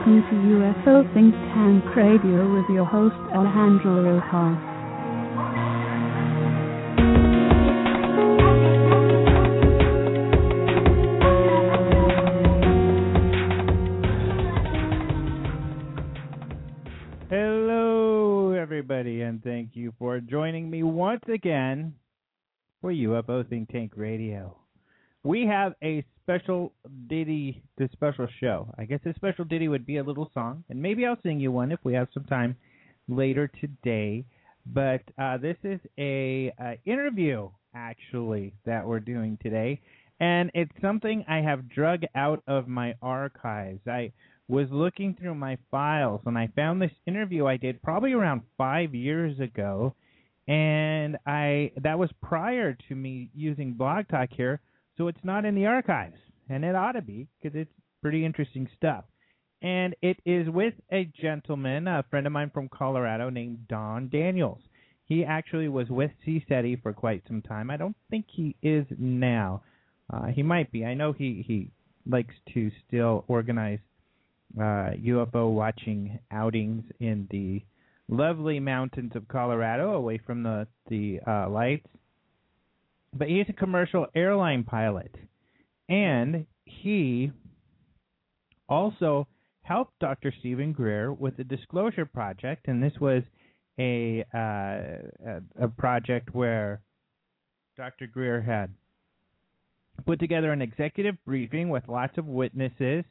Welcome 0.00 0.22
to 0.30 0.36
UFO 0.88 1.12
Think 1.12 1.34
Tank 1.34 1.84
Radio 1.94 2.54
with 2.54 2.64
your 2.70 2.86
host 2.86 3.14
Alejandro 3.34 4.02
Rojas. 4.02 4.56
Hello, 17.28 18.52
everybody, 18.52 19.20
and 19.20 19.44
thank 19.44 19.76
you 19.76 19.92
for 19.98 20.18
joining 20.20 20.70
me 20.70 20.82
once 20.82 21.24
again 21.28 21.94
for 22.80 22.90
UFO 22.90 23.46
Think 23.46 23.68
Tank 23.70 23.92
Radio. 23.96 24.56
We 25.22 25.46
have 25.46 25.74
a 25.82 26.04
special 26.22 26.72
ditty, 27.08 27.62
the 27.76 27.88
special 27.92 28.26
show. 28.40 28.72
I 28.78 28.84
guess 28.84 29.00
a 29.04 29.12
special 29.14 29.44
ditty 29.44 29.68
would 29.68 29.84
be 29.84 29.98
a 29.98 30.02
little 30.02 30.30
song, 30.32 30.64
and 30.70 30.80
maybe 30.80 31.04
I'll 31.04 31.20
sing 31.22 31.40
you 31.40 31.52
one 31.52 31.72
if 31.72 31.80
we 31.84 31.92
have 31.94 32.08
some 32.14 32.24
time 32.24 32.56
later 33.06 33.50
today. 33.60 34.24
But 34.66 35.02
uh, 35.18 35.36
this 35.36 35.56
is 35.62 35.80
a 35.98 36.52
uh, 36.58 36.72
interview 36.86 37.50
actually 37.74 38.54
that 38.64 38.86
we're 38.86 39.00
doing 39.00 39.38
today, 39.42 39.80
and 40.20 40.50
it's 40.54 40.72
something 40.80 41.24
I 41.28 41.38
have 41.38 41.68
drug 41.68 42.02
out 42.14 42.42
of 42.46 42.66
my 42.66 42.94
archives. 43.02 43.80
I 43.86 44.12
was 44.48 44.68
looking 44.70 45.14
through 45.14 45.34
my 45.34 45.56
files 45.70 46.20
and 46.26 46.36
I 46.36 46.48
found 46.56 46.82
this 46.82 46.90
interview 47.06 47.46
I 47.46 47.56
did 47.56 47.80
probably 47.82 48.12
around 48.12 48.42
five 48.58 48.94
years 48.94 49.38
ago, 49.38 49.94
and 50.48 51.18
I 51.26 51.72
that 51.82 51.98
was 51.98 52.10
prior 52.22 52.76
to 52.88 52.94
me 52.94 53.28
using 53.34 53.74
Blog 53.74 54.08
Talk 54.08 54.30
here, 54.32 54.60
so 55.00 55.08
it's 55.08 55.24
not 55.24 55.46
in 55.46 55.54
the 55.54 55.64
archives, 55.64 56.18
and 56.50 56.62
it 56.62 56.74
ought 56.74 56.92
to 56.92 57.00
be 57.00 57.26
because 57.40 57.58
it's 57.58 57.72
pretty 58.02 58.22
interesting 58.22 58.68
stuff. 58.76 59.04
And 59.62 59.96
it 60.02 60.18
is 60.26 60.46
with 60.50 60.74
a 60.92 61.10
gentleman, 61.18 61.88
a 61.88 62.04
friend 62.10 62.26
of 62.26 62.34
mine 62.34 62.50
from 62.52 62.68
Colorado 62.68 63.30
named 63.30 63.66
Don 63.66 64.10
Daniels. 64.10 64.60
He 65.06 65.24
actually 65.24 65.68
was 65.68 65.88
with 65.88 66.10
CSETI 66.26 66.82
for 66.82 66.92
quite 66.92 67.22
some 67.26 67.40
time. 67.40 67.70
I 67.70 67.78
don't 67.78 67.96
think 68.10 68.26
he 68.30 68.54
is 68.62 68.84
now. 68.98 69.62
Uh, 70.12 70.26
he 70.26 70.42
might 70.42 70.70
be. 70.70 70.84
I 70.84 70.92
know 70.92 71.12
he 71.12 71.42
he 71.46 71.70
likes 72.06 72.34
to 72.52 72.70
still 72.86 73.24
organize 73.26 73.78
uh, 74.58 74.90
UFO 75.02 75.50
watching 75.50 76.18
outings 76.30 76.84
in 77.00 77.26
the 77.30 77.62
lovely 78.14 78.60
mountains 78.60 79.12
of 79.14 79.28
Colorado, 79.28 79.94
away 79.94 80.18
from 80.18 80.42
the 80.42 80.66
the 80.90 81.20
uh, 81.26 81.48
lights. 81.48 81.88
But 83.12 83.28
he's 83.28 83.46
a 83.48 83.52
commercial 83.52 84.06
airline 84.14 84.64
pilot, 84.64 85.14
and 85.88 86.46
he 86.64 87.32
also 88.68 89.26
helped 89.62 89.98
Dr. 89.98 90.32
Steven 90.38 90.72
Greer 90.72 91.12
with 91.12 91.36
the 91.36 91.44
Disclosure 91.44 92.06
Project, 92.06 92.68
and 92.68 92.82
this 92.82 92.92
was 93.00 93.22
a 93.78 94.24
uh, 94.34 95.40
a, 95.60 95.68
project 95.68 96.34
where 96.34 96.82
Dr. 97.76 98.06
Greer 98.06 98.40
had 98.40 98.72
put 100.06 100.20
together 100.20 100.52
an 100.52 100.62
executive 100.62 101.16
briefing 101.24 101.68
with 101.68 101.88
lots 101.88 102.16
of 102.18 102.26
witnesses 102.26 103.04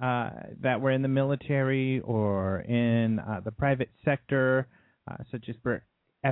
uh, 0.00 0.30
that 0.62 0.80
were 0.80 0.90
in 0.90 1.02
the 1.02 1.08
military 1.08 2.00
or 2.00 2.60
in 2.60 3.18
uh, 3.18 3.40
the 3.44 3.50
private 3.50 3.90
sector, 4.04 4.66
uh, 5.10 5.16
such 5.30 5.48
as 5.48 5.56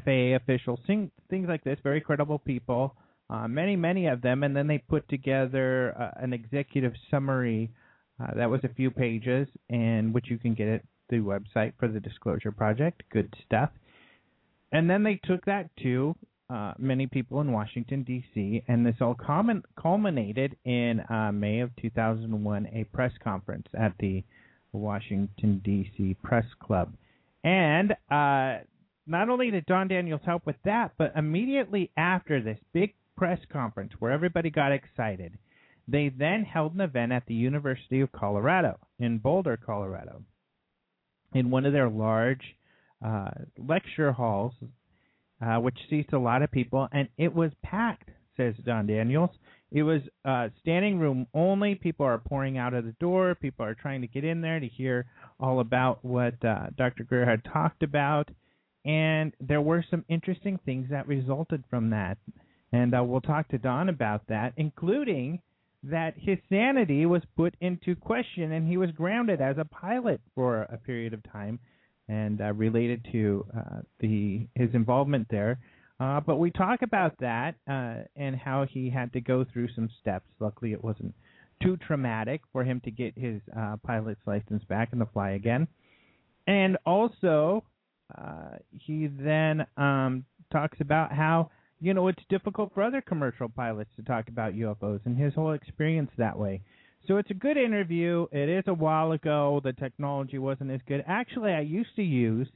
FAA 0.05 0.37
officials, 0.37 0.81
things, 0.87 1.11
like 1.49 1.65
this, 1.65 1.79
very 1.83 2.01
credible 2.01 2.39
people, 2.39 2.95
uh, 3.31 3.49
many, 3.49 3.77
many 3.77 4.07
of 4.07 4.23
them, 4.23 4.43
and 4.43 4.55
then 4.57 4.67
they 4.67 4.79
put 4.79 5.09
together 5.09 5.95
uh, 5.99 6.23
an 6.23 6.33
executive 6.33 6.93
summary 7.11 7.71
uh, 8.21 8.35
that 8.37 8.49
was 8.49 8.61
a 8.65 8.69
few 8.75 8.91
pages, 8.91 9.49
and 9.71 10.15
which 10.15 10.27
you 10.31 10.39
can 10.39 10.55
get 10.55 10.69
at 10.69 10.83
the 11.09 11.17
website 11.17 11.73
for 11.79 11.89
the 11.89 12.01
Disclosure 12.01 12.53
Project. 12.53 13.03
Good 13.11 13.35
stuff. 13.45 13.71
And 14.73 14.89
then 14.89 15.03
they 15.03 15.21
took 15.25 15.45
that 15.47 15.69
to 15.83 16.15
uh, 16.51 16.75
many 16.79 17.07
people 17.07 17.41
in 17.41 17.53
Washington 17.53 18.03
D.C. 18.03 18.63
and 18.69 18.85
this 18.85 18.97
all 19.01 19.17
culminated 19.81 20.57
in 20.65 21.01
uh, 21.09 21.33
May 21.33 21.61
of 21.61 21.71
2001 21.81 22.69
a 22.73 22.85
press 22.85 23.13
conference 23.23 23.67
at 23.79 23.93
the 23.99 24.23
Washington 24.73 25.61
D.C. 25.65 26.17
Press 26.23 26.45
Club, 26.61 26.93
and 27.45 27.93
uh, 28.11 28.65
not 29.07 29.29
only 29.29 29.51
did 29.51 29.67
Don 29.67 29.89
Daniels 29.89 30.21
help 30.25 30.47
with 30.47 30.57
that, 30.65 30.93
but 30.99 31.13
immediately 31.17 31.91
after 31.97 32.41
this 32.41 32.59
big 32.73 32.95
press 33.17 33.39
conference 33.53 33.93
where 33.99 34.13
everybody 34.13 34.51
got 34.51 34.73
excited, 34.73 35.39
they 35.87 36.09
then 36.09 36.45
held 36.45 36.75
an 36.75 36.81
event 36.81 37.13
at 37.13 37.27
the 37.27 37.35
University 37.35 38.01
of 38.01 38.13
Colorado 38.13 38.79
in 38.99 39.19
Boulder, 39.19 39.59
Colorado, 39.59 40.23
in 41.35 41.51
one 41.51 41.67
of 41.67 41.73
their 41.73 41.91
large 41.91 42.57
uh, 43.05 43.31
lecture 43.59 44.13
halls 44.13 44.55
uh, 45.45 45.57
which 45.57 45.79
seats 45.91 46.13
a 46.13 46.19
lot 46.19 46.43
of 46.43 46.51
people, 46.51 46.89
and 46.93 47.09
it 47.19 47.35
was 47.35 47.51
packed, 47.63 48.09
says 48.37 48.55
Don 48.65 48.87
Daniels. 48.87 49.31
It 49.71 49.83
was 49.83 50.01
uh, 50.25 50.49
standing 50.61 50.99
room 50.99 51.27
only. 51.35 51.75
People 51.75 52.07
are 52.07 52.19
pouring 52.19 52.59
out 52.59 52.75
of 52.75 52.85
the 52.85 52.95
door. 53.01 53.35
People 53.35 53.67
are 53.67 53.75
trying 53.75 54.01
to 54.03 54.07
get 54.07 54.25
in 54.25 54.41
there 54.41 54.61
to 54.61 54.69
hear 54.69 55.07
all 55.41 55.61
about 55.61 56.05
what 56.05 56.43
uh, 56.45 56.67
Dr. 56.77 57.05
Greer 57.05 57.29
had 57.29 57.45
talked 57.45 57.83
about. 57.83 58.31
And 58.85 59.33
there 59.41 59.63
were 59.63 59.85
some 59.91 60.05
interesting 60.09 60.59
things 60.65 60.89
that 60.91 61.09
resulted 61.09 61.65
from 61.71 61.91
that. 61.91 62.19
And 62.73 62.95
uh, 62.95 63.03
we'll 63.05 63.21
talk 63.21 63.49
to 63.49 63.59
Don 63.59 63.89
about 63.89 64.27
that, 64.29 64.53
including 64.57 65.41
that 65.85 66.15
his 66.17 66.39
sanity 66.49 67.07
was 67.07 67.23
put 67.37 67.55
into 67.61 67.95
question 67.95 68.53
and 68.53 68.67
he 68.67 68.77
was 68.77 68.91
grounded 68.93 69.41
as 69.41 69.57
a 69.59 69.65
pilot 69.65 70.21
for 70.35 70.63
a 70.63 70.79
period 70.79 71.13
of 71.13 71.21
time 71.31 71.59
and 72.09 72.41
uh, 72.41 72.53
related 72.53 73.07
to 73.13 73.47
uh, 73.57 73.81
the 74.01 74.47
his 74.55 74.71
involvement 74.75 75.27
there. 75.31 75.59
Uh, 76.01 76.21
but 76.21 76.37
we 76.37 76.51
talk 76.51 76.83
about 76.83 77.15
that 77.21 77.55
uh, 77.69 78.03
and 78.17 78.35
how 78.35 78.67
he 78.69 78.91
had 78.91 79.13
to 79.13 79.21
go 79.21 79.45
through 79.53 79.69
some 79.75 79.89
steps. 80.01 80.27
Luckily, 80.41 80.73
it 80.73 80.83
wasn't 80.83 81.15
too 81.63 81.77
traumatic 81.87 82.41
for 82.53 82.65
him 82.65 82.81
to 82.85 82.91
get 82.91 83.17
his 83.17 83.41
uh, 83.57 83.77
pilot's 83.87 84.21
license 84.27 84.65
back 84.65 84.89
and 84.93 85.01
to 85.01 85.07
fly 85.07 85.31
again. 85.31 85.69
And 86.47 86.77
also, 86.85 87.65
uh, 88.17 88.57
he 88.71 89.07
then 89.07 89.67
um, 89.77 90.25
talks 90.53 90.79
about 90.81 91.13
how 91.13 91.51
you 91.81 91.95
know 91.95 92.09
it's 92.09 92.23
difficult 92.29 92.73
for 92.75 92.83
other 92.83 93.01
commercial 93.01 93.49
pilots 93.49 93.91
to 93.97 94.03
talk 94.03 94.29
about 94.29 94.55
UFOs 94.55 95.01
and 95.05 95.19
his 95.19 95.35
whole 95.35 95.53
experience 95.53 96.11
that 96.17 96.39
way. 96.39 96.63
So 97.07 97.19
it's 97.19 97.31
a 97.31 97.35
good 97.35 97.57
interview. 97.57 98.27
It 98.33 98.49
is 98.49 98.65
a 98.67 98.75
while 98.75 99.13
ago. 99.13 99.61
The 99.63 99.75
technology 99.75 100.39
wasn't 100.39 100.71
as 100.71 100.81
good. 100.89 101.05
Actually, 101.07 101.53
I 101.53 101.61
used 101.61 101.95
to 101.97 102.03
use 102.03 102.49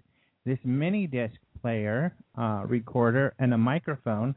this 0.47 0.59
mini 0.65 1.07
disc 1.07 1.35
player 1.61 2.15
uh, 2.39 2.63
recorder 2.67 3.35
and 3.39 3.53
a 3.53 3.59
microphone 3.59 4.35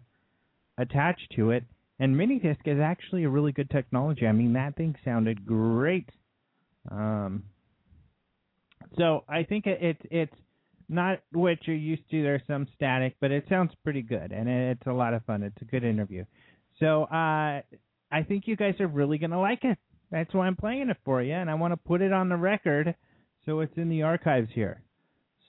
attached 0.78 1.34
to 1.38 1.52
it. 1.52 1.64
And 2.00 2.18
mini 2.18 2.40
disc 2.40 2.60
is 2.66 2.80
actually 2.80 3.24
a 3.24 3.30
really 3.30 3.52
good 3.52 3.70
technology. 3.70 4.28
I 4.28 4.31
mean, 4.31 4.54
that 4.54 4.76
thing 4.76 4.96
sounded 5.06 5.46
great. 5.46 6.10
Um, 6.90 7.44
so 8.98 9.24
I 9.30 9.44
think 9.44 9.68
it, 9.68 9.78
it's 9.81 10.02
it's 10.10 10.34
not 10.91 11.19
what 11.31 11.57
you're 11.66 11.75
used 11.75 12.09
to. 12.12 12.22
There's 12.22 12.41
some 12.47 12.68
static, 12.75 13.16
but 13.19 13.31
it 13.31 13.46
sounds 13.50 13.72
pretty 13.84 14.02
good, 14.02 14.31
and 14.31 14.47
it's 14.47 14.85
a 14.88 14.94
lot 14.94 15.13
of 15.13 15.24
fun. 15.25 15.44
It's 15.44 15.62
a 15.62 15.66
good 15.66 15.84
interview. 15.84 16.25
So 16.79 17.03
uh, 17.03 17.62
I 18.12 18.24
think 18.28 18.44
you 18.47 18.56
guys 18.56 18.75
are 18.79 18.88
really 18.88 19.18
gonna 19.18 19.41
like 19.41 19.63
it. 19.63 19.78
That's 20.12 20.34
why 20.34 20.47
I'm 20.47 20.56
playing 20.56 20.90
it 20.90 20.97
for 21.06 21.22
you, 21.22 21.34
and 21.34 21.50
I 21.50 21.53
want 21.56 21.72
to 21.72 21.78
put 21.78 22.01
it 22.01 22.12
on 22.12 22.30
the 22.30 22.35
record 22.35 22.94
so 23.45 23.62
it's 23.62 23.77
in 23.77 23.89
the 23.89 24.04
archives 24.04 24.50
here. 24.54 24.81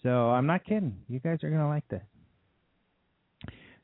So 0.03 0.09
I'm 0.09 0.47
not 0.47 0.65
kidding. 0.65 0.97
You 1.09 1.21
guys 1.21 1.39
are 1.43 1.51
going 1.51 1.61
to 1.61 1.69
like 1.69 1.87
this. 1.89 2.03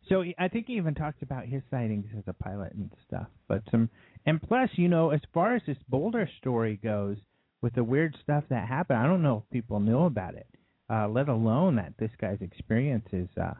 So 0.08 0.24
I 0.38 0.48
think 0.48 0.66
he 0.68 0.74
even 0.74 0.94
talks 0.94 1.18
about 1.20 1.44
his 1.44 1.62
sightings 1.70 2.06
as 2.16 2.24
a 2.26 2.32
pilot 2.32 2.72
and 2.72 2.90
stuff. 3.06 3.26
But 3.46 3.62
some, 3.70 3.90
and 4.24 4.40
plus, 4.40 4.70
you 4.74 4.88
know, 4.88 5.10
as 5.10 5.20
far 5.34 5.54
as 5.54 5.62
this 5.66 5.76
Boulder 5.88 6.28
story 6.40 6.80
goes, 6.82 7.18
with 7.60 7.74
the 7.74 7.84
weird 7.84 8.16
stuff 8.22 8.44
that 8.48 8.68
happened, 8.68 9.00
I 9.00 9.06
don't 9.06 9.22
know 9.22 9.42
if 9.44 9.52
people 9.52 9.80
know 9.80 10.06
about 10.06 10.34
it. 10.34 10.46
Uh, 10.90 11.06
let 11.08 11.28
alone 11.28 11.76
that 11.76 11.92
this 11.98 12.10
guy's 12.20 12.40
experience 12.40 13.06
is, 13.12 13.28
uh, 13.40 13.52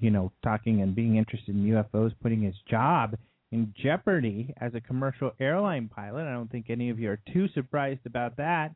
you 0.00 0.10
know, 0.10 0.30
talking 0.44 0.80
and 0.80 0.94
being 0.94 1.16
interested 1.16 1.54
in 1.54 1.64
UFOs, 1.64 2.12
putting 2.22 2.42
his 2.42 2.54
job 2.70 3.16
in 3.52 3.74
jeopardy 3.76 4.54
as 4.60 4.74
a 4.74 4.80
commercial 4.80 5.32
airline 5.40 5.88
pilot. 5.88 6.26
I 6.26 6.32
don't 6.32 6.50
think 6.50 6.66
any 6.68 6.90
of 6.90 6.98
you 6.98 7.10
are 7.10 7.20
too 7.32 7.48
surprised 7.54 8.06
about 8.06 8.36
that. 8.36 8.74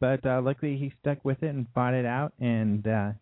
But 0.00 0.26
uh, 0.26 0.40
luckily, 0.42 0.76
he 0.76 0.92
stuck 1.00 1.24
with 1.24 1.42
it 1.42 1.54
and 1.54 1.66
fought 1.74 1.94
it 1.94 2.04
out, 2.04 2.32
and 2.40 2.84
uh, 2.88 3.12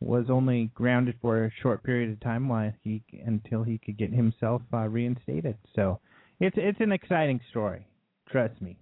was 0.00 0.26
only 0.30 0.70
grounded 0.74 1.16
for 1.20 1.44
a 1.44 1.50
short 1.62 1.82
period 1.82 2.12
of 2.12 2.20
time 2.20 2.48
while 2.48 2.72
he 2.84 3.02
until 3.26 3.64
he 3.64 3.78
could 3.78 3.98
get 3.98 4.12
himself 4.12 4.62
uh, 4.72 4.86
reinstated. 4.86 5.56
So 5.74 5.98
it's 6.38 6.54
it's 6.56 6.80
an 6.80 6.92
exciting 6.92 7.40
story, 7.50 7.86
trust 8.30 8.60
me. 8.62 8.76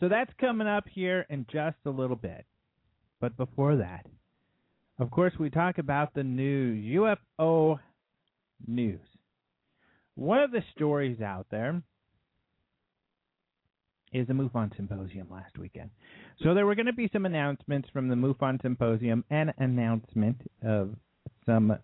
So 0.00 0.08
that's 0.08 0.32
coming 0.40 0.66
up 0.66 0.84
here 0.92 1.26
in 1.30 1.46
just 1.50 1.76
a 1.86 1.90
little 1.90 2.16
bit. 2.16 2.44
But 3.20 3.36
before 3.36 3.76
that, 3.76 4.06
of 4.98 5.10
course, 5.10 5.32
we 5.38 5.50
talk 5.50 5.78
about 5.78 6.14
the 6.14 6.24
news, 6.24 6.84
UFO 7.38 7.78
news. 8.66 9.00
One 10.14 10.40
of 10.40 10.50
the 10.50 10.62
stories 10.74 11.20
out 11.20 11.46
there 11.50 11.80
is 14.12 14.26
the 14.26 14.32
MUFON 14.32 14.74
Symposium 14.76 15.28
last 15.30 15.58
weekend. 15.58 15.90
So 16.42 16.54
there 16.54 16.66
were 16.66 16.74
going 16.74 16.86
to 16.86 16.92
be 16.92 17.10
some 17.12 17.26
announcements 17.26 17.88
from 17.92 18.08
the 18.08 18.14
MUFON 18.14 18.60
Symposium, 18.62 19.24
an 19.30 19.52
announcement 19.58 20.40
of 20.64 20.94
some 21.44 21.76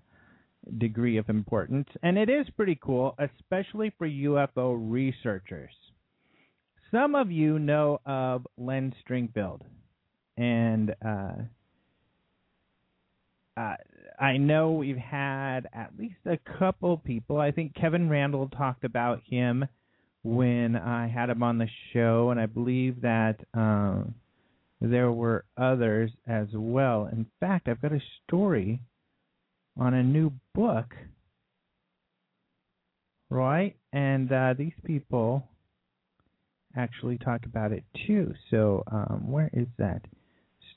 degree 0.78 1.18
of 1.18 1.28
importance, 1.28 1.88
and 2.02 2.16
it 2.16 2.30
is 2.30 2.46
pretty 2.56 2.78
cool, 2.82 3.14
especially 3.18 3.92
for 3.98 4.08
UFO 4.08 4.76
researchers. 4.80 5.72
Some 6.90 7.14
of 7.14 7.30
you 7.30 7.58
know 7.58 8.00
of 8.06 8.46
Len 8.56 8.94
Stringfield, 9.02 9.60
and 10.36 10.94
uh, 11.04 11.32
uh, 13.56 13.76
I 14.18 14.36
know 14.36 14.72
we've 14.72 14.96
had 14.96 15.68
at 15.72 15.92
least 15.98 16.16
a 16.26 16.38
couple 16.58 16.96
people. 16.98 17.38
I 17.38 17.50
think 17.50 17.74
Kevin 17.74 18.08
Randle 18.08 18.48
talked 18.48 18.84
about 18.84 19.22
him 19.28 19.66
when 20.22 20.76
I 20.76 21.08
had 21.08 21.30
him 21.30 21.42
on 21.42 21.58
the 21.58 21.68
show, 21.92 22.30
and 22.30 22.40
I 22.40 22.46
believe 22.46 23.02
that 23.02 23.36
um, 23.52 24.14
there 24.80 25.12
were 25.12 25.44
others 25.56 26.10
as 26.26 26.48
well. 26.52 27.08
In 27.12 27.26
fact, 27.40 27.68
I've 27.68 27.82
got 27.82 27.92
a 27.92 28.02
story 28.26 28.80
on 29.78 29.94
a 29.94 30.02
new 30.02 30.32
book, 30.54 30.94
right? 33.30 33.76
And 33.92 34.32
uh, 34.32 34.54
these 34.56 34.72
people 34.84 35.44
actually 36.76 37.18
talk 37.18 37.44
about 37.44 37.72
it 37.72 37.84
too. 38.06 38.32
So, 38.50 38.82
um, 38.90 39.30
where 39.30 39.50
is 39.52 39.66
that 39.78 40.02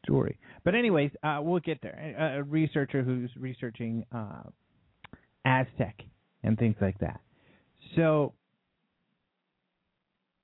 story? 0.08 0.40
But 0.64 0.74
anyways, 0.74 1.12
uh, 1.22 1.40
we'll 1.42 1.60
get 1.60 1.82
there. 1.82 2.38
A, 2.40 2.44
researcher 2.44 3.04
who's 3.04 3.30
researching 3.38 4.06
uh, 4.16 4.44
Aztec 5.46 5.96
and 6.44 6.58
things 6.58 6.76
like 6.82 6.98
that. 7.00 7.20
So 7.96 8.34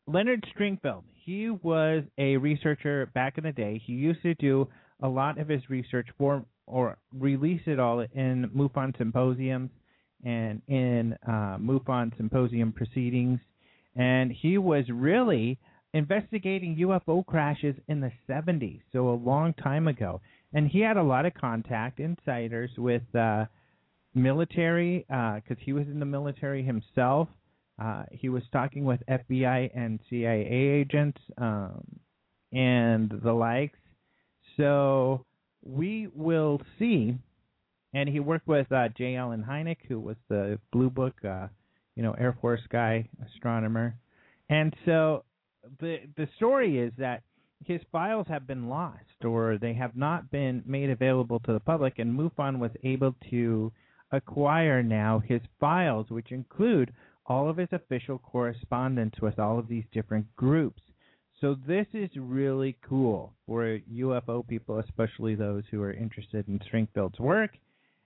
Leonard 0.07 0.45
Stringfield, 0.54 1.04
he 1.24 1.50
was 1.50 2.04
a 2.18 2.38
researcher 2.38 3.10
back 3.13 3.38
in 3.38 3.45
the 3.45 3.51
day. 3.51 3.81
He 3.86 3.94
used 3.94 4.21
to 4.24 4.33
do 4.36 4.68
a 5.01 5.07
lot 5.07 5.38
of 5.38 5.48
his 5.48 5.62
research 5.69 6.07
for 6.18 6.45
or 6.66 6.98
release 7.13 7.62
it 7.66 7.80
all 7.80 8.00
in 8.00 8.50
MUFON 8.56 8.98
symposiums 8.98 9.69
and 10.24 10.62
in 10.68 11.13
uh, 11.27 11.57
MUFON 11.57 12.16
symposium 12.18 12.71
proceedings. 12.71 13.39
And 13.95 14.31
he 14.31 14.57
was 14.57 14.86
really 14.89 15.59
investigating 15.94 16.75
UFO 16.78 17.25
crashes 17.25 17.75
in 17.88 18.01
the 18.01 18.12
70s, 18.28 18.81
so 18.92 19.10
a 19.10 19.16
long 19.16 19.54
time 19.54 19.88
ago. 19.88 20.22
And 20.54 20.68
he 20.68 20.80
had 20.80 20.98
a 20.98 21.04
lot 21.04 21.25
of 21.25 21.34
contact, 21.34 22.00
insiders 22.00 22.72
with 22.78 23.04
uh, 23.16 23.45
military, 24.13 25.06
because 25.07 25.42
uh, 25.51 25.56
he 25.60 25.74
was 25.74 25.88
in 25.88 26.00
the 26.00 26.06
military 26.06 26.63
himself. 26.63 27.28
Uh, 27.81 28.04
he 28.12 28.30
was 28.30 28.44
talking 28.51 28.86
with 28.86 29.00
FBI 29.10 29.72
and 29.75 30.00
CIA 30.10 30.48
agents 30.48 31.19
um, 31.40 31.84
and 32.51 33.12
the 33.24 33.34
likes. 33.34 33.80
So 34.57 35.25
we 35.63 36.07
will 36.13 36.62
see. 36.78 37.18
And 37.95 38.10
he 38.10 38.19
worked 38.19 38.48
with 38.48 38.72
uh, 38.72 38.90
J. 38.98 39.16
Allen 39.16 39.45
Hynek, 39.48 39.78
who 39.88 40.00
was 40.00 40.16
the 40.30 40.60
Blue 40.72 40.90
Book, 40.90 41.13
uh, 41.24 41.48
you 41.95 42.01
know, 42.01 42.13
Air 42.13 42.36
Force 42.42 42.62
guy, 42.72 43.07
astronomer. 43.24 43.95
And 44.50 44.75
so 44.86 45.24
the 45.80 46.00
the 46.18 46.27
story 46.36 46.80
is 46.80 46.92
that 46.98 47.24
his 47.65 47.81
files 47.92 48.27
have 48.27 48.45
been 48.45 48.68
lost 48.68 49.24
or 49.24 49.57
they 49.57 49.74
have 49.74 49.95
not 49.95 50.30
been 50.31 50.62
made 50.65 50.89
available 50.89 51.39
to 51.39 51.54
the 51.54 51.60
public 51.60 52.00
and 52.00 52.18
MUFON 52.18 52.60
was 52.60 52.71
able 52.83 53.15
to 53.30 53.71
acquire 54.12 54.83
now 54.83 55.19
his 55.19 55.42
files 55.60 56.07
which 56.10 56.31
include 56.31 56.92
all 57.25 57.50
of 57.50 57.57
his 57.57 57.69
official 57.71 58.19
correspondence 58.19 59.15
with 59.21 59.39
all 59.39 59.57
of 59.57 59.68
these 59.68 59.86
different 59.94 60.25
groups. 60.36 60.81
So 61.39 61.56
this 61.68 61.88
is 61.94 62.09
really 62.16 62.77
cool 62.88 63.33
for 63.45 63.80
UFO 63.94 64.48
people, 64.48 64.80
especially 64.80 65.36
those 65.36 65.63
who 65.71 65.81
are 65.81 65.94
interested 65.94 66.48
in 66.48 66.59
Stringfield's 66.59 67.19
work. 67.19 67.51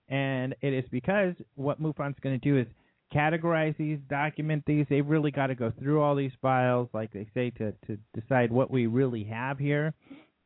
And 0.09 0.55
it 0.61 0.73
is 0.73 0.85
because 0.91 1.33
what 1.55 1.81
MUFON's 1.81 2.19
going 2.21 2.39
to 2.39 2.49
do 2.49 2.57
is 2.57 2.67
categorize 3.13 3.75
these, 3.77 3.99
document 4.09 4.63
these. 4.65 4.85
They've 4.89 5.07
really 5.07 5.31
got 5.31 5.47
to 5.47 5.55
go 5.55 5.71
through 5.79 6.01
all 6.01 6.15
these 6.15 6.31
files, 6.41 6.89
like 6.93 7.11
they 7.13 7.27
say, 7.33 7.51
to 7.51 7.73
to 7.87 7.97
decide 8.19 8.51
what 8.51 8.71
we 8.71 8.87
really 8.87 9.23
have 9.25 9.57
here, 9.57 9.93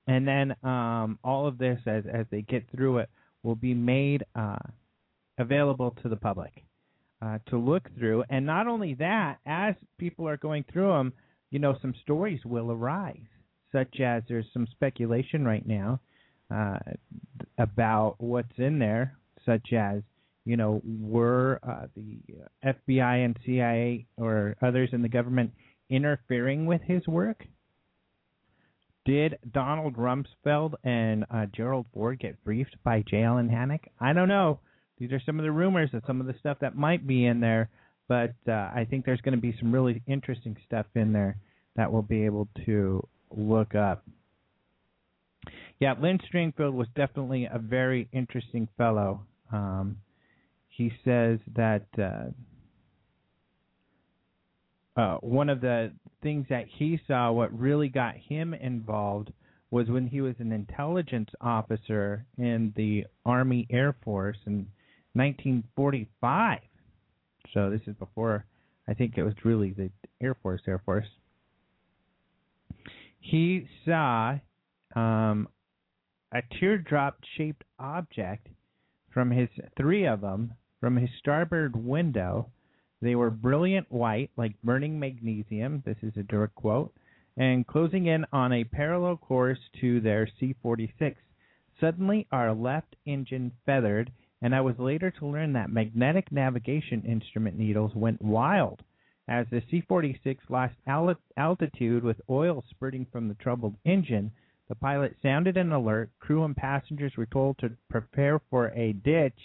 and 0.07 0.27
then 0.27 0.55
um, 0.63 1.19
all 1.23 1.47
of 1.47 1.57
this, 1.57 1.79
as 1.85 2.03
as 2.11 2.25
they 2.31 2.41
get 2.41 2.69
through 2.75 2.99
it, 2.99 3.09
will 3.43 3.55
be 3.55 3.73
made 3.73 4.23
uh, 4.35 4.57
available 5.37 5.95
to 6.03 6.09
the 6.09 6.15
public 6.15 6.63
uh, 7.21 7.39
to 7.47 7.57
look 7.57 7.89
through. 7.97 8.23
And 8.29 8.45
not 8.45 8.67
only 8.67 8.93
that, 8.95 9.37
as 9.45 9.75
people 9.97 10.27
are 10.27 10.37
going 10.37 10.65
through 10.71 10.89
them, 10.89 11.13
you 11.49 11.59
know, 11.59 11.75
some 11.81 11.93
stories 12.01 12.39
will 12.45 12.71
arise, 12.71 13.17
such 13.71 13.99
as 13.99 14.23
there's 14.27 14.45
some 14.53 14.67
speculation 14.71 15.45
right 15.45 15.65
now 15.67 15.99
uh, 16.53 16.79
about 17.57 18.15
what's 18.19 18.57
in 18.57 18.79
there, 18.79 19.17
such 19.45 19.73
as 19.73 20.01
you 20.45 20.57
know, 20.57 20.81
were 20.83 21.59
uh, 21.63 21.87
the 21.95 22.19
FBI 22.65 23.25
and 23.25 23.37
CIA 23.45 24.05
or 24.17 24.55
others 24.61 24.89
in 24.91 25.01
the 25.01 25.09
government 25.09 25.51
interfering 25.89 26.65
with 26.65 26.81
his 26.81 27.05
work? 27.07 27.45
Did 29.05 29.39
Donald 29.51 29.95
Rumsfeld 29.95 30.75
and 30.83 31.25
uh, 31.31 31.47
Gerald 31.55 31.87
Ford 31.93 32.19
get 32.19 32.43
briefed 32.43 32.75
by 32.83 33.03
J. 33.07 33.23
Allen 33.23 33.49
Hynek? 33.49 33.85
I 33.99 34.13
don't 34.13 34.27
know. 34.27 34.59
These 34.99 35.11
are 35.11 35.21
some 35.25 35.39
of 35.39 35.43
the 35.43 35.51
rumors 35.51 35.89
of 35.93 36.03
some 36.05 36.21
of 36.21 36.27
the 36.27 36.35
stuff 36.39 36.57
that 36.61 36.75
might 36.75 37.07
be 37.07 37.25
in 37.25 37.39
there, 37.39 37.69
but 38.07 38.35
uh, 38.47 38.51
I 38.51 38.85
think 38.87 39.05
there's 39.05 39.21
going 39.21 39.35
to 39.35 39.41
be 39.41 39.55
some 39.59 39.71
really 39.71 40.03
interesting 40.05 40.55
stuff 40.67 40.85
in 40.93 41.11
there 41.11 41.37
that 41.75 41.91
we'll 41.91 42.03
be 42.03 42.25
able 42.25 42.47
to 42.65 43.07
look 43.35 43.73
up. 43.73 44.03
Yeah, 45.79 45.95
Len 45.99 46.19
Stringfield 46.31 46.73
was 46.73 46.87
definitely 46.95 47.49
a 47.51 47.57
very 47.57 48.07
interesting 48.11 48.67
fellow. 48.77 49.21
Um, 49.51 49.97
he 50.71 50.91
says 51.03 51.39
that 51.55 51.85
uh, 51.99 52.31
uh, 54.99 55.17
one 55.17 55.49
of 55.49 55.61
the 55.61 55.91
things 56.23 56.45
that 56.49 56.65
he 56.77 56.99
saw, 57.07 57.31
what 57.31 57.57
really 57.57 57.89
got 57.89 58.15
him 58.15 58.53
involved, 58.53 59.31
was 59.69 59.87
when 59.87 60.07
he 60.07 60.21
was 60.21 60.35
an 60.39 60.51
intelligence 60.51 61.29
officer 61.39 62.25
in 62.37 62.73
the 62.75 63.05
Army 63.25 63.67
Air 63.69 63.95
Force 64.03 64.37
in 64.45 64.67
1945. 65.13 66.59
So 67.53 67.69
this 67.69 67.81
is 67.87 67.95
before, 67.95 68.45
I 68.87 68.93
think 68.93 69.17
it 69.17 69.23
was 69.23 69.33
really 69.43 69.71
the 69.71 69.89
Air 70.21 70.35
Force, 70.41 70.61
Air 70.67 70.81
Force. 70.85 71.07
He 73.19 73.67
saw 73.85 74.39
um, 74.95 75.47
a 76.33 76.41
teardrop 76.59 77.17
shaped 77.37 77.63
object 77.79 78.47
from 79.13 79.31
his 79.31 79.49
three 79.77 80.05
of 80.05 80.21
them 80.21 80.53
from 80.81 80.97
his 80.97 81.09
starboard 81.19 81.75
window. 81.75 82.49
They 83.01 83.15
were 83.15 83.29
brilliant 83.29 83.89
white, 83.91 84.31
like 84.35 84.61
burning 84.63 84.99
magnesium. 84.99 85.83
This 85.85 85.97
is 86.01 86.17
a 86.17 86.23
direct 86.23 86.55
quote. 86.55 86.93
And 87.37 87.65
closing 87.65 88.07
in 88.07 88.25
on 88.33 88.51
a 88.51 88.65
parallel 88.65 89.17
course 89.17 89.59
to 89.79 90.01
their 90.01 90.27
C 90.39 90.55
46. 90.61 91.21
Suddenly, 91.79 92.27
our 92.31 92.53
left 92.53 92.95
engine 93.05 93.51
feathered, 93.65 94.11
and 94.41 94.53
I 94.53 94.61
was 94.61 94.77
later 94.77 95.11
to 95.11 95.27
learn 95.27 95.53
that 95.53 95.71
magnetic 95.71 96.31
navigation 96.31 97.03
instrument 97.03 97.57
needles 97.57 97.95
went 97.95 98.21
wild 98.21 98.83
as 99.27 99.45
the 99.49 99.61
C 99.71 99.81
46 99.87 100.43
lost 100.49 100.73
altitude 101.37 102.03
with 102.03 102.19
oil 102.29 102.63
spurting 102.69 103.05
from 103.11 103.27
the 103.27 103.35
troubled 103.35 103.75
engine. 103.85 104.31
The 104.67 104.75
pilot 104.75 105.15
sounded 105.21 105.57
an 105.57 105.71
alert. 105.71 106.09
Crew 106.19 106.43
and 106.43 106.55
passengers 106.55 107.13
were 107.15 107.27
told 107.27 107.57
to 107.59 107.71
prepare 107.89 108.39
for 108.49 108.69
a 108.69 108.93
ditch 108.93 109.39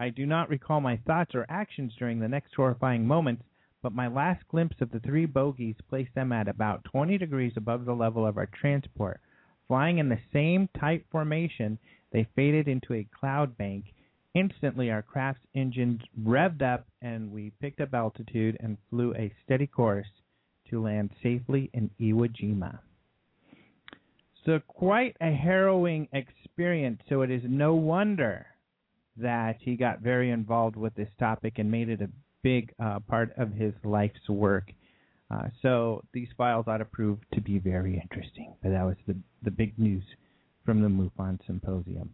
I 0.00 0.08
do 0.08 0.24
not 0.24 0.48
recall 0.48 0.80
my 0.80 0.96
thoughts 0.96 1.34
or 1.34 1.44
actions 1.50 1.92
during 1.98 2.20
the 2.20 2.28
next 2.28 2.54
horrifying 2.54 3.06
moments, 3.06 3.42
but 3.82 3.92
my 3.92 4.08
last 4.08 4.42
glimpse 4.48 4.76
of 4.80 4.90
the 4.90 5.00
three 5.00 5.26
bogies 5.26 5.76
placed 5.90 6.14
them 6.14 6.32
at 6.32 6.48
about 6.48 6.84
20 6.84 7.18
degrees 7.18 7.52
above 7.54 7.84
the 7.84 7.92
level 7.92 8.24
of 8.26 8.38
our 8.38 8.46
transport. 8.46 9.20
Flying 9.68 9.98
in 9.98 10.08
the 10.08 10.18
same 10.32 10.70
tight 10.80 11.04
formation, 11.12 11.78
they 12.12 12.26
faded 12.34 12.66
into 12.66 12.94
a 12.94 13.06
cloud 13.14 13.58
bank. 13.58 13.92
Instantly, 14.32 14.90
our 14.90 15.02
craft's 15.02 15.44
engines 15.54 16.00
revved 16.22 16.62
up, 16.62 16.86
and 17.02 17.30
we 17.30 17.52
picked 17.60 17.82
up 17.82 17.92
altitude 17.92 18.56
and 18.60 18.78
flew 18.88 19.14
a 19.16 19.30
steady 19.44 19.66
course 19.66 20.08
to 20.70 20.82
land 20.82 21.10
safely 21.22 21.68
in 21.74 21.90
Iwo 22.00 22.26
Jima. 22.26 22.78
So, 24.46 24.60
quite 24.66 25.14
a 25.20 25.30
harrowing 25.30 26.08
experience, 26.14 27.02
so 27.10 27.20
it 27.20 27.30
is 27.30 27.42
no 27.44 27.74
wonder 27.74 28.46
that 29.16 29.56
he 29.60 29.76
got 29.76 30.00
very 30.00 30.30
involved 30.30 30.76
with 30.76 30.94
this 30.94 31.08
topic 31.18 31.58
and 31.58 31.70
made 31.70 31.88
it 31.88 32.00
a 32.00 32.08
big 32.42 32.72
uh, 32.82 33.00
part 33.00 33.32
of 33.36 33.52
his 33.52 33.74
life's 33.84 34.28
work. 34.28 34.72
Uh, 35.30 35.48
so 35.62 36.02
these 36.12 36.28
files 36.36 36.64
ought 36.66 36.78
to 36.78 36.84
prove 36.84 37.18
to 37.34 37.40
be 37.40 37.58
very 37.58 38.00
interesting. 38.00 38.54
But 38.62 38.70
that 38.70 38.84
was 38.84 38.96
the 39.06 39.16
the 39.42 39.50
big 39.50 39.78
news 39.78 40.04
from 40.64 40.82
the 40.82 40.88
MUFON 40.88 41.38
symposium. 41.46 42.10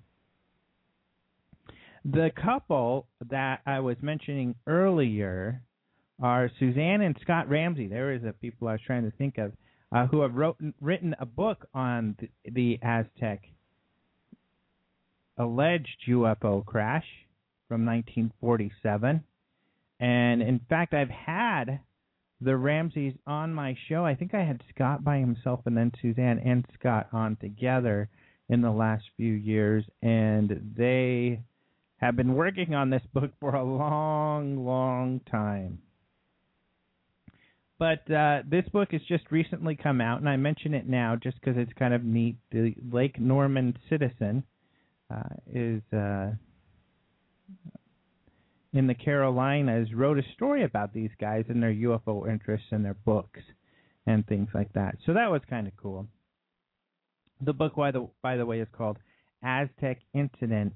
The 2.05 2.31
couple 2.43 3.07
that 3.31 3.61
I 3.67 3.81
was 3.81 3.97
mentioning 4.01 4.55
earlier 4.67 5.63
are 6.23 6.51
Suzanne 6.59 7.01
and 7.03 7.17
Scott 7.23 7.49
Ramsey. 7.49 7.89
There 7.89 8.13
is 8.13 8.23
the 8.23 8.33
people 8.33 8.69
I 8.69 8.73
was 8.73 8.81
trying 8.87 9.05
to 9.11 9.17
think 9.17 9.39
of. 9.39 9.53
uh, 9.93 10.07
who 10.07 10.21
have 10.21 10.35
wrote, 10.35 10.57
written 10.81 11.15
a 11.21 11.27
book 11.27 11.67
on 11.75 12.17
the, 12.21 12.29
the 12.53 12.79
Aztec 12.83 13.43
alleged 15.39 16.05
UFO 16.09 16.65
crash 16.65 17.07
from 17.69 17.85
1947. 17.85 19.23
And 19.99 20.43
in 20.43 20.61
fact, 20.69 20.95
I've 20.95 21.11
had 21.11 21.81
the 22.41 22.57
Ramseys 22.57 23.15
on 23.27 23.53
my 23.53 23.77
show. 23.89 24.05
I 24.05 24.15
think 24.15 24.35
I 24.35 24.45
had 24.45 24.63
Scott 24.75 25.03
by 25.03 25.19
himself 25.19 25.61
and 25.67 25.77
then 25.77 25.93
Suzanne 26.01 26.39
and 26.39 26.65
Scott 26.79 27.09
on 27.13 27.37
together 27.37 28.09
in 28.49 28.61
the 28.61 28.71
last 28.71 29.05
few 29.17 29.33
years. 29.33 29.85
And 30.03 30.75
they 30.77 31.41
have 31.99 32.17
been 32.17 32.35
working 32.35 32.75
on 32.75 32.91
this 32.91 33.03
book 33.13 33.33
for 33.41 33.55
a 33.55 33.65
long, 33.65 34.65
long 34.65 35.21
time. 35.31 35.79
But 37.79 38.11
uh, 38.11 38.43
this 38.49 38.67
book 38.73 38.93
has 38.93 39.03
just 39.07 39.31
recently 39.31 39.77
come 39.77 40.01
out, 40.01 40.21
and 40.21 40.29
I 40.29 40.37
mention 40.37 40.73
it 40.73 40.89
now 40.89 41.15
just 41.15 41.39
because 41.41 41.59
it's 41.59 41.73
kind 41.79 41.93
of 41.93 42.05
neat. 42.05 42.37
The 42.51 42.75
Lake 42.91 43.21
Norman 43.21 43.77
Citizen 43.91 44.45
is 45.53 45.83
uh, 45.93 46.31
in 48.73 48.87
the 48.87 48.95
Carolinas 48.95 49.93
wrote 49.95 50.19
a 50.19 50.23
story 50.35 50.65
about 50.65 50.93
these 50.93 51.11
guys 51.21 51.45
and 51.49 51.63
their 51.63 51.73
UFO 51.73 52.29
interests 52.31 52.67
and 52.71 52.85
their 52.85 52.95
books 52.95 53.41
and 54.07 54.27
things 54.27 54.49
like 54.55 54.73
that. 54.75 54.97
So 55.07 55.15
that 55.15 55.31
was 55.31 55.41
kind 55.49 55.67
of 55.67 55.73
cool. 55.77 56.07
The 57.41 57.53
book, 57.53 57.77
by 57.77 57.91
the 57.91 58.09
by 58.23 58.37
the 58.37 58.47
way, 58.47 58.61
is 58.61 58.69
called 58.77 58.99
Aztec 59.43 59.99
Incident 60.15 60.73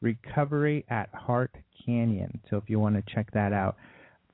Recovery 0.00 0.84
at 0.88 1.08
Hart 1.14 1.54
Canyon. 1.84 2.40
So 2.50 2.56
if 2.56 2.64
you 2.68 2.78
want 2.78 2.96
to 2.96 3.14
check 3.14 3.30
that 3.32 3.52
out. 3.52 3.76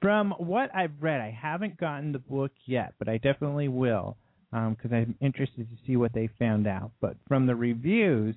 From 0.01 0.33
what 0.39 0.75
I've 0.75 1.01
read, 1.01 1.21
I 1.21 1.31
haven't 1.31 1.79
gotten 1.79 2.11
the 2.11 2.19
book 2.19 2.51
yet, 2.67 2.95
but 2.99 3.09
I 3.09 3.19
definitely 3.19 3.69
will 3.69 4.17
because 4.51 4.91
um, 4.91 4.95
I'm 4.95 5.15
interested 5.21 5.69
to 5.71 5.77
see 5.87 5.97
what 5.97 6.13
they 6.13 6.29
found 6.39 6.67
out. 6.67 6.91
But 7.01 7.17
from 7.29 7.47
the 7.47 7.55
reviews, 7.55 8.35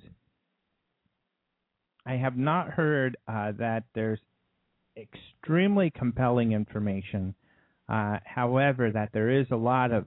I 2.06 2.14
have 2.14 2.38
not 2.38 2.70
heard 2.70 3.18
uh, 3.28 3.54
that 3.54 3.84
there's 3.94 4.20
extremely 4.98 5.90
compelling 5.90 6.52
information. 6.52 7.36
Uh, 7.90 8.18
however, 8.26 8.92
that 8.92 9.10
there 9.14 9.30
is 9.30 9.48
a 9.52 9.56
lot 9.56 9.92
of 9.92 10.06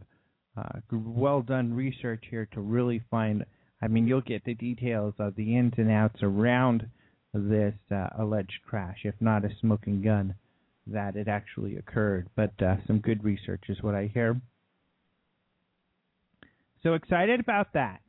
uh, 0.56 0.80
well 0.90 1.42
done 1.42 1.72
research 1.72 2.24
here 2.30 2.48
to 2.52 2.60
really 2.60 3.02
find. 3.10 3.44
I 3.80 3.88
mean, 3.88 4.06
you'll 4.06 4.20
get 4.20 4.44
the 4.44 4.54
details 4.54 5.14
of 5.18 5.36
the 5.36 5.56
ins 5.56 5.74
and 5.76 5.90
outs 5.90 6.20
around 6.22 6.88
this 7.32 7.74
uh, 7.92 8.08
alleged 8.18 8.60
crash, 8.66 8.98
if 9.04 9.14
not 9.20 9.44
a 9.44 9.50
smoking 9.60 10.02
gun, 10.02 10.34
that 10.86 11.14
it 11.14 11.28
actually 11.28 11.76
occurred. 11.76 12.28
But 12.34 12.60
uh, 12.60 12.76
some 12.86 12.98
good 12.98 13.22
research 13.22 13.64
is 13.68 13.82
what 13.82 13.94
I 13.94 14.10
hear. 14.12 14.40
So 16.82 16.94
excited 16.94 17.40
about 17.40 17.72
that. 17.74 18.00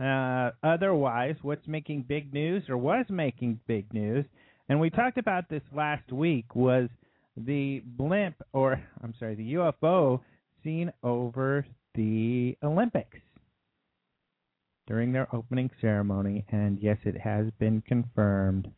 Uh, 0.00 0.50
otherwise, 0.62 1.36
what's 1.42 1.66
making 1.68 2.02
big 2.08 2.32
news 2.32 2.62
or 2.68 2.76
was 2.78 3.04
making 3.10 3.60
big 3.66 3.92
news, 3.92 4.24
and 4.68 4.80
we 4.80 4.88
talked 4.88 5.18
about 5.18 5.48
this 5.48 5.62
last 5.74 6.10
week, 6.12 6.54
was 6.54 6.88
the 7.36 7.82
blimp, 7.84 8.36
or 8.52 8.80
I'm 9.02 9.14
sorry, 9.18 9.34
the 9.34 9.54
UFO 9.54 10.20
seen 10.62 10.92
over 11.02 11.66
the 11.94 12.56
Olympics 12.62 13.18
during 14.86 15.12
their 15.12 15.32
opening 15.34 15.70
ceremony. 15.80 16.44
And 16.50 16.78
yes, 16.80 16.98
it 17.04 17.18
has 17.18 17.46
been 17.58 17.82
confirmed 17.86 18.68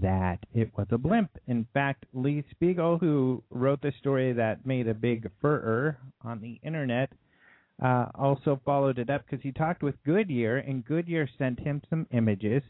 that 0.00 0.38
it 0.52 0.70
was 0.76 0.86
a 0.90 0.98
blimp. 0.98 1.30
In 1.46 1.66
fact, 1.74 2.06
Lee 2.12 2.44
Spiegel, 2.50 2.98
who 2.98 3.42
wrote 3.50 3.82
the 3.82 3.92
story 3.98 4.32
that 4.32 4.66
made 4.66 4.88
a 4.88 4.94
big 4.94 5.30
furor 5.40 5.98
on 6.22 6.40
the 6.40 6.58
internet, 6.62 7.10
uh, 7.82 8.06
also 8.14 8.60
followed 8.64 8.98
it 8.98 9.10
up 9.10 9.24
because 9.24 9.42
he 9.42 9.52
talked 9.52 9.82
with 9.82 9.94
Goodyear, 10.04 10.58
and 10.58 10.84
Goodyear 10.84 11.28
sent 11.38 11.60
him 11.60 11.82
some 11.90 12.06
images 12.12 12.62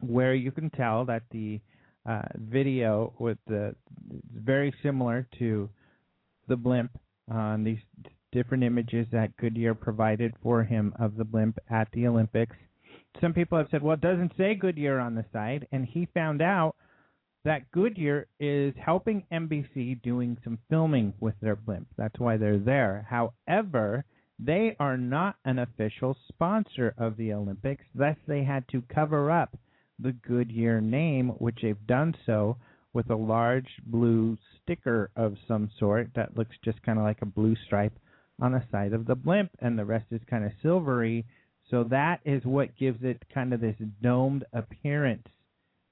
where 0.00 0.34
you 0.34 0.50
can 0.50 0.70
tell 0.70 1.04
that 1.06 1.22
the 1.30 1.60
uh, 2.08 2.22
video 2.36 3.12
with 3.18 3.38
the 3.46 3.74
very 4.34 4.72
similar 4.82 5.26
to 5.38 5.68
the 6.46 6.56
blimp 6.56 6.90
on 7.30 7.64
these 7.64 7.80
different 8.32 8.64
images 8.64 9.06
that 9.12 9.36
Goodyear 9.36 9.74
provided 9.74 10.32
for 10.42 10.64
him 10.64 10.94
of 10.98 11.16
the 11.16 11.24
blimp 11.24 11.58
at 11.70 11.88
the 11.92 12.06
Olympics. 12.06 12.56
Some 13.20 13.32
people 13.32 13.58
have 13.58 13.68
said, 13.70 13.82
well, 13.82 13.94
it 13.94 14.00
doesn't 14.00 14.32
say 14.36 14.54
Goodyear 14.54 14.98
on 14.98 15.14
the 15.14 15.24
side, 15.32 15.66
and 15.72 15.84
he 15.84 16.08
found 16.14 16.40
out 16.40 16.76
that 17.48 17.70
Goodyear 17.70 18.26
is 18.38 18.74
helping 18.76 19.24
NBC 19.32 20.02
doing 20.02 20.36
some 20.44 20.58
filming 20.68 21.14
with 21.18 21.34
their 21.40 21.56
blimp. 21.56 21.88
That's 21.96 22.18
why 22.18 22.36
they're 22.36 22.58
there. 22.58 23.06
However, 23.08 24.04
they 24.38 24.76
are 24.78 24.98
not 24.98 25.36
an 25.46 25.58
official 25.58 26.14
sponsor 26.28 26.92
of 26.98 27.16
the 27.16 27.32
Olympics, 27.32 27.86
thus 27.94 28.16
they 28.26 28.44
had 28.44 28.68
to 28.68 28.82
cover 28.94 29.30
up 29.30 29.56
the 29.98 30.12
Goodyear 30.12 30.82
name, 30.82 31.30
which 31.38 31.60
they've 31.62 31.86
done 31.86 32.14
so 32.26 32.58
with 32.92 33.08
a 33.08 33.16
large 33.16 33.80
blue 33.86 34.36
sticker 34.62 35.10
of 35.16 35.38
some 35.48 35.70
sort 35.78 36.10
that 36.16 36.36
looks 36.36 36.54
just 36.62 36.82
kind 36.82 36.98
of 36.98 37.04
like 37.06 37.22
a 37.22 37.26
blue 37.26 37.56
stripe 37.64 37.98
on 38.42 38.52
the 38.52 38.62
side 38.70 38.92
of 38.92 39.06
the 39.06 39.14
blimp, 39.14 39.52
and 39.60 39.78
the 39.78 39.86
rest 39.86 40.04
is 40.10 40.20
kind 40.28 40.44
of 40.44 40.52
silvery. 40.62 41.24
So 41.70 41.84
that 41.84 42.20
is 42.26 42.44
what 42.44 42.76
gives 42.76 43.02
it 43.02 43.22
kind 43.32 43.54
of 43.54 43.62
this 43.62 43.76
domed 44.02 44.44
appearance 44.52 45.26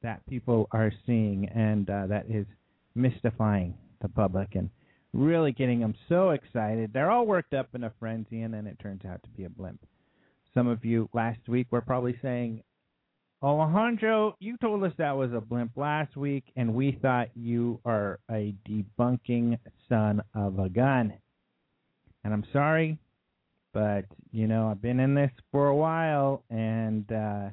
that 0.03 0.25
people 0.27 0.69
are 0.73 0.93
seeing, 1.07 1.49
and 1.55 1.89
uh, 1.91 2.07
that 2.07 2.27
is 2.29 2.47
mystifying 2.95 3.75
the 4.03 4.09
public 4.09 4.55
and 4.55 4.71
really 5.13 5.53
getting 5.53 5.81
them 5.81 5.95
so 6.09 6.31
excited. 6.31 6.93
They're 6.93 7.11
all 7.11 7.27
worked 7.27 7.55
up 7.55 7.69
in 7.75 7.85
a 7.85 7.93
frenzy, 7.99 8.43
and 8.43 8.53
then 8.53 8.67
it 8.67 8.79
turns 8.79 9.03
out 9.05 9.23
to 9.23 9.31
be 9.31 9.45
a 9.45 9.51
blimp. 9.51 9.81
Some 10.55 10.69
of 10.69 10.85
you 10.85 11.09
last 11.13 11.49
week 11.49 11.67
were 11.71 11.81
probably 11.81 12.17
saying, 12.23 12.63
Alejandro, 13.43 14.35
you 14.41 14.57
told 14.59 14.83
us 14.85 14.93
that 14.99 15.17
was 15.17 15.33
a 15.33 15.41
blimp 15.41 15.73
last 15.77 16.17
week, 16.17 16.45
and 16.57 16.75
we 16.75 16.99
thought 17.03 17.29
you 17.35 17.81
are 17.85 18.19
a 18.31 18.55
debunking 18.69 19.59
son 19.89 20.23
of 20.35 20.59
a 20.59 20.69
gun. 20.69 21.13
And 22.25 22.33
I'm 22.33 22.45
sorry, 22.53 22.99
but 23.73 24.07
you 24.33 24.47
know 24.47 24.69
I've 24.69 24.81
been 24.81 25.01
in 25.01 25.15
this 25.15 25.31
for 25.53 25.69
a 25.69 25.77
while, 25.77 26.43
and 26.51 27.11
uh, 27.13 27.51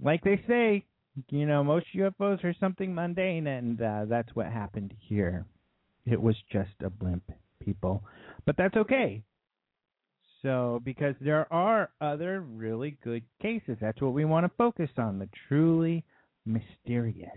like 0.00 0.22
they 0.22 0.40
say, 0.46 0.84
you 1.30 1.46
know, 1.46 1.62
most 1.62 1.86
UFOs 1.94 2.42
are 2.44 2.54
something 2.58 2.94
mundane, 2.94 3.46
and 3.46 3.80
uh, 3.80 4.04
that's 4.08 4.34
what 4.34 4.46
happened 4.46 4.94
here. 5.08 5.46
It 6.06 6.20
was 6.20 6.36
just 6.52 6.70
a 6.84 6.90
blimp, 6.90 7.30
people. 7.60 8.02
But 8.46 8.56
that's 8.56 8.76
okay. 8.76 9.22
So, 10.42 10.80
because 10.84 11.14
there 11.20 11.50
are 11.52 11.90
other 12.00 12.40
really 12.40 12.98
good 13.02 13.22
cases. 13.40 13.78
That's 13.80 14.00
what 14.02 14.12
we 14.12 14.26
want 14.26 14.44
to 14.44 14.52
focus 14.58 14.90
on 14.98 15.18
the 15.18 15.28
truly 15.48 16.04
mysterious. 16.44 17.30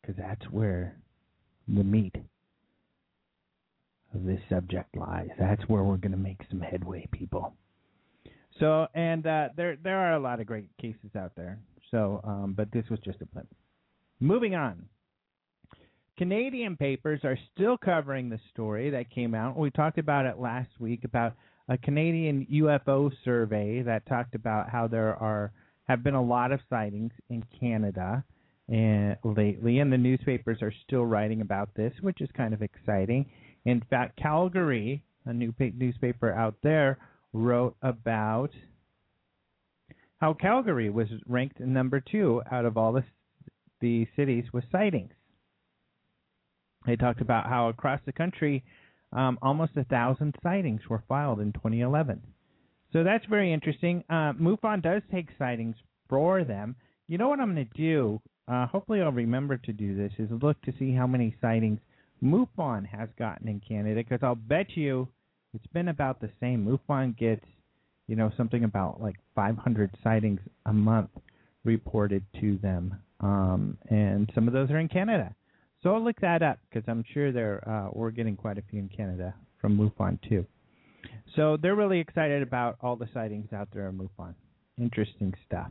Because 0.00 0.16
that's 0.18 0.44
where 0.50 0.98
the 1.66 1.82
meat 1.82 2.14
of 4.14 4.24
this 4.24 4.40
subject 4.50 4.94
lies. 4.94 5.30
That's 5.38 5.62
where 5.62 5.82
we're 5.82 5.96
going 5.96 6.12
to 6.12 6.18
make 6.18 6.40
some 6.50 6.60
headway, 6.60 7.08
people. 7.10 7.54
So, 8.60 8.86
and 8.94 9.26
uh, 9.26 9.48
there 9.56 9.76
there 9.82 9.98
are 9.98 10.14
a 10.14 10.20
lot 10.20 10.40
of 10.40 10.46
great 10.46 10.68
cases 10.80 11.10
out 11.16 11.32
there. 11.36 11.58
So, 11.90 12.20
um, 12.24 12.54
but 12.56 12.70
this 12.72 12.84
was 12.90 13.00
just 13.00 13.20
a 13.20 13.26
blip. 13.26 13.46
Moving 14.20 14.54
on. 14.54 14.86
Canadian 16.16 16.76
papers 16.76 17.20
are 17.24 17.38
still 17.52 17.76
covering 17.76 18.28
the 18.28 18.38
story 18.52 18.90
that 18.90 19.10
came 19.10 19.34
out. 19.34 19.58
We 19.58 19.70
talked 19.70 19.98
about 19.98 20.26
it 20.26 20.38
last 20.38 20.70
week 20.78 21.02
about 21.04 21.34
a 21.68 21.76
Canadian 21.76 22.46
UFO 22.52 23.10
survey 23.24 23.82
that 23.82 24.06
talked 24.06 24.36
about 24.36 24.70
how 24.70 24.86
there 24.86 25.16
are 25.16 25.52
have 25.84 26.02
been 26.02 26.14
a 26.14 26.22
lot 26.22 26.52
of 26.52 26.60
sightings 26.70 27.12
in 27.28 27.44
Canada 27.60 28.24
and 28.68 29.16
uh, 29.24 29.28
lately, 29.28 29.80
and 29.80 29.92
the 29.92 29.98
newspapers 29.98 30.58
are 30.62 30.72
still 30.86 31.04
writing 31.04 31.42
about 31.42 31.68
this, 31.74 31.92
which 32.00 32.20
is 32.20 32.28
kind 32.36 32.54
of 32.54 32.62
exciting. 32.62 33.26
In 33.66 33.82
fact, 33.90 34.16
Calgary, 34.16 35.02
a 35.26 35.32
new 35.32 35.52
newspaper 35.58 36.32
out 36.32 36.54
there, 36.62 36.98
wrote 37.34 37.76
about 37.82 38.50
how 40.20 40.32
Calgary 40.32 40.88
was 40.88 41.08
ranked 41.26 41.60
number 41.60 42.00
two 42.00 42.40
out 42.50 42.64
of 42.64 42.78
all 42.78 42.92
the 42.92 43.04
the 43.80 44.06
cities 44.16 44.44
with 44.52 44.64
sightings. 44.72 45.12
They 46.86 46.96
talked 46.96 47.20
about 47.20 47.46
how 47.46 47.68
across 47.68 48.00
the 48.06 48.12
country, 48.12 48.64
um, 49.12 49.38
almost 49.42 49.72
a 49.76 49.84
thousand 49.84 50.34
sightings 50.42 50.80
were 50.88 51.02
filed 51.06 51.40
in 51.40 51.52
2011. 51.52 52.22
So 52.92 53.04
that's 53.04 53.26
very 53.26 53.52
interesting. 53.52 54.04
Uh, 54.08 54.32
MUFON 54.32 54.82
does 54.82 55.02
take 55.12 55.28
sightings 55.38 55.76
for 56.08 56.44
them. 56.44 56.76
You 57.08 57.18
know 57.18 57.28
what 57.28 57.40
I'm 57.40 57.54
going 57.54 57.68
to 57.68 57.76
do? 57.76 58.22
Uh, 58.46 58.66
hopefully, 58.66 59.02
I'll 59.02 59.12
remember 59.12 59.58
to 59.58 59.72
do 59.72 59.96
this. 59.96 60.12
Is 60.18 60.30
look 60.42 60.60
to 60.62 60.72
see 60.78 60.94
how 60.94 61.06
many 61.06 61.36
sightings 61.40 61.80
MUFON 62.22 62.86
has 62.86 63.08
gotten 63.18 63.48
in 63.48 63.60
Canada, 63.60 63.96
because 63.96 64.20
I'll 64.22 64.34
bet 64.34 64.76
you 64.76 65.08
it's 65.54 65.66
been 65.68 65.88
about 65.88 66.20
the 66.20 66.30
same. 66.40 66.66
MUFON 66.66 67.16
gets, 67.16 67.44
you 68.06 68.16
know, 68.16 68.30
something 68.36 68.64
about 68.64 69.00
like 69.00 69.16
500 69.34 69.90
sightings 70.02 70.40
a 70.66 70.72
month 70.72 71.10
reported 71.64 72.24
to 72.40 72.58
them, 72.58 72.96
um, 73.20 73.78
and 73.88 74.30
some 74.34 74.46
of 74.48 74.54
those 74.54 74.70
are 74.70 74.78
in 74.78 74.88
Canada. 74.88 75.34
So 75.82 75.94
I'll 75.94 76.04
look 76.04 76.20
that 76.20 76.42
up 76.42 76.58
because 76.68 76.86
I'm 76.88 77.04
sure 77.12 77.30
they're 77.30 77.66
uh, 77.68 77.90
we're 77.92 78.10
getting 78.10 78.36
quite 78.36 78.58
a 78.58 78.62
few 78.70 78.80
in 78.80 78.88
Canada 78.88 79.34
from 79.60 79.78
MUFON 79.78 80.18
too. 80.28 80.46
So 81.36 81.56
they're 81.60 81.74
really 81.74 82.00
excited 82.00 82.42
about 82.42 82.76
all 82.80 82.96
the 82.96 83.08
sightings 83.12 83.52
out 83.52 83.68
there 83.72 83.88
in 83.88 83.98
MUFON. 83.98 84.34
Interesting 84.78 85.34
stuff. 85.46 85.70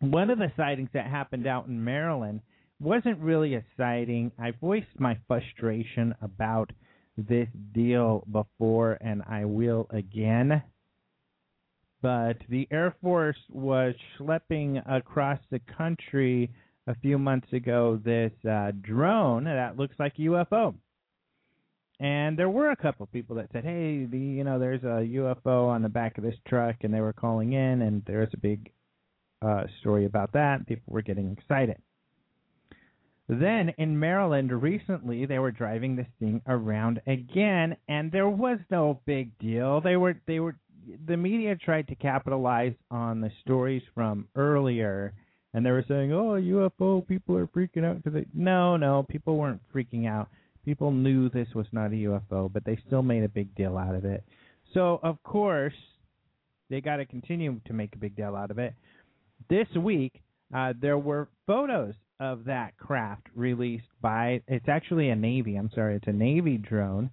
One 0.00 0.30
of 0.30 0.38
the 0.38 0.52
sightings 0.56 0.88
that 0.94 1.06
happened 1.06 1.46
out 1.46 1.66
in 1.66 1.84
Maryland 1.84 2.40
wasn't 2.80 3.18
really 3.18 3.54
a 3.54 3.64
sighting. 3.76 4.32
I 4.38 4.52
voiced 4.52 4.98
my 4.98 5.18
frustration 5.28 6.14
about 6.22 6.70
this 7.16 7.48
deal 7.72 8.24
before, 8.30 8.98
and 9.00 9.22
I 9.28 9.44
will 9.44 9.86
again. 9.90 10.62
But 12.02 12.38
the 12.48 12.66
Air 12.70 12.94
Force 13.02 13.36
was 13.50 13.94
schlepping 14.18 14.82
across 14.90 15.38
the 15.50 15.60
country 15.76 16.50
a 16.86 16.94
few 16.96 17.18
months 17.18 17.52
ago 17.52 18.00
this 18.02 18.32
uh, 18.48 18.72
drone 18.80 19.44
that 19.44 19.76
looks 19.76 19.96
like 19.98 20.14
a 20.18 20.22
UFO. 20.22 20.74
And 22.00 22.38
there 22.38 22.48
were 22.48 22.70
a 22.70 22.76
couple 22.76 23.04
of 23.04 23.12
people 23.12 23.36
that 23.36 23.50
said, 23.52 23.64
"Hey, 23.64 24.06
the 24.06 24.18
you 24.18 24.42
know, 24.42 24.58
there's 24.58 24.82
a 24.82 25.06
UFO 25.16 25.68
on 25.68 25.82
the 25.82 25.90
back 25.90 26.16
of 26.16 26.24
this 26.24 26.36
truck," 26.48 26.76
and 26.82 26.94
they 26.94 27.02
were 27.02 27.12
calling 27.12 27.52
in, 27.52 27.82
and 27.82 28.02
there 28.06 28.20
was 28.20 28.30
a 28.32 28.38
big 28.38 28.70
uh, 29.42 29.64
story 29.80 30.06
about 30.06 30.32
that. 30.32 30.66
People 30.66 30.94
were 30.94 31.02
getting 31.02 31.30
excited. 31.32 31.76
Then 33.30 33.72
in 33.78 33.96
Maryland 33.96 34.50
recently, 34.50 35.24
they 35.24 35.38
were 35.38 35.52
driving 35.52 35.94
this 35.94 36.08
thing 36.18 36.42
around 36.48 37.00
again, 37.06 37.76
and 37.86 38.10
there 38.10 38.28
was 38.28 38.58
no 38.72 39.00
big 39.06 39.38
deal. 39.38 39.80
They 39.80 39.96
were 39.96 40.20
they 40.26 40.40
were 40.40 40.56
the 41.06 41.16
media 41.16 41.54
tried 41.54 41.86
to 41.88 41.94
capitalize 41.94 42.74
on 42.90 43.20
the 43.20 43.30
stories 43.40 43.82
from 43.94 44.26
earlier, 44.34 45.14
and 45.54 45.64
they 45.64 45.70
were 45.70 45.84
saying, 45.86 46.12
"Oh, 46.12 46.32
UFO 46.32 47.06
people 47.06 47.36
are 47.36 47.46
freaking 47.46 47.84
out." 47.84 48.02
Because 48.02 48.24
no, 48.34 48.76
no, 48.76 49.04
people 49.04 49.36
weren't 49.36 49.62
freaking 49.72 50.08
out. 50.08 50.28
People 50.64 50.90
knew 50.90 51.28
this 51.28 51.54
was 51.54 51.66
not 51.70 51.92
a 51.92 52.02
UFO, 52.08 52.52
but 52.52 52.64
they 52.64 52.80
still 52.84 53.02
made 53.02 53.22
a 53.22 53.28
big 53.28 53.54
deal 53.54 53.78
out 53.78 53.94
of 53.94 54.04
it. 54.04 54.24
So 54.74 54.98
of 55.04 55.22
course, 55.22 55.74
they 56.68 56.80
got 56.80 56.96
to 56.96 57.06
continue 57.06 57.60
to 57.66 57.72
make 57.74 57.94
a 57.94 57.98
big 57.98 58.16
deal 58.16 58.34
out 58.34 58.50
of 58.50 58.58
it. 58.58 58.74
This 59.48 59.68
week, 59.76 60.20
uh, 60.52 60.72
there 60.80 60.98
were 60.98 61.28
photos 61.46 61.94
of 62.20 62.44
that 62.44 62.76
craft 62.76 63.26
released 63.34 63.88
by 64.00 64.40
it's 64.46 64.68
actually 64.68 65.08
a 65.08 65.16
navy 65.16 65.56
i'm 65.56 65.70
sorry 65.74 65.96
it's 65.96 66.06
a 66.06 66.12
navy 66.12 66.56
drone. 66.56 67.10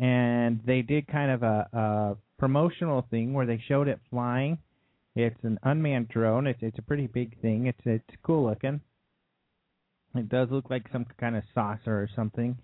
And 0.00 0.60
they 0.64 0.80
did 0.80 1.06
kind 1.08 1.30
of 1.30 1.42
a, 1.42 1.68
a 1.72 2.16
promotional 2.38 3.06
thing 3.10 3.34
where 3.34 3.44
they 3.44 3.62
showed 3.68 3.86
it 3.86 4.00
flying. 4.08 4.56
It's 5.14 5.42
an 5.42 5.58
unmanned 5.62 6.08
drone. 6.08 6.46
It's 6.46 6.62
it's 6.62 6.78
a 6.78 6.82
pretty 6.82 7.06
big 7.06 7.38
thing. 7.42 7.66
It's 7.66 7.80
it's 7.84 8.16
cool 8.24 8.48
looking. 8.48 8.80
It 10.14 10.28
does 10.28 10.48
look 10.50 10.70
like 10.70 10.86
some 10.90 11.04
kind 11.18 11.36
of 11.36 11.42
saucer 11.54 11.92
or 11.92 12.08
something. 12.16 12.56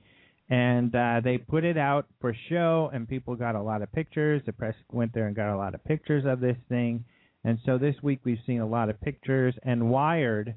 And 0.48 0.94
uh 0.94 1.20
they 1.22 1.36
put 1.36 1.64
it 1.64 1.76
out 1.76 2.06
for 2.20 2.34
show 2.48 2.90
and 2.94 3.06
people 3.06 3.34
got 3.34 3.54
a 3.54 3.62
lot 3.62 3.82
of 3.82 3.92
pictures. 3.92 4.40
The 4.46 4.52
press 4.52 4.74
went 4.90 5.12
there 5.12 5.26
and 5.26 5.36
got 5.36 5.54
a 5.54 5.58
lot 5.58 5.74
of 5.74 5.84
pictures 5.84 6.24
of 6.26 6.40
this 6.40 6.56
thing. 6.70 7.04
And 7.44 7.58
so 7.66 7.76
this 7.76 7.96
week 8.02 8.20
we've 8.24 8.38
seen 8.46 8.60
a 8.60 8.66
lot 8.66 8.88
of 8.88 9.00
pictures 9.00 9.54
and 9.62 9.90
wired 9.90 10.54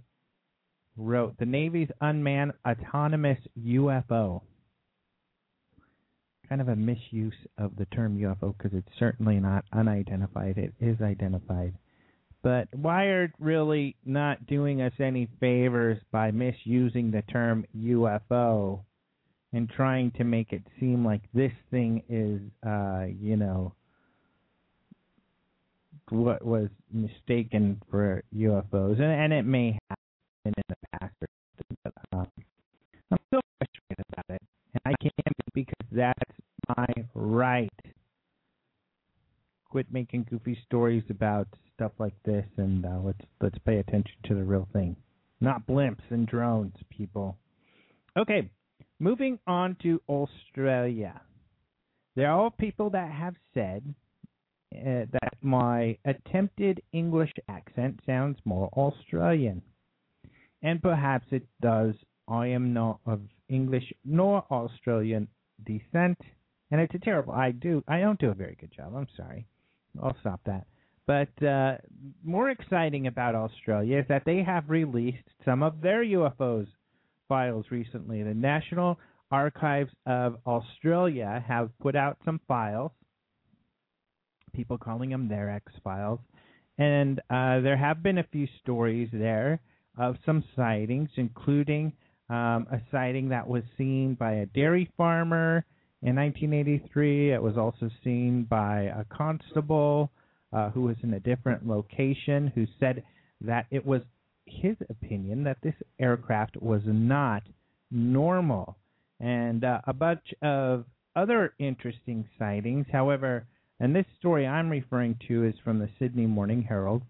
wrote 1.00 1.38
the 1.38 1.46
Navy's 1.46 1.90
unmanned 2.02 2.54
autonomous 2.68 3.40
UFO. 3.60 4.42
Kind 6.48 6.62
of 6.62 6.68
a 6.68 6.76
misuse 6.76 7.34
of 7.58 7.76
the 7.78 7.86
term 7.86 8.18
UFO 8.18 8.56
because 8.58 8.78
it's 8.78 9.00
certainly 9.00 9.40
not 9.40 9.66
unidentified. 9.72 10.58
It 10.58 10.74
is 10.80 11.00
identified. 11.02 11.74
But 12.42 12.68
Wired 12.74 13.34
really 13.40 13.96
not 14.06 14.48
doing 14.48 14.82
us 14.82 14.94
any 15.00 15.30
favors 15.40 16.00
by 16.12 16.32
misusing 16.32 17.12
the 17.12 17.22
term 17.24 17.66
UFO 17.78 18.82
and 19.52 19.70
trying 19.70 20.12
to 20.12 20.24
make 20.24 20.54
it 20.54 20.64
seem 20.80 21.06
like 21.06 21.22
this 21.34 21.52
thing 21.72 22.04
is, 22.08 22.42
uh, 22.66 23.06
you 23.20 23.36
know, 23.36 23.74
what 26.10 26.44
was 26.44 26.70
mistaken 26.92 27.82
for 27.92 28.24
UFOs, 28.36 29.00
and, 29.00 29.04
and 29.04 29.34
it 29.34 29.44
may 29.44 29.78
have 29.90 29.98
in 30.58 30.64
the 30.68 30.76
past 31.00 31.14
um, 32.14 32.28
I'm 33.12 33.18
still 33.28 33.42
frustrated 33.58 34.06
about 34.12 34.26
it, 34.30 34.42
and 34.74 34.82
I 34.86 34.94
can 35.02 35.12
be 35.26 35.64
because 35.64 35.88
that's 35.92 36.32
my 36.78 36.88
right. 37.14 37.70
Quit 39.70 39.88
making 39.92 40.26
goofy 40.30 40.58
stories 40.66 41.04
about 41.10 41.48
stuff 41.76 41.92
like 42.00 42.16
this, 42.26 42.46
and 42.58 42.86
uh, 42.86 43.00
let's 43.04 43.22
let's 43.42 43.58
pay 43.66 43.78
attention 43.78 44.16
to 44.26 44.36
the 44.36 44.44
real 44.44 44.68
thing, 44.74 44.96
not 45.42 45.68
blimps 45.68 46.10
and 46.10 46.28
drones, 46.28 46.74
people. 46.90 47.38
Okay, 48.18 48.50
moving 49.00 49.40
on 49.46 49.76
to 49.84 50.02
Australia. 50.10 51.22
There 52.16 52.32
are 52.32 52.50
people 52.52 52.90
that 52.92 53.12
have 53.12 53.36
said 53.54 53.84
uh, 54.76 55.06
that 55.12 55.34
my 55.42 55.98
attempted 56.06 56.82
English 56.92 57.32
accent 57.48 58.00
sounds 58.06 58.38
more 58.46 58.70
Australian. 58.74 59.62
And 60.62 60.82
perhaps 60.82 61.26
it 61.32 61.48
does. 61.62 61.96
I 62.28 62.48
am 62.48 62.74
not 62.74 63.00
of 63.06 63.22
English 63.48 63.92
nor 64.06 64.46
Australian 64.52 65.28
descent, 65.66 66.18
and 66.72 66.80
it's 66.80 66.94
a 66.94 67.00
terrible. 67.00 67.34
I 67.34 67.52
do. 67.52 67.84
I 67.88 68.02
don't 68.02 68.20
do 68.20 68.30
a 68.30 68.36
very 68.36 68.56
good 68.60 68.72
job. 68.76 68.94
I'm 68.96 69.08
sorry. 69.18 69.48
I'll 70.02 70.16
stop 70.20 70.42
that. 70.46 70.68
But 71.08 71.44
uh, 71.44 71.78
more 72.24 72.52
exciting 72.52 73.08
about 73.08 73.34
Australia 73.34 74.00
is 74.00 74.06
that 74.10 74.26
they 74.26 74.44
have 74.44 74.70
released 74.70 75.28
some 75.44 75.64
of 75.64 75.82
their 75.82 76.04
UFOs 76.04 76.68
files 77.28 77.66
recently. 77.72 78.22
The 78.22 78.36
National 78.36 79.00
Archives 79.32 79.92
of 80.06 80.38
Australia 80.46 81.44
have 81.48 81.72
put 81.80 81.96
out 81.96 82.18
some 82.26 82.40
files 82.48 82.92
people 84.54 84.78
calling 84.78 85.10
them 85.10 85.28
their 85.28 85.50
X 85.50 85.72
Files. 85.84 86.20
And 86.78 87.20
uh, 87.30 87.60
there 87.62 87.78
have 87.78 88.02
been 88.04 88.18
a 88.18 88.28
few 88.32 88.48
stories 88.62 89.10
there 89.12 89.60
of 90.00 90.16
some 90.26 90.44
sightings, 90.56 91.10
including 91.18 91.94
um, 92.30 92.68
a 92.72 92.80
sighting 92.92 93.30
that 93.30 93.48
was 93.48 93.64
seen 93.78 94.16
by 94.16 94.34
a 94.34 94.46
dairy 94.48 94.90
farmer 94.98 95.66
in 96.02 96.16
1983. 96.16 97.34
It 97.34 97.42
was 97.42 97.58
also 97.58 97.90
seen 98.04 98.48
by 98.50 98.84
a 98.84 99.04
constable 99.16 100.12
uh, 100.54 100.70
who 100.72 100.82
was 100.82 100.96
in 101.04 101.14
a 101.14 101.20
different 101.20 101.68
location 101.68 102.52
who 102.56 102.66
said 102.80 103.04
that 103.42 103.66
it 103.72 103.86
was 103.86 104.02
his 104.46 104.76
opinion 104.90 105.44
that 105.44 105.58
this 105.62 105.76
aircraft 106.00 106.58
was 106.58 106.82
not 106.86 107.44
normal. 107.92 108.78
And 109.20 109.64
uh, 109.64 109.82
a 109.86 109.94
bunch 109.94 110.34
of 110.42 110.86
other 111.16 111.54
interesting 111.60 112.28
sightings. 112.40 112.86
However, 112.92 113.46
and 113.80 113.96
this 113.96 114.06
story 114.18 114.48
I'm 114.48 114.70
referring 114.70 115.18
to 115.28 115.46
is 115.46 115.56
from 115.64 115.80
the 115.80 115.90
Sydney 116.00 116.26
Morning 116.26 116.64
Herald. 116.64 117.04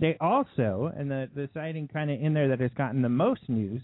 They 0.00 0.16
also, 0.18 0.90
and 0.96 1.10
the, 1.10 1.28
the 1.34 1.50
sighting 1.52 1.86
kind 1.86 2.10
of 2.10 2.20
in 2.20 2.32
there 2.32 2.48
that 2.48 2.60
has 2.60 2.70
gotten 2.76 3.02
the 3.02 3.10
most 3.10 3.42
news, 3.48 3.82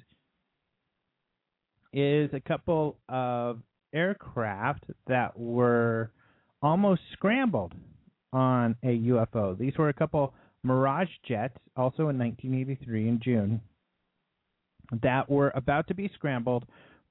is 1.92 2.30
a 2.32 2.40
couple 2.40 2.96
of 3.08 3.60
aircraft 3.94 4.84
that 5.06 5.38
were 5.38 6.10
almost 6.62 7.02
scrambled 7.12 7.74
on 8.32 8.76
a 8.82 8.98
UFO. 8.98 9.58
These 9.58 9.76
were 9.76 9.90
a 9.90 9.94
couple 9.94 10.32
Mirage 10.62 11.08
jets, 11.28 11.54
also 11.76 12.08
in 12.08 12.18
1983 12.18 13.08
in 13.08 13.20
June, 13.22 13.60
that 15.02 15.28
were 15.28 15.52
about 15.54 15.86
to 15.88 15.94
be 15.94 16.10
scrambled 16.14 16.64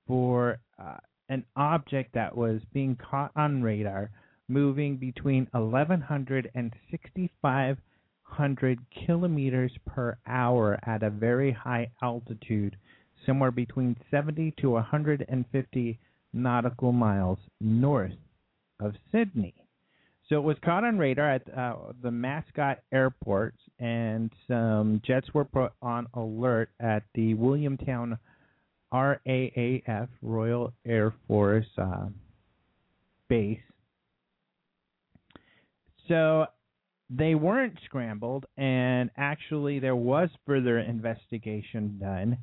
for 0.07 0.57
uh, 0.81 0.97
an 1.29 1.45
object 1.55 2.13
that 2.15 2.35
was 2.35 2.59
being 2.73 2.97
caught 3.09 3.31
on 3.35 3.61
radar 3.61 4.09
moving 4.47 4.97
between 4.97 5.47
1100 5.51 6.51
6500 8.29 8.79
kilometers 9.05 9.71
per 9.85 10.17
hour 10.27 10.79
at 10.83 11.03
a 11.03 11.09
very 11.09 11.51
high 11.51 11.89
altitude, 12.01 12.75
somewhere 13.25 13.51
between 13.51 13.95
70 14.11 14.53
to 14.61 14.71
150 14.71 15.99
nautical 16.33 16.91
miles 16.91 17.39
north 17.59 18.11
of 18.79 18.93
Sydney. 19.11 19.53
So 20.27 20.37
it 20.37 20.43
was 20.43 20.57
caught 20.65 20.83
on 20.83 20.97
radar 20.97 21.35
at 21.35 21.57
uh, 21.57 21.75
the 22.01 22.11
Mascot 22.11 22.79
Airport, 22.91 23.53
and 23.79 24.31
some 24.47 25.01
jets 25.05 25.27
were 25.33 25.45
put 25.45 25.71
on 25.81 26.07
alert 26.15 26.69
at 26.79 27.03
the 27.13 27.35
Williamtown 27.35 28.17
RAAF 28.91 30.07
Royal 30.21 30.73
Air 30.85 31.13
Force 31.27 31.67
uh, 31.77 32.07
base 33.29 33.59
so 36.07 36.45
they 37.09 37.35
weren't 37.35 37.77
scrambled, 37.85 38.45
and 38.57 39.09
actually 39.17 39.79
there 39.79 39.95
was 39.95 40.29
further 40.45 40.79
investigation 40.79 41.97
done, 41.99 42.37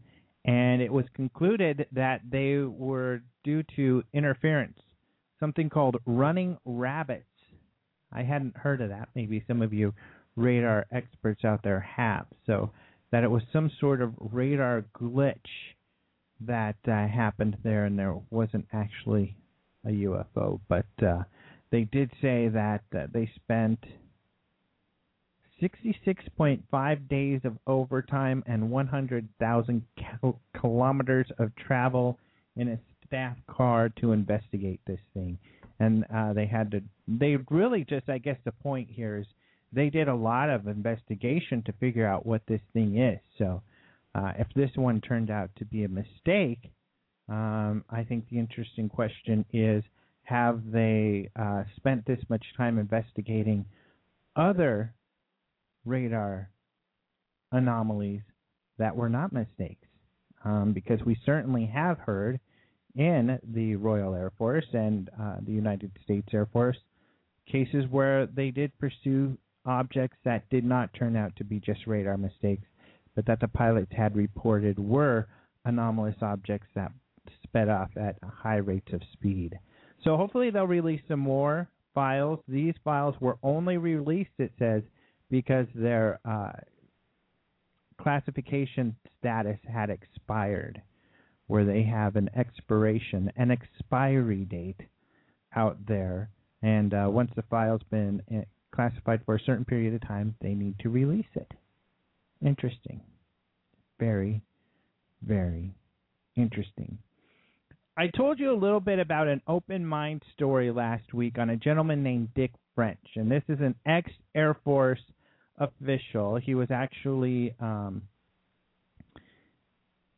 and 0.44 0.80
it 0.80 0.92
was 0.92 1.04
concluded 1.14 1.86
that 1.92 2.20
they 2.30 2.58
were 2.58 3.22
due 3.44 3.62
to 3.76 4.02
interference, 4.12 4.78
something 5.40 5.68
called 5.68 5.96
running 6.06 6.56
rabbits. 6.64 7.26
I 8.12 8.22
hadn't 8.22 8.56
heard 8.56 8.80
of 8.80 8.90
that. 8.90 9.08
Maybe 9.14 9.42
some 9.48 9.62
of 9.62 9.72
you 9.72 9.94
radar 10.36 10.86
experts 10.92 11.44
out 11.44 11.62
there 11.62 11.80
have. 11.80 12.26
So 12.46 12.70
that 13.10 13.24
it 13.24 13.30
was 13.30 13.42
some 13.52 13.70
sort 13.78 14.00
of 14.00 14.14
radar 14.18 14.84
glitch 14.98 15.36
that 16.40 16.76
uh, 16.88 17.06
happened 17.06 17.56
there, 17.62 17.84
and 17.84 17.98
there 17.98 18.16
wasn't 18.30 18.66
actually 18.72 19.36
a 19.84 19.90
UFO, 19.90 20.60
but 20.68 20.86
uh, 21.04 21.22
they 21.70 21.84
did 21.84 22.10
say 22.20 22.48
that 22.48 22.82
uh, 22.96 23.06
they 23.12 23.30
spent 23.36 23.78
66.5 25.62 27.08
days 27.08 27.40
of 27.44 27.56
overtime 27.66 28.42
and 28.46 28.70
100,000 28.70 29.82
kilometers 30.60 31.26
of 31.38 31.54
travel 31.56 32.18
in 32.56 32.68
a 32.68 32.78
staff 33.06 33.36
car 33.48 33.88
to 34.00 34.12
investigate 34.12 34.80
this 34.86 34.98
thing. 35.14 35.38
And 35.78 36.04
uh, 36.14 36.32
they 36.32 36.46
had 36.46 36.70
to, 36.72 36.82
they 37.06 37.36
really 37.50 37.84
just, 37.84 38.08
I 38.08 38.18
guess 38.18 38.36
the 38.44 38.52
point 38.52 38.88
here 38.90 39.18
is 39.18 39.26
they 39.72 39.88
did 39.88 40.08
a 40.08 40.14
lot 40.14 40.50
of 40.50 40.66
investigation 40.66 41.62
to 41.66 41.72
figure 41.72 42.06
out 42.06 42.26
what 42.26 42.42
this 42.46 42.60
thing 42.72 42.98
is. 42.98 43.20
So 43.38 43.62
uh, 44.14 44.32
if 44.38 44.48
this 44.54 44.70
one 44.74 45.00
turned 45.00 45.30
out 45.30 45.50
to 45.56 45.64
be 45.64 45.84
a 45.84 45.88
mistake, 45.88 46.70
um, 47.28 47.84
I 47.88 48.04
think 48.04 48.28
the 48.28 48.38
interesting 48.38 48.88
question 48.88 49.44
is 49.52 49.82
have 50.24 50.60
they 50.70 51.30
uh, 51.38 51.64
spent 51.76 52.06
this 52.06 52.18
much 52.28 52.44
time 52.56 52.78
investigating 52.78 53.64
other 54.36 54.94
radar 55.84 56.50
anomalies 57.50 58.22
that 58.78 58.94
were 58.94 59.08
not 59.08 59.32
mistakes? 59.32 59.86
Um, 60.44 60.72
because 60.72 61.00
we 61.06 61.16
certainly 61.24 61.66
have 61.66 61.98
heard 61.98 62.40
in 62.96 63.38
the 63.54 63.76
Royal 63.76 64.14
Air 64.14 64.32
Force 64.36 64.66
and 64.72 65.08
uh, 65.20 65.36
the 65.46 65.52
United 65.52 65.92
States 66.04 66.28
Air 66.32 66.46
Force 66.52 66.76
cases 67.50 67.84
where 67.90 68.26
they 68.26 68.50
did 68.50 68.76
pursue 68.78 69.36
objects 69.64 70.16
that 70.24 70.48
did 70.50 70.64
not 70.64 70.92
turn 70.94 71.16
out 71.16 71.34
to 71.36 71.44
be 71.44 71.60
just 71.60 71.86
radar 71.86 72.16
mistakes, 72.16 72.66
but 73.14 73.26
that 73.26 73.40
the 73.40 73.48
pilots 73.48 73.92
had 73.96 74.16
reported 74.16 74.78
were 74.78 75.28
anomalous 75.64 76.16
objects 76.22 76.66
that 76.74 76.90
sped 77.44 77.68
off 77.68 77.90
at 77.96 78.16
high 78.24 78.56
rates 78.56 78.92
of 78.92 79.00
speed. 79.12 79.58
So 80.02 80.16
hopefully 80.16 80.50
they'll 80.50 80.66
release 80.66 81.02
some 81.08 81.20
more 81.20 81.68
files. 81.94 82.40
These 82.48 82.74
files 82.82 83.14
were 83.20 83.38
only 83.42 83.76
released, 83.76 84.30
it 84.38 84.52
says, 84.58 84.82
because 85.32 85.66
their 85.74 86.20
uh, 86.26 86.52
classification 87.98 88.94
status 89.18 89.56
had 89.66 89.88
expired, 89.88 90.82
where 91.46 91.64
they 91.64 91.82
have 91.82 92.16
an 92.16 92.28
expiration, 92.36 93.32
an 93.36 93.50
expiry 93.50 94.44
date 94.44 94.82
out 95.56 95.78
there. 95.88 96.28
And 96.60 96.92
uh, 96.92 97.08
once 97.08 97.30
the 97.34 97.42
file's 97.48 97.80
been 97.90 98.22
uh, 98.30 98.42
classified 98.74 99.22
for 99.24 99.36
a 99.36 99.40
certain 99.40 99.64
period 99.64 99.94
of 99.94 100.06
time, 100.06 100.34
they 100.42 100.52
need 100.52 100.78
to 100.80 100.90
release 100.90 101.24
it. 101.34 101.50
Interesting. 102.44 103.00
Very, 103.98 104.42
very 105.26 105.72
interesting. 106.36 106.98
I 107.96 108.08
told 108.08 108.38
you 108.38 108.52
a 108.52 108.56
little 108.56 108.80
bit 108.80 108.98
about 108.98 109.28
an 109.28 109.40
open 109.46 109.86
mind 109.86 110.22
story 110.34 110.70
last 110.70 111.14
week 111.14 111.38
on 111.38 111.48
a 111.48 111.56
gentleman 111.56 112.02
named 112.02 112.34
Dick 112.34 112.52
French, 112.74 112.98
and 113.16 113.30
this 113.30 113.42
is 113.48 113.60
an 113.60 113.74
ex 113.86 114.10
Air 114.34 114.58
Force 114.62 115.00
official. 115.58 116.36
He 116.36 116.54
was 116.54 116.68
actually 116.70 117.54
um, 117.60 118.02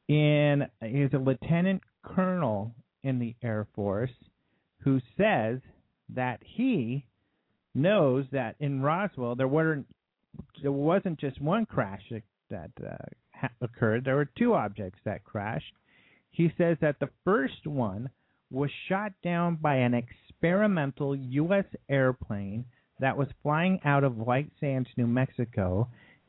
in 0.08 0.66
he's 0.80 1.12
a 1.12 1.18
lieutenant 1.18 1.82
colonel 2.02 2.74
in 3.02 3.18
the 3.18 3.34
Air 3.42 3.66
Force 3.74 4.10
who 4.82 5.00
says 5.16 5.60
that 6.14 6.40
he 6.44 7.06
knows 7.74 8.26
that 8.32 8.56
in 8.60 8.82
Roswell 8.82 9.34
there 9.34 9.48
weren't 9.48 9.86
there 10.62 10.72
wasn't 10.72 11.20
just 11.20 11.40
one 11.40 11.66
crash 11.66 12.02
that, 12.10 12.22
that 12.50 12.70
uh, 12.84 12.96
ha- 13.32 13.50
occurred. 13.60 14.04
There 14.04 14.16
were 14.16 14.28
two 14.36 14.54
objects 14.54 14.98
that 15.04 15.24
crashed. 15.24 15.72
He 16.30 16.52
says 16.58 16.76
that 16.80 16.98
the 16.98 17.10
first 17.24 17.66
one 17.66 18.10
was 18.50 18.70
shot 18.88 19.12
down 19.22 19.56
by 19.60 19.76
an 19.76 19.94
experimental 19.94 21.14
U.S. 21.14 21.64
airplane 21.88 22.64
that 23.00 23.16
was 23.16 23.28
flying 23.42 23.80
out 23.84 24.04
of 24.04 24.16
White 24.16 24.50
Sands, 24.60 24.88
New 24.96 25.06
Mexico. 25.06 25.88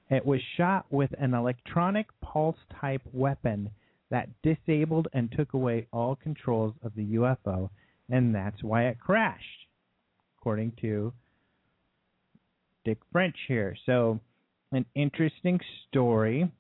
It 0.10 0.26
was 0.26 0.40
shot 0.58 0.86
with 0.90 1.12
an 1.18 1.34
electronic 1.34 2.08
pulse 2.22 2.58
type 2.80 3.02
weapon 3.14 3.72
that 4.12 4.30
disabled 4.44 5.08
and 5.14 5.32
took 5.32 5.54
away 5.54 5.88
all 5.92 6.16
controls 6.16 6.74
of 6.84 6.94
the 6.96 7.16
UFO, 7.16 7.70
and 8.10 8.34
that's 8.34 8.64
why 8.64 8.84
it 8.84 9.00
crashed, 9.00 9.68
according 10.38 10.74
to 10.82 11.12
Dick 12.84 13.00
French 13.12 13.36
here. 13.48 13.76
So, 13.86 14.20
an 14.72 14.86
interesting 14.96 15.60
story. 15.88 16.52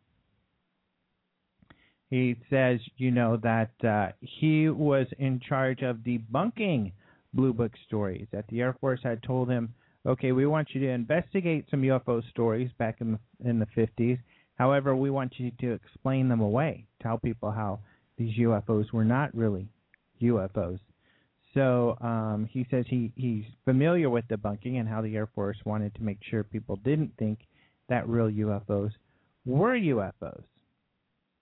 He 2.09 2.35
says, 2.49 2.79
you 2.97 3.11
know, 3.11 3.37
that 3.37 3.71
uh, 3.83 4.13
he 4.21 4.69
was 4.69 5.07
in 5.19 5.39
charge 5.39 5.81
of 5.81 5.97
debunking 5.97 6.93
Blue 7.33 7.53
Book 7.53 7.71
stories. 7.87 8.27
That 8.31 8.47
the 8.47 8.61
Air 8.61 8.75
Force 8.79 9.01
had 9.03 9.21
told 9.21 9.49
him, 9.49 9.73
okay, 10.05 10.31
we 10.31 10.45
want 10.45 10.69
you 10.73 10.81
to 10.81 10.89
investigate 10.89 11.65
some 11.69 11.81
UFO 11.81 12.27
stories 12.29 12.69
back 12.77 13.01
in 13.01 13.13
the 13.13 13.49
in 13.49 13.59
the 13.59 13.67
50s. 13.77 14.19
However, 14.55 14.95
we 14.95 15.09
want 15.09 15.33
you 15.37 15.51
to 15.59 15.73
explain 15.73 16.29
them 16.29 16.41
away. 16.41 16.85
Tell 17.01 17.17
people 17.17 17.51
how 17.51 17.79
these 18.17 18.37
UFOs 18.37 18.91
were 18.93 19.03
not 19.03 19.35
really 19.35 19.67
UFOs. 20.21 20.79
So 21.53 21.97
um, 22.01 22.47
he 22.51 22.65
says 22.69 22.85
he, 22.87 23.11
he's 23.15 23.45
familiar 23.63 24.09
with 24.09 24.27
debunking 24.27 24.79
and 24.79 24.87
how 24.87 25.01
the 25.01 25.15
Air 25.15 25.27
Force 25.27 25.57
wanted 25.65 25.95
to 25.95 26.03
make 26.03 26.19
sure 26.29 26.43
people 26.43 26.77
didn't 26.77 27.13
think 27.17 27.39
that 27.89 28.07
real 28.07 28.29
UFOs 28.29 28.91
were 29.45 29.77
UFOs. 29.77 30.43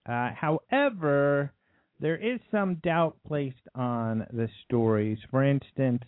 Uh, 0.08 0.30
however, 0.36 1.52
there 2.00 2.18
is 2.18 2.40
some 2.52 2.76
doubt 2.84 3.16
placed 3.28 3.56
on 3.74 4.28
the 4.32 4.50
stories. 4.66 5.18
For 5.32 5.44
instance, 5.44 6.04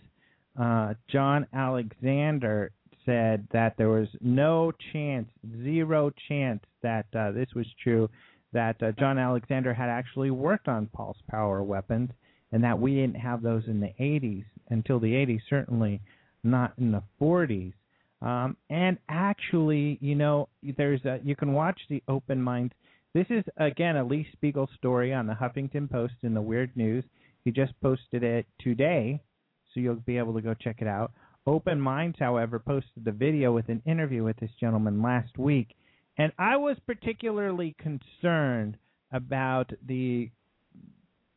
uh, 0.59 0.93
John 1.09 1.47
Alexander 1.53 2.71
said 3.05 3.47
that 3.51 3.75
there 3.77 3.89
was 3.89 4.07
no 4.21 4.71
chance, 4.93 5.27
zero 5.63 6.11
chance 6.27 6.63
that 6.81 7.05
uh, 7.15 7.31
this 7.31 7.49
was 7.55 7.67
true, 7.83 8.09
that 8.53 8.81
uh, 8.81 8.91
John 8.93 9.17
Alexander 9.17 9.73
had 9.73 9.89
actually 9.89 10.31
worked 10.31 10.67
on 10.67 10.87
pulse 10.87 11.17
power 11.29 11.61
weapons 11.61 12.09
and 12.51 12.63
that 12.63 12.79
we 12.79 12.95
didn't 12.95 13.17
have 13.17 13.41
those 13.41 13.63
in 13.67 13.79
the 13.79 13.93
80s 13.99 14.45
until 14.69 14.99
the 14.99 15.11
80s, 15.11 15.41
certainly 15.49 16.01
not 16.43 16.73
in 16.77 16.91
the 16.91 17.03
40s. 17.21 17.73
Um, 18.21 18.55
and 18.69 18.97
actually, 19.09 19.97
you 20.01 20.15
know, 20.15 20.47
there's 20.77 21.03
a, 21.05 21.19
you 21.23 21.35
can 21.35 21.53
watch 21.53 21.79
the 21.89 22.01
Open 22.07 22.41
Minds. 22.41 22.73
This 23.13 23.27
is 23.29 23.43
again 23.57 23.97
a 23.97 24.03
Lee 24.03 24.27
Spiegel 24.33 24.69
story 24.77 25.13
on 25.13 25.27
the 25.27 25.33
Huffington 25.33 25.89
Post 25.89 26.15
in 26.23 26.33
the 26.33 26.41
Weird 26.41 26.75
News. 26.75 27.03
He 27.43 27.51
just 27.51 27.73
posted 27.81 28.23
it 28.23 28.45
today, 28.59 29.21
so 29.75 29.81
you'll 29.81 29.95
be 29.95 30.17
able 30.17 30.33
to 30.33 30.41
go 30.41 30.55
check 30.55 30.77
it 30.79 30.87
out. 30.87 31.11
Open 31.45 31.79
Minds, 31.79 32.17
however, 32.19 32.57
posted 32.57 33.05
the 33.05 33.11
video 33.11 33.51
with 33.53 33.69
an 33.69 33.83
interview 33.85 34.23
with 34.23 34.37
this 34.37 34.49
gentleman 34.59 35.03
last 35.03 35.37
week, 35.37 35.75
and 36.17 36.31
I 36.39 36.57
was 36.57 36.77
particularly 36.87 37.75
concerned 37.77 38.77
about 39.11 39.71
the 39.85 40.31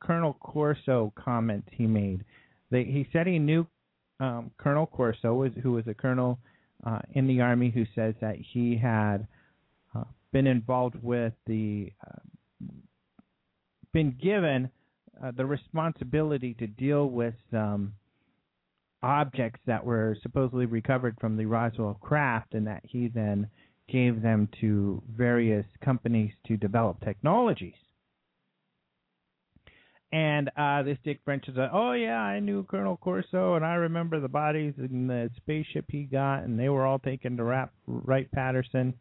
Colonel 0.01 0.35
Corso 0.35 1.13
comment 1.17 1.65
he 1.73 1.87
made. 1.87 2.25
They, 2.71 2.85
he 2.85 3.07
said 3.13 3.27
he 3.27 3.39
knew 3.39 3.67
um, 4.21 4.51
Colonel 4.59 4.87
Corso, 4.87 5.51
who 5.63 5.73
was 5.73 5.87
a 5.87 5.95
colonel 5.95 6.39
uh, 6.87 7.01
in 7.13 7.27
the 7.27 7.41
army, 7.41 7.71
who 7.71 7.85
says 7.95 8.15
that 8.21 8.37
he 8.37 8.77
had 8.77 9.27
uh, 9.95 10.05
been 10.33 10.47
involved 10.47 10.97
with 11.03 11.33
the, 11.47 11.93
uh, 12.07 12.67
been 13.93 14.17
given 14.23 14.71
uh, 15.23 15.33
the 15.37 15.45
responsibility 15.45 16.55
to 16.55 16.67
deal 16.67 17.09
with 17.11 17.35
um, 17.53 17.93
objects 19.03 19.61
that 19.67 19.85
were 19.85 20.17
supposedly 20.23 20.67
recovered 20.67 21.17
from 21.21 21.37
the 21.37 21.47
Roswell 21.47 21.99
craft, 22.01 22.55
and 22.55 22.67
that 22.67 22.83
he 22.85 23.09
then 23.09 23.49
gave 23.89 24.21
them 24.23 24.49
to 24.61 25.03
various 25.17 25.67
companies 25.83 26.33
to 26.47 26.57
develop 26.57 27.01
technologies. 27.05 27.75
And 30.11 30.51
uh, 30.57 30.83
this 30.85 30.97
Dick 31.05 31.21
French 31.25 31.49
is 31.49 31.57
like, 31.57 31.71
oh 31.73 31.93
yeah, 31.93 32.21
I 32.21 32.41
knew 32.41 32.65
Colonel 32.65 32.97
Corso, 32.97 33.55
and 33.55 33.65
I 33.65 33.75
remember 33.75 34.21
the 34.21 34.29
bodies 34.29 34.73
in 34.79 35.07
the 35.07 35.31
spaceship 35.37 35.85
he 35.89 36.05
got, 36.05 36.45
and 36.45 36.59
they 36.59 36.71
were 36.71 36.87
all 36.87 36.99
taken 36.99 37.37
to 37.37 37.45
Rap, 37.45 37.73
Wright 37.87 38.31
Patterson. 38.33 38.95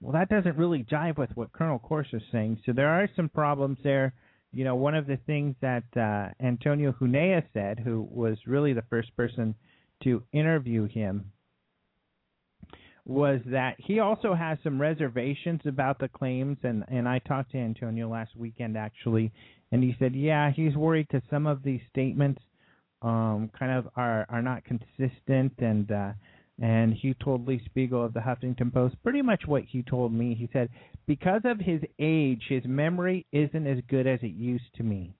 Well, 0.00 0.12
that 0.12 0.28
doesn't 0.30 0.56
really 0.56 0.84
jive 0.84 1.18
with 1.18 1.30
what 1.34 1.52
Colonel 1.52 1.78
Corso 1.78 2.16
is 2.16 2.22
saying. 2.32 2.60
So 2.64 2.72
there 2.72 2.88
are 2.88 3.08
some 3.16 3.28
problems 3.28 3.78
there. 3.84 4.14
You 4.56 4.64
know, 4.64 4.74
one 4.74 4.94
of 4.94 5.06
the 5.06 5.18
things 5.26 5.54
that 5.60 5.84
uh, 5.94 6.32
Antonio 6.42 6.94
Huneeus 6.98 7.44
said, 7.52 7.78
who 7.78 8.08
was 8.10 8.38
really 8.46 8.72
the 8.72 8.84
first 8.88 9.14
person 9.14 9.54
to 10.02 10.22
interview 10.32 10.88
him, 10.88 11.30
was 13.04 13.42
that 13.44 13.74
he 13.76 14.00
also 14.00 14.32
has 14.32 14.56
some 14.64 14.80
reservations 14.80 15.60
about 15.66 15.98
the 15.98 16.08
claims, 16.08 16.56
and 16.62 16.84
and 16.88 17.06
I 17.06 17.18
talked 17.18 17.52
to 17.52 17.58
Antonio 17.58 18.08
last 18.08 18.34
weekend 18.34 18.78
actually, 18.78 19.30
and 19.72 19.82
he 19.82 19.94
said, 19.98 20.14
yeah, 20.14 20.50
he's 20.50 20.74
worried 20.74 21.08
because 21.10 21.28
some 21.28 21.46
of 21.46 21.62
these 21.62 21.82
statements 21.90 22.40
um, 23.02 23.50
kind 23.58 23.72
of 23.72 23.88
are 23.94 24.24
are 24.30 24.40
not 24.40 24.64
consistent, 24.64 25.52
and 25.58 25.92
uh, 25.92 26.12
and 26.60 26.94
he 26.94 27.14
told 27.14 27.46
Lee 27.46 27.60
Spiegel 27.66 28.04
of 28.04 28.14
the 28.14 28.20
Huffington 28.20 28.72
Post 28.72 28.96
pretty 29.02 29.22
much 29.22 29.46
what 29.46 29.64
he 29.64 29.82
told 29.82 30.12
me. 30.12 30.34
He 30.34 30.48
said, 30.52 30.70
Because 31.06 31.42
of 31.44 31.58
his 31.58 31.82
age, 31.98 32.42
his 32.48 32.64
memory 32.64 33.26
isn't 33.32 33.66
as 33.66 33.78
good 33.88 34.06
as 34.06 34.20
it 34.22 34.34
used 34.34 34.74
to 34.76 34.82
be. 34.82 35.14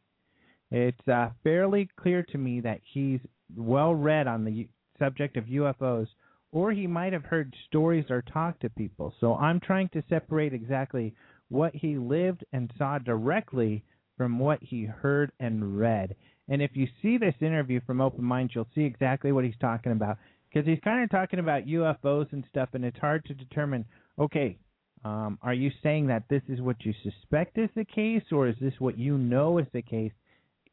It's 0.71 1.09
uh, 1.09 1.31
fairly 1.45 1.89
clear 2.01 2.25
to 2.31 2.39
me 2.39 2.61
that 2.61 2.81
he's 2.93 3.21
well 3.55 3.95
read 3.95 4.27
on 4.27 4.45
the 4.45 4.69
subject 4.99 5.37
of 5.37 5.45
UFOs, 5.45 6.09
or 6.53 6.73
he 6.73 6.87
might 6.87 7.13
have 7.13 7.25
heard 7.25 7.55
stories 7.69 8.07
or 8.11 8.23
talked 8.23 8.63
to 8.63 8.71
people. 8.71 9.13
So 9.21 9.35
I'm 9.35 9.61
trying 9.61 9.91
to 9.91 10.03
separate 10.09 10.55
exactly 10.55 11.15
what 11.49 11.75
he 11.75 11.99
lived 11.99 12.45
and 12.53 12.73
saw 12.79 12.99
directly 12.99 13.85
from 14.17 14.39
what 14.39 14.63
he 14.63 14.85
heard 14.85 15.31
and 15.39 15.79
read. 15.79 16.17
And 16.49 16.63
if 16.63 16.71
you 16.75 16.87
see 17.03 17.19
this 17.19 17.35
interview 17.41 17.81
from 17.87 18.01
Open 18.01 18.25
Minds, 18.25 18.55
you'll 18.55 18.69
see 18.75 18.85
exactly 18.85 19.33
what 19.33 19.45
he's 19.45 19.59
talking 19.61 19.93
about 19.93 20.17
because 20.57 20.67
he's 20.67 20.81
kind 20.83 21.05
of 21.05 21.11
talking 21.11 21.39
about 21.39 21.67
UFOs 21.67 22.33
and 22.33 22.43
stuff, 22.49 22.71
and 22.73 22.83
it's 22.83 22.99
hard 22.99 23.27
to 23.27 23.35
determine. 23.35 23.85
Okay, 24.19 24.57
um, 25.05 25.39
are 25.43 25.53
you 25.53 25.71
saying 25.83 26.07
that 26.07 26.23
this 26.31 26.41
is 26.49 26.63
what 26.63 26.83
you 26.83 26.95
suspect 27.03 27.59
is 27.59 27.69
the 27.77 27.85
case, 27.85 28.23
or 28.33 28.49
is 28.49 28.57
this 28.59 28.73
what 28.79 28.99
you 28.99 29.19
know 29.19 29.59
is 29.59 29.67
the 29.75 29.83
case? 29.83 30.13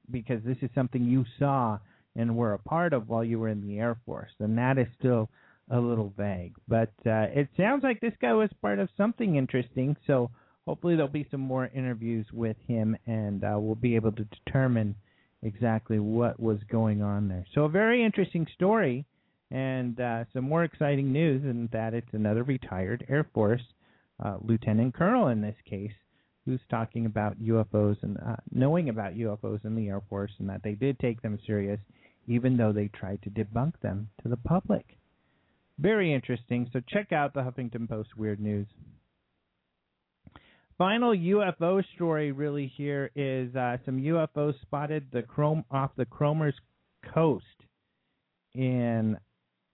Because 0.10 0.42
this 0.46 0.56
is 0.62 0.70
something 0.74 1.04
you 1.04 1.26
saw 1.38 1.80
and 2.16 2.38
were 2.38 2.54
a 2.54 2.60
part 2.60 2.94
of 2.94 3.10
while 3.10 3.26
you 3.26 3.40
were 3.40 3.50
in 3.50 3.68
the 3.68 3.78
Air 3.78 3.98
Force, 4.06 4.32
and 4.40 4.58
that 4.58 4.78
is 4.78 4.88
still 4.98 5.30
a 5.70 5.78
little 5.78 6.14
vague. 6.16 6.54
But 6.66 6.94
uh, 7.06 7.28
it 7.36 7.50
sounds 7.58 7.84
like 7.84 8.00
this 8.00 8.14
guy 8.22 8.32
was 8.32 8.50
part 8.62 8.80
of 8.80 8.88
something 8.96 9.36
interesting, 9.36 9.98
so 10.08 10.32
hopefully 10.66 10.96
there'll 10.96 11.12
be 11.12 11.28
some 11.30 11.42
more 11.42 11.70
interviews 11.76 12.26
with 12.32 12.56
him, 12.70 12.96
and 13.06 13.44
uh, 13.44 13.58
we'll 13.60 13.76
be 13.76 13.98
able 13.98 14.14
to 14.14 14.26
determine 14.46 14.96
exactly 15.42 16.00
what 16.00 16.40
was 16.40 16.60
going 16.72 17.02
on 17.02 17.28
there. 17.28 17.46
So 17.54 17.66
a 17.66 17.70
very 17.70 18.06
interesting 18.06 18.48
story 18.56 19.06
and 19.54 20.00
uh, 20.00 20.26
some 20.34 20.46
more 20.46 20.64
exciting 20.64 21.14
news, 21.14 21.44
and 21.44 21.70
that 21.72 21.94
it's 21.94 22.12
another 22.12 22.44
retired 22.44 23.06
Air 23.08 23.26
Force 23.36 23.62
uh, 24.24 24.38
lieutenant 24.42 24.96
colonel 24.96 25.28
in 25.28 25.42
this 25.42 25.56
case 25.70 25.92
who's 26.46 26.60
talking 26.70 27.06
about 27.06 27.40
UFOs 27.40 27.96
and 28.02 28.18
uh, 28.18 28.36
knowing 28.52 28.90
about 28.90 29.14
UFOs 29.14 29.64
in 29.64 29.76
the 29.76 29.88
Air 29.88 30.02
Force, 30.10 30.32
and 30.40 30.50
that 30.50 30.62
they 30.64 30.74
did 30.74 30.98
take 31.00 31.22
them 31.22 31.38
serious, 31.46 31.80
even 32.28 32.58
though 32.58 32.74
they 32.74 32.88
tried 32.88 33.22
to 33.22 33.30
debunk 33.30 33.74
them 33.82 34.10
to 34.24 34.28
the 34.28 34.38
public. 34.38 34.98
Very 35.78 36.12
interesting. 36.14 36.68
So 36.74 36.82
check 36.90 37.12
out 37.12 37.34
the 37.34 37.42
Huffington 37.42 37.88
Post 37.88 38.18
Weird 38.18 38.40
News. 38.40 38.68
Final 40.80 41.16
UFO 41.16 41.84
story, 41.96 42.32
really 42.32 42.74
here 42.76 43.12
is 43.16 43.56
uh, 43.56 43.78
some 43.86 44.00
UFOs 44.02 44.60
spotted 44.64 45.06
the 45.14 45.22
chrome 45.22 45.64
off 45.70 45.92
the 45.96 46.06
Cromer's 46.06 46.56
coast 47.14 47.46
in 48.56 49.18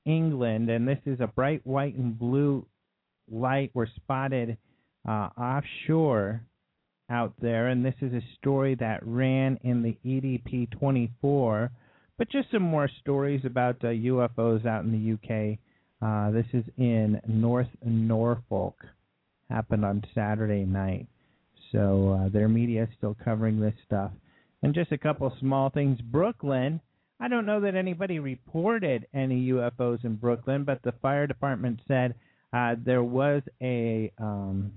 England, 0.10 0.70
and 0.70 0.88
this 0.88 1.00
is 1.06 1.20
a 1.20 1.28
bright 1.28 1.66
white 1.66 1.96
and 1.96 2.18
blue 2.18 2.66
light 3.32 3.72
were 3.74 3.88
spotted 3.96 4.58
uh, 5.08 5.30
offshore 5.38 6.42
out 7.10 7.34
there, 7.42 7.68
and 7.68 7.84
this 7.84 7.96
is 8.02 8.14
a 8.14 8.22
story 8.38 8.76
that 8.76 9.06
ran 9.06 9.60
in 9.64 9.82
the 9.82 9.98
EDP 10.06 10.72
24. 10.72 11.72
But 12.18 12.30
just 12.30 12.52
some 12.52 12.64
more 12.64 12.90
stories 13.02 13.42
about 13.46 13.78
uh, 13.84 13.88
UFOs 13.88 14.66
out 14.66 14.84
in 14.84 14.92
the 14.92 15.14
UK. 15.14 15.58
Uh, 16.02 16.32
this 16.32 16.46
is 16.54 16.66
in 16.78 17.20
North 17.28 17.70
Norfolk. 17.84 18.76
Happened 19.50 19.86
on 19.86 20.04
Saturday 20.14 20.66
night. 20.66 21.08
So 21.72 22.20
uh, 22.20 22.30
their 22.30 22.50
media 22.50 22.84
is 22.84 22.90
still 22.98 23.16
covering 23.24 23.60
this 23.60 23.74
stuff. 23.86 24.12
And 24.62 24.74
just 24.74 24.92
a 24.92 24.98
couple 24.98 25.34
small 25.40 25.70
things. 25.70 26.00
Brooklyn 26.02 26.82
I 27.20 27.28
don't 27.28 27.46
know 27.46 27.60
that 27.62 27.76
anybody 27.76 28.20
reported 28.20 29.06
any 29.14 29.50
UFOs 29.50 30.06
in 30.06 30.16
Brooklyn, 30.16 30.64
but 30.64 30.82
the 30.84 30.94
fire 31.02 31.28
department 31.28 31.82
said 31.88 32.16
uh, 32.54 32.76
there 32.84 33.04
was 33.04 33.42
a, 33.62 34.12
um, 34.18 34.72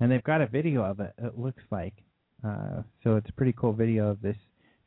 and 0.00 0.10
they've 0.10 0.24
got 0.24 0.40
a 0.40 0.46
video 0.46 0.82
of 0.82 1.00
it. 1.00 1.12
It 1.22 1.38
looks 1.38 1.62
like, 1.70 1.92
uh, 2.46 2.82
so 3.02 3.16
it's 3.16 3.28
a 3.28 3.32
pretty 3.34 3.54
cool 3.56 3.74
video 3.74 4.08
of 4.08 4.22
this 4.22 4.36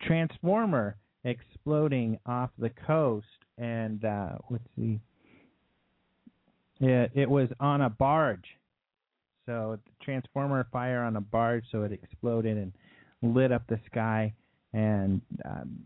transformer 0.02 0.98
exploding 1.24 2.18
off 2.26 2.50
the 2.58 2.72
coast, 2.88 3.26
and 3.60 4.04
uh, 4.04 4.38
let's 4.50 4.64
see, 4.76 5.00
it, 6.80 7.12
it 7.14 7.30
was 7.30 7.50
on 7.60 7.82
a 7.82 7.90
barge. 7.90 8.46
So 9.46 9.78
the 9.86 10.04
transformer 10.04 10.68
fire 10.72 11.04
on 11.04 11.16
a 11.16 11.22
barge, 11.22 11.64
so 11.72 11.84
it 11.84 11.92
exploded 11.92 12.58
and 12.58 12.74
lit 13.22 13.52
up 13.52 13.64
the 13.68 13.80
sky 13.86 14.34
and 14.74 15.22
um, 15.46 15.80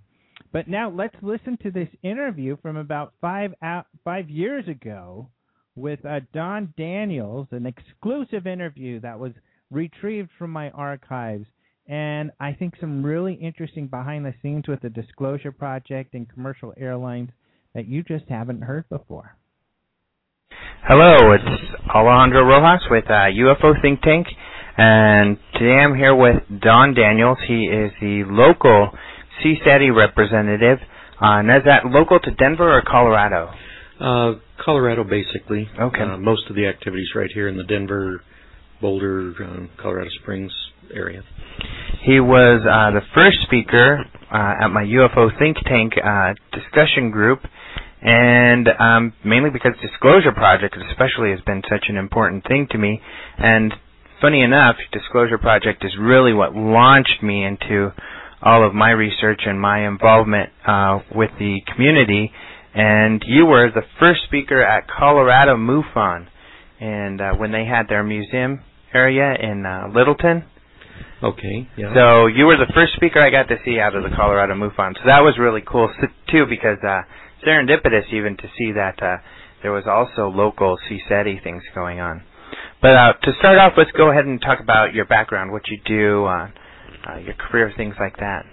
But 0.52 0.68
now 0.68 0.88
let's 0.88 1.16
listen 1.20 1.58
to 1.64 1.72
this 1.72 1.88
interview 2.04 2.56
from 2.62 2.76
about 2.76 3.12
five 3.20 3.54
five 4.04 4.30
years 4.30 4.68
ago 4.68 5.28
with 5.74 5.98
uh, 6.06 6.20
Don 6.32 6.72
Daniels, 6.76 7.48
an 7.50 7.66
exclusive 7.66 8.46
interview 8.46 9.00
that 9.00 9.18
was 9.18 9.32
retrieved 9.72 10.30
from 10.38 10.52
my 10.52 10.70
archives. 10.70 11.46
And 11.88 12.30
I 12.38 12.52
think 12.52 12.74
some 12.78 13.04
really 13.04 13.34
interesting 13.34 13.88
behind 13.88 14.24
the 14.24 14.34
scenes 14.42 14.68
with 14.68 14.80
the 14.82 14.90
Disclosure 14.90 15.50
Project 15.50 16.14
and 16.14 16.32
commercial 16.32 16.72
airlines 16.76 17.30
that 17.74 17.88
you 17.88 18.04
just 18.04 18.28
haven't 18.28 18.62
heard 18.62 18.88
before. 18.88 19.36
Hello, 20.84 21.30
it's 21.30 21.44
Alejandro 21.94 22.42
Rojas 22.42 22.82
with 22.90 23.04
uh, 23.06 23.30
UFO 23.30 23.80
Think 23.80 24.02
Tank, 24.02 24.26
and 24.76 25.38
today 25.54 25.78
I'm 25.78 25.94
here 25.94 26.12
with 26.12 26.42
Don 26.60 26.92
Daniels. 26.92 27.38
He 27.46 27.66
is 27.70 27.92
the 28.00 28.24
local 28.26 28.90
CSETI 29.38 29.94
representative. 29.94 30.78
Uh, 31.22 31.38
and 31.38 31.50
is 31.50 31.62
that 31.66 31.86
local 31.86 32.18
to 32.18 32.30
Denver 32.32 32.76
or 32.76 32.82
Colorado? 32.82 33.52
Uh, 34.00 34.40
Colorado, 34.58 35.04
basically. 35.04 35.68
Okay. 35.80 36.02
Uh, 36.02 36.16
most 36.16 36.50
of 36.50 36.56
the 36.56 36.66
activities 36.66 37.10
right 37.14 37.30
here 37.32 37.46
in 37.46 37.56
the 37.56 37.62
Denver, 37.62 38.20
Boulder, 38.80 39.34
uh, 39.38 39.80
Colorado 39.80 40.10
Springs 40.20 40.52
area. 40.92 41.22
He 42.02 42.18
was 42.18 42.60
uh, 42.66 42.90
the 42.90 43.06
first 43.14 43.38
speaker 43.46 44.04
uh, 44.32 44.64
at 44.64 44.68
my 44.68 44.82
UFO 44.82 45.30
think 45.38 45.58
tank 45.64 45.92
uh, 46.04 46.34
discussion 46.50 47.12
group, 47.12 47.38
and 48.02 48.68
um, 48.78 49.12
mainly 49.24 49.50
because 49.50 49.72
Disclosure 49.80 50.32
Project, 50.32 50.76
especially, 50.90 51.30
has 51.30 51.40
been 51.40 51.62
such 51.70 51.84
an 51.88 51.96
important 51.96 52.46
thing 52.46 52.66
to 52.72 52.78
me. 52.78 53.00
And 53.38 53.72
funny 54.20 54.42
enough, 54.42 54.76
Disclosure 54.92 55.38
Project 55.38 55.84
is 55.84 55.92
really 56.00 56.32
what 56.32 56.54
launched 56.54 57.22
me 57.22 57.44
into 57.44 57.92
all 58.42 58.66
of 58.66 58.74
my 58.74 58.90
research 58.90 59.42
and 59.46 59.60
my 59.60 59.86
involvement 59.86 60.50
uh, 60.66 60.98
with 61.14 61.30
the 61.38 61.60
community. 61.72 62.32
And 62.74 63.22
you 63.26 63.46
were 63.46 63.70
the 63.70 63.82
first 64.00 64.22
speaker 64.24 64.62
at 64.62 64.88
Colorado 64.88 65.56
MUFON, 65.56 66.26
and 66.80 67.20
uh, 67.20 67.34
when 67.34 67.52
they 67.52 67.66
had 67.66 67.88
their 67.88 68.02
museum 68.02 68.60
area 68.92 69.34
in 69.40 69.64
uh, 69.64 69.88
Littleton. 69.94 70.44
Okay. 71.22 71.68
Yeah. 71.76 71.94
So 71.94 72.26
you 72.26 72.46
were 72.46 72.56
the 72.56 72.72
first 72.74 72.94
speaker 72.96 73.22
I 73.22 73.30
got 73.30 73.46
to 73.48 73.56
see 73.64 73.78
out 73.78 73.94
of 73.94 74.02
the 74.02 74.10
Colorado 74.16 74.54
MUFON. 74.54 74.94
So 74.94 75.02
that 75.06 75.20
was 75.20 75.38
really 75.38 75.62
cool 75.64 75.88
too, 76.32 76.46
because 76.48 76.78
uh, 76.82 77.02
serendipitous 77.46 78.12
even 78.12 78.36
to 78.36 78.48
see 78.58 78.72
that 78.72 79.02
uh, 79.02 79.16
there 79.62 79.72
was 79.72 79.84
also 79.86 80.28
local 80.28 80.78
CSETI 80.88 81.42
things 81.42 81.62
going 81.74 82.00
on. 82.00 82.22
But 82.80 82.96
uh, 82.96 83.12
to 83.22 83.32
start 83.38 83.58
off, 83.58 83.74
let's 83.76 83.92
go 83.92 84.10
ahead 84.10 84.24
and 84.24 84.40
talk 84.40 84.58
about 84.60 84.92
your 84.92 85.04
background, 85.04 85.52
what 85.52 85.62
you 85.68 85.78
do, 85.86 86.24
uh, 86.24 86.48
uh, 87.08 87.18
your 87.18 87.34
career, 87.34 87.72
things 87.76 87.94
like 87.98 88.16
that. 88.18 88.44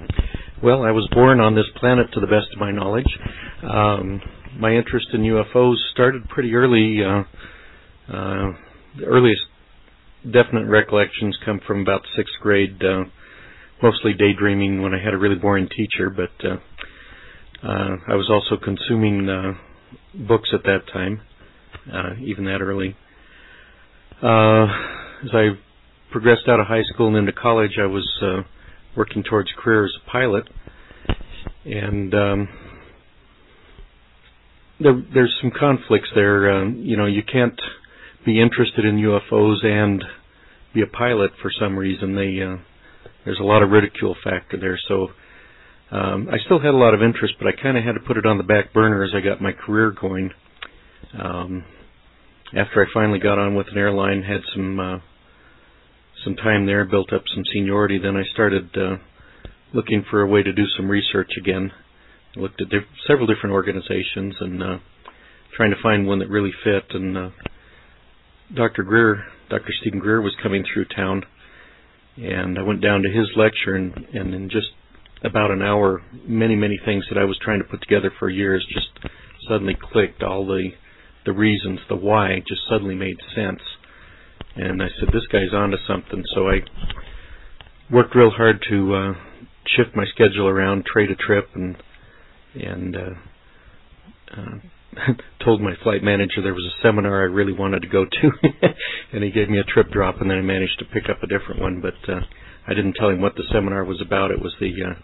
Well, 0.61 0.83
I 0.83 0.91
was 0.91 1.07
born 1.13 1.39
on 1.39 1.55
this 1.55 1.65
planet 1.79 2.07
to 2.13 2.19
the 2.19 2.27
best 2.27 2.47
of 2.53 2.59
my 2.59 2.71
knowledge. 2.71 3.07
Um, 3.63 4.21
my 4.57 4.71
interest 4.71 5.07
in 5.13 5.21
UFOs 5.21 5.77
started 5.91 6.27
pretty 6.29 6.53
early. 6.53 6.99
Uh, 7.03 7.23
uh, 8.13 8.53
the 8.97 9.05
earliest 9.05 9.43
definite 10.23 10.67
recollections 10.67 11.37
come 11.45 11.59
from 11.65 11.81
about 11.81 12.01
sixth 12.15 12.33
grade, 12.41 12.81
uh, 12.83 13.05
mostly 13.81 14.13
daydreaming 14.13 14.81
when 14.81 14.93
I 14.93 15.03
had 15.03 15.13
a 15.13 15.17
really 15.17 15.35
boring 15.35 15.69
teacher, 15.69 16.09
but 16.09 16.45
uh, 16.45 16.57
uh, 17.63 17.97
I 18.07 18.15
was 18.15 18.29
also 18.29 18.61
consuming 18.63 19.29
uh, 19.29 19.53
books 20.27 20.49
at 20.53 20.63
that 20.63 20.87
time, 20.91 21.21
uh, 21.91 22.13
even 22.23 22.45
that 22.45 22.61
early. 22.61 22.95
Uh, 24.21 24.65
as 25.23 25.29
I 25.33 25.49
progressed 26.11 26.47
out 26.47 26.59
of 26.59 26.67
high 26.67 26.83
school 26.93 27.07
and 27.07 27.17
into 27.17 27.33
college, 27.33 27.77
I 27.81 27.85
was 27.85 28.07
uh, 28.21 28.41
working 28.95 29.23
towards 29.23 29.51
a 29.57 29.61
career 29.61 29.85
as 29.85 29.91
a 30.05 30.09
pilot, 30.09 30.49
and 31.65 32.13
um, 32.13 32.49
there, 34.79 35.03
there's 35.13 35.35
some 35.41 35.51
conflicts 35.57 36.09
there. 36.15 36.51
Um, 36.51 36.77
you 36.83 36.97
know, 36.97 37.05
you 37.05 37.21
can't 37.23 37.59
be 38.25 38.41
interested 38.41 38.85
in 38.85 38.95
UFOs 38.97 39.65
and 39.65 40.03
be 40.73 40.81
a 40.81 40.87
pilot 40.87 41.31
for 41.41 41.51
some 41.59 41.77
reason. 41.77 42.15
They 42.15 42.41
uh, 42.41 42.57
there's 43.25 43.39
a 43.39 43.43
lot 43.43 43.63
of 43.63 43.69
ridicule 43.69 44.15
factor 44.23 44.57
there. 44.59 44.79
So 44.87 45.09
um, 45.91 46.27
I 46.31 46.37
still 46.45 46.59
had 46.59 46.73
a 46.73 46.77
lot 46.77 46.93
of 46.93 47.01
interest, 47.01 47.35
but 47.39 47.47
I 47.47 47.51
kind 47.51 47.77
of 47.77 47.83
had 47.83 47.93
to 47.93 47.99
put 47.99 48.17
it 48.17 48.25
on 48.25 48.37
the 48.37 48.43
back 48.43 48.73
burner 48.73 49.03
as 49.03 49.11
I 49.15 49.21
got 49.21 49.41
my 49.41 49.51
career 49.51 49.91
going. 49.91 50.31
Um, 51.19 51.65
after 52.55 52.83
I 52.83 52.93
finally 52.93 53.19
got 53.19 53.39
on 53.39 53.55
with 53.55 53.67
an 53.71 53.77
airline, 53.77 54.23
had 54.23 54.41
some 54.53 54.79
uh, 54.79 54.99
some 56.23 56.35
time 56.35 56.65
there, 56.65 56.85
built 56.85 57.13
up 57.13 57.23
some 57.33 57.43
seniority, 57.53 57.97
then 57.97 58.15
I 58.15 58.23
started 58.33 58.75
uh, 58.75 58.97
looking 59.73 60.03
for 60.09 60.21
a 60.21 60.27
way 60.27 60.43
to 60.43 60.51
do 60.51 60.65
some 60.77 60.89
research 60.89 61.31
again. 61.37 61.71
I 62.35 62.39
looked 62.39 62.61
at 62.61 62.69
diff- 62.69 62.83
several 63.07 63.27
different 63.27 63.53
organizations 63.53 64.35
and 64.39 64.61
uh, 64.61 64.77
trying 65.55 65.71
to 65.71 65.81
find 65.81 66.07
one 66.07 66.19
that 66.19 66.29
really 66.29 66.51
fit. 66.63 66.83
And 66.91 67.17
uh, 67.17 67.29
Dr. 68.53 68.83
Greer, 68.83 69.25
Dr. 69.49 69.71
Steven 69.81 69.99
Greer, 69.99 70.21
was 70.21 70.35
coming 70.41 70.63
through 70.71 70.85
town, 70.85 71.23
and 72.17 72.59
I 72.59 72.61
went 72.63 72.81
down 72.81 73.03
to 73.03 73.09
his 73.09 73.27
lecture, 73.35 73.75
and, 73.75 73.95
and 74.13 74.33
in 74.33 74.49
just 74.49 74.67
about 75.23 75.51
an 75.51 75.61
hour, 75.61 76.01
many 76.25 76.55
many 76.55 76.79
things 76.83 77.05
that 77.09 77.19
I 77.19 77.25
was 77.25 77.37
trying 77.41 77.59
to 77.59 77.67
put 77.67 77.81
together 77.81 78.11
for 78.19 78.29
years 78.29 78.65
just 78.71 79.11
suddenly 79.47 79.77
clicked. 79.91 80.23
All 80.23 80.45
the 80.45 80.69
the 81.25 81.33
reasons, 81.33 81.79
the 81.89 81.95
why, 81.95 82.39
just 82.47 82.61
suddenly 82.69 82.95
made 82.95 83.17
sense. 83.35 83.61
And 84.55 84.81
I 84.81 84.87
said, 84.99 85.09
this 85.13 85.27
guy's 85.31 85.53
onto 85.53 85.77
something. 85.87 86.23
So 86.33 86.49
I 86.49 86.59
worked 87.91 88.15
real 88.15 88.31
hard 88.31 88.63
to 88.69 88.95
uh, 88.95 89.13
shift 89.75 89.95
my 89.95 90.05
schedule 90.13 90.47
around, 90.47 90.85
trade 90.85 91.11
a 91.11 91.15
trip, 91.15 91.49
and 91.53 91.75
and 92.55 92.95
uh, 92.95 94.35
uh, 94.35 95.13
told 95.43 95.61
my 95.61 95.73
flight 95.83 96.03
manager 96.03 96.41
there 96.41 96.53
was 96.53 96.65
a 96.65 96.81
seminar 96.81 97.21
I 97.21 97.25
really 97.25 97.53
wanted 97.53 97.81
to 97.81 97.87
go 97.87 98.05
to, 98.05 98.31
and 99.13 99.23
he 99.23 99.31
gave 99.31 99.49
me 99.49 99.59
a 99.59 99.63
trip 99.63 99.91
drop, 99.91 100.19
and 100.19 100.29
then 100.29 100.37
I 100.37 100.41
managed 100.41 100.79
to 100.79 100.85
pick 100.85 101.09
up 101.09 101.21
a 101.21 101.27
different 101.27 101.61
one. 101.61 101.81
But 101.81 102.11
uh, 102.11 102.21
I 102.67 102.73
didn't 102.73 102.93
tell 102.93 103.09
him 103.09 103.21
what 103.21 103.35
the 103.35 103.43
seminar 103.51 103.83
was 103.83 104.01
about. 104.01 104.31
It 104.31 104.41
was 104.41 104.55
the 104.59 104.71
uh, 104.71 104.99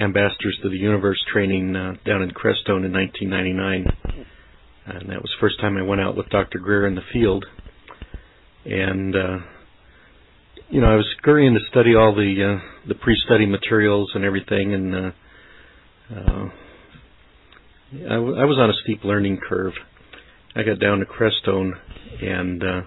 Ambassadors 0.00 0.58
to 0.62 0.68
the 0.68 0.76
Universe 0.76 1.22
training 1.32 1.74
uh, 1.74 1.94
down 2.04 2.22
in 2.22 2.30
Crestone 2.30 2.84
in 2.84 2.92
1999, 2.92 3.86
and 4.86 5.10
that 5.10 5.20
was 5.20 5.30
the 5.30 5.40
first 5.40 5.60
time 5.60 5.76
I 5.76 5.82
went 5.82 6.00
out 6.00 6.16
with 6.16 6.28
Dr. 6.28 6.58
Greer 6.58 6.86
in 6.86 6.94
the 6.94 7.02
field. 7.12 7.44
And 8.64 9.14
uh, 9.14 9.38
you 10.70 10.80
know, 10.80 10.86
I 10.86 10.96
was 10.96 11.06
scurrying 11.18 11.54
to 11.54 11.60
study 11.70 11.94
all 11.94 12.14
the 12.14 12.58
uh, 12.58 12.88
the 12.88 12.94
pre-study 12.94 13.46
materials 13.46 14.10
and 14.14 14.24
everything, 14.24 14.74
and 14.74 14.94
uh, 14.94 15.10
uh, 16.14 16.48
I, 17.92 18.14
w- 18.14 18.36
I 18.36 18.44
was 18.44 18.58
on 18.58 18.70
a 18.70 18.74
steep 18.82 19.04
learning 19.04 19.38
curve. 19.46 19.74
I 20.56 20.62
got 20.62 20.80
down 20.80 21.00
to 21.00 21.04
Crestone, 21.04 21.72
and 22.22 22.62
uh, 22.62 22.80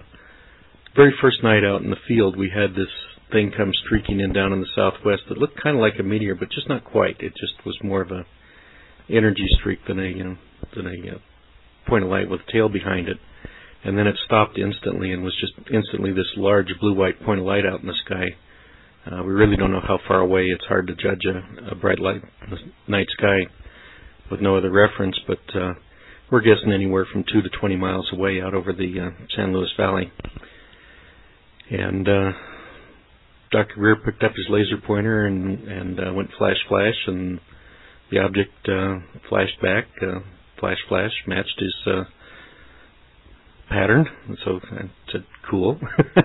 very 0.96 1.14
first 1.20 1.42
night 1.42 1.64
out 1.64 1.82
in 1.82 1.90
the 1.90 1.96
field, 2.08 2.36
we 2.36 2.50
had 2.54 2.72
this 2.72 2.88
thing 3.30 3.52
come 3.56 3.72
streaking 3.84 4.20
in 4.20 4.32
down 4.32 4.52
in 4.52 4.60
the 4.60 4.66
southwest 4.74 5.22
that 5.28 5.38
looked 5.38 5.62
kind 5.62 5.76
of 5.76 5.82
like 5.82 5.98
a 5.98 6.02
meteor, 6.02 6.34
but 6.34 6.50
just 6.50 6.68
not 6.68 6.84
quite. 6.84 7.16
It 7.20 7.32
just 7.38 7.64
was 7.64 7.78
more 7.82 8.02
of 8.02 8.10
a 8.10 8.24
energy 9.10 9.46
streak 9.58 9.80
than 9.86 9.98
a 9.98 10.08
you 10.08 10.24
know 10.24 10.36
than 10.76 10.86
a 10.86 11.16
uh, 11.16 11.18
point 11.88 12.04
of 12.04 12.10
light 12.10 12.28
with 12.28 12.40
a 12.46 12.52
tail 12.52 12.68
behind 12.68 13.08
it. 13.08 13.18
And 13.84 13.96
then 13.96 14.06
it 14.06 14.16
stopped 14.26 14.58
instantly 14.58 15.12
and 15.12 15.22
was 15.22 15.36
just 15.40 15.52
instantly 15.72 16.12
this 16.12 16.26
large 16.36 16.66
blue-white 16.80 17.22
point 17.24 17.40
of 17.40 17.46
light 17.46 17.64
out 17.64 17.80
in 17.80 17.86
the 17.86 17.94
sky. 18.04 18.26
Uh, 19.06 19.22
we 19.22 19.32
really 19.32 19.56
don't 19.56 19.70
know 19.70 19.80
how 19.80 19.98
far 20.06 20.18
away. 20.18 20.46
It's 20.46 20.64
hard 20.64 20.88
to 20.88 20.94
judge 20.94 21.24
a, 21.24 21.72
a 21.72 21.74
bright 21.74 22.00
light 22.00 22.22
night 22.88 23.06
sky 23.16 23.46
with 24.30 24.40
no 24.40 24.56
other 24.56 24.70
reference, 24.70 25.16
but 25.26 25.38
uh, 25.54 25.74
we're 26.30 26.40
guessing 26.40 26.72
anywhere 26.72 27.06
from 27.10 27.24
two 27.24 27.40
to 27.40 27.48
20 27.48 27.76
miles 27.76 28.10
away 28.12 28.40
out 28.42 28.52
over 28.52 28.72
the 28.72 29.00
uh, 29.00 29.24
San 29.34 29.52
Luis 29.52 29.70
Valley. 29.78 30.12
And 31.70 32.08
uh, 32.08 32.32
Dr. 33.50 33.74
Greer 33.74 33.96
picked 33.96 34.22
up 34.22 34.32
his 34.36 34.46
laser 34.48 34.76
pointer 34.84 35.26
and, 35.26 35.66
and 35.68 36.00
uh, 36.00 36.12
went 36.12 36.30
flash, 36.36 36.56
flash, 36.68 36.94
and 37.06 37.40
the 38.10 38.18
object 38.18 38.68
uh, 38.68 38.98
flashed 39.28 39.60
back. 39.62 39.86
Uh, 40.02 40.20
flash, 40.60 40.78
flash 40.88 41.12
matched 41.26 41.58
his 41.58 41.74
uh, 41.86 42.04
pattern. 43.68 44.06
And 44.28 44.38
so 44.44 44.60
I 44.72 44.90
said, 45.12 45.24
"Cool." 45.50 45.78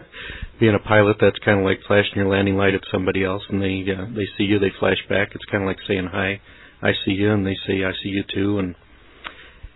Being 0.60 0.76
a 0.76 0.80
pilot, 0.80 1.18
that's 1.20 1.40
kind 1.46 1.60
of 1.60 1.66
like 1.66 1.80
flashing 1.88 2.16
your 2.16 2.28
landing 2.28 2.56
light 2.56 2.74
at 2.74 2.82
somebody 2.92 3.24
else, 3.24 3.44
and 3.50 3.62
they 3.62 3.86
uh, 3.92 4.06
they 4.16 4.28
see 4.38 4.44
you, 4.44 4.60
they 4.60 4.72
flash 4.80 5.00
back. 5.10 5.30
It's 5.34 5.46
kind 5.46 5.64
of 5.64 5.68
like 5.68 5.80
saying 5.88 6.10
hi, 6.12 6.42
I 6.82 6.92
see 7.06 7.12
you, 7.12 7.32
and 7.32 7.46
they 7.46 7.56
say 7.68 7.84
I 7.84 7.92
see 8.04 8.10
you 8.10 8.24
too, 8.34 8.60
and 8.60 8.76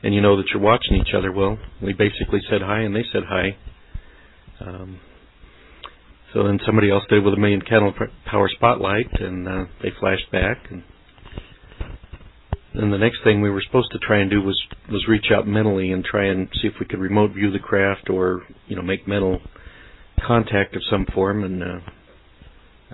and 0.04 0.14
you 0.14 0.22
know 0.22 0.38
that 0.38 0.48
you're 0.54 0.62
watching 0.62 0.96
each 0.96 1.14
other. 1.18 1.32
Well, 1.32 1.58
we 1.82 1.94
basically 1.94 2.42
said 2.50 2.62
hi, 2.62 2.82
and 2.82 2.96
they 2.96 3.06
said 3.12 3.24
hi. 3.28 3.58
Um, 4.60 5.00
so 6.34 6.44
then 6.44 6.60
somebody 6.66 6.92
else 6.92 7.04
did 7.10 7.20
it 7.20 7.26
with 7.26 7.34
a 7.34 7.40
million 7.40 7.62
candle 7.62 7.94
power 8.26 8.50
spotlight, 8.50 9.20
and 9.20 9.48
uh, 9.48 9.66
they 9.82 9.90
flashed 10.00 10.32
back. 10.32 10.58
And 10.70 10.84
then 12.76 12.92
the 12.92 12.98
next 12.98 13.20
thing 13.24 13.42
we 13.42 13.50
were 13.50 13.64
supposed 13.66 13.92
to 13.92 14.00
try 14.00 14.20
and 14.20 14.30
do 14.30 14.42
was 14.42 14.62
was 14.92 15.08
reach 15.08 15.28
out 15.34 15.48
mentally 15.48 15.92
and 15.92 16.04
try 16.04 16.28
and 16.28 16.48
see 16.62 16.68
if 16.68 16.74
we 16.80 16.86
could 16.86 17.00
remote 17.00 17.32
view 17.34 17.52
the 17.52 17.60
craft 17.60 18.10
or 18.10 18.44
you 18.68 18.76
know 18.76 18.82
make 18.82 19.08
mental 19.08 19.40
contact 20.26 20.76
of 20.76 20.82
some 20.90 21.06
form 21.14 21.44
and 21.44 21.64
uh, 21.64 21.80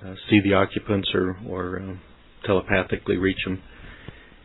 uh, 0.02 0.14
see 0.30 0.40
the 0.40 0.54
occupants 0.54 1.08
or 1.14 1.36
or 1.48 1.80
uh, 1.80 2.46
telepathically 2.46 3.16
reach 3.16 3.44
them. 3.44 3.60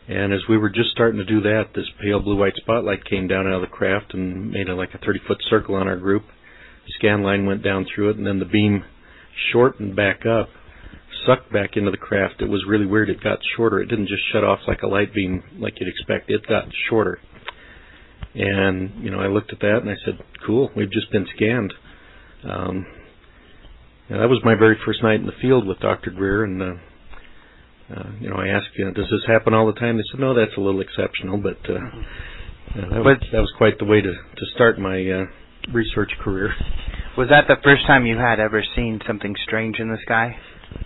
And 0.07 0.33
as 0.33 0.41
we 0.49 0.57
were 0.57 0.69
just 0.69 0.89
starting 0.89 1.19
to 1.19 1.25
do 1.25 1.41
that, 1.41 1.65
this 1.75 1.85
pale 2.01 2.19
blue 2.19 2.35
white 2.35 2.55
spotlight 2.55 3.05
came 3.05 3.27
down 3.27 3.45
out 3.45 3.53
of 3.53 3.61
the 3.61 3.67
craft 3.67 4.15
and 4.15 4.49
made 4.49 4.67
a, 4.67 4.75
like 4.75 4.95
a 4.95 4.97
30 4.97 5.19
foot 5.27 5.37
circle 5.49 5.75
on 5.75 5.87
our 5.87 5.97
group. 5.97 6.23
Scan 6.97 7.23
line 7.23 7.45
went 7.45 7.63
down 7.63 7.85
through 7.85 8.11
it, 8.11 8.17
and 8.17 8.25
then 8.25 8.39
the 8.39 8.45
beam 8.45 8.83
shortened 9.51 9.95
back 9.95 10.25
up, 10.25 10.49
sucked 11.25 11.51
back 11.51 11.71
into 11.75 11.91
the 11.91 11.97
craft. 11.97 12.41
It 12.41 12.49
was 12.49 12.65
really 12.67 12.85
weird. 12.85 13.09
It 13.09 13.23
got 13.23 13.39
shorter. 13.55 13.81
It 13.81 13.87
didn't 13.87 14.07
just 14.07 14.23
shut 14.31 14.43
off 14.43 14.59
like 14.67 14.81
a 14.81 14.87
light 14.87 15.13
beam 15.13 15.43
like 15.57 15.79
you'd 15.79 15.89
expect. 15.89 16.29
It 16.29 16.47
got 16.47 16.65
shorter. 16.89 17.19
And 18.35 19.03
you 19.03 19.09
know, 19.09 19.19
I 19.19 19.27
looked 19.27 19.51
at 19.51 19.59
that 19.59 19.79
and 19.81 19.89
I 19.89 19.95
said, 20.05 20.19
"Cool, 20.45 20.71
we've 20.75 20.91
just 20.91 21.11
been 21.11 21.27
scanned." 21.35 21.73
Um, 22.43 22.85
and 24.09 24.19
that 24.21 24.29
was 24.29 24.41
my 24.43 24.55
very 24.55 24.77
first 24.85 25.03
night 25.03 25.19
in 25.19 25.25
the 25.25 25.39
field 25.41 25.67
with 25.67 25.79
Dr. 25.79 26.11
Greer, 26.11 26.43
and 26.43 26.61
uh, 26.61 26.73
uh, 27.95 28.09
you 28.19 28.29
know, 28.29 28.35
I 28.35 28.47
asked, 28.47 28.69
you 28.77 28.85
know, 28.85 28.91
does 28.91 29.09
this 29.09 29.25
happen 29.27 29.53
all 29.53 29.65
the 29.65 29.79
time? 29.79 29.97
They 29.97 30.03
said, 30.11 30.19
no, 30.19 30.33
that's 30.33 30.55
a 30.57 30.61
little 30.61 30.81
exceptional, 30.81 31.37
but 31.37 31.57
uh, 31.69 31.79
Yeah, 32.75 32.85
that, 32.91 33.03
was, 33.03 33.17
that 33.31 33.39
was 33.39 33.51
quite 33.57 33.79
the 33.79 33.85
way 33.85 33.99
to 33.99 34.13
to 34.13 34.45
start 34.53 34.77
my 34.77 34.97
uh, 35.01 35.25
research 35.73 36.11
career. 36.23 36.53
Was 37.17 37.29
that 37.29 37.45
the 37.47 37.57
first 37.63 37.85
time 37.85 38.05
you 38.05 38.17
had 38.17 38.39
ever 38.39 38.63
seen 38.75 38.99
something 39.05 39.35
strange 39.45 39.79
in 39.79 39.89
the 39.89 39.97
sky? 40.05 40.37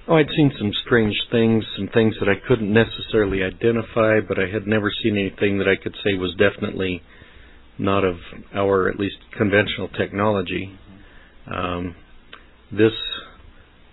Oh, 0.07 0.15
I'd 0.15 0.29
seen 0.35 0.51
some 0.57 0.71
strange 0.85 1.15
things, 1.31 1.63
some 1.77 1.89
things 1.93 2.15
that 2.19 2.29
I 2.29 2.35
couldn't 2.47 2.71
necessarily 2.71 3.43
identify, 3.43 4.19
but 4.25 4.39
I 4.39 4.47
had 4.51 4.65
never 4.65 4.91
seen 5.03 5.17
anything 5.17 5.59
that 5.59 5.67
I 5.67 5.81
could 5.81 5.95
say 6.03 6.15
was 6.15 6.35
definitely 6.37 7.01
not 7.77 8.03
of 8.03 8.15
our, 8.55 8.89
at 8.89 8.99
least, 8.99 9.17
conventional 9.37 9.89
technology. 9.89 10.77
Um, 11.53 11.95
this, 12.71 12.93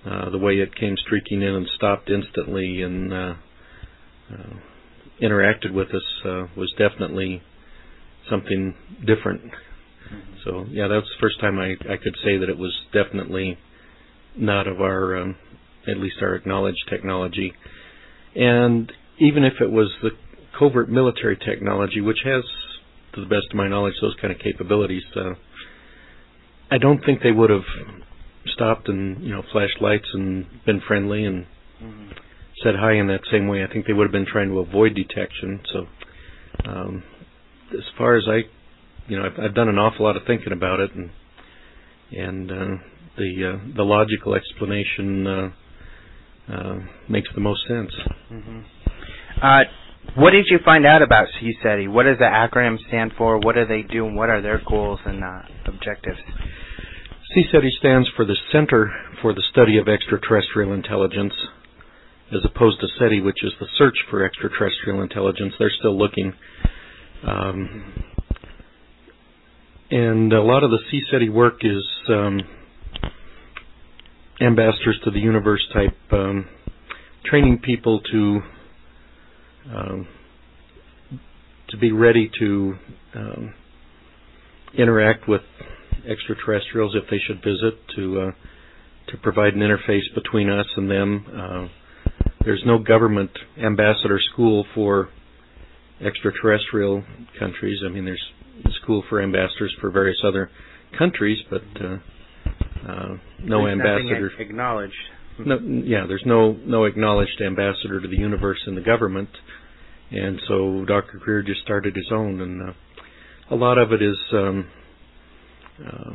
uh, 0.06 0.30
the 0.30 0.38
way 0.38 0.54
it 0.54 0.74
came 0.74 0.96
streaking 0.96 1.42
in 1.42 1.54
and 1.54 1.66
stopped 1.76 2.10
instantly 2.10 2.82
and 2.82 3.12
uh, 3.12 3.34
uh, 4.32 4.54
interacted 5.22 5.72
with 5.72 5.88
us, 5.88 6.24
uh, 6.24 6.46
was 6.56 6.72
definitely 6.78 7.42
something 8.28 8.74
different. 9.04 9.42
So, 10.44 10.66
yeah, 10.70 10.88
that 10.88 10.94
was 10.94 11.10
the 11.16 11.20
first 11.20 11.40
time 11.40 11.58
I, 11.58 11.72
I 11.92 11.96
could 11.96 12.16
say 12.24 12.38
that 12.38 12.48
it 12.48 12.58
was 12.58 12.72
definitely 12.92 13.58
not 14.36 14.66
of 14.66 14.80
our 14.80 15.16
um, 15.16 15.36
at 15.88 15.96
least 15.98 16.16
our 16.22 16.34
acknowledged 16.34 16.88
technology. 16.88 17.52
And 18.34 18.92
even 19.18 19.44
if 19.44 19.54
it 19.60 19.70
was 19.70 19.90
the 20.02 20.10
covert 20.58 20.88
military 20.88 21.36
technology, 21.36 22.00
which 22.00 22.18
has, 22.24 22.44
to 23.14 23.20
the 23.20 23.26
best 23.26 23.46
of 23.50 23.56
my 23.56 23.68
knowledge, 23.68 23.94
those 24.00 24.14
kind 24.20 24.32
of 24.32 24.38
capabilities, 24.38 25.02
uh, 25.16 25.34
I 26.70 26.78
don't 26.78 27.04
think 27.04 27.22
they 27.22 27.32
would 27.32 27.50
have 27.50 27.64
stopped 28.46 28.88
and 28.88 29.22
you 29.22 29.30
know 29.30 29.42
flashed 29.52 29.80
lights 29.80 30.06
and 30.12 30.46
been 30.64 30.80
friendly 30.86 31.24
and 31.24 31.46
mm-hmm. 31.82 32.10
said 32.62 32.74
hi 32.78 32.94
in 32.94 33.08
that 33.08 33.20
same 33.30 33.48
way. 33.48 33.64
I 33.64 33.72
think 33.72 33.86
they 33.86 33.92
would 33.92 34.04
have 34.04 34.12
been 34.12 34.26
trying 34.30 34.48
to 34.48 34.60
avoid 34.60 34.94
detection. 34.94 35.60
So, 35.72 35.86
um, 36.64 37.02
as 37.72 37.84
far 37.98 38.16
as 38.16 38.24
I, 38.28 38.42
you 39.10 39.18
know, 39.18 39.26
I've, 39.26 39.44
I've 39.44 39.54
done 39.54 39.68
an 39.68 39.76
awful 39.76 40.06
lot 40.06 40.16
of 40.16 40.22
thinking 40.26 40.52
about 40.52 40.78
it, 40.78 40.90
and 40.94 41.10
and 42.12 42.50
uh, 42.50 42.82
the 43.18 43.58
uh, 43.58 43.76
the 43.76 43.82
logical 43.82 44.36
explanation 44.36 45.26
uh, 45.26 45.50
uh, 46.52 46.78
makes 47.08 47.28
the 47.34 47.40
most 47.40 47.66
sense. 47.66 47.90
Mm-hmm. 48.32 48.60
Uh, 49.42 49.60
what 50.16 50.30
did 50.30 50.46
you 50.48 50.58
find 50.64 50.86
out 50.86 51.02
about 51.02 51.26
CSETI? 51.40 51.92
What 51.92 52.04
does 52.04 52.18
the 52.18 52.24
acronym 52.24 52.78
stand 52.88 53.12
for? 53.18 53.38
What 53.38 53.56
do 53.56 53.66
they 53.66 53.82
do, 53.82 54.06
and 54.06 54.16
what 54.16 54.30
are 54.30 54.40
their 54.40 54.62
goals 54.66 55.00
and 55.04 55.22
uh, 55.24 55.42
objectives? 55.66 56.18
CSETI 57.36 57.70
stands 57.78 58.08
for 58.14 58.24
the 58.24 58.36
Center 58.52 58.92
for 59.22 59.34
the 59.34 59.42
Study 59.50 59.76
of 59.78 59.88
Extraterrestrial 59.88 60.72
Intelligence, 60.72 61.34
as 62.32 62.40
opposed 62.44 62.80
to 62.80 62.86
SETI, 62.98 63.20
which 63.20 63.42
is 63.42 63.52
the 63.58 63.66
search 63.76 63.98
for 64.08 64.24
extraterrestrial 64.24 65.02
intelligence. 65.02 65.54
They're 65.58 65.72
still 65.78 65.98
looking. 65.98 66.32
Um, 67.26 68.04
and 69.90 70.32
a 70.32 70.42
lot 70.42 70.62
of 70.62 70.70
the 70.70 70.78
CSETI 70.92 71.32
work 71.32 71.60
is 71.62 71.82
um, 72.08 72.40
ambassadors 74.40 75.00
to 75.04 75.10
the 75.10 75.18
universe 75.18 75.66
type, 75.72 75.96
um, 76.12 76.46
training 77.24 77.58
people 77.62 78.00
to 78.12 78.40
um, 79.74 80.08
to 81.68 81.76
be 81.76 81.92
ready 81.92 82.30
to 82.38 82.74
um, 83.14 83.54
interact 84.76 85.28
with 85.28 85.42
extraterrestrials 86.08 86.94
if 86.96 87.08
they 87.10 87.18
should 87.26 87.38
visit, 87.38 87.74
to 87.96 88.20
uh, 88.20 88.30
to 89.10 89.16
provide 89.18 89.54
an 89.54 89.60
interface 89.60 90.12
between 90.14 90.48
us 90.48 90.66
and 90.76 90.90
them. 90.90 91.26
Uh, 91.36 91.68
there's 92.44 92.62
no 92.64 92.78
government 92.78 93.30
ambassador 93.62 94.18
school 94.32 94.64
for 94.74 95.08
extraterrestrial 96.04 97.04
countries. 97.38 97.80
I 97.84 97.90
mean, 97.92 98.04
there's 98.04 98.24
a 98.64 98.70
school 98.82 99.02
for 99.08 99.22
ambassadors 99.22 99.74
for 99.80 99.90
various 99.90 100.18
other 100.24 100.50
countries, 100.98 101.38
but 101.48 101.62
uh, 101.80 101.98
uh, 102.88 103.16
no 103.42 103.64
there's 103.64 103.72
ambassador 103.72 104.30
acknowledged. 104.38 104.94
No, 105.38 105.58
yeah, 105.58 106.04
there's 106.06 106.24
no 106.26 106.52
no 106.52 106.84
acknowledged 106.84 107.40
ambassador 107.40 108.00
to 108.00 108.08
the 108.08 108.16
universe 108.16 108.58
in 108.66 108.74
the 108.74 108.80
government, 108.80 109.30
and 110.10 110.40
so 110.48 110.84
Dr. 110.86 111.18
Greer 111.18 111.42
just 111.42 111.62
started 111.62 111.94
his 111.94 112.08
own, 112.12 112.40
and 112.40 112.70
uh, 112.70 112.72
a 113.50 113.56
lot 113.56 113.78
of 113.78 113.92
it 113.92 114.02
is 114.02 114.16
um, 114.32 114.68
uh, 115.86 116.10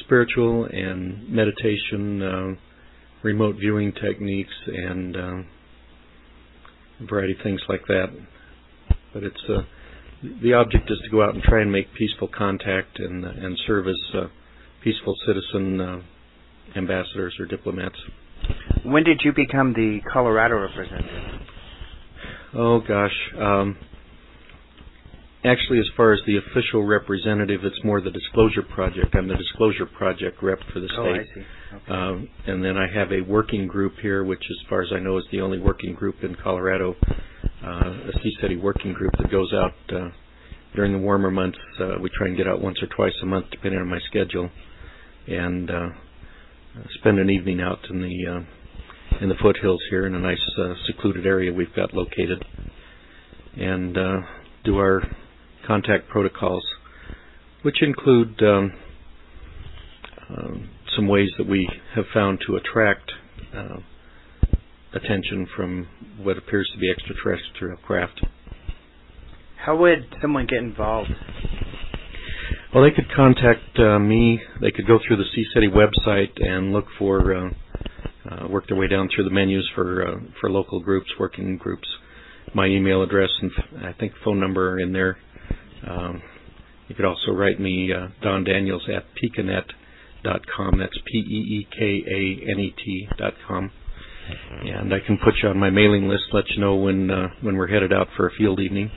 spiritual 0.00 0.64
and 0.64 1.28
meditation, 1.28 2.22
uh, 2.22 2.54
remote 3.22 3.56
viewing 3.58 3.92
techniques, 3.92 4.52
and 4.66 5.16
um, 5.16 5.46
a 7.00 7.06
variety 7.06 7.32
of 7.32 7.38
things 7.42 7.60
like 7.68 7.86
that. 7.86 8.06
But 9.14 9.22
it's 9.22 9.42
uh, 9.48 9.62
the 10.22 10.52
object 10.54 10.90
is 10.90 10.98
to 11.04 11.10
go 11.10 11.22
out 11.22 11.34
and 11.34 11.42
try 11.42 11.60
and 11.62 11.72
make 11.72 11.94
peaceful 11.94 12.28
contact 12.28 12.98
and 12.98 13.24
and 13.24 13.58
serve 13.66 13.86
as 13.88 13.96
uh, 14.14 14.26
peaceful 14.82 15.14
citizen 15.26 15.80
uh, 15.80 16.00
ambassadors 16.76 17.36
or 17.38 17.46
diplomats. 17.46 17.96
When 18.84 19.04
did 19.04 19.20
you 19.24 19.32
become 19.32 19.72
the 19.72 20.00
Colorado 20.12 20.56
representative? 20.56 21.40
Oh 22.54 22.80
gosh. 22.80 23.14
Um, 23.38 23.76
actually, 25.44 25.78
as 25.78 25.88
far 25.96 26.12
as 26.12 26.20
the 26.26 26.36
official 26.38 26.84
representative, 26.84 27.60
it's 27.64 27.82
more 27.84 28.00
the 28.00 28.10
Disclosure 28.10 28.62
Project. 28.62 29.14
I'm 29.14 29.28
the 29.28 29.36
Disclosure 29.36 29.86
Project 29.86 30.42
rep 30.42 30.58
for 30.72 30.80
the 30.80 30.88
state. 30.88 30.98
Oh, 30.98 31.14
I 31.14 31.24
see. 31.34 31.46
Okay. 31.72 31.92
Um, 31.92 32.28
and 32.46 32.64
then 32.64 32.76
I 32.76 32.88
have 32.92 33.12
a 33.12 33.20
working 33.20 33.68
group 33.68 33.94
here, 34.02 34.24
which, 34.24 34.42
as 34.50 34.56
far 34.68 34.82
as 34.82 34.88
I 34.92 34.98
know, 34.98 35.18
is 35.18 35.24
the 35.30 35.40
only 35.40 35.58
working 35.58 35.94
group 35.94 36.16
in 36.22 36.34
Colorado, 36.34 36.96
uh, 37.64 37.68
a 37.68 38.12
CSETI 38.18 38.60
working 38.60 38.92
group 38.92 39.12
that 39.18 39.30
goes 39.30 39.52
out 39.52 39.74
uh, 39.92 40.10
during 40.74 40.92
the 40.92 40.98
warmer 40.98 41.30
months. 41.30 41.58
Uh, 41.78 41.96
we 42.00 42.10
try 42.16 42.28
and 42.28 42.36
get 42.36 42.46
out 42.46 42.60
once 42.60 42.78
or 42.82 42.86
twice 42.94 43.12
a 43.22 43.26
month, 43.26 43.46
depending 43.50 43.80
on 43.80 43.88
my 43.88 43.98
schedule 44.08 44.50
and 45.26 45.70
spend 47.00 47.18
an 47.18 47.30
evening 47.30 47.60
out 47.60 47.78
in 47.90 48.00
the 48.00 48.44
in 49.20 49.28
the 49.28 49.34
foothills 49.42 49.80
here 49.90 50.06
in 50.06 50.14
a 50.14 50.18
nice 50.18 50.38
secluded 50.86 51.26
area 51.26 51.52
we've 51.52 51.74
got 51.76 51.92
located, 51.92 52.44
and 53.56 53.94
do 54.64 54.76
our 54.78 55.02
contact 55.66 56.08
protocols, 56.08 56.64
which 57.62 57.82
include 57.82 58.40
um, 58.42 58.72
uh, 60.30 60.54
some 60.96 61.06
ways 61.06 61.28
that 61.38 61.46
we 61.46 61.68
have 61.94 62.04
found 62.12 62.40
to 62.46 62.56
attract 62.56 63.12
uh, 63.54 63.76
attention 64.94 65.46
from 65.56 65.88
what 66.22 66.36
appears 66.36 66.68
to 66.74 66.78
be 66.78 66.90
extraterrestrial 66.90 67.76
craft. 67.78 68.20
How 69.64 69.76
would 69.76 70.06
someone 70.20 70.46
get 70.46 70.58
involved? 70.58 71.10
Well, 72.74 72.84
they 72.84 72.90
could 72.92 73.10
contact 73.14 73.78
uh, 73.78 73.98
me. 73.98 74.40
They 74.60 74.70
could 74.70 74.86
go 74.86 74.98
through 75.06 75.16
the 75.16 75.24
CSETI 75.24 75.68
website 75.74 76.40
and 76.40 76.72
look 76.72 76.86
for, 76.98 77.34
uh, 77.34 77.50
uh, 78.30 78.48
work 78.48 78.68
their 78.68 78.76
way 78.76 78.86
down 78.86 79.08
through 79.14 79.24
the 79.24 79.30
menus 79.30 79.68
for 79.74 80.06
uh, 80.06 80.20
for 80.40 80.50
local 80.50 80.80
groups, 80.80 81.08
working 81.18 81.56
groups. 81.56 81.88
My 82.54 82.66
email 82.66 83.02
address 83.02 83.30
and 83.42 83.50
f- 83.56 83.64
I 83.84 83.92
think 83.98 84.12
phone 84.24 84.38
number 84.40 84.70
are 84.72 84.80
in 84.80 84.92
there. 84.92 85.18
Um, 85.86 86.22
you 86.88 86.94
could 86.94 87.04
also 87.04 87.32
write 87.32 87.60
me 87.60 87.92
uh, 87.92 88.08
Don 88.22 88.44
Daniels 88.44 88.88
at 88.88 89.04
peekanet.com. 89.20 90.78
That's 90.78 90.98
P 91.06 91.18
E 91.18 91.58
E 91.60 91.68
K 91.76 92.04
A 92.06 92.50
N 92.52 92.60
E 92.60 92.74
T 92.84 93.08
dot 93.18 93.34
com. 93.46 93.72
And 94.62 94.92
I 94.92 94.98
can 95.04 95.18
put 95.18 95.34
you 95.42 95.48
on 95.48 95.58
my 95.58 95.70
mailing 95.70 96.08
list, 96.08 96.24
let 96.32 96.44
you 96.50 96.60
know 96.60 96.76
when 96.76 97.10
uh, 97.10 97.28
when 97.42 97.56
we're 97.56 97.68
headed 97.68 97.92
out 97.92 98.08
for 98.16 98.28
a 98.28 98.30
field 98.36 98.60
evening. 98.60 98.90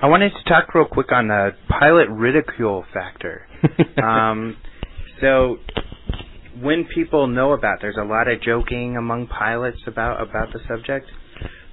I 0.00 0.06
wanted 0.06 0.30
to 0.30 0.48
talk 0.48 0.74
real 0.74 0.86
quick 0.86 1.10
on 1.10 1.28
the 1.28 1.50
pilot 1.68 2.08
ridicule 2.08 2.84
factor. 2.94 3.46
um, 4.02 4.56
so 5.20 5.56
when 6.60 6.84
people 6.94 7.26
know 7.26 7.52
about, 7.52 7.78
there's 7.80 7.96
a 8.00 8.04
lot 8.04 8.28
of 8.28 8.40
joking 8.40 8.96
among 8.96 9.26
pilots 9.26 9.78
about 9.86 10.22
about 10.22 10.52
the 10.52 10.60
subject. 10.68 11.06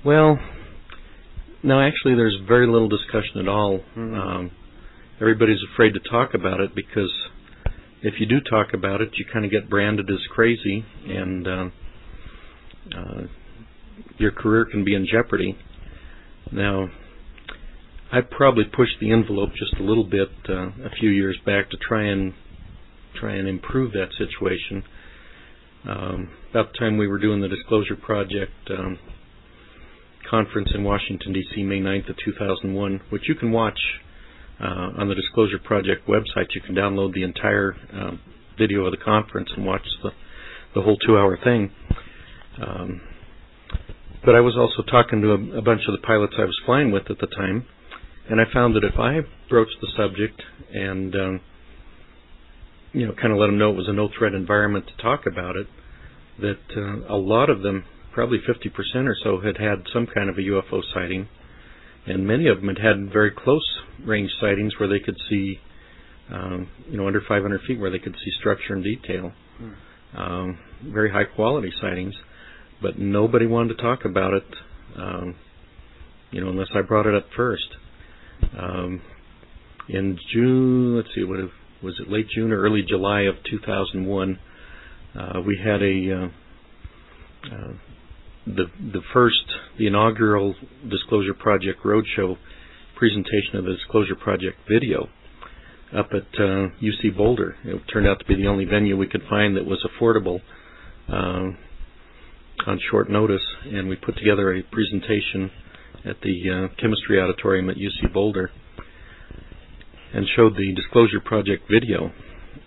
Well, 0.03 0.39
no, 1.63 1.81
actually, 1.81 2.15
there's 2.15 2.37
very 2.47 2.67
little 2.67 2.89
discussion 2.89 3.39
at 3.41 3.47
all. 3.47 3.79
Mm-hmm. 3.97 4.15
Um, 4.15 4.51
everybody's 5.19 5.61
afraid 5.73 5.93
to 5.93 5.99
talk 6.09 6.33
about 6.33 6.59
it 6.59 6.75
because 6.75 7.11
if 8.05 8.19
you 8.19 8.27
do 8.27 8.39
talk 8.39 8.67
about 8.71 9.01
it, 9.01 9.09
you 9.13 9.25
kind 9.25 9.45
of 9.45 9.51
get 9.51 9.67
branded 9.67 10.07
as 10.11 10.19
crazy, 10.29 10.85
and 11.07 11.47
uh, 11.47 11.65
uh, 12.95 13.21
your 14.19 14.31
career 14.31 14.63
can 14.63 14.85
be 14.85 14.93
in 14.93 15.07
jeopardy. 15.11 15.57
Now, 16.51 16.89
I 18.11 18.21
probably 18.21 18.65
pushed 18.65 18.99
the 19.01 19.11
envelope 19.11 19.49
just 19.57 19.73
a 19.79 19.83
little 19.83 20.03
bit 20.03 20.29
uh, 20.47 20.67
a 20.85 20.91
few 20.99 21.09
years 21.09 21.39
back 21.47 21.71
to 21.71 21.77
try 21.77 22.03
and 22.03 22.33
try 23.19 23.35
and 23.37 23.47
improve 23.47 23.93
that 23.93 24.09
situation. 24.19 24.83
Um, 25.83 26.29
about 26.51 26.73
the 26.73 26.77
time 26.77 26.97
we 26.97 27.07
were 27.07 27.19
doing 27.19 27.41
the 27.41 27.47
Disclosure 27.47 27.95
Project 27.95 28.69
um, 28.69 28.99
conference 30.29 30.69
in 30.75 30.83
Washington 30.83 31.33
D.C., 31.33 31.63
May 31.63 31.79
9th 31.79 32.09
of 32.11 32.17
2001, 32.23 33.01
which 33.09 33.23
you 33.27 33.33
can 33.33 33.51
watch 33.51 33.79
uh, 34.59 34.99
on 35.01 35.07
the 35.09 35.15
Disclosure 35.15 35.59
Project 35.63 36.07
website. 36.07 36.47
You 36.53 36.61
can 36.61 36.75
download 36.75 37.13
the 37.13 37.23
entire 37.23 37.75
uh, 37.93 38.11
video 38.57 38.85
of 38.85 38.91
the 38.91 39.03
conference 39.03 39.49
and 39.55 39.65
watch 39.65 39.85
the 40.03 40.11
the 40.73 40.81
whole 40.81 40.97
two-hour 40.97 41.39
thing. 41.41 41.71
Um, 42.61 43.01
but 44.25 44.35
I 44.35 44.41
was 44.41 44.57
also 44.57 44.83
talking 44.89 45.21
to 45.21 45.29
a, 45.31 45.59
a 45.59 45.61
bunch 45.61 45.81
of 45.87 45.93
the 45.93 46.05
pilots 46.05 46.33
I 46.37 46.43
was 46.43 46.59
flying 46.65 46.91
with 46.91 47.09
at 47.09 47.19
the 47.19 47.27
time, 47.27 47.65
and 48.29 48.41
I 48.41 48.43
found 48.53 48.75
that 48.75 48.83
if 48.83 48.99
I 48.99 49.19
broached 49.49 49.77
the 49.81 49.87
subject 49.95 50.41
and 50.73 51.15
um, 51.15 51.41
you 52.91 53.05
know 53.05 53.13
kind 53.13 53.31
of 53.31 53.39
let 53.39 53.47
them 53.47 53.57
know 53.57 53.71
it 53.71 53.77
was 53.77 53.87
a 53.87 53.93
no 53.93 54.09
threat 54.17 54.33
environment 54.33 54.85
to 54.87 55.01
talk 55.01 55.25
about 55.25 55.55
it, 55.55 55.67
that 56.39 56.59
uh, 56.75 57.13
a 57.13 57.15
lot 57.17 57.49
of 57.49 57.61
them, 57.61 57.85
probably 58.13 58.39
50% 58.39 58.71
or 59.07 59.15
so, 59.23 59.39
had 59.41 59.57
had 59.57 59.83
some 59.93 60.07
kind 60.07 60.29
of 60.29 60.37
a 60.37 60.41
UFO 60.41 60.81
sighting, 60.93 61.27
and 62.07 62.25
many 62.27 62.47
of 62.47 62.57
them 62.61 62.67
had 62.67 62.77
had 62.77 63.11
very 63.11 63.31
close 63.31 63.65
range 64.03 64.31
sightings 64.39 64.73
where 64.79 64.89
they 64.89 64.99
could 64.99 65.17
see, 65.29 65.59
um, 66.31 66.69
you 66.89 66.97
know, 66.97 67.07
under 67.07 67.21
500 67.21 67.61
feet 67.67 67.79
where 67.79 67.89
they 67.91 67.99
could 67.99 68.15
see 68.15 68.31
structure 68.39 68.73
and 68.73 68.83
detail. 68.83 69.31
Hmm. 69.57 70.19
Um, 70.19 70.59
very 70.83 71.11
high 71.11 71.23
quality 71.23 71.71
sightings, 71.81 72.15
but 72.81 72.97
nobody 72.97 73.47
wanted 73.47 73.75
to 73.75 73.81
talk 73.81 74.05
about 74.05 74.33
it, 74.33 74.45
um, 74.95 75.35
you 76.31 76.41
know, 76.41 76.49
unless 76.49 76.69
I 76.75 76.81
brought 76.81 77.05
it 77.05 77.15
up 77.15 77.27
first. 77.35 77.67
Um, 78.57 79.01
in 79.89 80.17
June, 80.33 80.95
let's 80.95 81.09
see, 81.13 81.23
what 81.23 81.39
was 81.81 81.99
it, 81.99 82.09
late 82.09 82.27
June 82.29 82.51
or 82.51 82.61
early 82.61 82.83
July 82.87 83.21
of 83.21 83.35
2001, 83.49 84.39
uh, 85.17 85.41
we 85.45 85.57
had 85.63 85.81
a 85.81 86.11
uh, 86.11 87.55
uh, 87.55 87.73
the 88.45 88.65
the 88.79 89.01
first 89.13 89.43
the 89.77 89.87
inaugural 89.87 90.55
Disclosure 90.89 91.33
Project 91.33 91.83
Roadshow 91.83 92.37
presentation 92.95 93.55
of 93.55 93.65
the 93.65 93.73
Disclosure 93.73 94.15
Project 94.15 94.57
video 94.69 95.09
up 95.95 96.09
at 96.13 96.39
uh, 96.39 96.69
UC 96.81 97.15
Boulder. 97.15 97.55
It 97.63 97.81
turned 97.91 98.07
out 98.07 98.19
to 98.19 98.25
be 98.25 98.35
the 98.35 98.47
only 98.47 98.65
venue 98.65 98.97
we 98.97 99.07
could 99.07 99.23
find 99.29 99.55
that 99.57 99.65
was 99.65 99.85
affordable 99.85 100.41
uh, 101.09 101.51
on 102.67 102.79
short 102.89 103.09
notice, 103.09 103.41
and 103.65 103.87
we 103.87 103.95
put 103.95 104.17
together 104.17 104.53
a 104.53 104.63
presentation 104.63 105.51
at 106.05 106.17
the 106.21 106.49
uh, 106.49 106.81
Chemistry 106.81 107.19
Auditorium 107.19 107.69
at 107.69 107.77
UC 107.77 108.13
Boulder 108.13 108.51
and 110.13 110.25
showed 110.35 110.55
the 110.55 110.73
Disclosure 110.73 111.19
Project 111.19 111.63
video. 111.69 112.11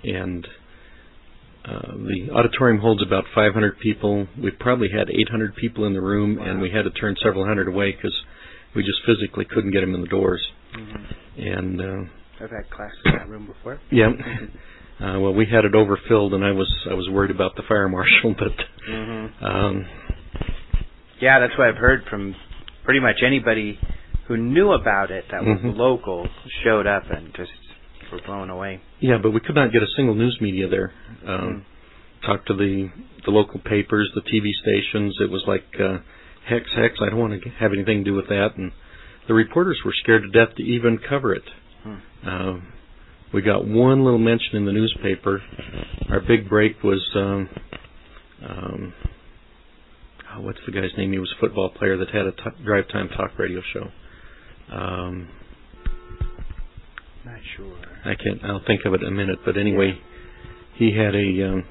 And 0.05 0.47
uh, 1.69 1.93
the 1.97 2.33
auditorium 2.33 2.81
holds 2.81 3.03
about 3.03 3.25
500 3.35 3.79
people. 3.79 4.27
We 4.41 4.51
probably 4.53 4.89
had 4.89 5.11
800 5.11 5.57
people 5.57 5.85
in 5.85 5.93
the 5.93 6.01
room, 6.01 6.37
wow. 6.37 6.45
and 6.45 6.61
we 6.61 6.71
had 6.71 6.83
to 6.83 6.91
turn 6.91 7.17
several 7.23 7.45
hundred 7.45 7.69
away 7.69 7.93
because 7.93 8.15
we 8.75 8.83
just 8.83 8.99
physically 9.05 9.45
couldn't 9.45 9.73
get 9.73 9.81
them 9.81 9.95
in 9.95 10.01
the 10.01 10.09
doors. 10.09 10.41
Mm-hmm. 10.77 11.43
And 11.43 11.81
uh, 11.81 12.45
I've 12.45 12.51
had 12.51 12.71
classes 12.71 12.99
in 13.05 13.13
that 13.13 13.29
room 13.29 13.47
before. 13.47 13.81
Yeah. 13.91 14.11
Uh, 15.01 15.21
well, 15.21 15.33
we 15.33 15.47
had 15.47 15.65
it 15.65 15.75
overfilled, 15.75 16.35
and 16.35 16.45
I 16.45 16.51
was 16.51 16.69
I 16.91 16.95
was 16.95 17.09
worried 17.09 17.31
about 17.31 17.55
the 17.55 17.63
fire 17.69 17.89
marshal, 17.89 18.35
but 18.39 18.91
mm-hmm. 18.91 19.45
um, 19.45 19.87
yeah, 21.21 21.39
that's 21.39 21.57
what 21.57 21.69
I've 21.69 21.77
heard 21.77 22.03
from 22.11 22.35
pretty 22.85 23.01
much 23.01 23.17
anybody 23.25 23.79
who 24.27 24.37
knew 24.37 24.73
about 24.73 25.11
it 25.11 25.25
that 25.31 25.43
was 25.43 25.59
mm-hmm. 25.59 25.79
local 25.79 26.27
showed 26.65 26.87
up 26.87 27.05
and 27.11 27.33
just 27.35 27.51
were 28.13 28.21
blown 28.25 28.51
away. 28.51 28.81
Yeah, 29.01 29.19
but 29.23 29.31
we 29.31 29.41
could 29.41 29.55
not 29.55 29.73
get 29.73 29.83
a 29.83 29.87
single 29.97 30.15
news 30.15 30.39
media 30.41 30.69
there. 30.69 30.93
Um, 31.27 31.65
mm. 31.65 32.27
Talked 32.27 32.49
to 32.49 32.55
the 32.55 32.91
the 33.25 33.31
local 33.31 33.61
papers, 33.61 34.11
the 34.15 34.23
TV 34.23 34.51
stations. 34.63 35.17
It 35.21 35.31
was 35.31 35.45
like 35.47 35.65
uh, 35.79 35.99
hex, 36.49 36.65
hex. 36.75 36.95
I 37.01 37.11
don't 37.11 37.19
want 37.19 37.41
to 37.43 37.51
have 37.61 37.73
anything 37.73 38.05
to 38.05 38.11
do 38.11 38.15
with 38.15 38.29
that. 38.29 38.57
And 38.57 38.73
the 39.29 39.35
reporters 39.35 39.79
were 39.85 39.95
scared 40.03 40.23
to 40.23 40.31
death 40.31 40.57
to 40.57 40.63
even 40.63 40.99
cover 40.99 41.35
it. 41.35 41.45
Hmm. 41.83 41.95
Uh, 42.27 42.61
we 43.33 43.43
got 43.43 43.67
one 43.67 44.05
little 44.05 44.19
mention 44.19 44.57
in 44.57 44.65
the 44.65 44.73
newspaper. 44.73 45.43
Our 46.11 46.21
big 46.21 46.49
break 46.49 46.83
was 46.83 47.07
um, 47.15 47.49
um, 48.43 48.95
oh, 50.35 50.41
what's 50.41 50.59
the 50.67 50.73
guy's 50.73 50.97
name? 50.97 51.13
He 51.13 51.19
was 51.19 51.33
a 51.37 51.41
football 51.41 51.71
player 51.71 51.97
that 51.99 52.11
had 52.11 52.27
a 52.27 52.33
t- 52.33 52.65
drive 52.65 52.89
time 52.89 53.09
talk 53.09 53.39
radio 53.39 53.61
show. 53.73 53.89
Um, 54.75 55.29
Not 57.25 57.41
sure. 57.57 57.77
I 58.09 58.15
can't. 58.15 58.43
I'll 58.45 58.65
think 58.67 58.81
of 58.85 58.95
it 58.95 59.03
in 59.03 59.09
a 59.09 59.11
minute. 59.11 59.39
But 59.45 59.57
anyway, 59.57 59.99
he 60.77 60.97
had 60.97 61.15
a, 61.15 61.49
um, 61.49 61.65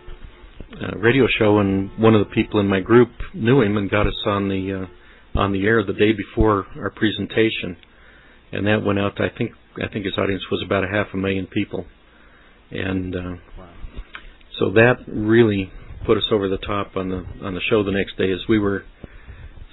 a 0.81 0.97
radio 0.99 1.25
show, 1.39 1.59
and 1.59 1.89
one 1.97 2.13
of 2.13 2.27
the 2.27 2.33
people 2.33 2.59
in 2.59 2.67
my 2.67 2.79
group 2.79 3.09
knew 3.33 3.61
him 3.61 3.77
and 3.77 3.89
got 3.89 4.07
us 4.07 4.21
on 4.25 4.49
the 4.49 4.85
uh, 5.35 5.39
on 5.39 5.51
the 5.51 5.65
air 5.65 5.83
the 5.83 5.93
day 5.93 6.13
before 6.13 6.67
our 6.77 6.91
presentation, 6.91 7.77
and 8.51 8.67
that 8.67 8.83
went 8.85 8.99
out. 8.99 9.15
To, 9.17 9.23
I 9.23 9.29
think 9.35 9.51
I 9.83 9.87
think 9.91 10.05
his 10.05 10.17
audience 10.17 10.43
was 10.51 10.61
about 10.65 10.83
a 10.83 10.87
half 10.87 11.07
a 11.13 11.17
million 11.17 11.47
people, 11.47 11.85
and 12.71 13.15
uh, 13.15 13.35
wow. 13.57 13.73
so 14.59 14.71
that 14.71 14.97
really 15.07 15.71
put 16.05 16.17
us 16.17 16.25
over 16.31 16.47
the 16.47 16.57
top 16.57 16.95
on 16.95 17.09
the 17.09 17.25
on 17.43 17.53
the 17.55 17.61
show 17.69 17.83
the 17.83 17.91
next 17.91 18.17
day 18.17 18.31
as 18.31 18.39
we 18.47 18.59
were 18.59 18.83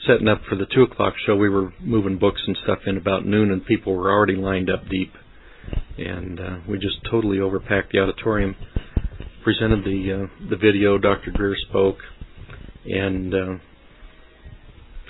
setting 0.06 0.28
up 0.28 0.42
for 0.48 0.56
the 0.56 0.66
two 0.66 0.82
o'clock 0.82 1.14
show, 1.26 1.36
we 1.36 1.48
were 1.48 1.72
moving 1.80 2.18
books 2.18 2.40
and 2.46 2.56
stuff 2.62 2.80
in 2.86 2.96
about 2.96 3.26
noon, 3.26 3.50
and 3.50 3.64
people 3.64 3.94
were 3.94 4.10
already 4.10 4.36
lined 4.36 4.70
up 4.70 4.88
deep, 4.88 5.12
and 5.98 6.40
uh, 6.40 6.56
we 6.68 6.78
just 6.78 6.96
totally 7.10 7.38
overpacked 7.38 7.92
the 7.92 8.00
auditorium. 8.00 8.56
Presented 9.42 9.84
the 9.84 10.24
uh, 10.24 10.48
the 10.48 10.56
video. 10.56 10.96
Dr. 10.96 11.30
Greer 11.30 11.54
spoke, 11.68 11.98
and 12.86 13.34
uh, 13.34 13.54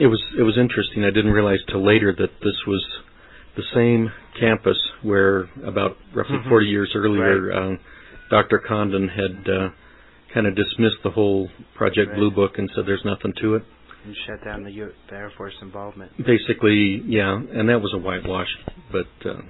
it 0.00 0.08
was 0.08 0.20
it 0.38 0.42
was 0.42 0.58
interesting. 0.58 1.04
I 1.04 1.10
didn't 1.10 1.32
realize 1.32 1.60
till 1.68 1.86
later 1.86 2.12
that 2.18 2.30
this 2.42 2.56
was 2.66 2.84
the 3.56 3.62
same 3.72 4.10
campus 4.40 4.76
where 5.02 5.42
about 5.64 5.96
roughly 6.12 6.38
mm-hmm. 6.38 6.48
40 6.48 6.66
years 6.66 6.92
earlier, 6.96 7.46
right. 7.46 7.74
uh, 7.74 7.76
Dr. 8.28 8.58
Condon 8.66 9.08
had 9.08 9.48
uh, 9.48 9.68
kind 10.34 10.48
of 10.48 10.56
dismissed 10.56 10.96
the 11.04 11.10
whole 11.10 11.48
Project 11.76 12.08
right. 12.10 12.16
Blue 12.16 12.32
Book 12.32 12.58
and 12.58 12.68
said 12.74 12.86
there's 12.86 13.04
nothing 13.04 13.32
to 13.40 13.54
it 13.54 13.62
and 14.04 14.14
shut 14.26 14.44
down 14.44 14.64
the, 14.64 14.70
U- 14.70 14.92
the 15.08 15.16
Air 15.16 15.32
Force 15.36 15.54
involvement. 15.62 16.12
Basically, 16.18 17.02
yeah, 17.06 17.34
and 17.34 17.68
that 17.68 17.80
was 17.80 17.92
a 17.94 17.98
whitewash, 17.98 18.48
but 18.92 19.28
uh, 19.28 19.40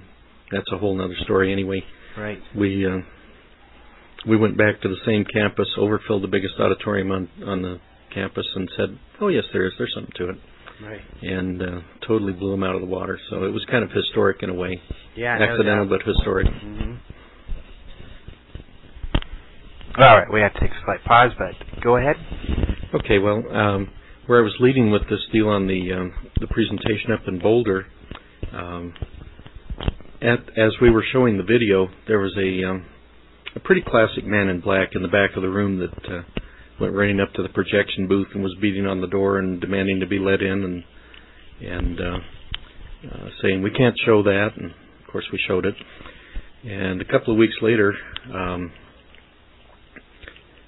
that's 0.55 0.71
a 0.73 0.79
whole 0.79 1.01
other 1.01 1.17
story 1.23 1.53
anyway. 1.53 1.83
Right. 2.17 2.39
We 2.57 2.87
uh, 2.87 2.99
we 4.27 4.37
went 4.37 4.57
back 4.57 4.81
to 4.83 4.89
the 4.89 4.97
same 5.05 5.25
campus, 5.25 5.69
overfilled 5.79 6.23
the 6.23 6.29
biggest 6.29 6.55
auditorium 6.59 7.11
on 7.11 7.29
on 7.47 7.63
the 7.63 7.81
campus, 8.15 8.47
and 8.55 8.69
said, 8.77 8.99
"Oh 9.21 9.29
yes, 9.29 9.45
there 9.53 9.67
is. 9.67 9.73
There's 9.79 9.93
something 9.95 10.15
to 10.19 10.31
it." 10.31 10.37
Right. 10.83 11.01
And 11.23 11.63
uh, 11.63 11.81
totally 12.07 12.33
blew 12.33 12.51
them 12.51 12.65
out 12.65 12.75
of 12.75 12.81
the 12.81 12.87
water. 12.87 13.19
So 13.31 13.45
it 13.45 13.51
was 13.51 13.65
kind 13.71 13.85
of 13.85 13.91
historic 13.91 14.43
in 14.43 14.51
a 14.51 14.55
way. 14.55 14.81
Yeah. 15.17 15.39
Accidental, 15.41 15.87
but 15.87 16.03
historic. 16.03 16.47
Mm-hmm. 16.47 16.95
All 19.97 20.19
right, 20.19 20.27
we 20.33 20.41
have 20.41 20.53
to 20.55 20.61
take 20.61 20.73
a 20.73 20.85
slight 20.85 21.05
pause, 21.05 21.31
but 21.39 21.83
go 21.83 21.97
ahead. 21.97 22.17
Okay. 22.95 23.19
Well. 23.19 23.45
Um, 23.55 23.91
where 24.27 24.41
I 24.41 24.43
was 24.43 24.55
leading 24.61 24.91
with 24.91 25.03
this 25.11 25.21
deal 25.33 25.49
on 25.49 25.67
the 25.67 25.93
um, 25.93 26.13
the 26.41 26.47
presentation 26.47 27.13
up 27.13 27.21
in 27.27 27.39
Boulder, 27.39 27.87
um, 28.53 28.95
at, 30.25 30.59
as 30.59 30.73
we 30.81 30.91
were 30.91 31.05
showing 31.13 31.37
the 31.37 31.45
video, 31.45 31.89
there 32.09 32.19
was 32.19 32.35
a 32.37 32.69
um, 32.69 32.87
a 33.55 33.61
pretty 33.61 33.83
classic 33.87 34.25
man 34.25 34.49
in 34.49 34.61
black 34.61 34.91
in 34.95 35.03
the 35.03 35.09
back 35.09 35.37
of 35.37 35.43
the 35.43 35.49
room 35.49 35.79
that 35.79 36.13
uh, 36.13 36.23
went 36.81 36.95
running 36.95 37.21
up 37.21 37.33
to 37.35 37.43
the 37.43 37.49
projection 37.49 38.09
booth 38.09 38.29
and 38.35 38.43
was 38.43 38.57
beating 38.61 38.87
on 38.87 39.01
the 39.01 39.07
door 39.07 39.39
and 39.39 39.61
demanding 39.61 40.01
to 40.01 40.07
be 40.07 40.19
let 40.19 40.43
in 40.43 40.65
and 40.65 40.85
and 41.61 42.01
uh, 42.01 42.19
uh, 43.13 43.29
saying 43.43 43.63
we 43.63 43.71
can't 43.71 43.97
show 44.05 44.23
that. 44.23 44.51
And 44.57 44.71
of 44.71 45.13
course, 45.13 45.27
we 45.33 45.39
showed 45.47 45.67
it. 45.67 45.75
And 46.65 47.01
a 47.01 47.05
couple 47.05 47.33
of 47.33 47.39
weeks 47.39 47.57
later, 47.61 47.93
um, 48.33 48.73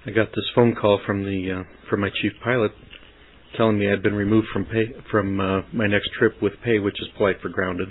I 0.06 0.10
got 0.10 0.28
this 0.28 0.44
phone 0.54 0.76
call 0.76 1.00
from 1.04 1.24
the 1.24 1.60
uh, 1.60 1.88
from 1.88 2.00
my 2.00 2.10
chief 2.22 2.32
pilot 2.44 2.72
telling 3.56 3.78
me 3.78 3.90
I'd 3.90 4.02
been 4.02 4.14
removed 4.14 4.48
from 4.52 4.66
pay 4.66 4.92
from 5.10 5.40
uh, 5.40 5.62
my 5.72 5.86
next 5.86 6.10
trip 6.18 6.34
with 6.42 6.52
pay, 6.62 6.78
which 6.78 7.00
is 7.00 7.08
polite 7.16 7.40
for 7.40 7.48
grounded, 7.48 7.88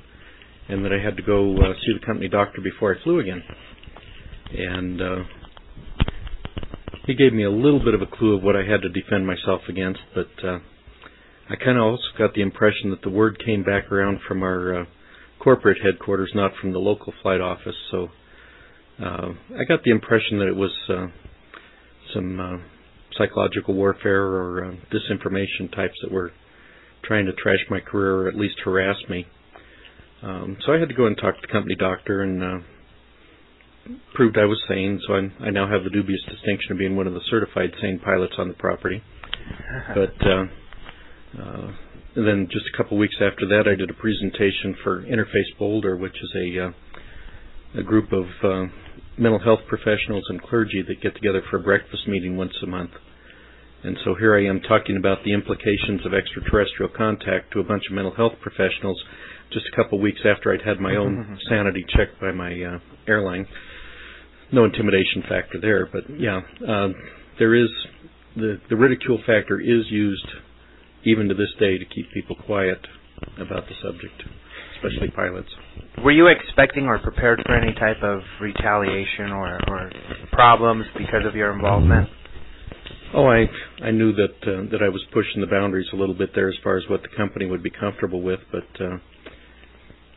and 0.67 0.83
that 0.83 0.91
I 0.91 1.03
had 1.03 1.17
to 1.17 1.23
go 1.23 1.55
uh, 1.57 1.73
see 1.85 1.93
the 1.99 2.05
company 2.05 2.27
doctor 2.27 2.61
before 2.61 2.95
I 2.95 3.03
flew 3.03 3.19
again. 3.19 3.43
And 4.57 5.01
uh, 5.01 5.23
he 7.05 7.13
gave 7.13 7.33
me 7.33 7.43
a 7.43 7.51
little 7.51 7.83
bit 7.83 7.93
of 7.93 8.01
a 8.01 8.07
clue 8.07 8.35
of 8.35 8.43
what 8.43 8.55
I 8.55 8.63
had 8.63 8.81
to 8.81 8.89
defend 8.89 9.27
myself 9.27 9.61
against, 9.69 9.99
but 10.13 10.47
uh, 10.47 10.59
I 11.49 11.55
kind 11.55 11.77
of 11.77 11.83
also 11.83 12.03
got 12.17 12.33
the 12.33 12.41
impression 12.41 12.89
that 12.89 13.03
the 13.03 13.09
word 13.09 13.41
came 13.43 13.63
back 13.63 13.91
around 13.91 14.19
from 14.27 14.41
our 14.41 14.81
uh, 14.81 14.85
corporate 15.39 15.77
headquarters, 15.83 16.31
not 16.33 16.51
from 16.59 16.73
the 16.73 16.79
local 16.79 17.13
flight 17.21 17.41
office. 17.41 17.75
So 17.91 18.07
uh, 19.03 19.33
I 19.59 19.63
got 19.67 19.83
the 19.83 19.91
impression 19.91 20.39
that 20.39 20.47
it 20.47 20.55
was 20.55 20.71
uh, 20.89 21.07
some 22.13 22.39
uh, 22.39 22.57
psychological 23.17 23.75
warfare 23.75 24.23
or 24.23 24.65
uh, 24.65 24.71
disinformation 24.91 25.69
types 25.75 25.95
that 26.01 26.11
were 26.11 26.31
trying 27.03 27.27
to 27.27 27.33
trash 27.33 27.59
my 27.69 27.79
career 27.79 28.23
or 28.23 28.27
at 28.27 28.35
least 28.35 28.55
harass 28.63 28.97
me. 29.09 29.27
Um, 30.21 30.57
so 30.65 30.73
I 30.73 30.79
had 30.79 30.89
to 30.89 30.95
go 30.95 31.05
and 31.07 31.17
talk 31.17 31.35
to 31.35 31.41
the 31.41 31.51
company 31.51 31.75
doctor 31.75 32.21
and 32.21 32.43
uh, 32.43 32.59
proved 34.13 34.37
I 34.37 34.45
was 34.45 34.61
sane. 34.67 34.99
So 35.07 35.13
I, 35.13 35.47
I 35.47 35.49
now 35.51 35.69
have 35.69 35.83
the 35.83 35.89
dubious 35.89 36.21
distinction 36.29 36.71
of 36.71 36.77
being 36.77 36.95
one 36.95 37.07
of 37.07 37.13
the 37.13 37.21
certified 37.29 37.71
sane 37.81 37.99
pilots 38.03 38.33
on 38.37 38.47
the 38.47 38.53
property. 38.55 39.03
but 39.93 40.15
uh, 40.27 40.45
uh, 41.41 41.71
and 42.15 42.25
then 42.25 42.47
just 42.49 42.65
a 42.73 42.77
couple 42.77 42.97
weeks 42.97 43.15
after 43.21 43.45
that, 43.47 43.67
I 43.69 43.75
did 43.75 43.89
a 43.89 43.93
presentation 43.93 44.75
for 44.83 45.03
Interface 45.03 45.51
Boulder, 45.59 45.97
which 45.97 46.15
is 46.15 46.31
a 46.35 46.67
uh, 46.67 46.71
a 47.79 47.83
group 47.83 48.13
of 48.13 48.25
uh, 48.41 48.71
mental 49.17 49.39
health 49.39 49.59
professionals 49.67 50.23
and 50.29 50.41
clergy 50.41 50.81
that 50.87 51.01
get 51.01 51.13
together 51.13 51.41
for 51.49 51.57
a 51.57 51.61
breakfast 51.61 52.07
meeting 52.07 52.37
once 52.37 52.53
a 52.63 52.67
month. 52.67 52.91
And 53.83 53.97
so 54.03 54.15
here 54.15 54.35
I 54.35 54.45
am 54.47 54.61
talking 54.61 54.97
about 54.97 55.23
the 55.23 55.33
implications 55.33 56.05
of 56.05 56.13
extraterrestrial 56.13 56.89
contact 56.95 57.51
to 57.53 57.59
a 57.59 57.63
bunch 57.63 57.83
of 57.89 57.93
mental 57.93 58.15
health 58.15 58.33
professionals 58.41 59.03
just 59.51 59.65
a 59.71 59.75
couple 59.75 59.97
of 59.97 60.01
weeks 60.01 60.21
after 60.25 60.53
I'd 60.53 60.61
had 60.61 60.79
my 60.79 60.95
own 60.95 61.39
sanity 61.49 61.85
checked 61.95 62.19
by 62.19 62.31
my 62.31 62.51
uh, 62.51 62.79
airline. 63.07 63.47
No 64.51 64.65
intimidation 64.65 65.23
factor 65.27 65.59
there, 65.59 65.87
but 65.91 66.03
yeah, 66.19 66.41
uh, 66.67 66.89
there 67.39 67.55
is 67.55 67.69
the 68.35 68.59
the 68.69 68.75
ridicule 68.75 69.17
factor 69.25 69.59
is 69.59 69.85
used 69.89 70.27
even 71.03 71.27
to 71.29 71.33
this 71.33 71.53
day 71.59 71.77
to 71.77 71.85
keep 71.85 72.11
people 72.13 72.35
quiet 72.45 72.79
about 73.39 73.63
the 73.67 73.75
subject, 73.81 74.23
especially 74.75 75.09
pilots. 75.15 75.49
Were 76.03 76.11
you 76.11 76.27
expecting 76.27 76.85
or 76.85 76.99
prepared 76.99 77.41
for 77.45 77.55
any 77.55 77.73
type 77.73 78.03
of 78.03 78.21
retaliation 78.41 79.31
or, 79.31 79.59
or 79.67 79.91
problems 80.31 80.85
because 80.97 81.25
of 81.25 81.35
your 81.35 81.53
involvement? 81.53 82.09
Oh, 83.13 83.27
I 83.27 83.45
I 83.83 83.91
knew 83.91 84.11
that 84.13 84.35
uh, 84.43 84.69
that 84.71 84.81
I 84.83 84.89
was 84.89 85.01
pushing 85.13 85.41
the 85.41 85.47
boundaries 85.47 85.87
a 85.93 85.95
little 85.95 86.15
bit 86.15 86.31
there 86.35 86.49
as 86.49 86.55
far 86.63 86.77
as 86.77 86.83
what 86.89 87.01
the 87.01 87.15
company 87.15 87.45
would 87.45 87.63
be 87.63 87.69
comfortable 87.69 88.21
with, 88.21 88.39
but 88.51 88.67
uh, 88.83 88.97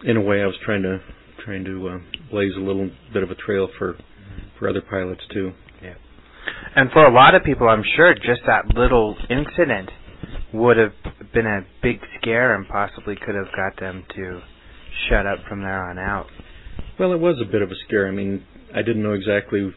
in 0.04 0.16
a 0.16 0.20
way, 0.20 0.42
I 0.42 0.46
was 0.46 0.56
trying 0.64 0.82
to 0.82 1.00
trying 1.44 1.64
to 1.64 1.88
uh, 1.88 1.98
blaze 2.30 2.52
a 2.56 2.60
little 2.60 2.90
bit 3.12 3.22
of 3.22 3.30
a 3.30 3.34
trail 3.34 3.68
for 3.78 3.96
for 4.58 4.68
other 4.68 4.82
pilots 4.82 5.22
too. 5.32 5.52
Yeah. 5.82 5.94
And 6.76 6.90
for 6.92 7.06
a 7.06 7.12
lot 7.12 7.34
of 7.34 7.44
people, 7.44 7.68
I'm 7.68 7.84
sure 7.96 8.14
just 8.14 8.42
that 8.46 8.74
little 8.74 9.16
incident 9.30 9.90
would 10.52 10.76
have 10.76 10.92
been 11.32 11.46
a 11.46 11.60
big 11.82 12.00
scare 12.20 12.54
and 12.54 12.66
possibly 12.66 13.16
could 13.16 13.34
have 13.34 13.52
got 13.54 13.78
them 13.80 14.04
to 14.16 14.40
shut 15.08 15.26
up 15.26 15.38
from 15.48 15.60
there 15.60 15.88
on 15.88 15.98
out. 15.98 16.26
Well, 16.98 17.12
it 17.12 17.20
was 17.20 17.36
a 17.40 17.50
bit 17.50 17.62
of 17.62 17.70
a 17.70 17.74
scare. 17.86 18.08
I 18.08 18.10
mean, 18.10 18.44
I 18.74 18.82
didn't 18.82 19.02
know 19.02 19.12
exactly, 19.12 19.72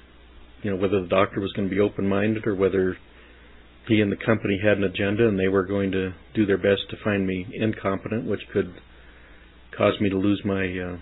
you 0.64 0.72
know, 0.72 0.76
whether 0.76 1.02
the 1.02 1.08
doctor 1.08 1.40
was 1.40 1.52
going 1.54 1.70
to 1.70 1.74
be 1.74 1.80
open-minded 1.80 2.48
or 2.48 2.56
whether 2.56 2.98
he 3.88 4.02
and 4.02 4.12
the 4.12 4.18
company 4.18 4.60
had 4.64 4.78
an 4.78 4.84
agenda 4.84 5.28
and 5.28 5.40
they 5.40 5.48
were 5.48 5.64
going 5.64 5.92
to 5.92 6.14
do 6.34 6.46
their 6.46 6.58
best 6.58 6.90
to 6.90 6.98
find 7.04 7.28
me 7.28 7.46
incompetent, 7.54 8.28
which 8.28 8.42
could 8.52 8.74
cause 9.78 9.94
me 10.00 10.10
to 10.10 10.18
lose 10.18 10.42
my 10.46 10.64
uh, 10.64 10.98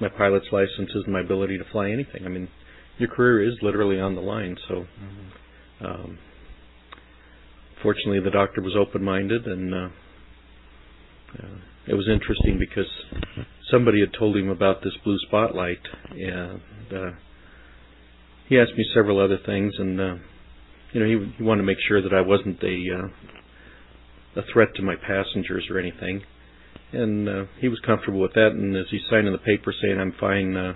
my 0.00 0.08
pilot's 0.08 0.46
licenses 0.52 1.02
and 1.04 1.12
my 1.12 1.20
ability 1.20 1.58
to 1.58 1.64
fly 1.70 1.90
anything. 1.90 2.24
I 2.24 2.28
mean, 2.28 2.48
your 2.98 3.08
career 3.08 3.46
is 3.46 3.54
literally 3.62 4.00
on 4.00 4.14
the 4.14 4.20
line. 4.20 4.56
So, 4.68 4.74
mm-hmm. 4.74 5.86
um, 5.86 6.18
fortunately, 7.82 8.20
the 8.20 8.30
doctor 8.30 8.60
was 8.60 8.74
open-minded, 8.76 9.46
and 9.46 9.74
uh, 9.74 9.88
uh, 11.38 11.58
it 11.86 11.94
was 11.94 12.08
interesting 12.12 12.58
because 12.58 12.90
somebody 13.70 14.00
had 14.00 14.12
told 14.18 14.36
him 14.36 14.48
about 14.48 14.82
this 14.82 14.94
blue 15.04 15.18
spotlight, 15.26 15.80
and 16.10 16.60
uh, 16.92 17.10
he 18.48 18.58
asked 18.58 18.76
me 18.76 18.84
several 18.94 19.20
other 19.20 19.38
things, 19.44 19.74
and 19.78 20.00
uh, 20.00 20.14
you 20.92 21.00
know, 21.00 21.06
he, 21.06 21.32
he 21.36 21.42
wanted 21.42 21.62
to 21.62 21.66
make 21.66 21.78
sure 21.86 22.02
that 22.02 22.12
I 22.12 22.20
wasn't 22.20 22.62
a 22.62 22.76
uh, 22.98 24.40
a 24.40 24.42
threat 24.52 24.74
to 24.74 24.82
my 24.82 24.96
passengers 24.96 25.68
or 25.70 25.78
anything 25.78 26.22
and 26.96 27.28
uh, 27.28 27.44
he 27.60 27.68
was 27.68 27.80
comfortable 27.80 28.20
with 28.20 28.34
that. 28.34 28.52
And 28.52 28.76
as 28.76 28.86
he's 28.90 29.02
signing 29.10 29.32
the 29.32 29.38
paper 29.38 29.72
saying 29.82 29.98
I'm 29.98 30.14
fine, 30.18 30.56
uh, 30.56 30.74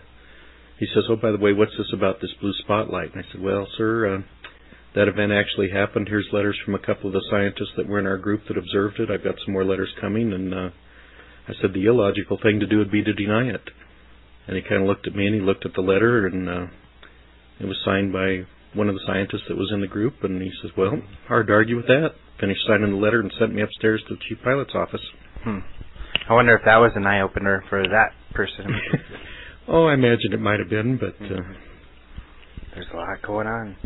he 0.79 0.87
says, 0.95 1.05
"Oh, 1.09 1.17
by 1.17 1.31
the 1.31 1.39
way, 1.39 1.53
what's 1.53 1.77
this 1.77 1.93
about 1.93 2.21
this 2.21 2.33
blue 2.41 2.53
spotlight?" 2.61 3.15
And 3.15 3.25
I 3.25 3.33
said, 3.33 3.43
"Well, 3.43 3.67
sir, 3.77 4.15
uh, 4.15 4.23
that 4.95 5.09
event 5.09 5.33
actually 5.33 5.71
happened. 5.71 6.09
Here's 6.09 6.29
letters 6.33 6.59
from 6.65 6.75
a 6.75 6.79
couple 6.79 7.09
of 7.09 7.15
the 7.15 7.25
scientists 7.31 7.75
that 7.77 7.89
were 7.89 7.99
in 7.99 8.07
our 8.07 8.19
group 8.19 8.47
that 8.49 8.57
observed 8.57 9.01
it. 9.01 9.11
I've 9.11 9.25
got 9.25 9.37
some 9.45 9.53
more 9.53 9.65
letters 9.65 9.93
coming." 10.01 10.33
And 10.33 10.55
uh, 10.55 10.71
I 11.49 11.53
said, 11.61 11.73
"The 11.73 11.87
illogical 11.87 12.39
thing 12.43 12.61
to 12.61 12.67
do 12.67 12.79
would 12.79 12.93
be 12.93 13.03
to 13.03 13.13
deny 13.13 13.49
it." 13.49 13.71
And 14.47 14.57
he 14.57 14.63
kind 14.63 14.83
of 14.83 14.89
looked 14.89 15.07
at 15.07 15.15
me 15.15 15.27
and 15.27 15.35
he 15.35 15.41
looked 15.41 15.67
at 15.67 15.75
the 15.75 15.83
letter, 15.83 16.27
and 16.27 16.49
uh, 16.49 16.67
it 17.61 17.67
was 17.67 17.77
signed 17.85 18.13
by 18.13 18.47
one 18.75 18.89
of 18.89 18.95
the 18.95 19.05
scientists 19.07 19.45
that 19.49 19.57
was 19.57 19.71
in 19.73 19.81
the 19.81 19.87
group. 19.87 20.23
And 20.23 20.41
he 20.41 20.53
says, 20.63 20.71
"Well, 20.77 21.03
hard 21.27 21.49
to 21.49 21.53
argue 21.53 21.77
with 21.77 21.87
that." 21.87 22.15
Finished 22.41 22.67
signing 22.69 22.93
the 22.93 22.97
letter 22.97 23.21
and 23.21 23.33
sent 23.37 23.53
me 23.53 23.63
upstairs 23.63 24.03
to 24.09 24.15
the 24.15 24.21
chief 24.29 24.39
pilot's 24.45 24.75
office. 24.75 25.03
Hmm. 25.43 25.59
I 26.29 26.35
wonder 26.35 26.55
if 26.55 26.63
that 26.65 26.77
was 26.77 26.93
an 26.95 27.07
eye 27.07 27.21
opener 27.21 27.65
for 27.69 27.83
that 27.83 28.13
person. 28.35 28.67
oh, 29.69 29.87
I 29.87 29.95
imagine 29.95 30.33
it 30.33 30.41
might 30.41 30.59
have 30.59 30.69
been, 30.69 30.99
but 30.99 31.15
uh, 31.25 31.29
mm-hmm. 31.29 31.53
there's 32.75 32.87
a 32.93 32.97
lot 32.97 33.23
going 33.23 33.47
on. 33.47 33.77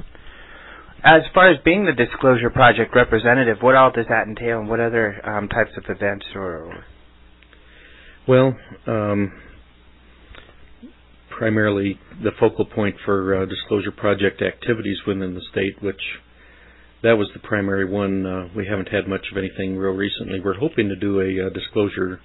As 1.05 1.23
far 1.35 1.51
as 1.51 1.59
being 1.65 1.85
the 1.85 1.93
Disclosure 1.93 2.51
Project 2.51 2.95
representative, 2.95 3.59
what 3.61 3.75
all 3.75 3.91
does 3.91 4.07
that 4.09 4.29
entail, 4.29 4.61
and 4.61 4.69
what 4.69 4.79
other 4.79 5.21
um, 5.29 5.49
types 5.49 5.73
of 5.77 5.85
events 5.89 6.27
or? 6.35 6.65
or... 6.65 6.85
Well, 8.29 8.57
um, 8.87 9.33
primarily 11.37 11.99
the 12.23 12.31
focal 12.39 12.65
point 12.65 12.95
for 13.05 13.43
uh, 13.43 13.47
Disclosure 13.47 13.91
Project 13.91 14.43
activities 14.43 14.99
within 15.07 15.35
the 15.35 15.43
state, 15.51 15.83
which 15.83 16.01
that 17.03 17.19
was 17.19 17.29
the 17.35 17.41
primary 17.41 17.85
one. 17.85 18.25
Uh, 18.25 18.49
we 18.57 18.67
haven't 18.67 18.89
had 18.89 19.09
much 19.09 19.27
of 19.31 19.39
anything 19.39 19.77
real 19.77 19.93
recently. 19.93 20.41
We're 20.41 20.59
hoping 20.59 20.89
to 20.89 20.97
do 20.97 21.21
a 21.21 21.47
uh, 21.47 21.51
disclosure 21.51 22.21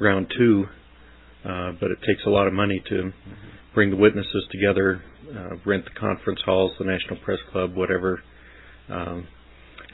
round 0.00 0.32
two, 0.36 0.66
uh, 1.44 1.72
but 1.80 1.90
it 1.90 1.98
takes 2.06 2.22
a 2.26 2.30
lot 2.30 2.46
of 2.46 2.52
money 2.52 2.82
to 2.88 3.12
bring 3.74 3.90
the 3.90 3.96
witnesses 3.96 4.46
together, 4.50 5.02
uh, 5.34 5.56
rent 5.64 5.84
the 5.84 5.98
conference 5.98 6.40
halls, 6.44 6.72
the 6.78 6.84
National 6.84 7.16
Press 7.24 7.38
Club, 7.52 7.76
whatever. 7.76 8.22
Um, 8.88 9.28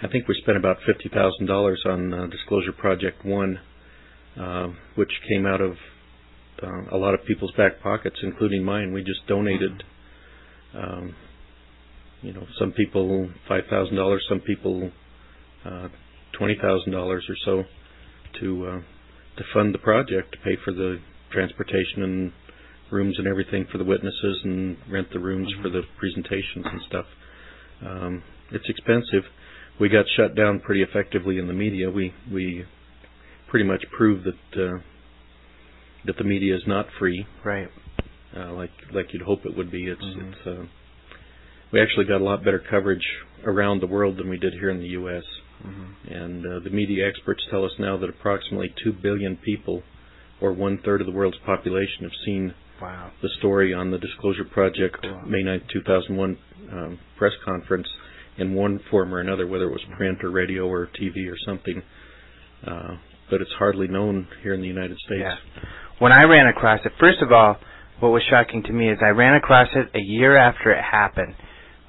I 0.02 0.08
think 0.08 0.26
we 0.26 0.38
spent 0.42 0.56
about 0.56 0.78
fifty 0.86 1.08
thousand 1.08 1.46
dollars 1.46 1.82
on 1.86 2.12
uh, 2.14 2.26
Disclosure 2.26 2.72
Project 2.72 3.24
One, 3.24 3.60
uh, 4.40 4.68
which 4.94 5.10
came 5.28 5.44
out 5.44 5.60
of 5.60 5.76
uh, 6.62 6.96
a 6.96 6.96
lot 6.96 7.14
of 7.14 7.24
people's 7.26 7.52
back 7.56 7.82
pockets, 7.82 8.16
including 8.22 8.64
mine. 8.64 8.92
We 8.92 9.02
just 9.02 9.26
donated. 9.28 9.82
Um, 10.74 11.14
you 12.24 12.32
know, 12.32 12.46
some 12.58 12.72
people 12.72 13.28
five 13.46 13.64
thousand 13.68 13.96
dollars, 13.96 14.24
some 14.28 14.40
people 14.40 14.90
uh, 15.64 15.88
twenty 16.32 16.56
thousand 16.60 16.92
dollars 16.92 17.24
or 17.28 17.36
so 17.44 17.64
to 18.40 18.66
uh, 18.66 18.80
to 19.36 19.44
fund 19.52 19.74
the 19.74 19.78
project, 19.78 20.32
to 20.32 20.38
pay 20.38 20.56
for 20.64 20.72
the 20.72 20.98
transportation 21.30 22.02
and 22.02 22.32
rooms 22.90 23.16
and 23.18 23.26
everything 23.26 23.66
for 23.70 23.76
the 23.76 23.84
witnesses 23.84 24.40
and 24.44 24.76
rent 24.90 25.08
the 25.12 25.18
rooms 25.18 25.52
mm-hmm. 25.52 25.62
for 25.62 25.68
the 25.68 25.82
presentations 25.98 26.64
and 26.64 26.80
stuff. 26.88 27.06
Um, 27.84 28.22
it's 28.52 28.64
expensive. 28.68 29.24
We 29.78 29.88
got 29.88 30.06
shut 30.16 30.34
down 30.34 30.60
pretty 30.60 30.82
effectively 30.82 31.38
in 31.38 31.46
the 31.46 31.52
media. 31.52 31.90
We 31.90 32.14
we 32.32 32.64
pretty 33.50 33.66
much 33.66 33.84
proved 33.94 34.24
that 34.24 34.62
uh, 34.62 34.78
that 36.06 36.16
the 36.16 36.24
media 36.24 36.54
is 36.56 36.62
not 36.66 36.86
free. 36.98 37.26
Right. 37.44 37.68
Uh, 38.34 38.52
like 38.54 38.70
like 38.94 39.12
you'd 39.12 39.22
hope 39.22 39.40
it 39.44 39.54
would 39.54 39.70
be. 39.70 39.88
It's 39.88 40.00
mm-hmm. 40.00 40.28
it's 40.28 40.46
uh, 40.46 40.64
we 41.74 41.82
actually 41.82 42.04
got 42.04 42.20
a 42.20 42.24
lot 42.24 42.44
better 42.44 42.62
coverage 42.70 43.04
around 43.44 43.80
the 43.80 43.86
world 43.88 44.16
than 44.16 44.30
we 44.30 44.38
did 44.38 44.52
here 44.52 44.70
in 44.70 44.78
the 44.78 44.86
U.S. 44.90 45.24
Mm-hmm. 45.66 46.14
And 46.14 46.46
uh, 46.46 46.60
the 46.62 46.70
media 46.70 47.06
experts 47.08 47.42
tell 47.50 47.64
us 47.64 47.72
now 47.80 47.98
that 47.98 48.08
approximately 48.08 48.72
2 48.84 48.92
billion 49.02 49.36
people, 49.36 49.82
or 50.40 50.52
one 50.52 50.78
third 50.84 51.00
of 51.00 51.08
the 51.08 51.12
world's 51.12 51.36
population, 51.44 52.02
have 52.02 52.12
seen 52.24 52.54
wow. 52.80 53.10
the 53.22 53.28
story 53.40 53.74
on 53.74 53.90
the 53.90 53.98
Disclosure 53.98 54.44
Project. 54.44 55.04
May 55.26 55.42
9, 55.42 55.62
2001 55.72 56.38
um, 56.70 57.00
press 57.18 57.32
conference 57.44 57.88
in 58.38 58.54
one 58.54 58.78
form 58.88 59.12
or 59.12 59.18
another, 59.18 59.48
whether 59.48 59.64
it 59.64 59.72
was 59.72 59.82
print 59.96 60.22
or 60.22 60.30
radio 60.30 60.68
or 60.68 60.86
TV 60.86 61.28
or 61.28 61.36
something. 61.44 61.82
Uh, 62.64 62.98
but 63.28 63.40
it's 63.40 63.50
hardly 63.58 63.88
known 63.88 64.28
here 64.44 64.54
in 64.54 64.60
the 64.60 64.68
United 64.68 64.96
States. 64.98 65.22
Yeah. 65.22 65.34
When 65.98 66.12
I 66.12 66.22
ran 66.22 66.46
across 66.46 66.78
it, 66.84 66.92
first 67.00 67.18
of 67.20 67.32
all, 67.32 67.56
what 67.98 68.10
was 68.10 68.22
shocking 68.30 68.62
to 68.62 68.72
me 68.72 68.90
is 68.92 68.98
I 69.02 69.08
ran 69.08 69.34
across 69.34 69.68
it 69.74 69.88
a 69.96 70.00
year 70.00 70.36
after 70.36 70.70
it 70.70 70.80
happened 70.80 71.34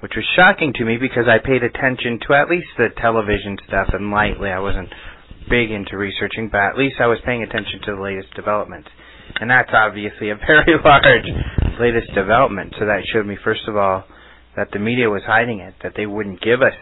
which 0.01 0.13
was 0.15 0.25
shocking 0.35 0.73
to 0.73 0.85
me 0.85 0.97
because 0.97 1.25
I 1.27 1.39
paid 1.39 1.63
attention 1.63 2.19
to 2.27 2.33
at 2.35 2.49
least 2.49 2.67
the 2.77 2.89
television 3.01 3.57
stuff 3.67 3.89
and 3.93 4.11
lightly. 4.11 4.49
I 4.49 4.59
wasn't 4.59 4.89
big 5.49 5.71
into 5.71 5.97
researching, 5.97 6.49
but 6.51 6.61
at 6.61 6.77
least 6.77 6.97
I 6.99 7.07
was 7.07 7.19
paying 7.25 7.43
attention 7.43 7.81
to 7.85 7.95
the 7.95 8.01
latest 8.01 8.33
developments. 8.35 8.89
And 9.39 9.49
that's 9.49 9.71
obviously 9.73 10.29
a 10.29 10.35
very 10.47 10.75
large 10.83 11.25
latest 11.79 12.13
development. 12.13 12.75
So 12.79 12.85
that 12.85 13.01
showed 13.11 13.25
me, 13.25 13.37
first 13.43 13.67
of 13.67 13.75
all, 13.77 14.03
that 14.55 14.69
the 14.71 14.79
media 14.79 15.09
was 15.09 15.21
hiding 15.25 15.59
it, 15.59 15.75
that 15.83 15.93
they 15.95 16.05
wouldn't 16.05 16.41
give 16.41 16.61
us 16.61 16.75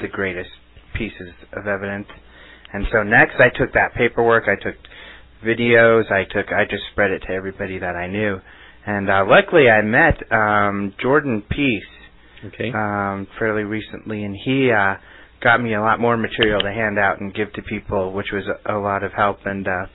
the 0.00 0.08
greatest 0.08 0.50
pieces 0.94 1.32
of 1.52 1.66
evidence. 1.66 2.06
And 2.72 2.86
so 2.92 3.02
next 3.02 3.36
I 3.38 3.48
took 3.50 3.72
that 3.74 3.94
paperwork, 3.94 4.44
I 4.46 4.56
took 4.56 4.76
videos, 5.44 6.10
I 6.10 6.24
took 6.24 6.52
I 6.52 6.64
just 6.64 6.82
spread 6.92 7.10
it 7.10 7.20
to 7.28 7.32
everybody 7.32 7.78
that 7.78 7.96
I 7.96 8.06
knew. 8.08 8.40
And 8.86 9.10
uh 9.10 9.24
luckily 9.26 9.68
I 9.70 9.82
met 9.82 10.20
um 10.32 10.94
Jordan 11.00 11.42
Peace 11.48 11.84
okay. 12.46 12.70
um, 12.74 13.26
fairly 13.38 13.62
recently, 13.62 14.24
and 14.24 14.36
he 14.44 14.70
uh, 14.70 14.94
got 15.42 15.60
me 15.60 15.74
a 15.74 15.80
lot 15.80 16.00
more 16.00 16.16
material 16.16 16.60
to 16.60 16.70
hand 16.70 16.98
out 16.98 17.20
and 17.20 17.34
give 17.34 17.52
to 17.54 17.62
people, 17.62 18.12
which 18.12 18.28
was 18.32 18.44
a, 18.46 18.76
a 18.76 18.78
lot 18.78 19.02
of 19.02 19.12
help. 19.12 19.38
And 19.44 19.66
uh, 19.66 19.86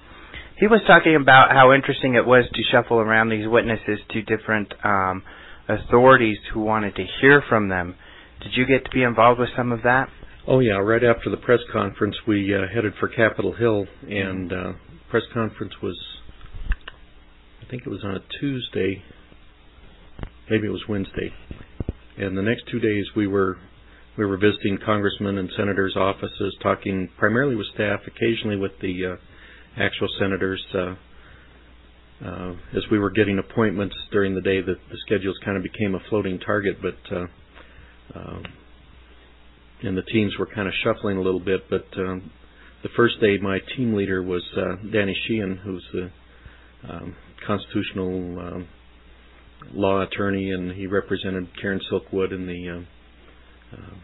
he 0.57 0.67
was 0.67 0.81
talking 0.87 1.15
about 1.15 1.51
how 1.51 1.73
interesting 1.73 2.15
it 2.15 2.25
was 2.25 2.45
to 2.53 2.61
shuffle 2.71 2.97
around 2.99 3.29
these 3.29 3.47
witnesses 3.47 3.99
to 4.11 4.21
different 4.21 4.73
um, 4.83 5.23
authorities 5.67 6.37
who 6.53 6.61
wanted 6.61 6.95
to 6.95 7.05
hear 7.21 7.43
from 7.47 7.69
them. 7.69 7.95
Did 8.41 8.51
you 8.55 8.65
get 8.65 8.85
to 8.85 8.91
be 8.91 9.03
involved 9.03 9.39
with 9.39 9.49
some 9.55 9.71
of 9.71 9.83
that? 9.83 10.09
Oh 10.45 10.59
yeah, 10.59 10.73
right 10.73 11.03
after 11.03 11.29
the 11.29 11.37
press 11.37 11.61
conference, 11.71 12.15
we 12.27 12.53
uh, 12.53 12.67
headed 12.73 12.93
for 12.99 13.07
Capitol 13.07 13.53
Hill, 13.53 13.85
and 14.09 14.51
uh, 14.51 14.73
press 15.09 15.23
conference 15.33 15.73
was, 15.81 15.97
I 17.61 17.69
think 17.69 17.83
it 17.85 17.89
was 17.89 18.03
on 18.03 18.15
a 18.15 18.19
Tuesday, 18.41 19.01
maybe 20.49 20.67
it 20.67 20.71
was 20.71 20.83
Wednesday, 20.89 21.31
and 22.17 22.37
the 22.37 22.41
next 22.41 22.63
two 22.71 22.79
days 22.79 23.05
we 23.15 23.27
were 23.27 23.57
we 24.17 24.25
were 24.25 24.37
visiting 24.37 24.77
congressmen 24.85 25.39
and 25.39 25.49
senators' 25.57 25.95
offices, 25.95 26.55
talking 26.61 27.09
primarily 27.17 27.55
with 27.55 27.65
staff, 27.73 28.01
occasionally 28.05 28.57
with 28.57 28.73
the 28.79 29.13
uh, 29.13 29.15
actual 29.81 30.07
senators. 30.19 30.63
Uh, 30.73 30.95
uh, 32.23 32.53
as 32.77 32.83
we 32.91 32.99
were 32.99 33.09
getting 33.09 33.39
appointments 33.39 33.95
during 34.11 34.35
the 34.35 34.41
day, 34.41 34.61
the, 34.61 34.75
the 34.91 34.97
schedules 35.05 35.35
kind 35.43 35.57
of 35.57 35.63
became 35.63 35.95
a 35.95 35.99
floating 36.09 36.39
target, 36.39 36.77
but 36.81 37.15
uh, 37.15 37.25
uh, 38.15 38.39
and 39.81 39.97
the 39.97 40.03
teams 40.03 40.33
were 40.37 40.45
kind 40.45 40.67
of 40.67 40.73
shuffling 40.83 41.17
a 41.17 41.21
little 41.21 41.39
bit. 41.39 41.69
But 41.69 41.85
um, 41.97 42.31
the 42.83 42.89
first 42.95 43.19
day, 43.19 43.37
my 43.41 43.59
team 43.75 43.93
leader 43.95 44.21
was 44.21 44.43
uh, 44.55 44.75
Danny 44.91 45.17
Sheehan, 45.27 45.57
who's 45.63 45.85
the 45.91 46.11
um, 46.87 47.15
constitutional 47.45 48.39
um, 48.39 48.67
law 49.73 50.01
attorney, 50.01 50.51
and 50.51 50.71
he 50.71 50.87
represented 50.87 51.47
Karen 51.59 51.79
Silkwood 51.91 52.33
in 52.33 52.45
the 52.47 52.69
uh, 52.69 53.77
uh, 53.77 53.95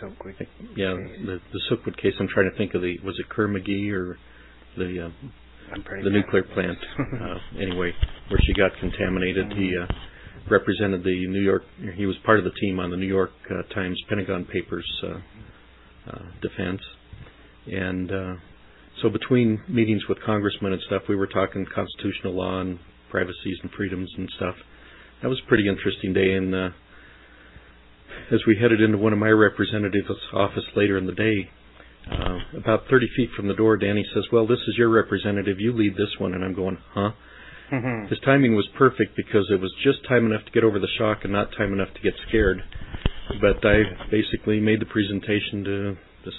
Silkwood. 0.00 0.34
Yeah, 0.76 0.94
the 1.24 1.40
the 1.52 1.60
Silkwood 1.70 1.96
case. 2.00 2.14
I'm 2.20 2.28
trying 2.28 2.50
to 2.50 2.56
think 2.56 2.74
of 2.74 2.82
the 2.82 2.98
was 3.04 3.18
it 3.18 3.28
Kerr 3.28 3.48
McGee 3.48 3.92
or 3.92 4.18
the 4.76 5.06
uh, 5.06 5.10
the 6.02 6.10
nuclear 6.10 6.42
plant. 6.42 6.78
uh, 6.98 7.38
anyway, 7.60 7.92
where 8.28 8.40
she 8.46 8.52
got 8.52 8.72
contaminated. 8.80 9.46
Mm-hmm. 9.46 9.60
He 9.60 9.76
uh, 9.76 9.86
represented 10.50 11.02
the 11.02 11.26
New 11.26 11.40
York. 11.42 11.62
He 11.94 12.06
was 12.06 12.16
part 12.24 12.38
of 12.38 12.44
the 12.44 12.52
team 12.60 12.78
on 12.78 12.90
the 12.90 12.96
New 12.96 13.06
York 13.06 13.30
uh, 13.50 13.62
Times 13.74 14.00
Pentagon 14.08 14.44
Papers 14.44 14.86
uh, 15.02 16.10
uh, 16.10 16.22
defense, 16.40 16.80
and 17.66 18.10
uh, 18.10 18.34
so 19.02 19.08
between 19.10 19.62
meetings 19.68 20.02
with 20.08 20.18
congressmen 20.24 20.72
and 20.72 20.82
stuff, 20.86 21.02
we 21.08 21.16
were 21.16 21.26
talking 21.26 21.66
constitutional 21.72 22.34
law 22.34 22.60
and 22.60 22.78
privacies 23.10 23.58
and 23.62 23.70
freedoms 23.72 24.10
and 24.16 24.28
stuff. 24.36 24.54
That 25.22 25.28
was 25.28 25.40
a 25.44 25.48
pretty 25.48 25.68
interesting 25.68 26.12
day, 26.12 26.32
and 26.32 26.54
uh, 26.54 26.68
as 28.32 28.40
we 28.46 28.56
headed 28.60 28.80
into 28.80 28.98
one 28.98 29.12
of 29.12 29.18
my 29.18 29.28
representatives' 29.28 30.08
office 30.32 30.64
later 30.74 30.98
in 30.98 31.06
the 31.06 31.12
day, 31.12 31.50
uh, 32.10 32.38
about 32.58 32.84
30 32.88 33.08
feet 33.16 33.30
from 33.36 33.48
the 33.48 33.54
door, 33.54 33.76
Danny 33.76 34.04
says, 34.14 34.24
"Well, 34.32 34.46
this 34.46 34.60
is 34.68 34.76
your 34.76 34.88
representative. 34.88 35.58
You 35.58 35.72
lead 35.72 35.94
this 35.96 36.18
one." 36.18 36.34
And 36.34 36.44
I'm 36.44 36.54
going, 36.54 36.78
"Huh?" 36.92 37.12
Mm-hmm. 37.72 38.06
His 38.08 38.18
timing 38.24 38.54
was 38.54 38.68
perfect 38.78 39.16
because 39.16 39.46
it 39.50 39.60
was 39.60 39.74
just 39.82 40.06
time 40.06 40.26
enough 40.26 40.44
to 40.44 40.52
get 40.52 40.62
over 40.62 40.78
the 40.78 40.88
shock 40.98 41.24
and 41.24 41.32
not 41.32 41.50
time 41.56 41.72
enough 41.72 41.92
to 41.94 42.00
get 42.00 42.14
scared. 42.28 42.62
But 43.40 43.64
I 43.66 43.82
basically 44.10 44.60
made 44.60 44.80
the 44.80 44.86
presentation 44.86 45.64
to 45.64 45.96
this 46.24 46.34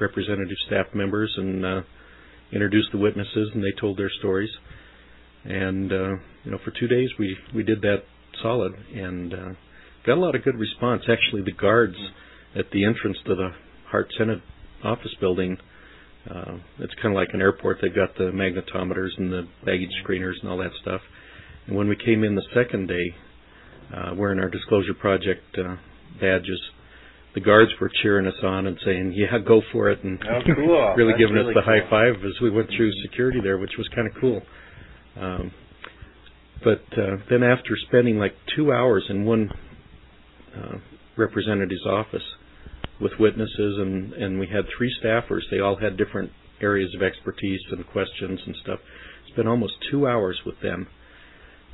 representative 0.00 0.56
staff 0.66 0.86
members 0.92 1.32
and 1.36 1.64
uh, 1.64 1.80
introduced 2.52 2.88
the 2.92 2.98
witnesses, 2.98 3.50
and 3.54 3.62
they 3.62 3.72
told 3.80 3.98
their 3.98 4.10
stories. 4.18 4.50
And 5.44 5.92
uh, 5.92 6.14
you 6.44 6.50
know, 6.50 6.58
for 6.64 6.72
two 6.78 6.86
days 6.86 7.08
we 7.18 7.36
we 7.54 7.62
did 7.62 7.80
that 7.82 8.04
solid, 8.42 8.72
and 8.94 9.34
uh, 9.34 9.52
got 10.06 10.18
a 10.18 10.20
lot 10.20 10.34
of 10.34 10.44
good 10.44 10.58
response. 10.58 11.02
Actually, 11.08 11.42
the 11.42 11.52
guards 11.52 11.96
at 12.56 12.66
the 12.72 12.84
entrance 12.84 13.16
to 13.26 13.34
the 13.34 13.50
Hart 13.90 14.08
Senate 14.16 14.40
office 14.84 15.14
building, 15.20 15.56
uh, 16.30 16.58
it's 16.78 16.94
kind 16.94 17.14
of 17.14 17.14
like 17.14 17.28
an 17.32 17.40
airport. 17.40 17.78
They've 17.82 17.94
got 17.94 18.16
the 18.16 18.30
magnetometers 18.30 19.10
and 19.18 19.32
the 19.32 19.48
baggage 19.64 19.90
screeners 20.04 20.34
and 20.40 20.50
all 20.50 20.58
that 20.58 20.72
stuff. 20.80 21.00
And 21.66 21.76
when 21.76 21.88
we 21.88 21.96
came 21.96 22.24
in 22.24 22.34
the 22.34 22.46
second 22.54 22.88
day, 22.88 23.14
uh, 23.94 24.14
wearing 24.16 24.38
our 24.38 24.48
Disclosure 24.48 24.94
Project 24.94 25.42
uh, 25.58 25.76
badges, 26.20 26.60
the 27.34 27.40
guards 27.40 27.70
were 27.80 27.90
cheering 28.02 28.26
us 28.26 28.34
on 28.42 28.66
and 28.66 28.78
saying, 28.84 29.12
"Yeah, 29.14 29.38
go 29.38 29.62
for 29.72 29.90
it," 29.90 30.02
and 30.04 30.22
oh, 30.28 30.40
cool. 30.54 30.94
really 30.96 31.12
That's 31.12 31.20
giving 31.20 31.34
really 31.34 31.50
us 31.50 31.54
the 31.54 31.62
cool. 31.62 31.80
high 31.80 31.90
five 31.90 32.14
as 32.24 32.40
we 32.40 32.50
went 32.50 32.68
through 32.76 32.92
security 33.02 33.40
there, 33.42 33.58
which 33.58 33.76
was 33.78 33.88
kind 33.94 34.06
of 34.06 34.14
cool. 34.20 34.42
Um, 35.18 35.52
but 36.62 36.84
uh, 36.96 37.16
then 37.28 37.42
after 37.42 37.76
spending 37.88 38.18
like 38.18 38.34
two 38.54 38.72
hours 38.72 39.04
in 39.08 39.24
one 39.24 39.50
uh, 40.56 40.76
representative's 41.16 41.86
office 41.86 42.22
with 43.00 43.12
witnesses, 43.18 43.78
and 43.78 44.12
and 44.12 44.38
we 44.38 44.46
had 44.46 44.64
three 44.76 44.92
staffers. 45.02 45.42
They 45.50 45.60
all 45.60 45.76
had 45.76 45.96
different 45.96 46.30
areas 46.60 46.94
of 46.94 47.02
expertise 47.02 47.60
and 47.70 47.86
questions 47.86 48.40
and 48.46 48.54
stuff. 48.62 48.78
Spent 49.32 49.48
almost 49.48 49.74
two 49.90 50.06
hours 50.06 50.40
with 50.46 50.60
them. 50.62 50.86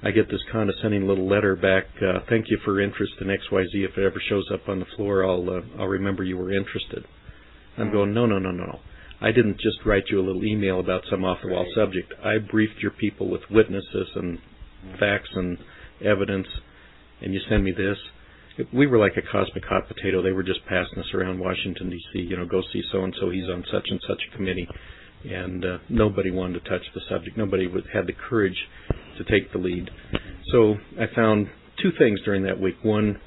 I 0.03 0.13
get 0.13 0.29
this 0.29 0.41
condescending 0.53 1.09
little 1.09 1.29
letter 1.29 1.57
back. 1.57 1.85
Uh, 2.01 2.21
Thank 2.29 2.51
you 2.51 2.59
for 2.65 2.81
interest 2.81 3.15
in 3.21 3.31
X 3.31 3.43
Y 3.51 3.65
Z. 3.73 3.85
If 3.85 3.99
it 3.99 4.05
ever 4.05 4.23
shows 4.29 4.49
up 4.53 4.69
on 4.69 4.79
the 4.79 4.87
floor, 4.97 5.25
I'll 5.25 5.49
uh, 5.51 5.61
I'll 5.81 5.89
remember 5.89 6.23
you 6.23 6.37
were 6.37 6.53
interested. 6.53 7.05
I'm 7.77 7.91
going 7.91 8.15
no 8.15 8.27
no 8.27 8.39
no 8.39 8.53
no 8.53 8.65
no. 8.65 8.79
I 9.21 9.33
didn't 9.33 9.57
just 9.57 9.79
write 9.85 10.05
you 10.11 10.21
a 10.21 10.27
little 10.27 10.45
email 10.45 10.79
about 10.79 11.03
some 11.11 11.25
off 11.25 11.39
the 11.43 11.49
wall 11.49 11.65
right. 11.65 11.75
subject. 11.75 12.13
I 12.25 12.39
briefed 12.39 12.81
your 12.81 12.93
people 12.93 13.29
with 13.29 13.41
witnesses 13.51 14.09
and 14.15 14.39
facts 15.01 15.31
and 15.35 15.59
evidence, 16.05 16.47
and 17.21 17.35
you 17.35 17.41
send 17.49 17.65
me 17.65 17.73
this. 17.73 17.97
We 18.73 18.87
were 18.87 18.99
like 18.99 19.17
a 19.17 19.23
cosmic 19.33 19.65
hot 19.65 19.89
potato. 19.89 20.23
They 20.23 20.33
were 20.33 20.45
just 20.45 20.65
passing 20.67 20.99
us 20.99 21.13
around 21.15 21.41
Washington 21.41 21.91
D.C. 21.91 22.21
You 22.21 22.37
know, 22.37 22.47
go 22.47 22.63
see 22.73 22.83
so 22.93 23.03
and 23.03 23.15
so. 23.21 23.31
He's 23.31 23.49
on 23.49 23.65
such 23.73 23.87
and 23.89 24.01
such 24.07 24.21
a 24.31 24.37
committee, 24.37 24.69
and 25.29 25.65
uh, 25.65 25.79
nobody 25.89 26.31
wanted 26.31 26.63
to 26.63 26.71
touch 26.71 26.87
the 26.95 27.01
subject. 27.09 27.37
Nobody 27.37 27.67
would, 27.67 27.87
had 27.93 28.07
the 28.07 28.13
courage 28.13 28.69
to 29.19 29.25
take 29.25 29.53
the 29.53 29.59
lead. 29.59 29.91
So 30.53 30.75
I 30.99 31.05
found 31.15 31.49
two 31.83 31.91
things 31.99 32.21
during 32.25 32.45
that 32.45 32.61
week. 32.61 32.77
One, 32.83 33.21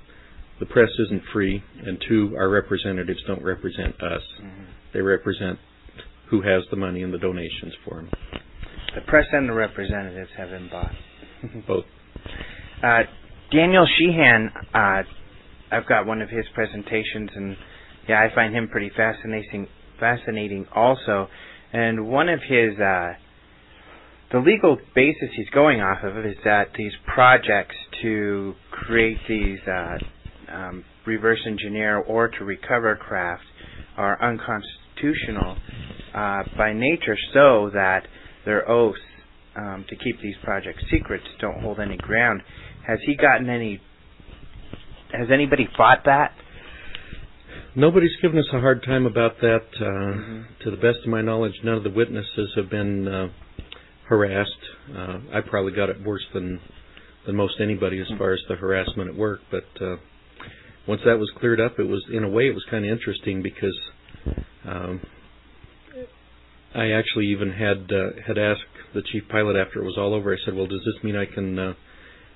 the 0.59 0.65
press 0.65 0.89
isn't 1.07 1.23
free, 1.33 1.63
and 1.85 2.03
two, 2.07 2.35
our 2.37 2.49
representatives 2.49 3.19
don't 3.27 3.43
represent 3.43 3.95
us. 3.95 4.21
Mm-hmm. 4.41 4.63
They 4.93 5.01
represent 5.01 5.59
who 6.29 6.41
has 6.41 6.63
the 6.71 6.77
money 6.77 7.03
and 7.03 7.13
the 7.13 7.17
donations 7.17 7.73
for 7.85 7.95
them. 7.97 8.09
The 8.95 9.01
press 9.07 9.25
and 9.31 9.47
the 9.47 9.53
representatives 9.53 10.29
have 10.37 10.49
been 10.49 10.69
bought. 10.69 10.91
Both. 11.67 11.85
Uh, 12.83 13.01
Daniel 13.51 13.85
Sheehan, 13.97 14.49
uh, 14.73 15.03
I've 15.71 15.87
got 15.87 16.05
one 16.05 16.21
of 16.21 16.29
his 16.29 16.45
presentations, 16.53 17.29
and 17.35 17.57
yeah, 18.07 18.19
I 18.19 18.33
find 18.33 18.55
him 18.55 18.67
pretty 18.69 18.91
fascinating. 18.95 19.67
Fascinating, 19.99 20.65
also, 20.73 21.27
and 21.73 22.07
one 22.07 22.27
of 22.27 22.39
his 22.39 22.79
uh, 22.79 23.13
the 24.31 24.39
legal 24.39 24.77
basis 24.95 25.29
he's 25.35 25.49
going 25.49 25.81
off 25.81 26.03
of 26.03 26.25
is 26.25 26.35
that 26.45 26.69
these 26.77 26.93
projects 27.13 27.75
to 28.01 28.53
create 28.71 29.17
these 29.27 29.59
uh, 29.67 29.97
um, 30.51 30.83
reverse 31.05 31.39
engineer 31.45 31.97
or 31.97 32.29
to 32.29 32.45
recover 32.45 32.95
craft 32.95 33.43
are 33.97 34.21
unconstitutional 34.21 35.57
uh, 36.15 36.43
by 36.57 36.73
nature, 36.73 37.17
so 37.33 37.69
that 37.73 38.03
their 38.45 38.69
oaths 38.69 38.99
um, 39.57 39.85
to 39.89 39.95
keep 39.97 40.19
these 40.21 40.35
projects 40.43 40.83
secrets 40.89 41.25
don't 41.39 41.59
hold 41.61 41.79
any 41.79 41.97
ground. 41.97 42.41
Has 42.87 42.99
he 43.05 43.15
gotten 43.15 43.49
any? 43.49 43.81
Has 45.11 45.27
anybody 45.31 45.67
fought 45.75 46.03
that? 46.05 46.31
Nobody's 47.75 48.15
given 48.21 48.37
us 48.37 48.45
a 48.53 48.59
hard 48.59 48.83
time 48.83 49.05
about 49.05 49.39
that. 49.41 49.65
Uh, 49.79 49.83
mm-hmm. 49.83 50.41
To 50.63 50.71
the 50.71 50.77
best 50.77 50.99
of 51.03 51.09
my 51.09 51.21
knowledge, 51.21 51.53
none 51.63 51.75
of 51.75 51.83
the 51.83 51.89
witnesses 51.89 52.51
have 52.55 52.69
been 52.69 53.07
uh, 53.07 53.27
harassed. 54.11 54.51
Uh, 54.93 55.19
I 55.33 55.39
probably 55.39 55.71
got 55.71 55.89
it 55.89 56.03
worse 56.03 56.25
than 56.33 56.59
than 57.25 57.35
most 57.35 57.55
anybody 57.61 57.99
as 57.99 58.07
far 58.17 58.33
as 58.33 58.39
the 58.49 58.55
harassment 58.55 59.09
at 59.09 59.15
work. 59.15 59.39
But 59.49 59.63
uh, 59.79 59.95
once 60.85 61.01
that 61.05 61.17
was 61.17 61.31
cleared 61.39 61.61
up, 61.61 61.79
it 61.79 61.87
was 61.87 62.03
in 62.11 62.25
a 62.25 62.29
way 62.29 62.47
it 62.47 62.53
was 62.53 62.65
kind 62.69 62.83
of 62.83 62.91
interesting 62.91 63.41
because 63.41 63.77
um, 64.67 65.01
I 66.75 66.91
actually 66.91 67.27
even 67.27 67.53
had 67.53 67.89
uh, 67.89 68.21
had 68.27 68.37
asked 68.37 68.75
the 68.93 69.01
chief 69.01 69.23
pilot 69.29 69.55
after 69.55 69.81
it 69.81 69.85
was 69.85 69.95
all 69.97 70.13
over. 70.13 70.33
I 70.33 70.37
said, 70.43 70.55
"Well, 70.55 70.67
does 70.67 70.83
this 70.85 71.01
mean 71.03 71.15
I 71.15 71.25
can 71.25 71.57
uh, 71.57 71.73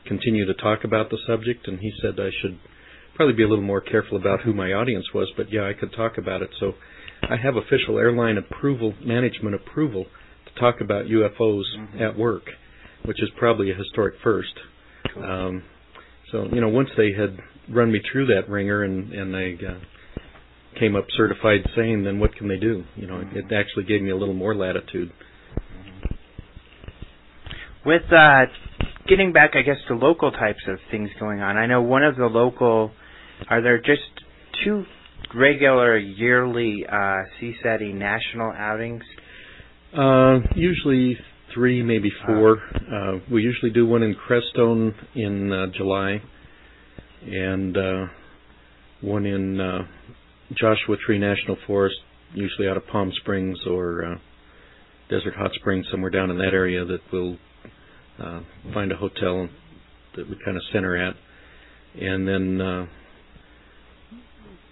continue 0.07 0.45
to 0.45 0.53
talk 0.53 0.85
about 0.85 1.09
the 1.09 1.19
subject?" 1.27 1.67
And 1.67 1.79
he 1.81 1.91
said 2.01 2.17
I 2.17 2.31
should 2.41 2.57
probably 3.15 3.35
be 3.35 3.43
a 3.43 3.49
little 3.49 3.65
more 3.65 3.81
careful 3.81 4.17
about 4.17 4.43
who 4.43 4.53
my 4.53 4.71
audience 4.71 5.07
was, 5.13 5.29
but 5.35 5.51
yeah, 5.51 5.67
I 5.67 5.73
could 5.73 5.91
talk 5.93 6.17
about 6.17 6.41
it. 6.41 6.51
So 6.59 6.73
I 7.23 7.35
have 7.35 7.55
official 7.57 7.97
airline 7.97 8.37
approval, 8.37 8.93
management 9.03 9.55
approval 9.55 10.05
talk 10.59 10.81
about 10.81 11.05
UFOs 11.05 11.63
mm-hmm. 11.77 12.01
at 12.01 12.17
work, 12.17 12.43
which 13.05 13.21
is 13.21 13.29
probably 13.37 13.71
a 13.71 13.75
historic 13.75 14.15
first. 14.23 14.53
Um, 15.17 15.63
so 16.31 16.45
you 16.51 16.61
know, 16.61 16.69
once 16.69 16.89
they 16.97 17.11
had 17.13 17.37
run 17.73 17.91
me 17.91 18.01
through 18.11 18.27
that 18.27 18.49
ringer 18.49 18.83
and 18.83 19.13
and 19.13 19.33
they 19.33 19.57
uh, 19.65 19.79
came 20.79 20.95
up 20.95 21.05
certified 21.17 21.61
sane, 21.75 22.03
then 22.03 22.19
what 22.19 22.35
can 22.35 22.47
they 22.47 22.57
do? 22.57 22.83
You 22.95 23.07
know, 23.07 23.21
it 23.33 23.45
actually 23.53 23.85
gave 23.85 24.01
me 24.01 24.11
a 24.11 24.15
little 24.15 24.33
more 24.33 24.55
latitude. 24.55 25.11
With 27.85 28.11
uh, 28.11 28.45
getting 29.07 29.31
back, 29.31 29.51
I 29.53 29.61
guess, 29.61 29.77
to 29.87 29.95
local 29.95 30.31
types 30.31 30.61
of 30.67 30.79
things 30.89 31.09
going 31.19 31.41
on, 31.41 31.57
I 31.57 31.67
know 31.67 31.81
one 31.81 32.03
of 32.03 32.15
the 32.15 32.25
local, 32.25 32.91
are 33.47 33.61
there 33.61 33.77
just 33.77 34.01
two 34.63 34.85
regular 35.35 35.97
yearly 35.97 36.85
uh, 36.91 37.23
CSETI 37.39 37.93
national 37.93 38.51
outings? 38.51 39.03
Uh, 39.97 40.39
usually 40.55 41.17
three, 41.53 41.81
maybe 41.81 42.11
four. 42.25 42.57
Uh, 42.57 43.19
we 43.31 43.41
usually 43.41 43.71
do 43.71 43.85
one 43.85 44.03
in 44.03 44.13
Crestone 44.13 44.93
in 45.15 45.53
uh, 45.53 45.67
July, 45.77 46.21
and 47.25 47.77
uh, 47.77 48.05
one 48.99 49.25
in 49.25 49.61
uh, 49.61 49.79
Joshua 50.53 50.97
Tree 51.05 51.17
National 51.17 51.57
Forest, 51.65 51.95
usually 52.33 52.67
out 52.67 52.75
of 52.75 52.85
Palm 52.87 53.11
Springs 53.21 53.57
or 53.69 54.03
uh, 54.03 54.15
Desert 55.09 55.35
Hot 55.37 55.51
Springs, 55.53 55.85
somewhere 55.89 56.11
down 56.11 56.29
in 56.29 56.37
that 56.39 56.53
area 56.53 56.83
that 56.83 56.99
we'll 57.13 57.37
uh, 58.21 58.41
find 58.73 58.91
a 58.91 58.97
hotel 58.97 59.47
that 60.17 60.29
we 60.29 60.35
kind 60.43 60.57
of 60.57 60.63
center 60.73 60.97
at. 60.97 61.15
and 62.01 62.27
then 62.27 62.59
uh, 62.59 62.85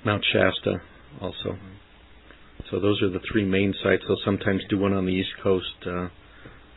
Mount 0.06 0.26
Shasta 0.34 0.82
also. 1.22 1.58
So 2.74 2.80
those 2.80 3.00
are 3.04 3.10
the 3.10 3.20
three 3.32 3.46
main 3.46 3.72
sites. 3.84 4.02
They'll 4.08 4.18
sometimes 4.26 4.64
do 4.68 4.80
one 4.80 4.94
on 4.94 5.06
the 5.06 5.12
East 5.12 5.30
Coast. 5.44 5.68
Uh, 5.86 6.08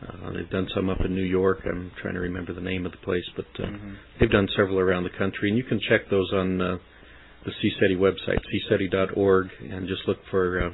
uh, 0.07 0.31
they've 0.35 0.51
done 0.51 0.69
some 0.75 0.91
up 0.91 0.99
in 1.03 1.15
New 1.15 1.23
York. 1.25 1.61
I'm 1.65 1.91
trying 2.03 2.13
to 2.13 2.21
remember 2.21 2.53
the 2.53 2.61
name 2.61 2.85
of 2.85 2.93
the 2.93 2.99
place, 2.99 3.25
but 3.35 3.47
uh, 3.59 3.67
Mm-hmm. 3.67 3.95
they've 4.21 4.31
done 4.31 4.47
several 4.55 4.79
around 4.79 5.05
the 5.05 5.17
country, 5.19 5.49
and 5.49 5.57
you 5.57 5.65
can 5.65 5.81
check 5.89 6.03
those 6.11 6.31
on 6.35 6.61
uh, 6.61 6.77
the 7.47 7.51
CSETI 7.51 7.97
website, 7.97 8.41
cseti.org, 8.71 9.47
and 9.71 9.89
just 9.89 10.03
look 10.07 10.19
for 10.31 10.67
uh, 10.67 10.71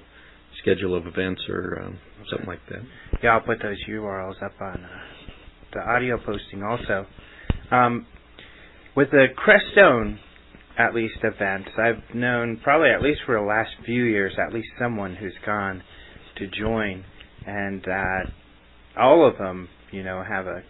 schedule 0.60 0.96
of 0.96 1.06
events 1.06 1.40
or 1.48 1.80
um, 1.84 1.98
something 2.28 2.48
like 2.48 2.60
that. 2.70 2.80
Yeah, 3.22 3.34
I'll 3.34 3.42
put 3.42 3.62
those 3.62 3.78
URLs 3.88 4.42
up 4.42 4.60
on 4.60 4.84
uh, 4.84 4.88
the 5.72 5.80
audio 5.88 6.18
posting 6.18 6.64
also. 6.64 7.06
Um, 7.70 8.06
with 8.96 9.12
the 9.12 9.26
Crestone, 9.36 10.18
at 10.78 10.94
least 10.94 11.18
events, 11.22 11.70
I've 11.78 12.14
known 12.14 12.60
probably 12.62 12.90
at 12.90 13.02
least 13.02 13.20
for 13.26 13.34
the 13.34 13.46
last 13.46 13.70
few 13.84 14.04
years, 14.04 14.34
at 14.38 14.54
least 14.54 14.68
someone 14.78 15.16
who's 15.16 15.34
gone 15.44 15.82
to 16.36 16.46
join, 16.48 17.04
and 17.46 17.84
uh, 17.86 19.00
all 19.00 19.26
of 19.26 19.38
them, 19.38 19.68
you 19.90 20.02
know, 20.02 20.22
have 20.26 20.46
a 20.46 20.62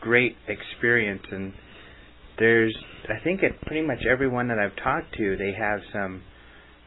great 0.00 0.36
experience. 0.48 1.22
And 1.30 1.52
there's, 2.38 2.76
I 3.08 3.22
think, 3.22 3.42
at 3.42 3.60
pretty 3.62 3.86
much 3.86 4.00
everyone 4.10 4.48
that 4.48 4.58
I've 4.58 4.76
talked 4.82 5.14
to, 5.16 5.36
they 5.36 5.52
have 5.58 5.80
some 5.92 6.22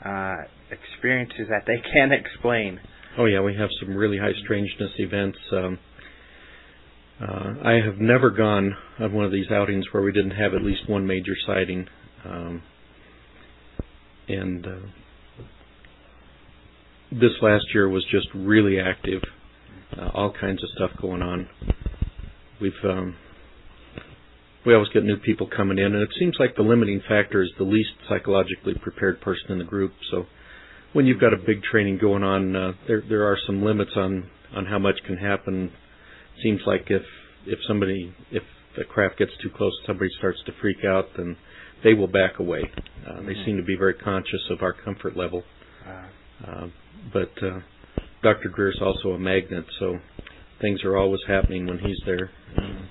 uh, 0.03 0.35
experiences 0.71 1.47
that 1.49 1.63
they 1.67 1.81
can't 1.93 2.11
explain. 2.11 2.79
Oh 3.17 3.25
yeah, 3.25 3.41
we 3.41 3.55
have 3.55 3.69
some 3.79 3.95
really 3.95 4.17
high 4.17 4.33
strangeness 4.43 4.91
events. 4.97 5.37
Um, 5.51 5.77
uh, 7.21 7.53
I 7.63 7.79
have 7.85 7.99
never 7.99 8.29
gone 8.29 8.75
on 8.99 9.13
one 9.13 9.25
of 9.25 9.31
these 9.31 9.51
outings 9.51 9.85
where 9.91 10.03
we 10.03 10.11
didn't 10.11 10.31
have 10.31 10.53
at 10.53 10.61
least 10.63 10.89
one 10.89 11.05
major 11.05 11.35
sighting, 11.45 11.87
um, 12.25 12.63
and 14.27 14.65
uh, 14.65 14.79
this 17.11 17.31
last 17.41 17.65
year 17.73 17.87
was 17.87 18.05
just 18.11 18.27
really 18.33 18.79
active. 18.79 19.21
Uh, 19.95 20.09
all 20.13 20.33
kinds 20.33 20.63
of 20.63 20.69
stuff 20.75 20.89
going 20.99 21.21
on. 21.21 21.47
We've 22.59 22.71
um, 22.83 23.15
we 24.65 24.73
always 24.73 24.89
get 24.89 25.03
new 25.03 25.17
people 25.17 25.47
coming 25.55 25.77
in, 25.77 25.93
and 25.93 26.01
it 26.01 26.09
seems 26.17 26.35
like 26.39 26.55
the 26.55 26.63
limiting 26.63 27.01
factor 27.07 27.43
is 27.43 27.51
the 27.57 27.63
least 27.63 27.91
psychologically 28.09 28.73
prepared 28.81 29.21
person 29.21 29.51
in 29.51 29.59
the 29.59 29.65
group. 29.65 29.93
So 30.09 30.25
when 30.93 31.05
you've 31.05 31.19
got 31.19 31.33
a 31.33 31.37
big 31.37 31.61
training 31.63 31.99
going 31.99 32.23
on, 32.23 32.55
uh, 32.55 32.71
there 32.87 33.03
there 33.07 33.25
are 33.25 33.37
some 33.45 33.63
limits 33.63 33.91
on 33.95 34.29
on 34.55 34.65
how 34.65 34.79
much 34.79 34.95
can 35.05 35.17
happen. 35.17 35.71
Seems 36.41 36.61
like 36.65 36.85
if 36.89 37.03
if 37.45 37.59
somebody 37.67 38.13
if 38.31 38.43
the 38.77 38.83
craft 38.83 39.19
gets 39.19 39.31
too 39.41 39.49
close, 39.55 39.73
somebody 39.85 40.09
starts 40.17 40.39
to 40.45 40.51
freak 40.61 40.83
out, 40.85 41.05
then 41.17 41.37
they 41.83 41.93
will 41.93 42.07
back 42.07 42.39
away. 42.39 42.71
Uh, 43.07 43.21
they 43.21 43.35
seem 43.45 43.57
to 43.57 43.63
be 43.63 43.75
very 43.75 43.93
conscious 43.93 44.41
of 44.49 44.61
our 44.61 44.73
comfort 44.73 45.15
level. 45.15 45.43
Uh, 45.87 46.07
Uh, 46.45 46.67
but 47.13 47.31
uh, 47.43 47.59
Dr. 48.23 48.49
Greer 48.49 48.69
is 48.71 48.79
also 48.81 49.09
a 49.11 49.19
magnet, 49.19 49.65
so 49.79 49.99
things 50.61 50.83
are 50.83 50.97
always 50.97 51.21
happening 51.27 51.67
when 51.67 51.77
he's 51.79 51.99
there. 52.05 52.31
Uh, 52.57 52.81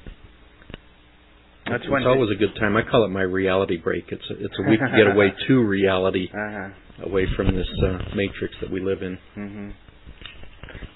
That's 1.70 1.84
it's 1.84 2.06
always 2.06 2.30
a 2.30 2.38
good 2.38 2.54
time. 2.60 2.76
I 2.76 2.82
call 2.82 3.04
it 3.04 3.08
my 3.08 3.22
reality 3.22 3.76
break. 3.76 4.04
It's 4.10 4.28
a, 4.30 4.34
it's 4.44 4.54
a 4.58 4.68
week 4.70 4.80
to 4.80 4.92
get 4.96 5.06
away 5.14 5.32
to 5.48 5.54
reality, 5.64 6.28
Uh-huh. 6.32 6.68
away 7.08 7.26
from 7.36 7.54
this 7.56 7.68
uh, 7.84 7.98
matrix 8.14 8.54
that 8.60 8.70
we 8.70 8.80
live 8.80 9.02
in. 9.02 9.18
hmm 9.34 9.70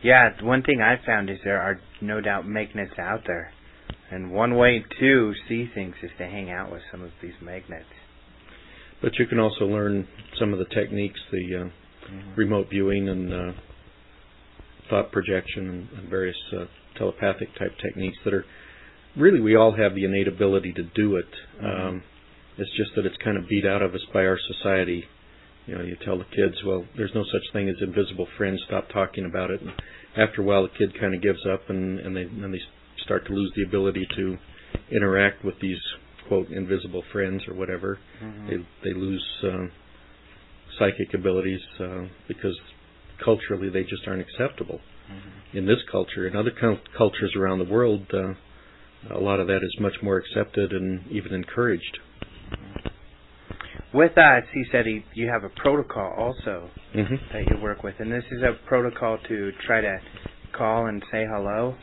Yeah, 0.03 0.31
one 0.43 0.62
thing 0.62 0.81
I've 0.81 1.05
found 1.05 1.31
is 1.31 1.39
there 1.45 1.61
are 1.61 1.81
no 2.01 2.20
doubt 2.20 2.47
magnets 2.47 2.99
out 2.99 3.22
there. 3.27 3.53
And 4.11 4.31
one 4.31 4.57
way 4.57 4.85
to 5.01 5.35
see 5.49 5.68
things 5.74 5.97
is 6.03 6.11
to 6.18 6.24
hang 6.27 6.51
out 6.51 6.70
with 6.70 6.83
some 6.93 7.03
of 7.03 7.11
these 7.20 7.35
magnets. 7.43 7.87
But 9.03 9.18
you 9.18 9.27
can 9.27 9.39
also 9.39 9.64
learn 9.64 10.07
some 10.39 10.53
of 10.53 10.59
the 10.59 10.64
techniques, 10.66 11.18
the 11.31 11.64
uh, 11.64 11.68
remote 12.37 12.68
viewing 12.70 13.09
and 13.09 13.33
uh, 13.33 13.53
thought 14.89 15.12
projection 15.12 15.68
and, 15.68 15.99
and 15.99 16.09
various 16.09 16.37
uh, 16.57 16.66
telepathic 16.97 17.49
type 17.59 17.72
techniques 17.85 18.16
that 18.24 18.33
are 18.33 18.45
really 19.16 19.41
we 19.41 19.57
all 19.57 19.74
have 19.77 19.95
the 19.95 20.05
innate 20.05 20.29
ability 20.29 20.72
to 20.72 20.83
do 20.83 21.16
it. 21.16 21.27
Um, 21.62 22.03
it's 22.59 22.70
just 22.77 22.91
that 22.97 23.05
it's 23.05 23.16
kind 23.22 23.37
of 23.37 23.49
beat 23.49 23.66
out 23.66 23.83
of 23.83 23.95
us 23.95 24.01
by 24.14 24.20
our 24.20 24.39
society. 24.39 25.05
You 25.67 25.75
know, 25.77 25.83
you 25.83 25.97
tell 26.05 26.17
the 26.19 26.25
kids, 26.25 26.55
well, 26.64 26.85
there's 26.97 27.14
no 27.14 27.25
such 27.25 27.53
thing 27.53 27.69
as 27.69 27.77
invisible 27.81 28.27
friends. 28.37 28.61
Stop 28.67 28.89
talking 28.89 29.25
about 29.25 29.51
it. 29.51 29.61
And 29.61 29.73
after 30.17 30.41
a 30.43 30.45
while, 30.45 30.62
the 30.62 30.79
kid 30.79 30.99
kind 30.99 31.14
of 31.14 31.21
gives 31.23 31.45
up, 31.47 31.69
and 31.69 31.99
and 32.01 32.17
they 32.17 32.23
and 32.23 32.55
they 32.55 32.61
start 33.05 33.27
to 33.27 33.33
lose 33.33 33.53
the 33.57 33.62
ability 33.64 34.07
to 34.17 34.37
interact 34.91 35.45
with 35.45 35.59
these 35.61 35.79
quote 36.29 36.49
invisible 36.51 37.03
friends 37.12 37.43
or 37.49 37.55
whatever. 37.55 37.99
Mhm. 38.23 38.49
They 38.49 38.57
they 38.91 38.95
lose 38.95 39.25
uh, 39.43 39.67
psychic 40.79 41.14
abilities 41.14 41.61
uh, 41.81 42.05
because 42.29 42.57
culturally 43.25 43.69
they 43.69 43.83
just 43.83 44.07
aren't 44.07 44.21
acceptable 44.21 44.81
Mhm. 45.11 45.57
in 45.59 45.67
this 45.67 45.83
culture. 45.91 46.27
In 46.27 46.37
other 46.37 46.51
cul- 46.51 46.81
cultures 46.97 47.35
around 47.37 47.59
the 47.59 47.64
world, 47.64 48.07
uh, 48.12 48.35
a 49.11 49.21
lot 49.21 49.41
of 49.41 49.47
that 49.47 49.62
is 49.62 49.81
much 49.81 50.03
more 50.03 50.17
accepted 50.17 50.73
and 50.73 51.07
even 51.11 51.33
encouraged. 51.33 51.99
With 53.95 54.18
us, 54.18 54.45
he 54.53 54.64
said 54.72 54.87
he, 54.87 55.05
you 55.14 55.28
have 55.28 55.45
a 55.45 55.49
protocol 55.49 56.12
also 56.18 56.70
hmm 56.93 57.14
that 57.32 57.49
you 57.49 57.59
work 57.62 57.82
with, 57.82 57.95
and 57.99 58.11
this 58.11 58.24
is 58.30 58.43
a 58.43 58.53
protocol 58.66 59.18
to 59.28 59.53
try 59.66 59.80
to 59.80 59.99
call 60.53 60.87
and 60.87 61.03
say 61.12 61.24
hello. 61.28 61.76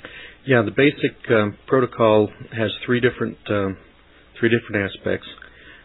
Yeah, 0.45 0.62
the 0.64 0.72
basic 0.72 1.16
um, 1.30 1.58
protocol 1.68 2.30
has 2.51 2.72
three 2.86 2.99
different 2.99 3.38
um, 3.49 3.78
three 4.39 4.49
different 4.49 4.91
aspects. 4.91 5.28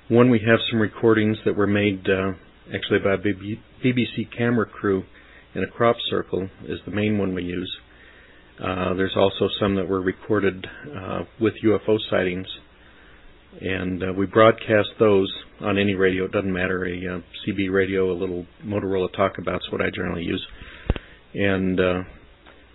One, 0.09 0.31
we 0.31 0.41
have 0.41 0.59
some 0.71 0.81
recordings 0.81 1.37
that 1.45 1.55
were 1.57 1.67
made 1.67 2.09
uh, 2.09 2.33
actually 2.75 3.01
by 3.01 3.15
a 3.15 3.85
BBC 3.85 4.37
camera 4.37 4.67
crew 4.67 5.05
in 5.55 5.63
a 5.63 5.67
crop 5.67 5.97
circle 6.11 6.49
is 6.67 6.79
the 6.85 6.91
main 6.91 7.19
one 7.19 7.35
we 7.35 7.45
use. 7.45 7.71
Uh, 8.59 8.95
there's 8.95 9.15
also 9.17 9.49
some 9.61 9.77
that 9.77 9.89
were 9.89 10.01
recorded 10.01 10.67
uh, 10.97 11.21
with 11.41 11.55
UFO 11.65 11.99
sightings, 12.11 12.47
and 13.61 14.03
uh, 14.03 14.13
we 14.13 14.27
broadcast 14.27 14.89
those 14.99 15.33
on 15.61 15.79
any 15.79 15.95
radio. 15.95 16.25
It 16.25 16.33
doesn't 16.33 16.53
matter 16.53 16.85
a 16.85 17.17
uh, 17.17 17.21
CB 17.47 17.73
radio, 17.73 18.13
a 18.13 18.15
little 18.15 18.47
Motorola 18.65 19.09
Talkabout's 19.15 19.71
what 19.73 19.81
I 19.81 19.91
generally 19.91 20.25
use, 20.25 20.47
and 21.35 21.81
uh, 21.81 22.03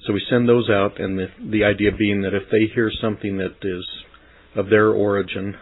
so 0.05 0.13
we 0.13 0.21
send 0.29 0.49
those 0.49 0.69
out, 0.69 0.99
and 0.99 1.17
the 1.17 1.27
the 1.51 1.63
idea 1.63 1.91
being 1.97 2.21
that 2.23 2.33
if 2.33 2.43
they 2.51 2.65
hear 2.73 2.91
something 3.01 3.37
that 3.37 3.55
is 3.61 3.85
of 4.55 4.69
their 4.69 4.89
origin, 4.89 5.55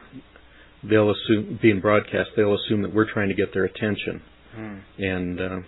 they'll 0.84 1.12
assume 1.12 1.59
being 1.62 1.80
broadcast, 1.80 2.32
they'll 2.36 2.55
assume 2.55 2.82
that 2.82 2.93
we're 2.93 3.12
trying 3.12 3.30
to 3.30 3.36
get 3.36 3.53
their 3.53 3.66
attention, 3.66 4.22
Hmm. 4.55 4.78
and 4.97 5.39
uh, 5.39 5.59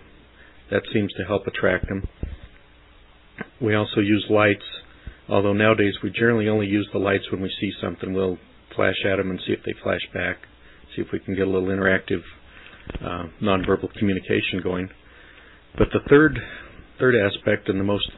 that 0.70 0.82
seems 0.92 1.12
to 1.14 1.24
help 1.24 1.46
attract 1.46 1.88
them. 1.88 2.06
We 3.60 3.74
also 3.74 4.00
use 4.00 4.26
lights, 4.28 4.64
although 5.28 5.52
nowadays 5.52 5.94
we 6.02 6.10
generally 6.10 6.48
only 6.48 6.66
use 6.66 6.88
the 6.92 6.98
lights 6.98 7.30
when 7.30 7.40
we 7.40 7.50
see 7.60 7.72
something. 7.80 8.12
We'll 8.12 8.38
flash 8.76 8.96
at 9.10 9.16
them 9.16 9.30
and 9.30 9.40
see 9.46 9.52
if 9.52 9.60
they 9.64 9.74
flash 9.82 10.02
back, 10.12 10.36
see 10.94 11.02
if 11.02 11.08
we 11.12 11.18
can 11.20 11.34
get 11.34 11.46
a 11.46 11.50
little 11.50 11.68
interactive 11.68 12.22
uh, 13.02 13.24
nonverbal 13.42 13.92
communication 13.94 14.60
going. 14.62 14.88
But 15.76 15.88
the 15.92 16.00
third 16.08 16.38
third 16.98 17.14
aspect 17.16 17.68
and 17.68 17.80
the 17.80 17.84
most 17.84 18.08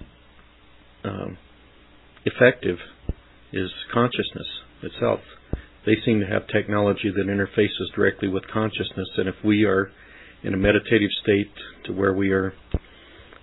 um, 1.04 1.38
effective 2.24 2.76
is 3.52 3.70
consciousness 3.92 4.46
itself. 4.82 5.20
They 5.86 5.96
seem 6.04 6.20
to 6.20 6.26
have 6.26 6.48
technology 6.48 7.10
that 7.14 7.26
interfaces 7.26 7.94
directly 7.94 8.28
with 8.28 8.42
consciousness, 8.52 9.08
and 9.16 9.28
if 9.28 9.36
we 9.44 9.64
are 9.64 9.90
in 10.42 10.52
a 10.52 10.56
meditative 10.56 11.10
state 11.22 11.50
to 11.84 11.92
where 11.92 12.12
we 12.12 12.30
are 12.32 12.52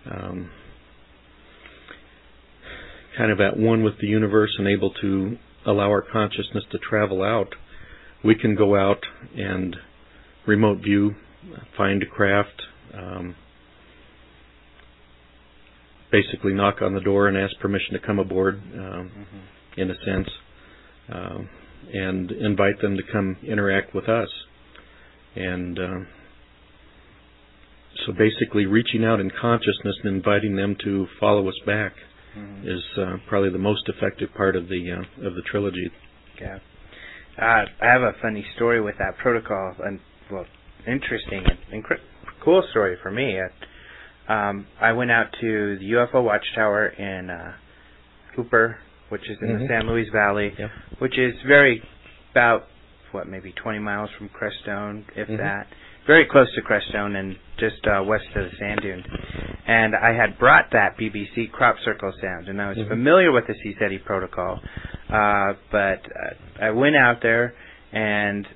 um, 0.09 0.51
kind 3.17 3.31
of 3.31 3.39
at 3.39 3.57
one 3.57 3.83
with 3.83 3.93
the 4.01 4.07
universe 4.07 4.53
and 4.57 4.67
able 4.67 4.91
to 5.01 5.37
allow 5.65 5.89
our 5.89 6.01
consciousness 6.01 6.63
to 6.71 6.77
travel 6.77 7.23
out, 7.23 7.55
we 8.23 8.35
can 8.35 8.55
go 8.55 8.75
out 8.75 9.05
and 9.35 9.75
remote 10.45 10.79
view, 10.79 11.15
find 11.77 12.03
a 12.03 12.05
craft, 12.05 12.63
um, 12.93 13.35
basically 16.11 16.53
knock 16.53 16.81
on 16.81 16.93
the 16.93 17.01
door 17.01 17.27
and 17.27 17.37
ask 17.37 17.57
permission 17.59 17.93
to 17.93 17.99
come 17.99 18.19
aboard, 18.19 18.61
um, 18.77 19.09
Mhm. 19.09 19.77
in 19.77 19.89
a 19.89 19.95
sense, 19.95 20.29
um, 21.09 21.49
and 21.93 22.31
invite 22.31 22.79
them 22.79 22.95
to 22.97 23.03
come 23.03 23.37
interact 23.43 23.93
with 23.93 24.07
us. 24.07 24.29
And 25.35 25.79
um, 25.79 26.07
so 28.05 28.11
basically, 28.11 28.65
reaching 28.65 29.03
out 29.03 29.19
in 29.19 29.31
consciousness 29.31 29.97
and 30.03 30.15
inviting 30.15 30.55
them 30.55 30.75
to 30.83 31.07
follow 31.19 31.47
us 31.47 31.57
back 31.65 31.93
Mhm. 32.37 32.65
is 32.65 32.97
uh, 32.97 33.17
probably 33.27 33.49
the 33.49 33.57
most 33.59 33.87
effective 33.89 34.33
part 34.33 34.55
of 34.55 34.67
the 34.67 34.91
uh, 34.91 35.25
of 35.27 35.35
the 35.35 35.41
trilogy. 35.43 35.91
Yeah. 36.41 36.59
Uh, 37.37 37.65
I 37.81 37.87
have 37.87 38.01
a 38.01 38.13
funny 38.21 38.45
story 38.55 38.79
with 38.81 38.97
that 38.99 39.17
protocol, 39.17 39.75
and 39.83 39.99
well, 40.31 40.45
interesting 40.87 41.43
and 41.45 41.83
incre- 41.83 41.99
cool 42.41 42.63
story 42.71 42.95
for 43.01 43.11
me. 43.11 43.39
Uh, 43.39 44.31
um, 44.31 44.67
I 44.79 44.93
went 44.93 45.11
out 45.11 45.27
to 45.41 45.77
the 45.79 45.85
UFO 45.91 46.23
Watchtower 46.23 46.87
in 46.87 47.29
uh, 47.29 47.53
Hooper, 48.35 48.77
which 49.09 49.29
is 49.29 49.37
in 49.41 49.47
the 49.53 49.59
Mhm. 49.65 49.67
San 49.67 49.87
Luis 49.87 50.09
Valley, 50.09 50.53
Yep. 50.57 50.71
which 50.99 51.17
is 51.17 51.33
very 51.41 51.83
about 52.31 52.67
what 53.11 53.27
maybe 53.27 53.51
20 53.51 53.79
miles 53.79 54.09
from 54.17 54.29
Crestone, 54.29 55.03
if 55.15 55.27
Mhm. 55.27 55.37
that, 55.37 55.67
very 56.05 56.25
close 56.25 56.47
to 56.55 56.61
Crestone 56.61 57.15
and 57.15 57.35
just 57.59 57.85
uh, 57.87 58.03
west 58.03 58.25
of 58.35 58.49
the 58.49 58.57
sand 58.57 58.81
dunes. 58.81 59.05
And 59.67 59.95
I 59.95 60.13
had 60.13 60.37
brought 60.37 60.65
that 60.71 60.97
BBC 60.97 61.51
crop 61.51 61.75
circle 61.85 62.11
sound, 62.21 62.49
and 62.49 62.61
I 62.61 62.69
was 62.69 62.77
Mhm. 62.77 62.87
familiar 62.89 63.31
with 63.31 63.47
the 63.47 63.53
CSETI 63.53 64.03
protocol. 64.03 64.61
Uh, 65.09 65.53
but 65.71 66.01
uh, 66.11 66.33
I 66.61 66.71
went 66.71 66.95
out 66.95 67.21
there 67.21 67.53
and 67.91 68.47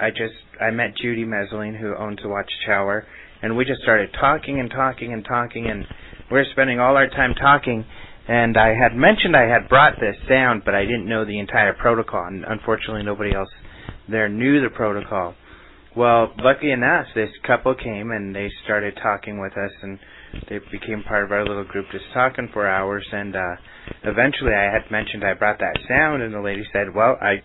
I 0.00 0.10
just 0.10 0.34
I 0.60 0.70
met 0.70 0.94
Judy 0.96 1.24
Messoline, 1.24 1.76
who 1.76 1.94
owns 1.94 2.20
the 2.22 2.28
Watchtower, 2.28 3.04
and 3.42 3.56
we 3.56 3.64
just 3.64 3.82
started 3.82 4.12
talking 4.14 4.58
and 4.58 4.70
talking 4.70 5.12
and 5.12 5.24
talking, 5.24 5.66
and 5.68 5.86
we 6.30 6.38
were 6.38 6.44
spending 6.52 6.80
all 6.80 6.96
our 6.96 7.08
time 7.08 7.34
talking. 7.34 7.84
And 8.28 8.56
I 8.56 8.74
had 8.74 8.96
mentioned 8.96 9.36
I 9.36 9.46
had 9.46 9.68
brought 9.68 10.00
this 10.00 10.16
sound, 10.28 10.64
but 10.64 10.74
I 10.74 10.84
didn't 10.84 11.06
know 11.06 11.24
the 11.24 11.38
entire 11.38 11.72
protocol, 11.74 12.24
and 12.24 12.44
unfortunately 12.44 13.02
nobody 13.04 13.34
else 13.34 13.50
there 14.08 14.28
knew 14.28 14.60
the 14.60 14.70
protocol. 14.70 15.34
Well, 15.96 16.34
lucky 16.36 16.70
enough, 16.72 17.06
this 17.14 17.30
couple 17.46 17.74
came 17.74 18.10
and 18.10 18.36
they 18.36 18.50
started 18.64 18.98
talking 19.02 19.40
with 19.40 19.52
us, 19.52 19.70
and 19.82 19.98
they 20.46 20.58
became 20.70 21.02
part 21.02 21.24
of 21.24 21.32
our 21.32 21.42
little 21.42 21.64
group, 21.64 21.86
just 21.90 22.04
talking 22.12 22.50
for 22.52 22.66
hours. 22.66 23.06
And 23.10 23.34
uh, 23.34 23.56
eventually, 24.04 24.52
I 24.52 24.64
had 24.64 24.90
mentioned 24.90 25.24
I 25.24 25.32
brought 25.32 25.58
that 25.60 25.78
sound, 25.88 26.22
and 26.22 26.34
the 26.34 26.40
lady 26.40 26.64
said, 26.70 26.94
"Well, 26.94 27.16
I 27.22 27.42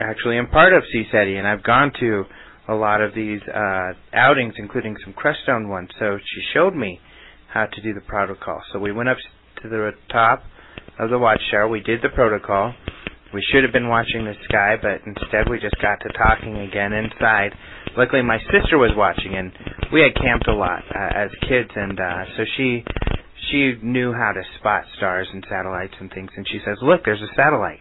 actually 0.00 0.38
am 0.38 0.46
part 0.48 0.72
of 0.72 0.82
CSETI, 0.84 1.36
and 1.36 1.46
I've 1.46 1.62
gone 1.62 1.92
to 2.00 2.24
a 2.68 2.74
lot 2.74 3.02
of 3.02 3.14
these 3.14 3.42
uh, 3.54 3.92
outings, 4.14 4.54
including 4.56 4.96
some 5.04 5.12
Crestone 5.12 5.68
ones." 5.68 5.90
So 5.98 6.16
she 6.16 6.40
showed 6.54 6.74
me 6.74 6.98
how 7.52 7.66
to 7.66 7.82
do 7.82 7.92
the 7.92 8.00
protocol. 8.00 8.62
So 8.72 8.78
we 8.78 8.90
went 8.90 9.10
up 9.10 9.18
to 9.62 9.68
the 9.68 9.90
top 10.10 10.44
of 10.98 11.10
the 11.10 11.18
watchtower. 11.18 11.68
We 11.68 11.80
did 11.80 12.00
the 12.00 12.08
protocol. 12.08 12.72
We 13.32 13.44
should 13.52 13.62
have 13.62 13.72
been 13.72 13.88
watching 13.88 14.24
the 14.24 14.34
sky, 14.48 14.74
but 14.80 15.06
instead 15.06 15.48
we 15.48 15.60
just 15.60 15.80
got 15.80 16.00
to 16.02 16.08
talking 16.18 16.58
again 16.58 16.92
inside. 16.92 17.54
Luckily, 17.96 18.22
my 18.22 18.38
sister 18.50 18.78
was 18.78 18.90
watching, 18.96 19.34
and 19.36 19.52
we 19.92 20.00
had 20.02 20.14
camped 20.14 20.48
a 20.48 20.54
lot 20.54 20.82
uh, 20.90 21.14
as 21.14 21.30
kids, 21.48 21.70
and 21.74 21.98
uh, 21.98 22.24
so 22.36 22.44
she 22.56 22.84
she 23.50 23.74
knew 23.82 24.12
how 24.12 24.32
to 24.32 24.42
spot 24.58 24.84
stars 24.96 25.28
and 25.32 25.44
satellites 25.48 25.94
and 26.00 26.10
things. 26.10 26.30
And 26.36 26.46
she 26.48 26.58
says, 26.64 26.78
"Look, 26.82 27.04
there's 27.04 27.22
a 27.22 27.34
satellite." 27.36 27.78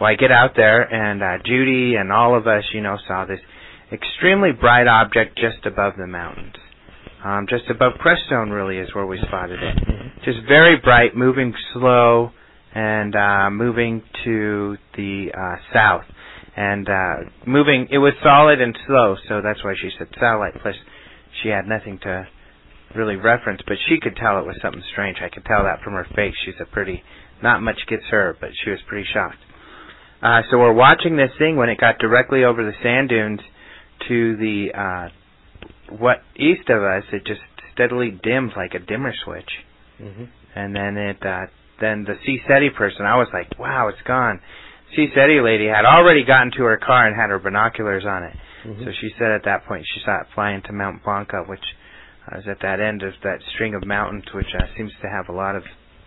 Well, 0.00 0.10
I 0.10 0.14
get 0.14 0.30
out 0.30 0.52
there, 0.56 0.82
and 0.82 1.22
uh, 1.22 1.42
Judy 1.44 1.96
and 1.96 2.12
all 2.12 2.36
of 2.36 2.46
us, 2.46 2.64
you 2.72 2.80
know, 2.80 2.96
saw 3.06 3.24
this 3.24 3.40
extremely 3.92 4.52
bright 4.52 4.86
object 4.86 5.36
just 5.38 5.66
above 5.66 5.94
the 5.98 6.06
mountains. 6.06 6.54
Um, 7.24 7.46
just 7.48 7.70
above 7.70 7.92
Crestone, 8.00 8.50
really, 8.50 8.78
is 8.78 8.92
where 8.94 9.06
we 9.06 9.18
spotted 9.26 9.62
it. 9.62 9.78
Just 10.24 10.38
very 10.48 10.76
bright, 10.76 11.14
moving 11.14 11.54
slow, 11.72 12.32
and 12.74 13.14
uh, 13.14 13.50
moving 13.50 14.02
to 14.24 14.76
the 14.96 15.28
uh, 15.36 15.56
south. 15.72 16.04
And 16.56 16.88
uh, 16.88 17.16
moving, 17.46 17.88
it 17.90 17.98
was 17.98 18.12
solid 18.22 18.60
and 18.60 18.76
slow, 18.86 19.16
so 19.28 19.40
that's 19.42 19.64
why 19.64 19.74
she 19.80 19.90
said 19.98 20.08
satellite. 20.20 20.54
Plus, 20.60 20.74
she 21.42 21.48
had 21.48 21.66
nothing 21.66 21.98
to 22.02 22.28
really 22.94 23.16
reference, 23.16 23.60
but 23.66 23.76
she 23.88 23.98
could 24.00 24.16
tell 24.16 24.38
it 24.38 24.46
was 24.46 24.56
something 24.60 24.82
strange. 24.92 25.16
I 25.22 25.30
could 25.30 25.44
tell 25.46 25.64
that 25.64 25.80
from 25.82 25.94
her 25.94 26.06
face. 26.14 26.34
She's 26.44 26.60
a 26.60 26.66
pretty, 26.66 27.02
not 27.42 27.62
much 27.62 27.78
gets 27.88 28.04
her, 28.10 28.36
but 28.38 28.50
she 28.62 28.70
was 28.70 28.80
pretty 28.86 29.06
shocked. 29.12 29.38
Uh, 30.22 30.42
so 30.50 30.58
we're 30.58 30.72
watching 30.74 31.16
this 31.16 31.30
thing 31.38 31.56
when 31.56 31.70
it 31.70 31.78
got 31.80 31.98
directly 31.98 32.44
over 32.44 32.62
the 32.62 32.76
sand 32.82 33.08
dunes 33.08 33.40
to 34.08 34.36
the 34.36 34.68
uh, 34.78 35.08
what 35.98 36.18
east 36.36 36.68
of 36.68 36.82
us. 36.82 37.04
It 37.12 37.24
just 37.24 37.40
steadily 37.72 38.10
dimmed 38.22 38.52
like 38.56 38.74
a 38.74 38.78
dimmer 38.78 39.14
switch 39.24 39.48
Mhm. 40.00 40.28
and 40.54 40.76
then 40.76 40.96
it 40.98 41.16
uh 41.24 41.46
then 41.82 42.04
the 42.04 42.14
CSETI 42.14 42.74
person 42.74 43.04
I 43.06 43.16
was 43.16 43.28
like, 43.32 43.58
Wow, 43.58 43.88
it's 43.88 44.02
gone. 44.06 44.40
CSETI 44.96 45.42
lady 45.42 45.66
had 45.66 45.84
already 45.84 46.24
gotten 46.24 46.52
to 46.52 46.64
her 46.64 46.76
car 46.76 47.06
and 47.06 47.16
had 47.16 47.30
her 47.30 47.38
binoculars 47.38 48.04
on 48.06 48.24
it. 48.24 48.36
Mhm. 48.64 48.84
So 48.84 48.92
she 49.00 49.10
said 49.18 49.30
at 49.32 49.44
that 49.44 49.64
point 49.66 49.84
she 49.92 50.00
saw 50.00 50.20
it 50.20 50.26
fly 50.34 50.52
into 50.52 50.72
Mount 50.72 51.02
Blanca, 51.02 51.44
which 51.46 51.64
uh, 52.30 52.38
is 52.38 52.44
at 52.46 52.60
that 52.60 52.78
end 52.80 53.02
of 53.02 53.14
that 53.22 53.40
string 53.54 53.74
of 53.74 53.84
mountains 53.84 54.24
which 54.32 54.54
uh, 54.54 54.66
seems 54.76 54.92
to 55.02 55.08
have 55.08 55.28
a 55.28 55.32
lot 55.32 55.56
of 55.56 55.64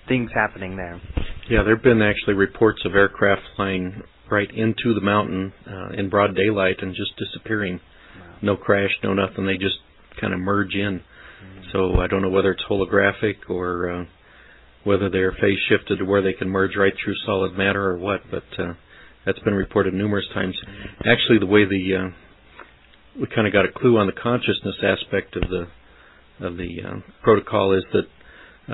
things 0.07 0.31
happening 0.33 0.77
there. 0.77 1.01
Yeah, 1.49 1.63
there 1.63 1.75
have 1.75 1.83
been 1.83 2.01
actually 2.01 2.35
reports 2.35 2.85
of 2.85 2.95
aircraft 2.95 3.41
flying 3.55 4.03
right 4.31 4.49
into 4.51 4.93
the 4.93 5.01
mountain 5.01 5.53
uh, 5.67 5.89
in 5.89 6.09
broad 6.09 6.35
daylight 6.35 6.77
and 6.81 6.95
just 6.95 7.15
disappearing. 7.17 7.79
No 8.41 8.55
crash, 8.55 8.91
no 9.03 9.13
nothing. 9.13 9.45
They 9.45 9.57
just 9.57 9.79
kind 10.19 10.33
of 10.33 10.39
merge 10.39 10.75
in. 10.75 11.01
So 11.71 11.99
I 11.99 12.07
don't 12.07 12.21
know 12.21 12.29
whether 12.29 12.51
it's 12.51 12.63
holographic 12.69 13.49
or 13.49 13.89
uh, 13.91 14.05
whether 14.85 15.09
they're 15.09 15.33
phase 15.33 15.59
shifted 15.67 15.97
to 15.99 16.05
where 16.05 16.21
they 16.21 16.33
can 16.33 16.49
merge 16.49 16.77
right 16.77 16.93
through 17.03 17.15
solid 17.25 17.57
matter 17.57 17.83
or 17.89 17.97
what. 17.97 18.21
But 18.31 18.43
uh, 18.57 18.73
that's 19.25 19.39
been 19.39 19.55
reported 19.55 19.93
numerous 19.93 20.25
times. 20.33 20.55
Actually, 20.99 21.39
the 21.39 21.45
way 21.47 21.65
the 21.65 21.95
uh, 21.95 22.09
we 23.19 23.27
kind 23.27 23.47
of 23.47 23.53
got 23.53 23.65
a 23.65 23.71
clue 23.71 23.97
on 23.97 24.07
the 24.07 24.13
consciousness 24.13 24.75
aspect 24.83 25.35
of 25.35 25.43
the 25.49 25.67
of 26.45 26.57
the 26.57 26.77
uh, 26.85 26.99
protocol 27.23 27.73
is 27.73 27.83
that 27.93 28.05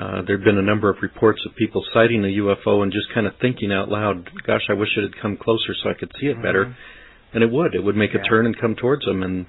uh, 0.00 0.22
there 0.26 0.36
have 0.36 0.44
been 0.44 0.58
a 0.58 0.62
number 0.62 0.88
of 0.88 0.96
reports 1.02 1.40
of 1.46 1.54
people 1.56 1.84
sighting 1.92 2.24
a 2.24 2.28
UFO 2.42 2.82
and 2.82 2.92
just 2.92 3.12
kind 3.14 3.26
of 3.26 3.34
thinking 3.40 3.72
out 3.72 3.88
loud, 3.88 4.30
"Gosh, 4.46 4.62
I 4.68 4.74
wish 4.74 4.88
it 4.96 5.02
had 5.02 5.20
come 5.20 5.36
closer 5.36 5.74
so 5.82 5.90
I 5.90 5.94
could 5.94 6.12
see 6.20 6.26
it 6.26 6.36
better." 6.42 6.76
And 7.34 7.42
it 7.42 7.50
would. 7.50 7.74
It 7.74 7.82
would 7.82 7.96
make 7.96 8.12
Yeah. 8.12 8.20
a 8.20 8.24
turn 8.24 8.44
and 8.44 8.56
come 8.58 8.74
towards 8.74 9.06
them. 9.06 9.22
And 9.22 9.46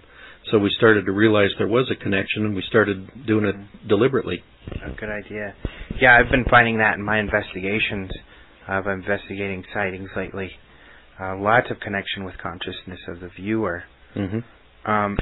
so 0.49 0.57
we 0.57 0.69
started 0.69 1.05
to 1.05 1.11
realize 1.11 1.49
there 1.57 1.67
was 1.67 1.91
a 1.91 1.95
connection, 1.95 2.45
and 2.45 2.55
we 2.55 2.61
started 2.61 3.25
doing 3.25 3.45
it 3.45 3.55
deliberately. 3.87 4.41
A 4.85 4.91
good 4.91 5.09
idea. 5.09 5.53
Yeah, 6.01 6.17
I've 6.17 6.31
been 6.31 6.45
finding 6.49 6.77
that 6.79 6.95
in 6.95 7.03
my 7.03 7.19
investigations 7.19 8.11
of 8.67 8.87
investigating 8.87 9.63
sightings 9.73 10.09
lately. 10.15 10.51
Uh, 11.19 11.35
lots 11.37 11.69
of 11.69 11.79
connection 11.79 12.23
with 12.23 12.37
consciousness 12.37 12.99
of 13.07 13.19
the 13.19 13.29
viewer. 13.29 13.83
Mm-hmm. 14.15 14.89
Um, 14.89 15.17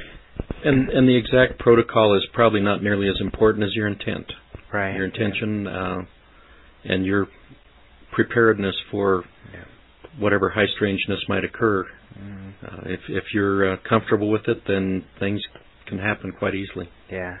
And 0.64 0.88
and 0.90 1.08
the 1.08 1.16
exact 1.16 1.58
protocol 1.58 2.14
is 2.16 2.24
probably 2.32 2.60
not 2.60 2.82
nearly 2.82 3.08
as 3.08 3.20
important 3.20 3.64
as 3.64 3.74
your 3.74 3.86
intent, 3.86 4.32
right. 4.72 4.94
your 4.96 5.04
intention, 5.04 5.66
uh, 5.66 6.02
and 6.84 7.04
your 7.04 7.28
preparedness 8.12 8.74
for 8.90 9.24
Yeah. 9.52 9.64
whatever 10.18 10.50
high 10.50 10.66
strangeness 10.76 11.20
might 11.28 11.44
occur. 11.44 11.84
Mm, 12.18 12.52
Uh, 12.64 12.82
if 12.86 13.00
if 13.10 13.34
you're 13.34 13.72
uh, 13.72 13.76
comfortable 13.88 14.30
with 14.30 14.48
it, 14.48 14.64
then 14.66 15.04
things 15.18 15.40
can 15.86 15.98
happen 15.98 16.32
quite 16.32 16.54
easily. 16.54 16.88
yeah. 17.10 17.38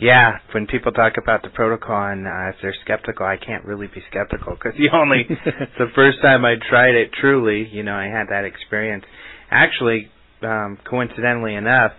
Yeah, 0.00 0.38
when 0.52 0.66
people 0.66 0.92
talk 0.92 1.14
about 1.16 1.42
the 1.42 1.50
protocol 1.50 2.10
and 2.10 2.26
uh, 2.26 2.48
if 2.50 2.56
they're 2.60 2.74
skeptical, 2.84 3.24
I 3.24 3.36
can't 3.36 3.64
really 3.64 3.86
be 3.86 4.02
skeptical 4.10 4.54
because 4.54 4.72
the 4.76 4.90
only 4.96 5.24
the 5.78 5.86
first 5.94 6.20
time 6.22 6.44
I 6.44 6.54
tried 6.68 6.94
it 6.94 7.10
truly, 7.20 7.68
you 7.70 7.82
know, 7.82 7.94
I 7.94 8.06
had 8.06 8.28
that 8.30 8.44
experience. 8.44 9.04
Actually, 9.50 10.10
um, 10.42 10.78
coincidentally 10.88 11.54
enough, 11.54 11.92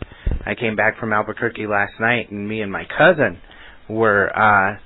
I 0.45 0.55
came 0.55 0.75
back 0.75 0.99
from 0.99 1.13
Albuquerque 1.13 1.67
last 1.67 1.93
night, 1.99 2.29
and 2.31 2.47
me 2.47 2.61
and 2.61 2.71
my 2.71 2.83
cousin 2.97 3.39
were 3.89 4.29
uh, 4.35 4.77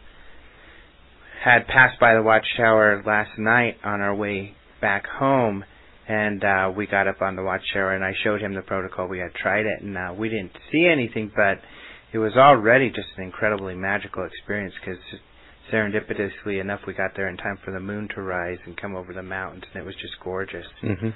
had 1.43 1.68
passed 1.68 1.99
by 1.99 2.14
the 2.14 2.22
watchtower 2.22 3.01
last 3.05 3.32
night 3.38 3.78
on 3.84 4.01
our 4.01 4.14
way 4.14 4.53
back 4.82 5.05
home, 5.08 5.64
and 6.08 6.43
uh, 6.43 6.72
we 6.76 6.86
got 6.88 7.08
up 7.08 7.22
on 7.22 7.36
the 7.36 7.43
watchtower, 7.43 7.93
and 7.93 8.03
I 8.03 8.14
showed 8.24 8.41
him 8.41 8.53
the 8.53 8.62
protocol. 8.62 9.08
We 9.08 9.20
had 9.20 9.34
tried 9.34 9.66
it, 9.66 9.82
and 9.82 9.97
uh, 9.97 10.14
we 10.18 10.30
didn't 10.30 10.51
see 10.72 10.88
anything, 10.91 11.32
but 11.36 11.60
it 12.14 12.18
was 12.20 12.34
already 12.36 12.89
just 12.89 13.08
an 13.18 13.24
incredibly 13.24 13.76
magical 13.76 14.24
experience 14.26 14.74
because 14.80 14.97
serendipitously 15.72 16.60
enough, 16.62 16.82
we 16.88 16.93
got 16.93 17.12
there 17.16 17.28
in 17.28 17.38
time 17.38 17.58
for 17.64 17.72
the 17.72 17.80
moon 17.80 18.08
to 18.16 18.22
rise 18.22 18.60
and 18.66 18.78
come 18.78 18.95
over 18.95 19.14
the 19.14 19.24
mountains, 19.24 19.64
and 19.74 19.82
it 19.84 19.86
was 19.86 19.95
just 19.95 20.14
gorgeous. 20.24 20.66
Mm-hmm. 20.84 21.10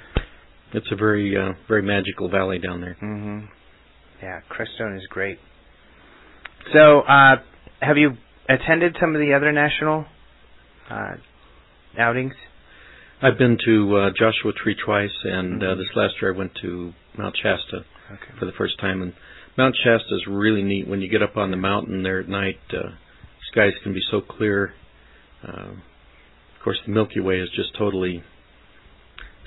It's 0.74 0.88
a 0.92 0.96
very 0.96 1.36
uh, 1.38 1.54
very 1.68 1.82
magical 1.82 2.30
valley 2.30 2.60
down 2.60 2.82
there. 2.82 2.98
Mm-hmm. 3.02 3.46
Yeah, 4.22 4.42
Crestone 4.50 4.98
is 4.98 5.06
great. 5.10 5.39
So, 6.74 7.02
uh, 7.02 7.38
have 7.82 7.98
you 7.98 8.12
attended 8.48 8.96
some 9.00 9.16
of 9.16 9.22
the 9.22 9.34
other 9.34 9.52
national 9.52 10.06
uh, 10.89 11.16
outings? 11.98 12.34
I've 13.22 13.38
been 13.38 13.58
to 13.66 13.98
uh, 13.98 14.10
Joshua 14.18 14.52
Tree 14.54 14.76
twice, 14.76 15.10
and 15.24 15.62
uh, 15.62 15.66
Mhm. 15.68 15.78
this 15.78 15.96
last 15.96 16.22
year 16.22 16.34
I 16.34 16.38
went 16.38 16.56
to 16.62 16.94
Mount 17.18 17.36
Shasta 17.38 17.86
Okay. 18.12 18.39
for 18.39 18.46
the 18.46 18.52
first 18.54 18.80
time. 18.80 19.02
And 19.02 19.14
Mount 19.62 19.76
Shasta 19.84 20.16
is 20.16 20.24
really 20.28 20.64
neat. 20.64 20.88
When 20.88 21.01
you 21.01 21.07
get 21.07 21.22
up 21.22 21.38
on 21.38 21.51
the 21.51 21.57
mountain 21.57 22.01
there 22.01 22.20
at 22.20 22.28
night, 22.28 22.57
uh, 22.74 22.89
skies 23.51 23.74
can 23.84 23.93
be 23.93 24.01
so 24.09 24.20
clear. 24.20 24.74
Uh, 25.47 25.74
of 25.74 26.64
course, 26.64 26.80
the 26.84 26.91
Milky 26.91 27.20
Way 27.20 27.36
is 27.36 27.49
just 27.55 27.70
totally, 27.78 28.24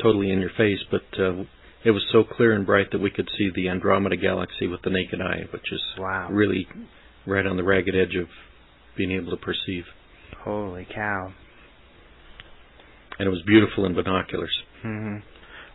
totally 0.00 0.30
in 0.30 0.38
your 0.38 0.52
face. 0.56 0.78
But 0.88 1.02
uh, 1.20 1.42
it 1.84 1.90
was 1.90 2.04
so 2.12 2.22
clear 2.22 2.52
and 2.52 2.64
bright 2.64 2.92
that 2.92 3.00
we 3.00 3.10
could 3.10 3.28
see 3.36 3.50
the 3.56 3.68
Andromeda 3.68 4.16
Galaxy 4.16 4.68
with 4.68 4.82
the 4.82 4.90
naked 4.90 5.20
eye, 5.20 5.48
which 5.52 5.72
is 5.72 5.80
Wow. 5.98 6.28
really 6.30 6.68
right 7.26 7.44
on 7.44 7.56
the 7.56 7.64
ragged 7.64 7.96
edge 7.96 8.14
of 8.14 8.28
being 8.96 9.10
able 9.10 9.32
to 9.32 9.36
perceive. 9.36 9.82
Holy 10.44 10.86
cow. 10.94 11.32
And 13.18 13.26
it 13.26 13.30
was 13.30 13.42
beautiful 13.44 13.84
in 13.84 13.94
binoculars. 13.96 14.56
hmm 14.80 15.16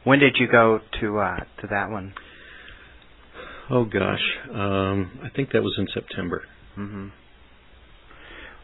When 0.06 0.20
did 0.20 0.38
you 0.40 0.48
go 0.50 0.80
to 1.02 1.20
uh, 1.20 1.40
to 1.60 1.68
that 1.72 1.90
one? 1.90 2.14
Oh 3.72 3.86
gosh, 3.86 4.24
um, 4.54 5.20
I 5.24 5.30
think 5.30 5.52
that 5.52 5.62
was 5.62 5.76
in 5.78 5.88
September. 5.94 6.44
hmm 6.76 7.08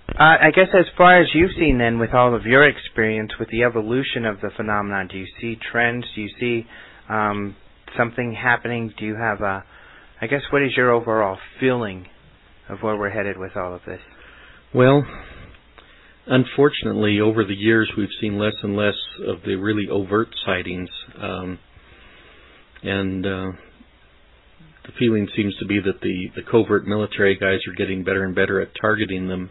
Uh, 0.09 0.37
I 0.41 0.51
guess 0.55 0.67
as 0.73 0.85
far 0.97 1.19
as 1.21 1.27
you've 1.33 1.51
seen 1.59 1.77
then, 1.77 1.99
with 1.99 2.13
all 2.13 2.35
of 2.35 2.45
your 2.45 2.67
experience 2.67 3.31
with 3.39 3.49
the 3.49 3.63
evolution 3.63 4.25
of 4.25 4.39
the 4.41 4.49
phenomenon, 4.55 5.07
do 5.07 5.17
you 5.17 5.27
see 5.39 5.57
trends? 5.71 6.05
Do 6.15 6.21
you 6.21 6.29
see 6.39 6.67
um, 7.09 7.55
something 7.97 8.33
happening? 8.33 8.93
Do 8.97 9.05
you 9.05 9.15
have 9.15 9.41
a, 9.41 9.63
I 10.21 10.27
guess, 10.27 10.41
what 10.51 10.61
is 10.61 10.71
your 10.77 10.91
overall 10.91 11.37
feeling 11.59 12.07
of 12.69 12.79
where 12.81 12.95
we're 12.97 13.09
headed 13.09 13.37
with 13.37 13.55
all 13.55 13.73
of 13.75 13.81
this? 13.85 13.99
Well, 14.73 15.05
unfortunately, 16.27 17.19
over 17.19 17.43
the 17.43 17.55
years, 17.55 17.91
we've 17.97 18.09
seen 18.21 18.37
less 18.39 18.55
and 18.63 18.75
less 18.75 18.95
of 19.27 19.37
the 19.45 19.55
really 19.55 19.87
overt 19.89 20.29
sightings, 20.45 20.89
um, 21.21 21.59
and 22.83 23.25
uh, 23.25 23.47
the 24.85 24.91
feeling 24.99 25.27
seems 25.35 25.55
to 25.57 25.65
be 25.65 25.79
that 25.79 26.01
the 26.01 26.29
the 26.35 26.43
covert 26.49 26.85
military 26.85 27.35
guys 27.35 27.59
are 27.67 27.75
getting 27.75 28.03
better 28.03 28.23
and 28.23 28.35
better 28.35 28.61
at 28.61 28.69
targeting 28.79 29.27
them 29.27 29.49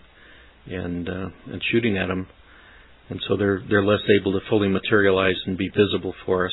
and 0.66 1.08
uh, 1.08 1.28
and 1.46 1.62
shooting 1.72 1.98
at 1.98 2.06
them, 2.06 2.28
and 3.08 3.20
so 3.28 3.36
they're 3.36 3.62
they're 3.68 3.84
less 3.84 4.02
able 4.08 4.32
to 4.32 4.40
fully 4.48 4.68
materialize 4.68 5.36
and 5.46 5.58
be 5.58 5.68
visible 5.68 6.14
for 6.24 6.46
us. 6.46 6.52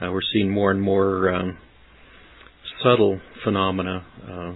Uh, 0.00 0.12
we're 0.12 0.20
seeing 0.32 0.50
more 0.50 0.70
and 0.70 0.82
more 0.82 1.30
um, 1.34 1.58
subtle 2.82 3.20
phenomena, 3.42 4.04
uh, 4.30 4.52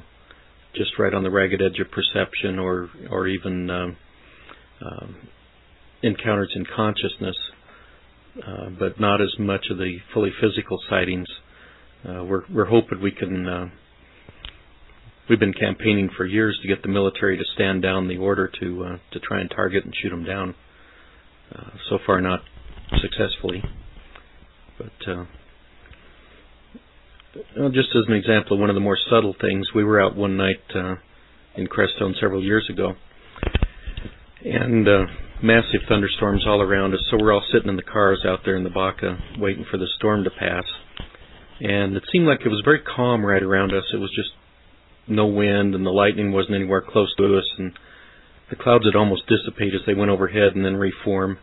just 0.76 0.99
right 0.99 1.14
on 1.14 1.22
the 1.22 1.30
ragged 1.30 1.62
edge 1.62 1.80
of 1.80 1.91
perception, 1.91 2.59
or 2.59 2.91
or 3.11 3.26
even 3.26 3.70
um, 3.70 3.97
um, 4.84 5.16
encounters 6.03 6.53
in 6.55 6.66
consciousness, 6.76 7.36
uh, 8.47 8.68
but 8.78 9.01
not 9.01 9.22
as 9.22 9.34
much 9.38 9.66
of 9.70 9.78
the 9.78 9.97
fully 10.12 10.30
physical 10.41 10.78
sightings. 10.91 11.26
Uh, 12.09 12.24
we're 12.24 12.42
we're 12.53 12.64
hoping 12.64 13.03
we 13.03 13.11
can. 13.11 13.46
Uh, 13.46 13.68
we've 15.28 15.40
been 15.40 15.53
campaigning 15.53 16.09
for 16.16 16.24
years 16.24 16.59
to 16.62 16.68
get 16.68 16.82
the 16.82 16.88
military 16.88 17.36
to 17.36 17.44
stand 17.55 17.82
down 17.82 18.09
the 18.09 18.16
order 18.16 18.51
to 18.61 18.84
uh, 18.84 18.96
to 19.12 19.20
try 19.20 19.40
and 19.40 19.51
target 19.51 19.84
and 19.84 19.94
shoot 20.01 20.11
them 20.11 20.24
down. 20.24 20.55
Uh, 21.55 21.70
so 21.90 21.98
far, 22.07 22.20
not 22.20 22.40
successfully. 23.03 23.62
But 24.78 25.11
uh, 25.12 25.24
just 27.70 27.88
as 27.94 28.05
an 28.09 28.14
example 28.14 28.55
of 28.55 28.61
one 28.61 28.70
of 28.70 28.74
the 28.74 28.80
more 28.80 28.98
subtle 29.11 29.34
things, 29.38 29.68
we 29.74 29.84
were 29.84 30.01
out 30.01 30.16
one 30.16 30.38
night 30.38 30.62
uh, 30.74 30.94
in 31.55 31.66
Crestone 31.66 32.14
several 32.18 32.42
years 32.42 32.66
ago, 32.72 32.94
and 34.42 34.88
uh, 34.88 35.05
massive 35.42 35.82
thunderstorms 35.86 36.44
all 36.46 36.62
around 36.62 36.94
us. 36.94 37.01
So 37.11 37.18
we're 37.20 37.32
all 37.32 37.44
sitting 37.53 37.68
in 37.68 37.76
the 37.76 37.82
cars 37.82 38.20
out 38.26 38.40
there 38.46 38.57
in 38.57 38.64
the 38.64 38.70
Baca, 38.70 39.18
waiting 39.38 39.66
for 39.70 39.76
the 39.76 39.88
storm 39.98 40.24
to 40.24 40.30
pass. 40.30 40.64
And 41.61 41.96
it 41.96 42.04
seemed 42.11 42.26
like 42.26 42.40
it 42.44 42.48
was 42.48 42.62
very 42.64 42.80
calm 42.80 43.24
right 43.24 43.42
around 43.42 43.72
us. 43.72 43.84
It 43.92 43.98
was 43.98 44.11
just 44.14 44.30
no 45.06 45.26
wind, 45.26 45.74
and 45.74 45.84
the 45.84 45.90
lightning 45.90 46.32
wasn't 46.32 46.54
anywhere 46.54 46.80
close 46.80 47.14
to 47.16 47.36
us, 47.36 47.44
and 47.58 47.72
the 48.48 48.56
clouds 48.56 48.84
had 48.86 48.96
almost 48.96 49.22
dissipated 49.26 49.74
as 49.74 49.86
they 49.86 49.94
went 49.94 50.11
overhead 50.11 50.54
and 50.54 50.64
then 50.64 50.76
reform. 50.76 51.38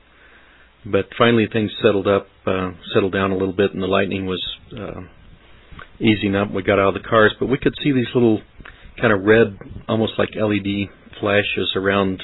But 0.86 1.10
finally, 1.18 1.48
things 1.52 1.72
settled 1.82 2.08
up, 2.08 2.28
uh, 2.46 2.72
settled 2.94 3.14
down 3.14 3.32
a 3.32 3.38
little 3.38 3.54
bit, 3.54 3.74
and 3.74 3.82
the 3.82 3.88
lightning 3.88 4.26
was 4.26 4.44
uh, 4.78 5.02
easing 6.00 6.36
up. 6.36 6.52
We 6.52 6.64
got 6.64 6.80
out 6.80 6.96
of 6.96 7.02
the 7.02 7.08
cars, 7.08 7.34
but 7.40 7.48
we 7.48 7.58
could 7.58 7.74
see 7.84 7.92
these 7.92 8.08
little 8.14 8.42
kind 9.00 9.14
of 9.14 9.24
red, 9.24 9.58
almost 9.88 10.14
like 10.18 10.30
LED 10.36 10.90
flashes 11.20 11.74
around 11.76 12.24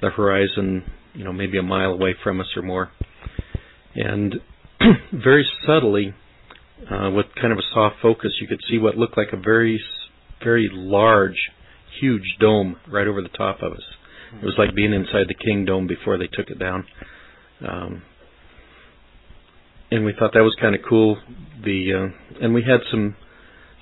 the 0.00 0.10
horizon, 0.10 0.84
you 1.14 1.24
know, 1.24 1.32
maybe 1.32 1.58
a 1.58 1.62
mile 1.62 1.90
away 1.90 2.14
from 2.22 2.40
us 2.40 2.46
or 2.56 2.62
more. 2.62 2.90
And 3.94 4.36
very 5.12 5.46
subtly, 5.66 6.14
uh, 6.90 7.10
with 7.10 7.26
kind 7.40 7.52
of 7.52 7.58
a 7.58 7.74
soft 7.74 7.96
focus, 8.00 8.32
you 8.40 8.46
could 8.46 8.60
see 8.70 8.78
what 8.78 8.96
looked 8.96 9.16
like 9.16 9.32
a 9.32 9.36
very, 9.36 9.80
very 10.42 10.70
large, 10.72 11.50
huge 12.00 12.36
dome 12.40 12.76
right 12.90 13.06
over 13.06 13.22
the 13.22 13.28
top 13.28 13.62
of 13.62 13.72
us. 13.72 13.82
It 14.40 14.44
was 14.44 14.54
like 14.58 14.74
being 14.74 14.92
inside 14.92 15.26
the 15.28 15.34
Kingdome 15.34 15.86
before 15.86 16.18
they 16.18 16.26
took 16.26 16.50
it 16.50 16.58
down. 16.58 16.84
Um, 17.66 18.02
and 19.90 20.04
we 20.04 20.12
thought 20.18 20.32
that 20.34 20.40
was 20.40 20.56
kind 20.60 20.74
of 20.74 20.82
cool. 20.86 21.16
The 21.64 21.92
uh, 21.94 22.44
and 22.44 22.52
we 22.54 22.62
had 22.62 22.80
some 22.90 23.16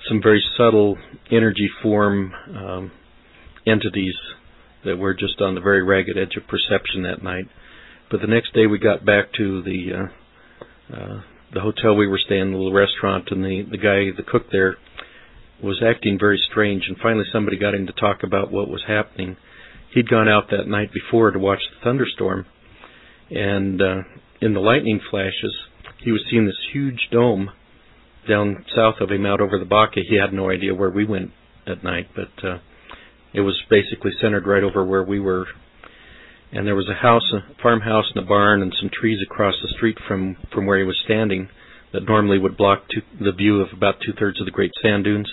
some 0.07 0.21
very 0.21 0.43
subtle 0.57 0.97
energy 1.31 1.69
form 1.83 2.33
um, 2.55 2.91
entities 3.65 4.15
that 4.85 4.97
were 4.97 5.13
just 5.13 5.41
on 5.41 5.55
the 5.55 5.61
very 5.61 5.83
ragged 5.83 6.17
edge 6.17 6.37
of 6.37 6.47
perception 6.47 7.03
that 7.03 7.21
night. 7.21 7.45
But 8.09 8.21
the 8.21 8.27
next 8.27 8.53
day 8.53 8.67
we 8.67 8.79
got 8.79 9.05
back 9.05 9.33
to 9.37 9.61
the 9.63 9.91
uh, 9.93 10.95
uh, 10.95 11.21
the 11.53 11.61
hotel 11.61 11.95
we 11.95 12.07
were 12.07 12.19
staying, 12.19 12.51
the 12.51 12.57
little 12.57 12.73
restaurant, 12.73 13.29
and 13.31 13.43
the 13.43 13.63
the 13.69 13.77
guy, 13.77 14.11
the 14.15 14.23
cook 14.23 14.51
there, 14.51 14.77
was 15.61 15.81
acting 15.83 16.17
very 16.19 16.41
strange. 16.49 16.83
And 16.87 16.97
finally, 16.97 17.25
somebody 17.31 17.57
got 17.57 17.73
him 17.73 17.87
to 17.87 17.93
talk 17.93 18.23
about 18.23 18.51
what 18.51 18.69
was 18.69 18.83
happening. 18.87 19.37
He'd 19.93 20.09
gone 20.09 20.27
out 20.27 20.49
that 20.51 20.67
night 20.67 20.91
before 20.93 21.31
to 21.31 21.39
watch 21.39 21.61
the 21.69 21.83
thunderstorm, 21.83 22.45
and 23.29 23.81
uh, 23.81 24.01
in 24.41 24.53
the 24.53 24.59
lightning 24.59 24.99
flashes, 25.09 25.55
he 26.03 26.11
was 26.11 26.21
seeing 26.29 26.45
this 26.45 26.59
huge 26.71 27.07
dome 27.11 27.49
down 28.27 28.65
south 28.75 28.95
of 28.99 29.09
him 29.09 29.25
out 29.25 29.41
over 29.41 29.57
the 29.57 29.65
Baca. 29.65 30.01
He 30.07 30.17
had 30.17 30.33
no 30.33 30.49
idea 30.49 30.75
where 30.75 30.89
we 30.89 31.05
went 31.05 31.31
at 31.65 31.83
night, 31.83 32.07
but 32.15 32.47
uh, 32.47 32.57
it 33.33 33.41
was 33.41 33.59
basically 33.69 34.11
centered 34.21 34.45
right 34.45 34.63
over 34.63 34.85
where 34.85 35.03
we 35.03 35.19
were. 35.19 35.45
And 36.51 36.65
there 36.65 36.75
was 36.75 36.89
a 36.89 37.01
house, 37.01 37.33
a 37.33 37.61
farmhouse, 37.61 38.05
and 38.15 38.23
a 38.23 38.27
barn, 38.27 38.61
and 38.61 38.73
some 38.79 38.89
trees 38.89 39.19
across 39.21 39.55
the 39.61 39.73
street 39.75 39.97
from 40.07 40.37
from 40.53 40.65
where 40.65 40.79
he 40.79 40.85
was 40.85 41.01
standing 41.03 41.49
that 41.93 42.07
normally 42.07 42.37
would 42.37 42.57
block 42.57 42.83
two, 42.89 43.01
the 43.23 43.31
view 43.31 43.61
of 43.61 43.69
about 43.73 43.95
two 44.05 44.13
thirds 44.17 44.39
of 44.39 44.45
the 44.45 44.51
Great 44.51 44.71
Sand 44.81 45.03
Dunes. 45.03 45.31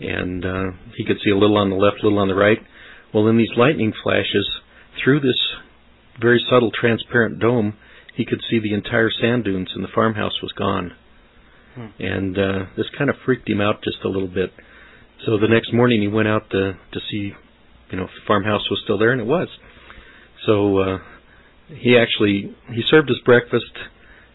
And 0.00 0.44
uh, 0.44 0.70
he 0.96 1.04
could 1.04 1.18
see 1.24 1.30
a 1.30 1.36
little 1.36 1.56
on 1.56 1.70
the 1.70 1.76
left, 1.76 2.02
a 2.02 2.04
little 2.04 2.18
on 2.18 2.28
the 2.28 2.34
right. 2.34 2.58
Well, 3.12 3.28
in 3.28 3.36
these 3.36 3.52
lightning 3.56 3.92
flashes, 4.02 4.48
through 5.02 5.20
this 5.20 5.38
very 6.20 6.44
subtle 6.50 6.70
transparent 6.72 7.38
dome, 7.38 7.74
he 8.14 8.24
could 8.24 8.40
see 8.50 8.58
the 8.58 8.74
entire 8.74 9.10
sand 9.10 9.44
dunes 9.44 9.70
and 9.74 9.84
the 9.84 9.88
farmhouse 9.94 10.40
was 10.42 10.52
gone. 10.52 10.92
Hmm. 11.74 11.86
And 11.98 12.38
uh, 12.38 12.58
this 12.76 12.86
kind 12.96 13.10
of 13.10 13.16
freaked 13.24 13.48
him 13.48 13.60
out 13.60 13.82
just 13.82 13.98
a 14.04 14.08
little 14.08 14.28
bit. 14.28 14.52
So 15.24 15.38
the 15.38 15.48
next 15.48 15.72
morning 15.72 16.02
he 16.02 16.08
went 16.08 16.28
out 16.28 16.50
to 16.50 16.72
to 16.72 17.00
see, 17.10 17.32
you 17.90 17.96
know, 17.96 18.04
if 18.04 18.10
the 18.10 18.26
farmhouse 18.26 18.68
was 18.70 18.80
still 18.84 18.98
there, 18.98 19.12
and 19.12 19.20
it 19.20 19.26
was. 19.26 19.48
So 20.46 20.78
uh, 20.78 20.98
he 21.68 21.96
actually 21.96 22.54
he 22.72 22.82
served 22.90 23.08
his 23.08 23.18
breakfast 23.24 23.72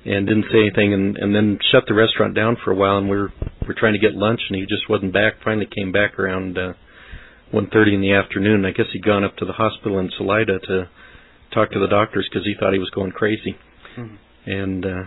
and 0.05 0.25
didn't 0.25 0.45
say 0.51 0.59
anything, 0.59 0.93
and 0.93 1.17
and 1.17 1.35
then 1.35 1.59
shut 1.71 1.83
the 1.87 1.93
restaurant 1.93 2.35
down 2.35 2.57
for 2.63 2.71
a 2.71 2.75
while. 2.75 2.97
And 2.97 3.09
we 3.09 3.17
we're 3.17 3.29
we're 3.67 3.79
trying 3.79 3.93
to 3.93 3.99
get 3.99 4.13
lunch, 4.13 4.41
and 4.49 4.57
he 4.57 4.65
just 4.65 4.89
wasn't 4.89 5.13
back. 5.13 5.35
Finally 5.43 5.67
came 5.73 5.91
back 5.91 6.17
around 6.17 6.57
uh, 6.57 6.73
1:30 7.53 7.95
in 7.95 8.01
the 8.01 8.13
afternoon. 8.13 8.65
I 8.65 8.71
guess 8.71 8.87
he'd 8.93 9.05
gone 9.05 9.23
up 9.23 9.35
to 9.37 9.45
the 9.45 9.53
hospital 9.53 9.99
in 9.99 10.09
Salida 10.17 10.59
to 10.59 10.89
talk 11.53 11.71
to 11.71 11.79
the 11.79 11.87
doctors 11.87 12.27
because 12.29 12.45
he 12.45 12.55
thought 12.59 12.73
he 12.73 12.79
was 12.79 12.89
going 12.91 13.11
crazy. 13.11 13.57
Mm-hmm. 13.97 14.15
And 14.49 14.85
uh, 14.85 15.03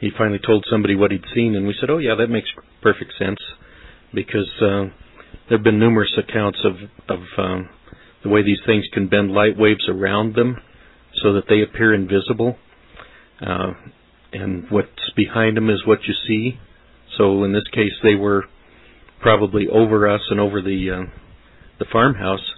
he 0.00 0.10
finally 0.16 0.40
told 0.44 0.66
somebody 0.70 0.94
what 0.94 1.10
he'd 1.10 1.24
seen, 1.34 1.54
and 1.54 1.66
we 1.66 1.74
said, 1.80 1.90
"Oh 1.90 1.98
yeah, 1.98 2.14
that 2.16 2.28
makes 2.28 2.48
perfect 2.82 3.12
sense," 3.18 3.38
because 4.12 4.50
uh, 4.60 4.92
there 5.48 5.58
have 5.58 5.64
been 5.64 5.78
numerous 5.78 6.12
accounts 6.18 6.58
of 6.64 6.74
of 7.08 7.20
um, 7.38 7.70
the 8.22 8.28
way 8.28 8.42
these 8.42 8.60
things 8.66 8.84
can 8.92 9.08
bend 9.08 9.30
light 9.30 9.56
waves 9.56 9.88
around 9.88 10.34
them 10.34 10.56
so 11.22 11.32
that 11.34 11.44
they 11.48 11.62
appear 11.62 11.94
invisible, 11.94 12.56
uh, 13.40 13.72
and 14.32 14.64
what's 14.70 15.10
behind 15.16 15.56
them 15.56 15.70
is 15.70 15.86
what 15.86 16.00
you 16.06 16.14
see. 16.26 16.58
So 17.16 17.44
in 17.44 17.52
this 17.52 17.66
case, 17.72 17.92
they 18.02 18.14
were 18.14 18.44
probably 19.20 19.66
over 19.68 20.08
us 20.08 20.20
and 20.30 20.38
over 20.38 20.60
the 20.60 20.90
uh, 20.90 21.10
the 21.78 21.86
farmhouse, 21.92 22.54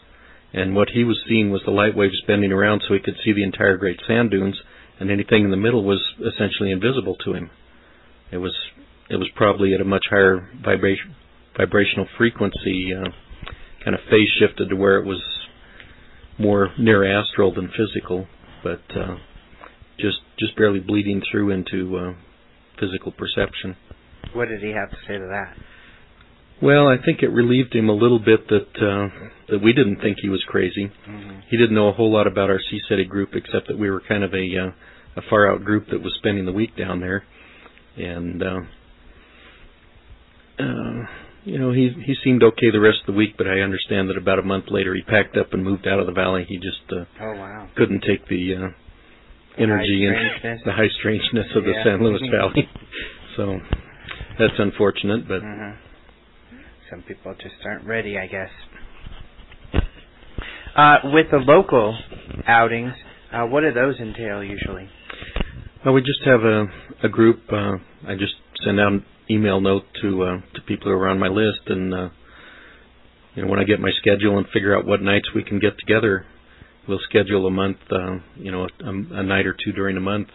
and 0.53 0.74
what 0.74 0.89
he 0.95 1.05
was 1.05 1.19
seeing 1.28 1.51
was 1.51 1.62
the 1.65 1.70
light 1.70 1.97
waves 1.97 2.23
bending 2.27 2.53
around 2.53 2.82
so 2.87 2.95
he 2.95 3.01
could 3.01 3.16
see 3.24 3.32
the 3.32 3.45
entire 3.45 3.77
Great 3.77 4.01
Sand 4.07 4.31
Dunes, 4.31 4.57
and 4.99 5.11
anything 5.11 5.45
in 5.45 5.51
the 5.51 5.57
middle 5.57 5.85
was 5.85 6.03
essentially 6.19 6.70
invisible 6.70 7.16
to 7.24 7.35
him. 7.35 7.51
It 8.32 8.39
was 8.39 8.55
it 9.11 9.16
was 9.16 9.28
probably 9.37 9.74
at 9.74 9.81
a 9.81 9.85
much 9.85 10.07
higher 10.11 10.49
vibration 10.65 11.15
vibrational 11.57 12.07
frequency, 12.16 12.93
uh, 12.95 13.11
kind 13.85 13.95
of 13.95 14.01
phase 14.11 14.28
shifted 14.39 14.69
to 14.70 14.77
where 14.77 14.99
it 14.99 15.05
was 15.05 15.20
more 16.41 16.71
near 16.79 17.05
astral 17.05 17.55
than 17.55 17.69
physical, 17.69 18.27
but 18.62 18.83
uh, 18.97 19.17
just 19.99 20.19
just 20.39 20.57
barely 20.57 20.81
bleeding 20.81 21.23
through 21.31 21.51
into 21.51 21.97
uh, 21.97 22.15
physical 22.79 23.12
perception. 23.12 23.77
What 24.33 24.49
did 24.49 24.62
he 24.62 24.71
have 24.71 24.91
to 24.91 24.97
say 25.07 25.19
to 25.19 25.27
that? 25.29 25.55
Well, 26.62 26.89
I 26.89 26.97
think 27.03 27.23
it 27.23 27.29
relieved 27.29 27.75
him 27.75 27.89
a 27.89 27.95
little 27.95 28.19
bit 28.19 28.49
that 28.49 28.77
uh, 28.77 29.29
that 29.49 29.62
we 29.62 29.73
didn't 29.73 30.01
think 30.01 30.19
he 30.21 30.29
was 30.29 30.45
crazy. 30.47 30.91
Mm-hmm. 31.09 31.41
He 31.49 31.57
didn't 31.57 31.75
know 31.75 31.89
a 31.89 31.93
whole 31.93 32.12
lot 32.12 32.27
about 32.27 32.51
our 32.51 32.59
CSETI 32.59 33.09
group 33.09 33.31
except 33.35 33.69
that 33.69 33.79
we 33.79 33.91
were 33.91 34.03
kind 34.07 34.25
of 34.25 34.35
a 34.35 34.57
uh, 34.57 34.73
a 35.17 35.23
far 35.29 35.51
out 35.51 35.65
group 35.65 35.87
that 35.91 36.03
was 36.03 36.15
spending 36.19 36.45
the 36.47 36.53
week 36.53 36.77
down 36.77 37.01
there, 37.01 37.25
and 37.97 38.43
uh, 38.43 38.61
uh, 40.59 41.07
you 41.45 41.59
know 41.59 41.73
he 41.73 41.91
he 42.05 42.15
seemed 42.23 42.43
okay 42.43 42.71
the 42.71 42.81
rest 42.81 42.99
of 43.01 43.15
the 43.15 43.19
week. 43.19 43.37
But 43.37 43.47
I 43.47 43.61
understand 43.61 44.09
that 44.11 44.17
about 44.17 44.39
a 44.39 44.43
month 44.43 44.67
later 44.69 44.95
he 44.95 45.03
packed 45.03 45.37
up 45.37 45.53
and 45.53 45.65
moved 45.65 45.87
out 45.87 46.01
of 46.01 46.07
the 46.07 46.12
valley. 46.12 46.45
He 46.49 46.57
just 46.57 46.85
uh, 46.91 47.05
oh 47.21 47.33
wow 47.37 47.69
couldn't 47.77 48.03
take 48.03 48.29
the 48.29 48.55
uh, 48.55 48.69
energy 49.62 50.07
and 50.07 50.61
the 50.65 50.73
high 50.73 50.91
strangeness 50.99 51.47
of 51.55 51.65
the. 51.65 51.73
San 51.85 52.03
Luis 52.03 52.23
Valley. 52.31 52.69
so 53.37 53.59
that's 54.39 54.59
unfortunate, 54.59 55.27
but. 55.29 55.43
Mm-hmm 55.43 55.91
some 56.91 57.03
people 57.03 57.35
just 57.35 57.55
aren't 57.65 57.87
ready, 57.87 58.19
I 58.19 58.27
guess. 58.27 58.51
Uh, 60.77 60.97
with 61.05 61.27
the 61.31 61.39
local 61.39 61.97
outings, 62.47 62.93
uh, 63.33 63.45
what 63.45 63.61
do 63.61 63.73
those 63.73 63.99
entail 64.01 64.43
usually? 64.43 64.89
Well, 65.85 65.95
we 65.95 66.01
just 66.01 66.21
have 66.25 66.41
a 66.41 66.67
a 67.03 67.09
group. 67.09 67.41
Uh, 67.51 67.77
I 68.07 68.15
just 68.15 68.35
send 68.65 68.81
out 68.81 68.93
email 69.31 69.61
note 69.61 69.85
to 70.02 70.23
uh, 70.23 70.40
to 70.55 70.61
people 70.66 70.90
who 70.90 70.98
are 70.98 71.09
on 71.09 71.19
my 71.19 71.28
list, 71.28 71.61
and 71.66 71.94
uh, 71.94 72.09
you 73.35 73.43
know 73.43 73.48
when 73.48 73.61
I 73.61 73.65
get 73.65 73.81
my 73.81 73.90
schedule 73.98 74.39
and 74.39 74.47
figure 74.52 74.77
out 74.77 74.86
what 74.86 75.01
nights 75.02 75.28
we 75.35 75.44
can 75.44 75.59
get 75.59 75.78
together, 75.78 76.27
we'll 76.89 77.01
schedule 77.09 77.47
a 77.47 77.51
month, 77.51 77.78
uh, 77.90 78.19
you 78.36 78.51
know, 78.51 78.65
a, 78.65 78.89
a 78.89 79.23
night 79.23 79.47
or 79.47 79.55
two 79.55 79.73
during 79.73 79.97
a 79.97 80.01
month, 80.01 80.28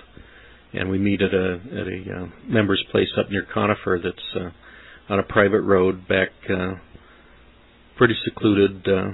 and 0.73 0.89
we 0.89 0.97
meet 0.97 1.22
at 1.22 1.34
a 1.34 1.59
at 1.72 1.88
a 1.88 2.22
uh, 2.22 2.27
member's 2.47 2.84
place 2.91 3.09
up 3.19 3.30
near 3.30 3.45
Conifer 3.53 3.99
that's 4.03 4.35
uh, 4.35 5.13
on 5.13 5.19
a 5.19 5.23
private 5.23 5.61
road 5.61 6.07
back, 6.07 6.30
uh, 6.49 6.76
pretty 7.97 8.15
secluded. 8.23 8.88
Uh, 8.88 9.11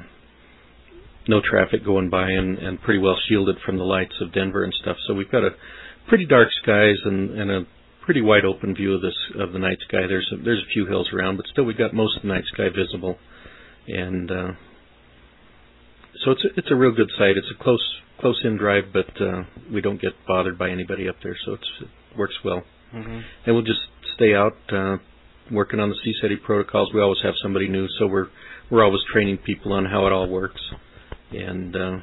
no 1.27 1.39
traffic 1.39 1.85
going 1.85 2.09
by 2.09 2.29
and, 2.29 2.57
and 2.57 2.81
pretty 2.81 2.99
well 2.99 3.15
shielded 3.29 3.55
from 3.63 3.77
the 3.77 3.83
lights 3.83 4.15
of 4.21 4.33
Denver 4.33 4.63
and 4.63 4.73
stuff. 4.81 4.97
So 5.07 5.13
we've 5.13 5.31
got 5.31 5.43
a 5.43 5.51
pretty 6.09 6.25
dark 6.25 6.47
skies 6.63 6.97
and, 7.05 7.39
and 7.39 7.51
a 7.51 7.61
pretty 8.05 8.21
wide 8.21 8.45
open 8.45 8.75
view 8.75 8.93
of 8.95 9.01
this 9.01 9.15
of 9.39 9.53
the 9.53 9.59
night 9.59 9.77
sky. 9.87 10.07
There's 10.07 10.29
a, 10.33 10.43
there's 10.43 10.63
a 10.67 10.73
few 10.73 10.85
hills 10.87 11.09
around, 11.13 11.37
but 11.37 11.45
still 11.51 11.63
we 11.63 11.73
got 11.73 11.93
most 11.93 12.17
of 12.17 12.23
the 12.23 12.27
night 12.27 12.43
sky 12.53 12.67
visible, 12.75 13.17
and 13.87 14.31
uh, 14.31 14.51
so 16.23 16.31
it's 16.31 16.43
a, 16.43 16.47
it's 16.57 16.71
a 16.71 16.75
real 16.75 16.91
good 16.91 17.09
site. 17.17 17.37
It's 17.37 17.51
a 17.57 17.63
close 17.63 17.83
close 18.19 18.39
in 18.43 18.57
drive, 18.57 18.85
but 18.93 19.21
uh, 19.21 19.43
we 19.71 19.81
don't 19.81 20.01
get 20.01 20.13
bothered 20.27 20.57
by 20.57 20.69
anybody 20.69 21.09
up 21.09 21.15
there, 21.23 21.35
so 21.45 21.53
it's, 21.53 21.69
it 21.81 22.17
works 22.17 22.35
well. 22.43 22.63
Mm-hmm. 22.93 23.19
And 23.45 23.55
we'll 23.55 23.63
just 23.63 23.79
stay 24.15 24.35
out 24.35 24.57
uh, 24.71 24.97
working 25.51 25.79
on 25.79 25.89
the 25.89 25.95
CSETI 25.95 26.43
protocols. 26.43 26.91
We 26.93 27.01
always 27.01 27.21
have 27.23 27.33
somebody 27.41 27.67
new, 27.67 27.87
so 27.99 28.07
we're 28.07 28.27
we're 28.69 28.83
always 28.83 29.01
training 29.11 29.37
people 29.37 29.73
on 29.73 29.85
how 29.85 30.07
it 30.07 30.13
all 30.13 30.27
works, 30.27 30.61
and 31.31 31.75
uh, 31.75 31.97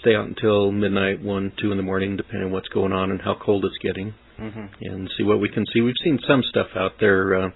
stay 0.00 0.14
out 0.14 0.26
until 0.26 0.70
midnight, 0.70 1.22
one, 1.22 1.52
two 1.60 1.70
in 1.70 1.76
the 1.76 1.82
morning, 1.82 2.16
depending 2.16 2.46
on 2.46 2.52
what's 2.52 2.68
going 2.68 2.92
on 2.92 3.10
and 3.10 3.22
how 3.22 3.36
cold 3.40 3.64
it's 3.64 3.78
getting 3.82 4.14
Mm-hmm. 4.38 4.66
and 4.82 5.10
see 5.16 5.22
what 5.24 5.40
we 5.40 5.48
can 5.48 5.64
see. 5.72 5.80
We've 5.80 5.94
seen 6.04 6.18
some 6.28 6.42
stuff 6.50 6.68
out 6.76 6.92
there, 7.00 7.34
uh, 7.34 7.50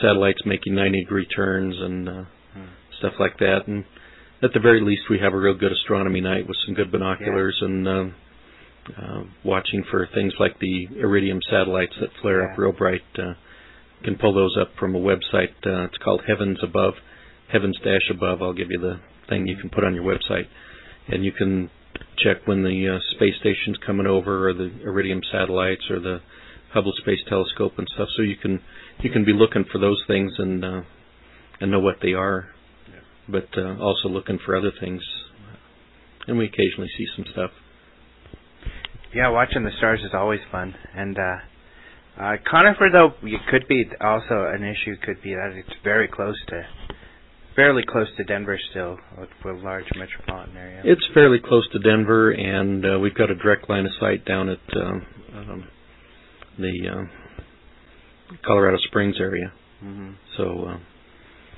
satellites 0.00 0.40
making 0.46 0.74
90 0.74 1.00
degree 1.00 1.26
turns 1.26 1.74
and 1.78 2.08
uh, 2.08 2.24
Hmm. 2.54 2.66
stuff 2.98 3.14
like 3.18 3.36
that. 3.38 3.66
And 3.66 3.84
at 4.42 4.52
the 4.54 4.60
very 4.60 4.80
least, 4.80 5.02
we 5.10 5.18
have 5.18 5.34
a 5.34 5.38
real 5.38 5.54
good 5.58 5.72
astronomy 5.72 6.20
night 6.20 6.46
with 6.46 6.56
some 6.64 6.74
good 6.74 6.92
binoculars 6.92 7.58
and 7.60 7.88
um, 7.88 8.14
uh, 8.96 9.22
watching 9.44 9.82
for 9.90 10.06
things 10.14 10.32
like 10.38 10.58
the 10.60 10.86
iridium 11.00 11.40
satellites 11.50 11.94
that 12.00 12.10
flare 12.22 12.48
up 12.52 12.56
real 12.58 12.72
bright. 12.72 13.02
Uh, 13.18 13.34
can 14.04 14.16
pull 14.16 14.34
those 14.34 14.56
up 14.60 14.68
from 14.78 14.94
a 14.94 14.98
website. 15.00 15.54
Uh, 15.66 15.84
it's 15.86 15.96
called 15.98 16.22
Heavens 16.28 16.58
Above, 16.62 16.94
Heavens 17.50 17.78
Dash 17.82 18.08
Above. 18.10 18.40
I'll 18.42 18.52
give 18.52 18.70
you 18.70 18.78
the 18.78 19.00
thing 19.28 19.46
you 19.48 19.56
can 19.56 19.70
put 19.70 19.82
on 19.82 19.94
your 19.94 20.04
website, 20.04 20.46
and 21.08 21.24
you 21.24 21.32
can 21.32 21.70
check 22.22 22.46
when 22.46 22.62
the 22.62 22.96
uh, 22.96 23.16
space 23.16 23.34
station's 23.40 23.78
coming 23.84 24.06
over, 24.06 24.48
or 24.48 24.52
the 24.52 24.70
Iridium 24.84 25.20
satellites, 25.30 25.90
or 25.90 26.00
the 26.00 26.20
Hubble 26.72 26.92
Space 26.98 27.20
Telescope 27.28 27.74
and 27.78 27.86
stuff. 27.94 28.08
So 28.16 28.22
you 28.22 28.36
can 28.36 28.60
you 29.00 29.10
can 29.10 29.24
be 29.24 29.32
looking 29.32 29.64
for 29.70 29.78
those 29.78 30.02
things 30.06 30.32
and 30.38 30.64
uh, 30.64 30.82
and 31.60 31.70
know 31.70 31.80
what 31.80 31.96
they 32.02 32.12
are, 32.12 32.48
but 33.28 33.48
uh, 33.56 33.78
also 33.78 34.08
looking 34.08 34.38
for 34.44 34.56
other 34.56 34.72
things. 34.80 35.02
And 36.26 36.38
we 36.38 36.46
occasionally 36.46 36.88
see 36.96 37.06
some 37.16 37.26
stuff. 37.32 37.50
Yeah, 39.14 39.28
watching 39.28 39.62
the 39.62 39.70
stars 39.78 40.00
is 40.00 40.10
always 40.12 40.40
fun. 40.50 40.74
And 40.94 41.16
uh 41.18 41.36
uh 42.20 42.36
Conifer 42.50 42.88
though 42.92 43.12
it 43.22 43.40
could 43.50 43.68
be 43.68 43.84
also 44.00 44.50
an 44.52 44.64
issue 44.64 44.96
could 45.04 45.22
be 45.22 45.34
that 45.34 45.52
it's 45.54 45.76
very 45.84 46.08
close 46.08 46.36
to 46.48 46.62
fairly 47.56 47.82
close 47.88 48.08
to 48.16 48.24
Denver 48.24 48.58
still, 48.70 48.98
with 49.18 49.28
a 49.44 49.52
large 49.58 49.86
metropolitan 49.96 50.56
area. 50.56 50.82
It's 50.84 51.06
fairly 51.14 51.38
close 51.38 51.68
to 51.72 51.78
Denver, 51.78 52.30
and 52.30 52.84
uh, 52.84 52.98
we've 52.98 53.14
got 53.14 53.30
a 53.30 53.34
direct 53.34 53.68
line 53.68 53.86
of 53.86 53.92
sight 54.00 54.24
down 54.24 54.48
at 54.48 54.58
um, 54.76 55.06
um, 55.34 55.64
the 56.58 56.72
uh, 56.90 58.34
Colorado 58.44 58.78
Springs 58.88 59.16
area. 59.20 59.52
hmm 59.80 60.12
So 60.36 60.66
uh, 60.68 60.78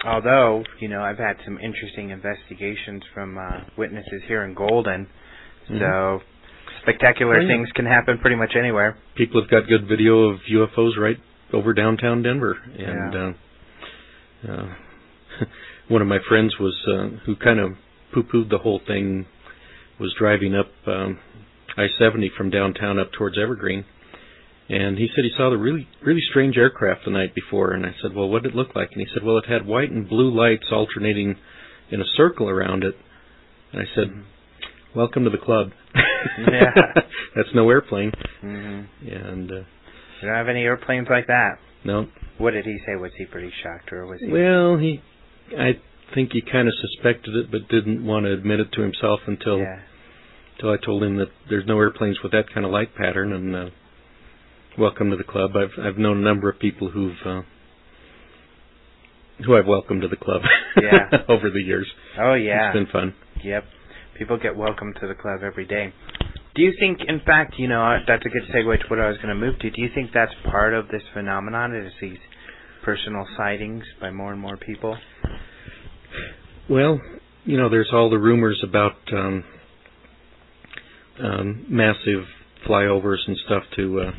Although, 0.04 0.62
you 0.78 0.88
know, 0.88 1.00
I've 1.02 1.18
had 1.18 1.36
some 1.44 1.58
interesting 1.58 2.10
investigations 2.10 3.02
from 3.14 3.38
uh 3.38 3.60
witnesses 3.78 4.22
here 4.28 4.44
in 4.44 4.54
Golden. 4.54 5.08
Mhm. 5.70 5.78
So 5.80 6.20
spectacular 6.82 7.40
yeah. 7.40 7.48
things 7.48 7.68
can 7.74 7.86
happen 7.86 8.18
pretty 8.18 8.36
much 8.36 8.52
anywhere. 8.56 8.96
people 9.16 9.40
have 9.40 9.50
got 9.50 9.66
good 9.68 9.88
video 9.88 10.28
of 10.30 10.40
UFOs 10.52 10.96
right 10.98 11.16
over 11.52 11.72
downtown 11.72 12.22
Denver, 12.22 12.56
and 12.78 13.12
Yeah. 13.14 13.32
uh, 14.48 14.52
uh, 14.52 14.68
one 15.88 16.02
of 16.02 16.08
my 16.08 16.18
friends 16.28 16.54
was 16.58 16.74
uh, 16.88 17.16
who 17.26 17.36
kind 17.36 17.60
of 17.60 17.72
poo-pooed 18.14 18.50
the 18.50 18.58
whole 18.58 18.80
thing 18.86 19.26
was 20.00 20.14
driving 20.18 20.54
up 20.54 20.66
um, 20.86 21.18
I-70 21.76 22.28
from 22.36 22.50
downtown 22.50 22.98
up 22.98 23.12
towards 23.12 23.36
Evergreen, 23.38 23.84
and 24.68 24.98
he 24.98 25.08
said 25.14 25.24
he 25.24 25.30
saw 25.36 25.50
the 25.50 25.56
really 25.56 25.88
really 26.04 26.22
strange 26.30 26.56
aircraft 26.56 27.02
the 27.04 27.10
night 27.10 27.34
before, 27.34 27.72
and 27.72 27.84
I 27.86 27.94
said, 28.02 28.14
well, 28.14 28.28
what 28.28 28.42
did 28.42 28.52
it 28.52 28.56
look 28.56 28.74
like? 28.74 28.90
And 28.92 29.00
he 29.00 29.06
said, 29.12 29.22
well, 29.24 29.38
it 29.38 29.46
had 29.48 29.66
white 29.66 29.90
and 29.90 30.08
blue 30.08 30.30
lights 30.34 30.66
alternating 30.72 31.36
in 31.90 32.00
a 32.00 32.04
circle 32.16 32.48
around 32.48 32.82
it, 32.84 32.94
and 33.72 33.82
I 33.82 33.84
said, 33.94 34.12
welcome 34.94 35.24
to 35.24 35.30
the 35.30 35.38
club. 35.38 35.70
Yeah. 36.38 36.72
That's 37.36 37.48
no 37.54 37.70
airplane, 37.70 38.12
hmm 38.40 38.80
and. 39.08 39.50
Uh, 39.50 39.54
You 40.22 40.28
don't 40.28 40.34
have 40.34 40.48
any 40.48 40.62
airplanes 40.62 41.08
like 41.10 41.26
that. 41.28 41.58
no, 41.84 42.08
What 42.38 42.52
did 42.52 42.64
he 42.64 42.78
say? 42.86 42.96
Was 42.96 43.12
he 43.18 43.24
pretty 43.26 43.52
shocked, 43.62 43.92
or 43.92 44.06
was 44.06 44.18
he? 44.20 44.30
Well, 44.32 44.76
he, 44.78 45.00
I 45.58 45.72
think 46.14 46.32
he 46.32 46.40
kind 46.40 46.68
of 46.68 46.74
suspected 46.80 47.34
it, 47.34 47.50
but 47.50 47.68
didn't 47.68 48.04
want 48.04 48.26
to 48.26 48.32
admit 48.32 48.60
it 48.60 48.72
to 48.72 48.82
himself 48.82 49.20
until 49.26 49.58
yeah. 49.58 49.80
until 50.56 50.70
I 50.70 50.76
told 50.84 51.02
him 51.02 51.16
that 51.18 51.28
there's 51.48 51.66
no 51.66 51.78
airplanes 51.78 52.18
with 52.22 52.32
that 52.32 52.52
kind 52.52 52.64
of 52.64 52.72
light 52.72 52.94
pattern. 52.94 53.32
And 53.32 53.54
uh, 53.54 53.70
welcome 54.78 55.10
to 55.10 55.16
the 55.16 55.24
club. 55.24 55.50
I've 55.56 55.84
I've 55.84 55.98
known 55.98 56.18
a 56.18 56.22
number 56.22 56.48
of 56.48 56.58
people 56.58 56.90
who've 56.90 57.16
uh, 57.24 57.42
who 59.44 59.56
I've 59.56 59.66
welcomed 59.66 60.02
to 60.02 60.08
the 60.08 60.16
club. 60.16 60.42
Yeah. 60.80 61.18
over 61.28 61.50
the 61.50 61.60
years. 61.60 61.86
Oh 62.18 62.34
yeah. 62.34 62.68
It's 62.68 62.74
been 62.74 62.86
fun. 62.92 63.14
Yep. 63.44 63.64
People 64.18 64.38
get 64.38 64.56
welcome 64.56 64.94
to 65.00 65.06
the 65.06 65.14
club 65.14 65.40
every 65.44 65.66
day. 65.66 65.92
Do 66.54 66.62
you 66.62 66.72
think, 66.80 67.00
in 67.06 67.20
fact, 67.20 67.56
you 67.58 67.68
know, 67.68 67.98
that's 68.08 68.24
a 68.24 68.30
good 68.30 68.44
segue 68.48 68.80
to 68.80 68.86
what 68.88 68.98
I 68.98 69.08
was 69.08 69.18
going 69.18 69.28
to 69.28 69.34
move 69.34 69.58
to. 69.58 69.70
Do 69.70 69.82
you 69.82 69.90
think 69.94 70.10
that's 70.14 70.32
part 70.50 70.72
of 70.72 70.88
this 70.88 71.02
phenomenon? 71.12 71.74
Is 71.76 71.92
these 72.00 72.16
personal 72.86 73.26
sightings 73.36 73.82
by 74.00 74.12
more 74.12 74.32
and 74.32 74.40
more 74.40 74.56
people? 74.56 74.96
Well, 76.70 77.00
you 77.44 77.58
know, 77.58 77.68
there's 77.68 77.90
all 77.92 78.08
the 78.08 78.18
rumors 78.18 78.62
about 78.66 78.94
um, 79.12 79.44
um, 81.20 81.66
massive 81.68 82.24
flyovers 82.66 83.18
and 83.26 83.36
stuff 83.44 83.64
to 83.74 84.00
uh, 84.00 84.10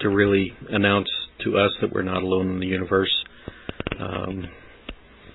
to 0.00 0.08
really 0.08 0.52
announce 0.70 1.08
to 1.42 1.58
us 1.58 1.72
that 1.80 1.92
we're 1.92 2.02
not 2.02 2.22
alone 2.22 2.50
in 2.52 2.60
the 2.60 2.66
universe. 2.66 3.12
Um, 3.98 4.44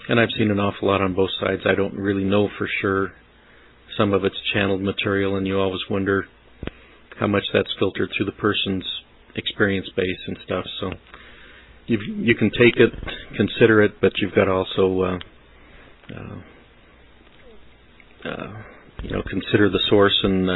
and 0.08 0.20
I've 0.20 0.30
seen 0.38 0.50
an 0.50 0.60
awful 0.60 0.88
lot 0.88 1.02
on 1.02 1.14
both 1.14 1.30
sides. 1.42 1.64
I 1.66 1.76
don't 1.76 1.96
really 1.96 2.24
know 2.24 2.48
for 2.58 2.68
sure. 2.82 3.12
Some 3.98 4.14
of 4.14 4.24
it's 4.24 4.36
channeled 4.54 4.82
material, 4.82 5.36
and 5.36 5.46
you 5.46 5.60
always 5.60 5.82
wonder 5.90 6.26
how 7.20 7.28
much 7.28 7.44
that's 7.54 7.70
filtered 7.78 8.10
through 8.16 8.26
the 8.26 8.32
person's 8.32 8.86
experience 9.36 9.90
base 9.98 10.22
and 10.28 10.38
stuff. 10.46 10.66
So 10.80 10.92
you 11.90 12.00
you 12.00 12.36
can 12.36 12.52
take 12.52 12.78
it, 12.78 12.92
consider 13.36 13.82
it, 13.82 14.00
but 14.02 14.14
you've 14.18 14.36
got 14.36 14.46
to 14.46 14.52
also 14.52 15.02
uh, 15.02 15.20
uh, 16.16 16.40
uh, 18.30 18.64
you 19.04 19.12
know 19.12 19.24
consider 19.30 19.70
the 19.70 19.80
source 19.90 20.18
and 20.24 20.50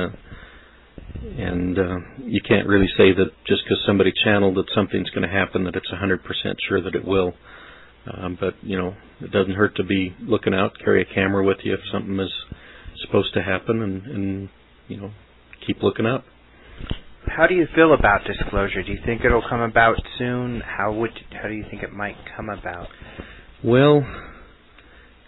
and 1.38 1.80
uh, 1.80 1.96
you 2.26 2.42
can't 2.48 2.68
really 2.68 2.90
say 2.98 3.14
that 3.14 3.32
just 3.48 3.64
because 3.64 3.82
somebody 3.88 4.12
channeled 4.24 4.56
that 4.56 4.66
something's 4.76 5.10
going 5.12 5.28
to 5.28 5.34
happen 5.34 5.64
that 5.64 5.76
it's 5.76 5.90
100% 5.90 6.20
sure 6.68 6.82
that 6.82 6.96
it 6.96 7.06
will. 7.06 7.34
Um, 8.06 8.38
but 8.40 8.56
you 8.62 8.78
know 8.78 8.96
it 9.22 9.32
doesn't 9.32 9.54
hurt 9.54 9.78
to 9.78 9.84
be 9.84 10.14
looking 10.22 10.54
out, 10.54 10.74
carry 10.84 11.02
a 11.02 11.14
camera 11.16 11.44
with 11.44 11.60
you 11.64 11.74
if 11.74 11.80
something 11.92 12.20
is 12.20 12.32
supposed 13.06 13.34
to 13.34 13.42
happen, 13.42 13.82
and, 13.82 14.04
and 14.08 14.50
you 14.90 14.98
know 14.98 15.12
keep 15.66 15.82
looking 15.82 16.06
up. 16.06 16.26
How 17.36 17.48
do 17.48 17.56
you 17.56 17.66
feel 17.74 17.94
about 17.94 18.22
disclosure? 18.26 18.84
Do 18.84 18.92
you 18.92 19.00
think 19.06 19.26
it'll 19.26 19.44
come 19.50 19.62
about 19.62 19.96
soon? 20.20 20.62
How 20.62 20.94
would 20.94 21.10
how 21.42 21.48
do 21.48 21.56
you 21.56 21.66
think 21.68 21.82
it 21.82 21.92
might 21.92 22.16
come 22.36 22.50
about? 22.50 22.90
Well, 23.64 24.06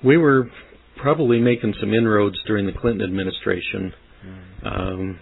we 0.04 0.16
were 0.18 0.52
probably 0.98 1.40
making 1.40 1.74
some 1.80 1.96
inroads 1.96 2.38
during 2.46 2.68
the 2.68 2.74
Clinton 2.74 3.02
administration. 3.02 3.94
Um, 4.64 5.20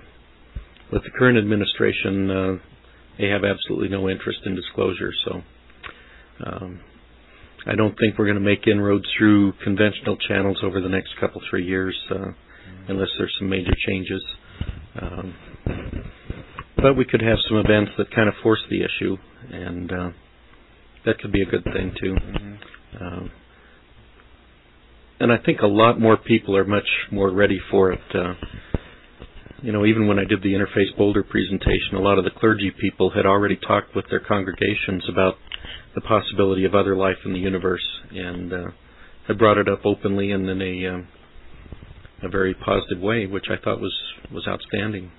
with 0.91 1.03
the 1.03 1.09
current 1.17 1.37
administration, 1.37 2.29
uh, 2.29 2.53
they 3.17 3.27
have 3.29 3.43
absolutely 3.45 3.87
no 3.87 4.09
interest 4.09 4.39
in 4.45 4.55
disclosure. 4.55 5.11
So 5.25 5.41
um, 6.45 6.81
I 7.65 7.75
don't 7.75 7.97
think 7.97 8.17
we're 8.17 8.25
going 8.25 8.35
to 8.35 8.41
make 8.41 8.67
inroads 8.67 9.05
through 9.17 9.53
conventional 9.63 10.17
channels 10.27 10.59
over 10.61 10.81
the 10.81 10.89
next 10.89 11.11
couple 11.19 11.41
three 11.49 11.65
years, 11.65 11.97
uh, 12.11 12.31
unless 12.89 13.09
there's 13.17 13.33
some 13.39 13.49
major 13.49 13.73
changes. 13.87 14.23
Um, 15.01 15.33
but 16.77 16.95
we 16.95 17.05
could 17.05 17.21
have 17.21 17.37
some 17.47 17.57
events 17.57 17.91
that 17.97 18.13
kind 18.13 18.27
of 18.27 18.35
force 18.41 18.61
the 18.69 18.81
issue, 18.81 19.17
and 19.51 19.91
uh, 19.91 20.09
that 21.05 21.19
could 21.19 21.31
be 21.31 21.41
a 21.41 21.45
good 21.45 21.63
thing 21.63 21.93
too. 21.99 22.15
Mm-hmm. 22.15 23.03
Um, 23.03 23.31
and 25.19 25.31
I 25.31 25.37
think 25.37 25.61
a 25.61 25.67
lot 25.67 25.99
more 25.99 26.17
people 26.17 26.57
are 26.57 26.65
much 26.65 26.87
more 27.11 27.31
ready 27.31 27.59
for 27.71 27.91
it. 27.91 28.01
Uh, 28.13 28.33
you 29.61 29.71
know, 29.71 29.85
even 29.85 30.07
when 30.07 30.19
I 30.19 30.25
did 30.25 30.41
the 30.43 30.53
Interface 30.53 30.95
Boulder 30.97 31.23
presentation, 31.23 31.95
a 31.95 32.01
lot 32.01 32.17
of 32.17 32.25
the 32.25 32.31
clergy 32.31 32.71
people 32.71 33.11
had 33.11 33.25
already 33.25 33.55
talked 33.55 33.95
with 33.95 34.05
their 34.09 34.19
congregations 34.19 35.03
about 35.07 35.35
the 35.95 36.01
possibility 36.01 36.65
of 36.65 36.75
other 36.75 36.97
life 36.97 37.17
in 37.23 37.33
the 37.33 37.39
universe, 37.39 37.87
and 38.11 38.51
uh, 38.51 38.65
had 39.27 39.37
brought 39.37 39.57
it 39.57 39.69
up 39.69 39.85
openly 39.85 40.31
and 40.31 40.49
in 40.49 40.61
a 40.61 40.87
um, 40.87 41.07
a 42.21 42.29
very 42.29 42.53
positive 42.53 42.99
way, 43.01 43.25
which 43.25 43.45
I 43.49 43.63
thought 43.63 43.79
was 43.79 43.95
was 44.31 44.47
outstanding. 44.47 45.11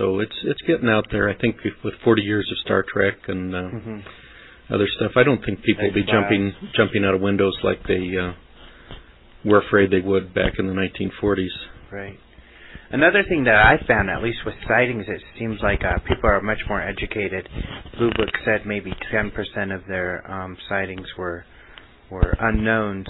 So 0.00 0.20
it's 0.20 0.36
it's 0.44 0.62
getting 0.62 0.88
out 0.88 1.04
there. 1.10 1.28
I 1.28 1.36
think 1.36 1.56
with 1.84 1.92
40 2.02 2.22
years 2.22 2.48
of 2.50 2.56
Star 2.64 2.82
Trek 2.90 3.18
and 3.28 3.54
uh, 3.54 3.58
mm-hmm. 3.58 4.74
other 4.74 4.86
stuff, 4.96 5.12
I 5.16 5.24
don't 5.24 5.44
think 5.44 5.62
people 5.62 5.84
will 5.84 5.94
be 5.94 6.04
jumping 6.10 6.54
jumping 6.74 7.04
out 7.04 7.14
of 7.14 7.20
windows 7.20 7.52
like 7.62 7.82
they 7.86 8.16
uh, 8.16 8.32
were 9.44 9.60
afraid 9.60 9.90
they 9.90 10.00
would 10.00 10.32
back 10.32 10.54
in 10.58 10.68
the 10.68 10.72
1940s. 10.72 11.48
Right. 11.92 12.18
Another 12.90 13.22
thing 13.28 13.44
that 13.44 13.56
I 13.56 13.76
found, 13.86 14.08
at 14.08 14.22
least 14.22 14.38
with 14.46 14.54
sightings, 14.66 15.04
it 15.06 15.20
seems 15.38 15.58
like 15.62 15.80
uh, 15.84 15.98
people 16.08 16.30
are 16.30 16.40
much 16.40 16.60
more 16.66 16.80
educated. 16.80 17.46
Blue 17.98 18.10
Book 18.16 18.30
said 18.44 18.62
maybe 18.64 18.92
10% 19.14 19.30
of 19.74 19.82
their 19.86 20.28
um, 20.30 20.56
sightings 20.66 21.06
were 21.18 21.44
were 22.10 22.34
unknowns, 22.40 23.06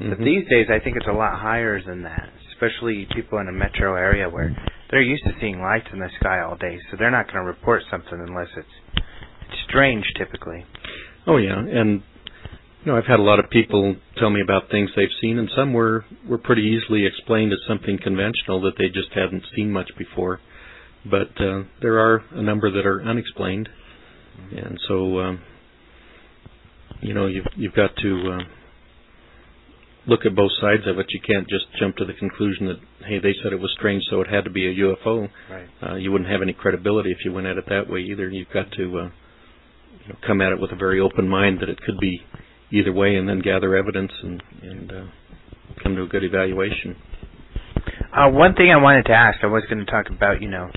mm-hmm. 0.00 0.08
but 0.08 0.18
these 0.18 0.48
days 0.48 0.68
I 0.70 0.82
think 0.82 0.96
it's 0.96 1.06
a 1.06 1.12
lot 1.12 1.38
higher 1.38 1.84
than 1.84 2.02
that. 2.04 2.30
Especially 2.54 3.06
people 3.14 3.38
in 3.40 3.48
a 3.48 3.52
metro 3.52 3.94
area 3.94 4.28
where 4.28 4.56
they're 4.90 5.02
used 5.02 5.24
to 5.24 5.32
seeing 5.40 5.60
lights 5.60 5.86
in 5.92 6.00
the 6.00 6.08
sky 6.18 6.40
all 6.40 6.56
day, 6.56 6.78
so 6.90 6.96
they're 6.98 7.10
not 7.10 7.26
going 7.26 7.36
to 7.36 7.44
report 7.44 7.82
something 7.90 8.24
unless 8.26 8.48
it's 8.56 9.02
it's 9.48 9.58
strange 9.68 10.04
typically. 10.16 10.64
Oh 11.26 11.36
yeah, 11.36 11.58
and 11.58 12.02
you 12.84 12.92
know, 12.92 12.96
I've 12.96 13.06
had 13.06 13.20
a 13.20 13.22
lot 13.22 13.38
of 13.38 13.50
people 13.50 13.96
tell 14.18 14.30
me 14.30 14.40
about 14.40 14.70
things 14.70 14.90
they've 14.96 15.08
seen, 15.20 15.38
and 15.38 15.50
some 15.54 15.72
were 15.72 16.04
were 16.28 16.38
pretty 16.38 16.62
easily 16.62 17.06
explained 17.06 17.52
as 17.52 17.58
something 17.68 17.98
conventional 18.02 18.60
that 18.62 18.74
they 18.78 18.88
just 18.88 19.12
hadn't 19.14 19.44
seen 19.54 19.70
much 19.70 19.90
before. 19.98 20.40
But 21.04 21.40
uh, 21.40 21.64
there 21.80 21.98
are 21.98 22.22
a 22.32 22.42
number 22.42 22.70
that 22.70 22.86
are 22.86 23.02
unexplained, 23.02 23.68
and 24.50 24.78
so 24.88 25.18
um, 25.20 25.40
you 27.00 27.14
know 27.14 27.26
you've 27.26 27.46
you've 27.56 27.74
got 27.74 27.90
to 27.96 28.38
uh, 28.38 28.44
look 30.10 30.26
at 30.26 30.34
both 30.34 30.50
sides 30.60 30.82
of 30.88 30.98
it. 30.98 31.06
You 31.10 31.20
can't 31.24 31.48
just 31.48 31.66
jump 31.78 31.96
to 31.96 32.04
the 32.04 32.12
conclusion 32.12 32.66
that 32.66 32.80
hey, 33.06 33.20
they 33.20 33.32
said 33.42 33.52
it 33.52 33.60
was 33.60 33.70
strange, 33.78 34.02
so 34.10 34.20
it 34.20 34.26
had 34.28 34.42
to 34.44 34.50
be 34.50 34.66
a 34.66 34.74
UFO. 34.74 35.28
Right. 35.48 35.68
Uh, 35.80 35.94
you 35.94 36.10
wouldn't 36.10 36.28
have 36.28 36.42
any 36.42 36.52
credibility 36.52 37.12
if 37.12 37.18
you 37.24 37.32
went 37.32 37.46
at 37.46 37.56
it 37.56 37.64
that 37.68 37.88
way 37.88 38.00
either. 38.00 38.28
You've 38.28 38.50
got 38.52 38.70
to 38.72 38.82
uh, 38.82 39.10
you 40.02 40.08
know, 40.08 40.16
come 40.26 40.40
at 40.42 40.50
it 40.50 40.60
with 40.60 40.72
a 40.72 40.76
very 40.76 41.00
open 41.00 41.28
mind 41.28 41.60
that 41.60 41.68
it 41.68 41.80
could 41.80 41.98
be 42.00 42.20
either 42.72 42.92
way, 42.92 43.14
and 43.14 43.28
then 43.28 43.38
gather 43.38 43.76
evidence 43.76 44.10
and 44.22 44.42
and 44.62 44.92
uh, 44.92 45.04
come 45.82 45.94
to 45.94 46.02
a 46.02 46.08
good 46.08 46.24
evaluation. 46.24 46.96
Uh, 48.12 48.28
one 48.28 48.54
thing 48.54 48.74
I 48.74 48.82
wanted 48.82 49.04
to 49.04 49.12
ask, 49.12 49.38
I 49.42 49.46
was 49.46 49.62
going 49.70 49.78
to 49.78 49.90
talk 49.90 50.06
about, 50.10 50.42
you 50.42 50.48
know, 50.50 50.68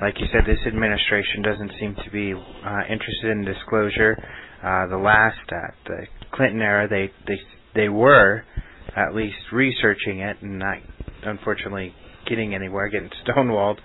like 0.00 0.14
you 0.20 0.26
said, 0.32 0.42
this 0.46 0.62
administration 0.64 1.42
doesn't 1.42 1.72
seem 1.80 1.96
to 2.04 2.10
be 2.10 2.32
uh, 2.32 2.82
interested 2.88 3.32
in 3.32 3.44
disclosure. 3.44 4.16
Uh, 4.62 4.86
the 4.86 4.96
last, 4.96 5.42
uh, 5.50 5.74
the 5.84 6.06
Clinton 6.32 6.62
era, 6.62 6.86
they 6.88 7.10
they 7.26 7.40
they 7.74 7.88
were 7.88 8.44
at 8.96 9.14
least 9.14 9.36
researching 9.52 10.20
it 10.20 10.38
and 10.40 10.58
not, 10.58 10.78
unfortunately, 11.22 11.92
getting 12.28 12.54
anywhere, 12.54 12.88
getting 12.88 13.10
stonewalled. 13.26 13.76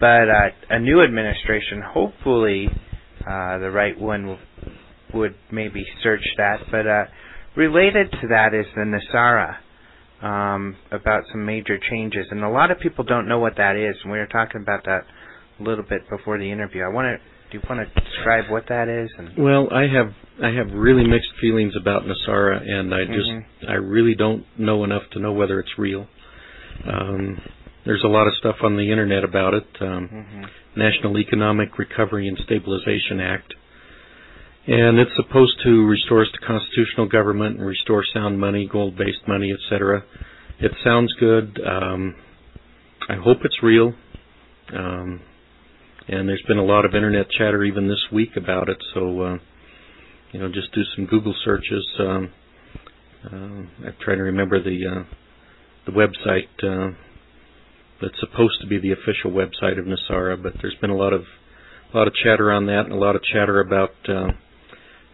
But 0.00 0.28
uh, 0.28 0.48
a 0.70 0.78
new 0.78 1.02
administration, 1.02 1.82
hopefully, 1.82 2.68
uh, 3.20 3.58
the 3.58 3.70
right 3.70 3.98
one 3.98 4.38
would 5.14 5.34
maybe 5.50 5.84
search 6.02 6.24
that. 6.36 6.58
But 6.70 6.86
uh, 6.86 7.04
related 7.56 8.10
to 8.12 8.28
that 8.28 8.54
is 8.54 8.66
the 8.74 8.82
NESARA 8.82 9.56
um, 10.22 10.76
about 10.90 11.24
some 11.30 11.44
major 11.44 11.78
changes, 11.90 12.26
and 12.30 12.42
a 12.42 12.48
lot 12.48 12.70
of 12.70 12.78
people 12.80 13.04
don't 13.04 13.28
know 13.28 13.38
what 13.38 13.56
that 13.56 13.76
is. 13.76 13.96
And 14.02 14.12
we 14.12 14.18
were 14.18 14.26
talking 14.26 14.60
about 14.62 14.84
that 14.84 15.02
a 15.58 15.62
little 15.62 15.84
bit 15.88 16.08
before 16.10 16.38
the 16.38 16.50
interview. 16.50 16.82
I 16.82 16.88
want 16.88 17.06
to. 17.06 17.37
Do 17.50 17.58
you 17.58 17.62
want 17.68 17.88
to 17.88 18.00
describe 18.00 18.50
what 18.50 18.64
that 18.68 18.88
is? 18.88 19.10
And 19.18 19.42
well, 19.42 19.68
I 19.72 19.82
have 19.82 20.12
I 20.42 20.54
have 20.54 20.72
really 20.72 21.06
mixed 21.06 21.30
feelings 21.40 21.74
about 21.80 22.02
NESARA, 22.02 22.68
and 22.68 22.94
I 22.94 23.04
just 23.04 23.30
mm-hmm. 23.30 23.70
I 23.70 23.74
really 23.74 24.14
don't 24.14 24.44
know 24.58 24.84
enough 24.84 25.02
to 25.12 25.18
know 25.20 25.32
whether 25.32 25.58
it's 25.60 25.78
real. 25.78 26.06
Um, 26.86 27.40
there's 27.84 28.04
a 28.04 28.08
lot 28.08 28.26
of 28.26 28.34
stuff 28.38 28.56
on 28.62 28.76
the 28.76 28.90
internet 28.90 29.24
about 29.24 29.54
it. 29.54 29.66
Um, 29.80 30.08
mm-hmm. 30.12 30.42
National 30.78 31.18
Economic 31.18 31.78
Recovery 31.78 32.28
and 32.28 32.38
Stabilization 32.44 33.20
Act 33.20 33.54
and 34.68 34.98
it's 34.98 35.10
supposed 35.16 35.58
to 35.64 35.86
restore 35.86 36.20
us 36.20 36.28
to 36.34 36.46
constitutional 36.46 37.08
government 37.08 37.56
and 37.56 37.66
restore 37.66 38.04
sound 38.12 38.38
money, 38.38 38.68
gold-based 38.70 39.26
money, 39.26 39.50
etc. 39.50 40.04
It 40.60 40.72
sounds 40.84 41.10
good. 41.18 41.58
Um, 41.66 42.14
I 43.08 43.14
hope 43.14 43.38
it's 43.44 43.62
real. 43.62 43.94
Um, 44.76 45.22
and 46.08 46.28
there's 46.28 46.42
been 46.48 46.58
a 46.58 46.64
lot 46.64 46.84
of 46.84 46.94
internet 46.94 47.26
chatter 47.30 47.62
even 47.64 47.88
this 47.88 48.04
week 48.12 48.30
about 48.36 48.68
it. 48.68 48.78
So, 48.94 49.20
uh, 49.20 49.38
you 50.32 50.40
know, 50.40 50.48
just 50.48 50.72
do 50.74 50.82
some 50.96 51.06
Google 51.06 51.34
searches. 51.44 51.86
Um, 52.00 52.32
uh, 53.24 53.36
I'm 53.86 53.94
trying 54.00 54.18
to 54.18 54.24
remember 54.24 54.62
the 54.62 54.80
uh, 54.86 55.04
the 55.86 55.92
website 55.92 56.48
uh, 56.62 56.94
that's 58.00 58.18
supposed 58.20 58.60
to 58.62 58.66
be 58.66 58.78
the 58.78 58.92
official 58.92 59.30
website 59.30 59.78
of 59.78 59.86
NESARA, 59.86 60.42
but 60.42 60.54
there's 60.62 60.76
been 60.80 60.90
a 60.90 60.96
lot 60.96 61.12
of 61.12 61.22
a 61.92 61.96
lot 61.96 62.06
of 62.06 62.14
chatter 62.22 62.52
on 62.52 62.66
that 62.66 62.84
and 62.84 62.92
a 62.92 62.96
lot 62.96 63.16
of 63.16 63.22
chatter 63.22 63.60
about 63.60 63.90
uh, 64.08 64.28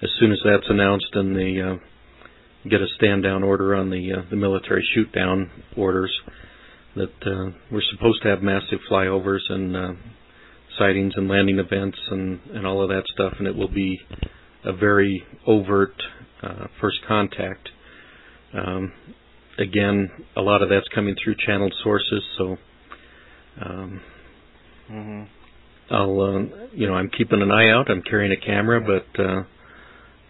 as 0.02 0.10
soon 0.20 0.32
as 0.32 0.38
that's 0.44 0.68
announced 0.68 1.08
and 1.14 1.36
they 1.36 1.60
uh, 1.60 1.76
get 2.68 2.80
a 2.80 2.86
stand 2.96 3.22
down 3.22 3.42
order 3.42 3.74
on 3.74 3.90
the 3.90 4.12
uh, 4.12 4.22
the 4.30 4.36
military 4.36 4.86
shoot 4.94 5.10
down 5.12 5.50
orders, 5.76 6.12
that 6.96 7.14
uh, 7.26 7.50
we're 7.70 7.82
supposed 7.92 8.22
to 8.22 8.28
have 8.28 8.42
massive 8.42 8.78
flyovers 8.90 9.40
and 9.48 9.76
uh, 9.76 9.92
sightings 10.78 11.14
and 11.16 11.28
landing 11.28 11.58
events 11.58 11.98
and 12.10 12.40
and 12.52 12.66
all 12.66 12.82
of 12.82 12.88
that 12.88 13.04
stuff, 13.12 13.34
and 13.38 13.46
it 13.46 13.56
will 13.56 13.72
be 13.72 14.00
a 14.64 14.72
very 14.72 15.22
overt 15.46 15.94
uh, 16.42 16.66
first 16.80 16.98
contact. 17.06 17.68
Um, 18.52 18.92
again, 19.58 20.10
a 20.36 20.40
lot 20.40 20.62
of 20.62 20.68
that's 20.68 20.88
coming 20.94 21.16
through 21.22 21.36
channeled 21.46 21.74
sources, 21.82 22.22
so. 22.38 22.56
Um, 23.60 24.00
mm-hmm. 24.90 25.22
I'll, 25.90 26.20
uh, 26.20 26.66
you 26.72 26.86
know, 26.86 26.94
I'm 26.94 27.10
keeping 27.10 27.42
an 27.42 27.50
eye 27.50 27.70
out. 27.70 27.90
I'm 27.90 28.02
carrying 28.02 28.32
a 28.32 28.40
camera, 28.46 28.80
but 28.80 29.22
uh, 29.22 29.42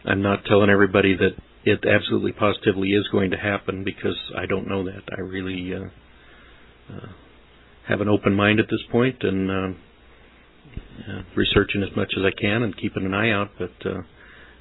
I'm 0.05 0.21
not 0.21 0.45
telling 0.47 0.69
everybody 0.69 1.17
that 1.17 1.37
it 1.65 1.85
absolutely 1.87 2.33
positively 2.33 2.91
is 2.91 3.09
going 3.11 3.31
to 3.31 3.37
happen 3.37 3.85
because 3.85 4.17
I 4.37 4.47
don't 4.47 4.69
know 4.69 4.85
that. 4.85 5.03
I 5.17 5.21
really 5.21 5.73
uh, 5.75 6.95
uh, 6.95 7.09
have 7.89 8.01
an 8.01 8.09
open 8.09 8.35
mind 8.35 8.61
at 8.61 8.67
this 8.71 8.83
point 8.91 9.23
and 9.23 9.51
uh, 9.51 9.79
uh, 11.09 11.23
researching 11.37 11.83
as 11.83 11.95
much 11.97 12.13
as 12.17 12.25
I 12.25 12.31
can 12.39 12.63
and 12.63 12.77
keeping 12.77 13.05
an 13.05 13.15
eye 13.15 13.31
out, 13.31 13.51
but 13.59 13.73
uh, 13.85 14.03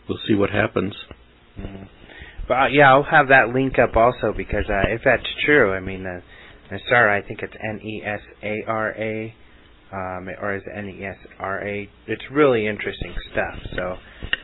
we'll 0.07 0.19
see 0.27 0.35
what 0.35 0.49
happens. 0.49 0.93
Mm-hmm. 1.59 1.83
But 2.47 2.53
uh, 2.53 2.67
yeah, 2.67 2.91
I'll 2.91 3.03
have 3.03 3.29
that 3.29 3.49
link 3.49 3.79
up 3.79 3.95
also 3.95 4.33
because 4.35 4.65
uh, 4.69 4.89
if 4.89 5.01
that's 5.05 5.27
true, 5.45 5.73
I 5.73 5.79
mean, 5.79 6.05
uh, 6.05 6.21
NESARA, 6.71 7.23
I 7.23 7.25
think 7.25 7.41
it's 7.41 7.53
N 7.61 7.79
E 7.81 8.03
S 8.05 8.21
A 8.43 8.63
R 8.67 8.91
A 8.91 9.33
um, 9.93 10.27
or 10.41 10.55
is 10.55 10.63
N-E-S-R-A. 10.75 11.89
It's 12.07 12.23
really 12.31 12.67
interesting 12.67 13.13
stuff. 13.31 13.59
So, 13.75 13.95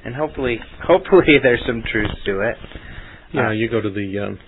and 0.06 0.16
hopefully, 0.16 0.60
hopefully 0.84 1.40
there's 1.42 1.64
some 1.66 1.84
truth 1.92 2.12
to 2.26 2.42
it. 2.42 2.56
Yeah, 3.34 3.48
uh, 3.48 3.52
you 3.52 3.70
go 3.70 3.82
to 3.82 3.90
the 3.90 4.20
um, 4.20 4.40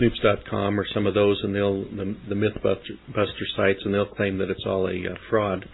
Snopes.com 0.00 0.80
or 0.80 0.86
some 0.94 1.06
of 1.06 1.14
those, 1.14 1.40
and 1.42 1.54
they'll 1.54 1.84
the, 1.84 2.16
the 2.28 2.34
MythBuster 2.34 3.46
sites, 3.56 3.80
and 3.84 3.92
they'll 3.92 4.06
claim 4.06 4.38
that 4.38 4.50
it's 4.50 4.64
all 4.66 4.88
a 4.88 4.92
uh, 4.92 5.14
fraud. 5.28 5.66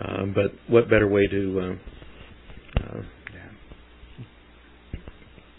Uh, 0.00 0.26
but 0.34 0.52
what 0.68 0.88
better 0.90 1.08
way 1.08 1.26
to 1.26 1.60
uh, 1.60 2.82
uh, 2.82 3.02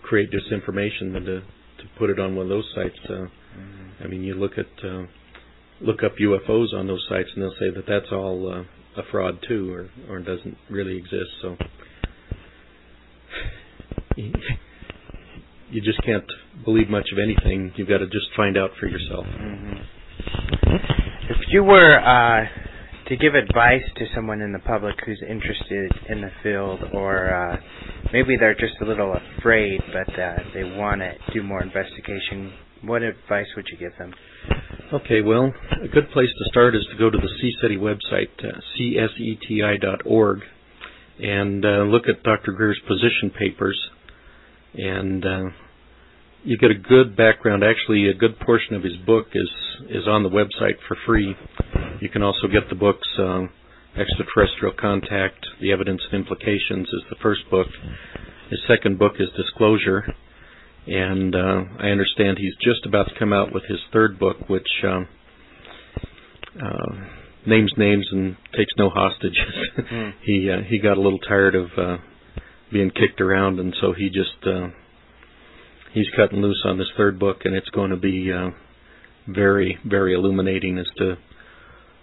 create 0.03 0.29
disinformation 0.31 1.13
than 1.13 1.25
to 1.25 1.41
to 1.41 1.85
put 1.97 2.09
it 2.09 2.19
on 2.19 2.35
one 2.35 2.45
of 2.45 2.49
those 2.49 2.69
sites? 2.75 2.97
Uh, 3.07 3.13
mm-hmm. 3.13 4.03
I 4.03 4.07
mean, 4.07 4.23
you 4.23 4.33
look 4.35 4.53
at 4.57 4.85
uh, 4.85 5.03
look 5.81 6.03
up 6.03 6.13
UFOs 6.21 6.73
on 6.73 6.87
those 6.87 7.05
sites, 7.09 7.29
and 7.35 7.43
they'll 7.43 7.55
say 7.59 7.69
that 7.75 7.85
that's 7.87 8.11
all 8.11 8.51
uh, 8.51 8.63
a 8.99 9.03
fraud 9.11 9.39
too, 9.47 9.71
or 9.71 9.89
or 10.09 10.19
doesn't 10.19 10.57
really 10.69 10.97
exist. 10.97 11.29
So 11.41 11.55
you 15.71 15.81
just 15.81 16.01
can't 16.03 16.25
believe 16.65 16.89
much 16.89 17.07
of 17.11 17.19
anything. 17.19 17.71
You've 17.75 17.87
got 17.87 17.99
to 17.99 18.07
just 18.07 18.27
find 18.35 18.57
out 18.57 18.71
for 18.79 18.87
yourself. 18.87 19.25
Mm-hmm. 19.25 19.73
If 21.29 21.37
you 21.51 21.63
were 21.63 21.99
uh, 21.99 22.45
to 23.09 23.17
give 23.17 23.33
advice 23.33 23.81
to 23.97 24.05
someone 24.15 24.41
in 24.41 24.53
the 24.53 24.59
public 24.59 24.95
who's 25.05 25.21
interested 25.27 25.91
in 26.09 26.21
the 26.21 26.29
field, 26.43 26.79
or 26.93 27.33
uh, 27.33 27.57
maybe 28.13 28.37
they're 28.37 28.53
just 28.53 28.75
a 28.81 28.85
little 28.85 29.15
afraid, 29.37 29.81
but 29.91 30.19
uh, 30.19 30.35
they 30.53 30.63
want 30.63 31.01
to 31.01 31.13
do 31.33 31.41
more 31.41 31.61
investigation, 31.63 32.53
what 32.83 33.01
advice 33.01 33.47
would 33.55 33.65
you 33.71 33.77
give 33.77 33.97
them? 33.97 34.13
Okay, 34.93 35.21
well, 35.21 35.51
a 35.83 35.87
good 35.87 36.09
place 36.11 36.29
to 36.29 36.49
start 36.49 36.75
is 36.75 36.87
to 36.91 36.97
go 36.97 37.09
to 37.09 37.17
the 37.17 37.27
CSETI 37.27 37.77
website, 37.77 38.29
uh, 38.43 38.59
cseti.org, 38.79 40.39
and 41.19 41.65
uh, 41.65 41.69
look 41.83 42.03
at 42.07 42.23
Dr. 42.23 42.51
Greer's 42.53 42.79
position 42.87 43.31
papers 43.37 43.77
and 44.75 45.25
uh, 45.25 45.43
you 46.43 46.57
get 46.57 46.71
a 46.71 46.75
good 46.75 47.15
background. 47.15 47.63
Actually, 47.63 48.09
a 48.09 48.13
good 48.13 48.39
portion 48.39 48.75
of 48.75 48.83
his 48.83 48.95
book 49.05 49.27
is 49.33 49.49
is 49.89 50.07
on 50.07 50.23
the 50.23 50.29
website 50.29 50.77
for 50.87 50.97
free. 51.05 51.35
You 52.01 52.09
can 52.09 52.21
also 52.21 52.47
get 52.47 52.69
the 52.69 52.75
books 52.75 53.07
um, 53.17 53.49
Extraterrestrial 53.97 54.73
Contact, 54.79 55.45
The 55.61 55.71
Evidence 55.71 56.01
and 56.11 56.21
Implications 56.21 56.87
is 56.87 57.03
the 57.09 57.15
first 57.21 57.41
book. 57.49 57.67
His 58.49 58.59
second 58.67 58.97
book 58.97 59.13
is 59.19 59.27
Disclosure, 59.35 60.13
and 60.87 61.35
uh, 61.35 61.63
I 61.79 61.87
understand 61.89 62.37
he's 62.37 62.55
just 62.63 62.85
about 62.85 63.07
to 63.09 63.19
come 63.19 63.33
out 63.33 63.53
with 63.53 63.63
his 63.67 63.79
third 63.91 64.17
book, 64.17 64.47
which 64.47 64.67
um, 64.83 65.07
uh, 66.61 66.95
names 67.45 67.73
names 67.77 68.07
and 68.11 68.37
takes 68.55 68.71
no 68.77 68.89
hostages. 68.89 69.53
Mm. 69.91 70.13
he 70.23 70.49
uh, 70.49 70.61
he 70.67 70.79
got 70.79 70.97
a 70.97 71.01
little 71.01 71.19
tired 71.19 71.55
of 71.55 71.67
uh, 71.77 71.97
being 72.71 72.91
kicked 72.91 73.21
around, 73.21 73.59
and 73.59 73.75
so 73.81 73.93
he 73.93 74.09
just 74.09 74.47
uh, 74.47 74.69
he's 75.93 76.07
cutting 76.15 76.41
loose 76.41 76.63
on 76.65 76.77
this 76.77 76.87
third 76.97 77.19
book, 77.19 77.39
and 77.45 77.55
it's 77.55 77.69
going 77.69 77.91
to 77.91 77.97
be 77.97 78.31
uh, 78.31 78.49
very 79.27 79.77
very 79.85 80.13
illuminating 80.13 80.77
as 80.77 80.87
to 80.97 81.15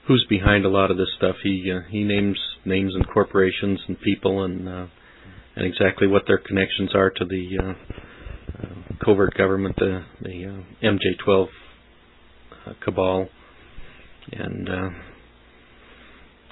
who's 0.07 0.25
behind 0.29 0.65
a 0.65 0.69
lot 0.69 0.91
of 0.91 0.97
this 0.97 1.09
stuff. 1.17 1.37
He 1.43 1.73
uh, 1.75 1.81
he 1.91 2.05
names 2.05 2.39
names 2.65 2.95
and 2.95 3.07
corporations 3.09 3.81
and 3.89 4.01
people 4.01 4.45
and 4.45 4.69
uh, 4.69 4.87
and 5.57 5.67
exactly 5.67 6.07
what 6.07 6.23
their 6.27 6.39
connections 6.39 6.95
are 6.95 7.11
to 7.11 7.25
the 7.25 7.59
uh, 7.63 7.73
uh, 8.63 9.05
covert 9.05 9.35
government, 9.37 9.77
the 9.77 10.05
the 10.21 10.45
uh, 10.45 10.87
MJ12 10.87 11.47
uh, 12.67 12.73
cabal, 12.85 13.29
and 14.33 14.69
uh, 14.69 14.91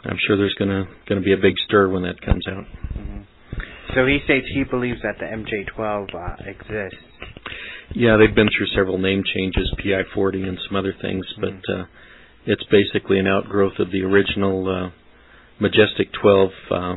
I'm 0.05 0.19
sure 0.27 0.36
there's 0.36 0.55
gonna 0.59 0.85
gonna 1.09 1.20
be 1.20 1.32
a 1.32 1.39
big 1.39 1.55
stir 1.66 1.89
when 1.89 2.02
that 2.02 2.20
comes 2.20 2.47
out. 2.48 2.65
hmm 2.65 3.23
So 3.94 4.06
he 4.06 4.19
states 4.24 4.47
he 4.55 4.65
believes 4.65 5.01
that 5.02 5.19
the 5.19 5.27
MJ12 5.27 6.15
uh, 6.15 6.51
exists. 6.51 7.14
Yeah, 7.93 8.16
they've 8.16 8.35
been 8.35 8.48
through 8.56 8.66
several 8.74 8.98
name 8.98 9.23
changes, 9.35 9.73
PI40 9.78 10.48
and 10.48 10.59
some 10.66 10.77
other 10.77 10.93
things, 10.93 11.27
Mhm. 11.36 11.40
but 11.40 11.74
uh, 11.74 11.85
it's 12.47 12.65
basically 12.65 13.19
an 13.19 13.27
outgrowth 13.27 13.78
of 13.78 13.90
the 13.90 14.02
original 14.02 14.69
uh, 14.69 14.90
Majestic 15.59 16.12
12. 16.12 16.52
Uh, 16.70 16.97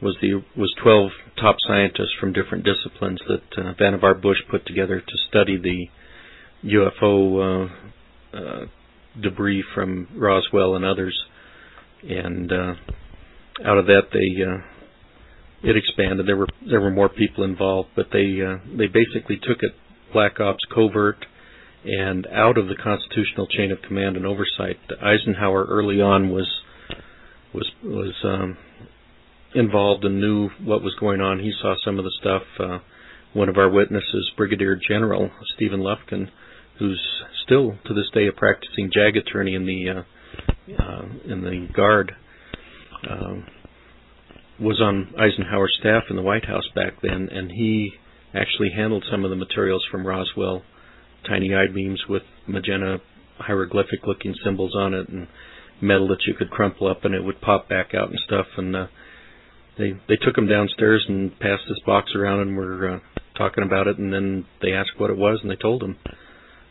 was 0.00 0.16
the 0.20 0.42
was 0.56 0.74
12 0.82 1.12
top 1.36 1.56
scientists 1.60 2.12
from 2.18 2.32
different 2.32 2.64
disciplines 2.64 3.20
that 3.28 3.58
uh, 3.58 3.72
Vannevar 3.74 4.20
Bush 4.20 4.38
put 4.50 4.66
together 4.66 5.00
to 5.00 5.16
study 5.28 5.56
the 5.56 5.88
UFO 6.64 7.70
uh, 8.34 8.36
uh, 8.36 8.66
debris 9.20 9.62
from 9.74 10.08
Roswell 10.14 10.74
and 10.74 10.84
others, 10.84 11.16
and 12.02 12.52
uh, 12.52 12.74
out 13.64 13.78
of 13.78 13.86
that 13.86 14.08
they 14.12 14.42
uh, 14.42 14.58
it 15.62 15.76
expanded. 15.76 16.26
There 16.26 16.36
were 16.36 16.48
there 16.68 16.80
were 16.80 16.90
more 16.90 17.08
people 17.08 17.44
involved, 17.44 17.90
but 17.94 18.08
they 18.12 18.40
uh, 18.42 18.58
they 18.76 18.88
basically 18.88 19.36
took 19.36 19.58
it 19.62 19.72
black 20.12 20.40
ops 20.40 20.64
covert 20.72 21.26
and 21.84 22.26
out 22.28 22.58
of 22.58 22.68
the 22.68 22.76
constitutional 22.76 23.46
chain 23.46 23.72
of 23.72 23.82
command 23.82 24.16
and 24.16 24.26
oversight. 24.26 24.78
Eisenhower 25.02 25.64
early 25.64 26.00
on 26.00 26.30
was 26.30 26.46
was 27.52 27.70
was 27.82 28.14
um, 28.24 28.56
involved 29.54 30.04
and 30.04 30.20
knew 30.20 30.48
what 30.64 30.82
was 30.82 30.94
going 30.98 31.20
on. 31.20 31.40
He 31.40 31.52
saw 31.60 31.74
some 31.84 31.98
of 31.98 32.04
the 32.04 32.12
stuff. 32.20 32.42
Uh, 32.58 32.78
one 33.34 33.48
of 33.48 33.56
our 33.56 33.70
witnesses, 33.70 34.30
Brigadier 34.36 34.76
General 34.76 35.30
Stephen 35.54 35.80
Lovekin, 35.80 36.28
who's 36.78 37.00
still 37.44 37.78
to 37.86 37.94
this 37.94 38.10
day 38.12 38.26
a 38.26 38.32
practicing 38.32 38.90
JAG 38.92 39.16
attorney 39.16 39.54
in 39.54 39.66
the 39.66 39.88
uh, 39.88 40.82
uh, 40.82 41.02
in 41.26 41.42
the 41.42 41.68
Guard, 41.74 42.12
um, 43.10 43.46
was 44.60 44.80
on 44.80 45.12
Eisenhower's 45.18 45.76
staff 45.80 46.04
in 46.10 46.16
the 46.16 46.22
White 46.22 46.44
House 46.44 46.68
back 46.74 46.94
then, 47.02 47.28
and 47.30 47.50
he 47.50 47.92
actually 48.34 48.70
handled 48.74 49.04
some 49.10 49.24
of 49.24 49.30
the 49.30 49.36
materials 49.36 49.84
from 49.90 50.06
Roswell, 50.06 50.62
tiny 51.28 51.54
I 51.54 51.66
beams 51.72 52.04
with 52.08 52.22
magenta 52.46 53.00
hieroglyphic-looking 53.38 54.34
symbols 54.44 54.74
on 54.76 54.94
it, 54.94 55.08
and 55.08 55.26
metal 55.80 56.08
that 56.08 56.24
you 56.26 56.34
could 56.34 56.50
crumple 56.50 56.86
up 56.86 57.04
and 57.04 57.14
it 57.14 57.24
would 57.24 57.40
pop 57.40 57.68
back 57.68 57.94
out 57.94 58.10
and 58.10 58.18
stuff. 58.24 58.46
And 58.56 58.74
uh, 58.76 58.86
they 59.78 59.92
they 60.08 60.16
took 60.16 60.36
him 60.36 60.46
downstairs 60.46 61.04
and 61.08 61.38
passed 61.38 61.64
this 61.68 61.80
box 61.84 62.12
around 62.14 62.40
and 62.40 62.56
were 62.56 62.88
uh, 62.88 62.98
talking 63.36 63.64
about 63.64 63.86
it, 63.86 63.98
and 63.98 64.12
then 64.12 64.46
they 64.60 64.72
asked 64.72 64.98
what 64.98 65.10
it 65.10 65.16
was, 65.16 65.40
and 65.42 65.50
they 65.50 65.56
told 65.56 65.82
him. 65.82 65.96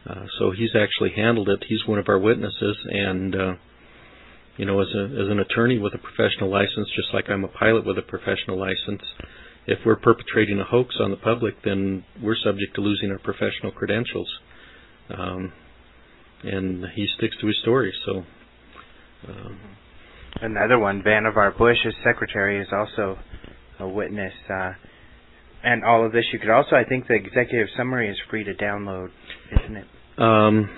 Uh, 0.09 0.25
so 0.39 0.51
he's 0.51 0.75
actually 0.75 1.11
handled 1.15 1.49
it. 1.49 1.63
He's 1.67 1.85
one 1.85 1.99
of 1.99 2.09
our 2.09 2.17
witnesses, 2.17 2.77
and 2.89 3.35
uh, 3.35 3.53
you 4.57 4.65
know, 4.65 4.79
as 4.81 4.87
a 4.95 5.03
as 5.05 5.29
an 5.29 5.39
attorney 5.39 5.79
with 5.79 5.93
a 5.93 5.97
professional 5.97 6.49
license, 6.49 6.89
just 6.95 7.13
like 7.13 7.29
I'm 7.29 7.43
a 7.43 7.47
pilot 7.47 7.85
with 7.85 7.97
a 7.97 8.01
professional 8.01 8.59
license, 8.59 9.03
if 9.67 9.79
we're 9.85 9.95
perpetrating 9.95 10.59
a 10.59 10.63
hoax 10.63 10.95
on 10.99 11.11
the 11.11 11.17
public, 11.17 11.55
then 11.63 12.03
we're 12.21 12.35
subject 12.35 12.75
to 12.75 12.81
losing 12.81 13.11
our 13.11 13.19
professional 13.19 13.71
credentials. 13.71 14.29
Um, 15.09 15.53
and 16.43 16.85
he 16.95 17.07
sticks 17.17 17.35
to 17.41 17.47
his 17.47 17.57
story, 17.61 17.93
so. 18.05 18.23
Um, 19.27 19.59
Another 20.41 20.79
one, 20.79 21.03
Vannevar 21.03 21.57
Bush, 21.57 21.77
his 21.83 21.93
secretary, 22.03 22.59
is 22.61 22.67
also 22.71 23.19
a 23.79 23.87
witness. 23.87 24.33
Uh, 24.49 24.71
and 25.63 25.83
all 25.83 26.05
of 26.05 26.11
this, 26.11 26.25
you 26.31 26.39
could 26.39 26.49
also, 26.49 26.75
I 26.75 26.83
think, 26.83 27.07
the 27.07 27.13
executive 27.13 27.67
summary 27.77 28.09
is 28.09 28.17
free 28.29 28.43
to 28.45 28.53
download, 28.53 29.09
isn't 29.61 29.77
it? 29.77 29.87
Um, 30.17 30.69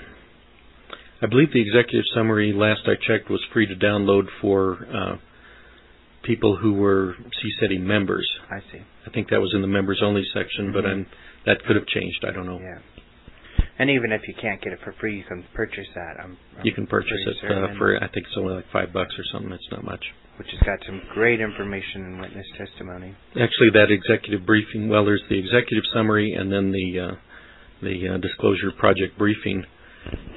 I 1.22 1.28
believe 1.28 1.54
the 1.54 1.62
executive 1.62 2.04
summary, 2.14 2.52
last 2.52 2.82
I 2.86 2.96
checked, 2.96 3.30
was 3.30 3.42
free 3.54 3.68
to 3.68 3.76
download 3.76 4.24
for 4.42 4.86
uh, 4.94 5.18
people 6.24 6.56
who 6.58 6.74
were 6.74 7.16
CSETI 7.44 7.80
members. 7.80 8.28
I 8.50 8.60
see. 8.72 8.82
I 9.06 9.10
think 9.12 9.30
that 9.30 9.40
was 9.42 9.52
in 9.54 9.62
the 9.62 9.68
members 9.68 10.02
only 10.04 10.24
section, 10.34 10.72
but 10.72 10.84
Mhm. 10.86 10.92
I'm, 10.92 11.06
that 11.46 11.64
could 11.66 11.76
have 11.76 11.86
changed. 11.88 12.24
I 12.26 12.32
don't 12.32 12.46
know. 12.46 12.60
Yeah. 12.60 12.80
And 13.80 13.90
even 13.90 14.12
if 14.12 14.28
you 14.28 14.34
can't 14.40 14.62
get 14.62 14.72
it 14.74 14.80
for 14.84 14.94
free, 14.94 15.18
you 15.18 15.24
can 15.24 15.44
purchase 15.54 15.88
that. 15.96 16.16
I'm, 16.20 16.38
I'm 16.58 16.66
You 16.66 16.72
can 16.74 16.88
purchase 16.88 17.20
it 17.26 17.38
uh, 17.52 17.74
for 17.78 17.96
I 17.98 18.08
think 18.08 18.28
it's 18.28 18.38
only 18.38 18.54
like 18.56 18.66
five 18.72 18.94
bucks 18.94 19.14
or 19.18 19.24
something. 19.32 19.52
It's 19.52 19.68
not 19.72 19.84
much. 19.84 20.04
which 20.38 20.48
has 20.50 20.60
got 20.62 20.80
some 20.86 21.00
great 21.14 21.40
information 21.40 22.06
and 22.06 22.20
witness 22.22 22.48
testimony. 22.58 23.14
Actually, 23.40 23.70
that 23.72 23.92
executive 23.92 24.46
briefing. 24.46 24.90
Well, 24.90 25.06
there's 25.06 25.22
the 25.30 25.38
executive 25.38 25.84
summary 25.94 26.34
and 26.34 26.52
then 26.52 26.72
the 26.72 27.00
uh, 27.00 27.16
the 27.82 28.08
uh, 28.10 28.18
disclosure 28.18 28.72
project 28.72 29.18
briefing, 29.18 29.64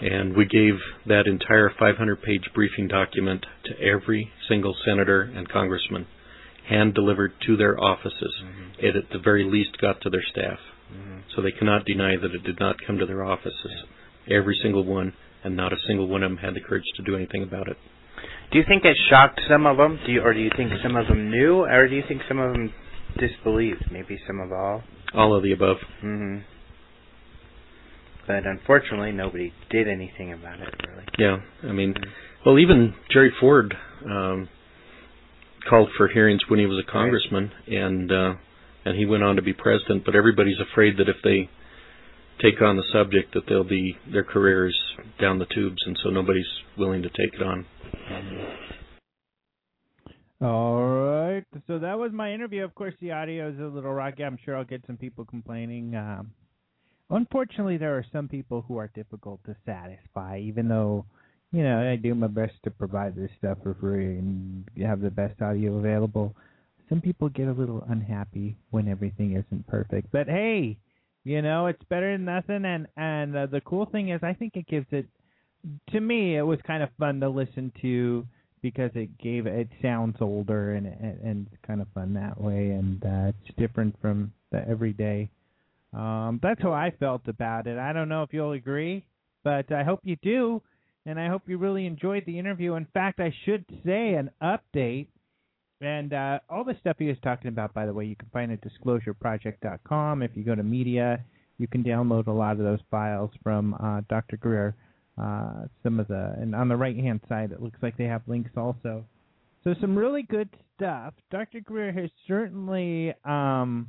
and 0.03 0.37
we 0.37 0.45
gave 0.45 0.75
that 1.07 1.27
entire 1.27 1.71
500-page 1.71 2.51
briefing 2.55 2.89
document 2.89 3.47
to 3.65 3.73
every 3.81 4.31
single 4.49 4.75
senator 4.85 5.23
and 5.23 5.49
congressman, 5.49 6.07
hand 6.69 6.95
delivered 6.95 7.33
to 7.47 7.57
their 7.57 7.79
offices. 7.83 8.35
Mm-hmm. 8.45 8.87
It 8.87 8.97
at 8.97 9.11
the 9.13 9.19
very 9.19 9.45
least 9.45 9.79
got 9.81 10.01
to 10.03 10.11
their 10.11 10.25
staff, 10.31 10.59
Mm-hmm. 10.87 11.19
so 11.35 11.43
they 11.43 11.51
cannot 11.51 11.85
deny 11.85 12.15
that 12.17 12.33
it 12.33 12.45
did 12.45 12.61
not 12.61 12.77
come 12.87 12.99
to 12.99 13.07
their 13.07 13.25
offices. 13.25 13.73
Every 14.31 14.57
single 14.63 14.85
one, 14.85 15.15
and 15.43 15.57
not 15.57 15.73
a 15.73 15.77
single 15.89 16.07
one 16.07 16.23
of 16.23 16.31
them 16.31 16.39
had 16.39 16.55
the 16.55 16.61
courage 16.61 16.85
to 16.97 17.03
do 17.03 17.17
anything 17.17 17.43
about 17.43 17.67
it. 17.67 17.77
Do 18.53 18.59
you 18.59 18.65
think 18.69 18.85
it 18.85 18.97
shocked 19.11 19.41
some 19.51 19.67
of 19.67 19.79
them? 19.79 19.99
Do 20.07 20.13
you, 20.13 20.21
or 20.21 20.33
do 20.33 20.39
you 20.39 20.51
think 20.57 20.71
some 20.85 20.95
of 20.95 21.09
them 21.09 21.29
knew, 21.31 21.65
or 21.65 21.89
do 21.89 21.95
you 21.97 22.05
think 22.07 22.23
some 22.29 22.39
of 22.39 22.53
them 22.53 22.73
disbelieved? 23.19 23.87
Maybe 23.91 24.17
some 24.29 24.39
of 24.39 24.53
all. 24.53 24.85
All 25.13 25.35
of 25.35 25.43
the 25.43 25.51
above. 25.53 25.79
hmm 26.01 26.39
But 28.27 28.47
unfortunately, 28.47 29.13
nobody 29.13 29.53
did 29.71 29.89
anything 29.89 30.33
about 30.33 30.61
it. 30.61 30.75
Really. 30.89 31.05
Yeah, 31.19 31.39
I 31.63 31.73
mean, 31.73 31.95
well, 32.45 32.59
even 32.59 32.95
Jerry 33.13 33.33
Ford 33.41 33.75
um, 34.05 34.49
called 35.69 35.91
for 35.97 36.09
hearings 36.09 36.43
when 36.49 36.59
he 36.59 36.67
was 36.67 36.83
a 36.87 36.91
congressman, 36.91 37.53
and 37.67 38.11
uh, 38.11 38.35
and 38.85 38.97
he 38.97 39.07
went 39.07 39.23
on 39.23 39.37
to 39.37 39.43
be 39.43 39.53
president. 39.53 40.05
But 40.05 40.17
everybody's 40.17 40.59
afraid 40.61 40.97
that 40.99 41.09
if 41.09 41.17
they 41.23 41.49
take 42.43 42.61
on 42.61 42.77
the 42.77 42.85
subject, 42.93 43.35
that 43.35 43.45
they'll 43.49 43.65
be 43.65 43.97
their 44.11 44.25
career 44.25 44.69
is 44.69 44.77
down 45.21 45.39
the 45.39 45.47
tubes, 45.47 45.83
and 45.87 45.97
so 46.03 46.11
nobody's 46.11 46.47
willing 46.77 47.03
to 47.03 47.09
take 47.11 47.35
it 47.35 47.43
on. 47.43 47.67
All 50.41 50.85
right. 50.85 51.45
So 51.67 51.79
that 51.79 51.99
was 51.99 52.13
my 52.13 52.33
interview. 52.33 52.63
Of 52.63 52.75
course, 52.75 52.95
the 53.01 53.13
audio 53.13 53.49
is 53.49 53.59
a 53.59 53.65
little 53.65 53.93
rocky. 53.93 54.23
I'm 54.23 54.39
sure 54.45 54.57
I'll 54.57 54.65
get 54.65 54.85
some 54.87 54.97
people 54.97 55.25
complaining. 55.25 55.95
Um, 55.95 56.33
unfortunately, 57.11 57.77
there 57.77 57.97
are 57.97 58.07
some 58.13 58.29
people 58.29 58.65
who 58.67 58.77
are 58.77 58.91
difficult 58.95 59.41
to 59.45 59.57
satisfy, 59.65 60.39
even 60.39 60.69
though, 60.69 61.05
you 61.53 61.63
know, 61.63 61.91
I 61.91 61.97
do 61.97 62.15
my 62.15 62.27
best 62.27 62.55
to 62.65 62.71
provide 62.71 63.15
this 63.15 63.31
stuff 63.39 63.59
for 63.63 63.75
free 63.75 64.19
and 64.19 64.65
have 64.79 65.01
the 65.01 65.11
best 65.11 65.41
audio 65.41 65.77
available. 65.77 66.35
Some 66.89 67.01
people 67.01 67.29
get 67.29 67.49
a 67.49 67.53
little 67.53 67.85
unhappy 67.89 68.57
when 68.71 68.89
everything 68.89 69.33
isn't 69.33 69.67
perfect. 69.67 70.11
But 70.13 70.29
hey, 70.29 70.79
you 71.25 71.43
know, 71.43 71.67
it's 71.67 71.83
better 71.89 72.13
than 72.13 72.25
nothing. 72.25 72.65
And 72.65 72.87
and 72.97 73.37
uh, 73.37 73.47
the 73.47 73.61
cool 73.63 73.87
thing 73.87 74.11
is, 74.11 74.21
I 74.23 74.35
think 74.35 74.57
it 74.57 74.69
gives 74.69 74.87
it. 74.91 75.07
To 75.91 76.01
me, 76.01 76.37
it 76.37 76.43
was 76.43 76.59
kind 76.65 76.83
of 76.83 76.91
fun 76.99 77.19
to 77.21 77.29
listen 77.29 77.73
to 77.83 78.25
because 78.63 78.91
it 78.95 79.19
gave 79.19 79.47
it 79.47 79.69
sounds 79.83 80.17
older 80.21 80.75
and 80.75 80.87
and, 80.87 81.21
and 81.23 81.47
kind 81.67 81.81
of 81.81 81.89
fun 81.95 82.15
that 82.15 82.41
way 82.41 82.71
and 82.71 83.05
uh, 83.05 83.29
it's 83.29 83.57
different 83.59 83.95
from 84.01 84.33
the 84.53 84.67
everyday. 84.69 85.29
Um, 85.97 86.41
that's 86.43 86.61
how 86.61 86.73
I 86.73 86.93
felt 86.99 87.23
about 87.27 87.67
it. 87.67 87.79
I 87.79 87.93
don't 87.93 88.09
know 88.09 88.23
if 88.23 88.33
you'll 88.33 88.53
agree, 88.53 89.05
but 89.45 89.73
I 89.73 89.83
hope 89.83 90.01
you 90.03 90.17
do, 90.23 90.63
and 91.07 91.19
I 91.19 91.29
hope 91.29 91.43
you 91.47 91.59
really 91.59 91.87
enjoyed 91.87 92.25
the 92.27 92.39
interview. 92.39 92.75
In 92.75 92.87
fact, 92.93 93.21
I 93.21 93.35
should 93.45 93.65
say 93.85 94.15
an 94.15 94.31
update. 94.43 95.09
And 95.81 96.15
uh, 96.15 96.39
all 96.49 96.65
the 96.65 96.77
stuff 96.81 96.97
he 96.99 97.07
was 97.07 97.19
talking 97.23 97.49
about, 97.49 97.75
by 97.75 97.85
the 97.85 97.93
way, 97.93 98.07
you 98.07 98.17
can 98.17 98.29
find 98.33 98.51
at 98.51 98.61
disclosureproject.com. 98.63 100.23
If 100.23 100.31
you 100.35 100.43
go 100.43 100.55
to 100.55 100.63
media 100.63 101.23
you 101.59 101.67
can 101.67 101.83
download 101.83 102.27
a 102.27 102.33
lot 102.33 102.53
of 102.53 102.59
those 102.59 102.81
files 102.91 103.31
from 103.43 103.75
uh, 103.75 104.03
Dr. 104.09 104.37
Greer. 104.37 104.75
Uh, 105.21 105.65
some 105.83 105.99
of 105.99 106.09
the 106.09 106.35
and 106.39 106.55
on 106.55 106.69
the 106.69 106.77
right 106.77 106.97
hand 106.97 107.21
side, 107.29 107.51
it 107.51 107.63
looks 107.63 107.79
like 107.83 107.97
they 107.97 108.05
have 108.05 108.21
links 108.27 108.51
also. 108.57 109.05
So 109.65 109.75
some 109.81 109.97
really 109.97 110.23
good 110.23 110.51
stuff. 110.77 111.15
Dr. 111.31 111.61
Greer 111.61 111.91
has 111.91 112.11
certainly 112.29 113.15
um, 113.25 113.89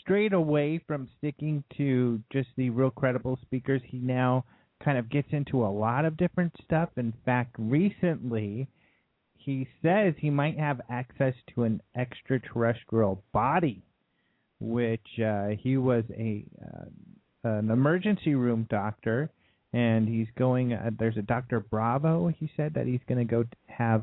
strayed 0.00 0.32
away 0.32 0.78
from 0.86 1.08
sticking 1.18 1.64
to 1.76 2.20
just 2.32 2.48
the 2.56 2.70
real 2.70 2.90
credible 2.90 3.38
speakers. 3.42 3.82
He 3.84 3.98
now 3.98 4.44
kind 4.84 4.98
of 4.98 5.10
gets 5.10 5.28
into 5.32 5.64
a 5.64 5.68
lot 5.68 6.04
of 6.04 6.16
different 6.16 6.54
stuff. 6.64 6.90
In 6.96 7.12
fact, 7.24 7.54
recently 7.58 8.68
he 9.36 9.66
says 9.82 10.14
he 10.18 10.30
might 10.30 10.58
have 10.58 10.80
access 10.90 11.34
to 11.54 11.64
an 11.64 11.80
extraterrestrial 11.96 13.22
body, 13.32 13.82
which 14.60 15.18
uh, 15.24 15.48
he 15.58 15.76
was 15.76 16.04
a 16.16 16.44
uh, 16.62 16.84
an 17.42 17.70
emergency 17.70 18.34
room 18.34 18.66
doctor, 18.68 19.30
and 19.72 20.06
he's 20.06 20.26
going. 20.38 20.74
Uh, 20.74 20.90
there's 20.98 21.16
a 21.16 21.22
Doctor 21.22 21.60
Bravo. 21.60 22.28
He 22.28 22.50
said 22.56 22.74
that 22.74 22.86
he's 22.86 23.00
going 23.08 23.26
to 23.26 23.30
go 23.30 23.44
have 23.66 24.02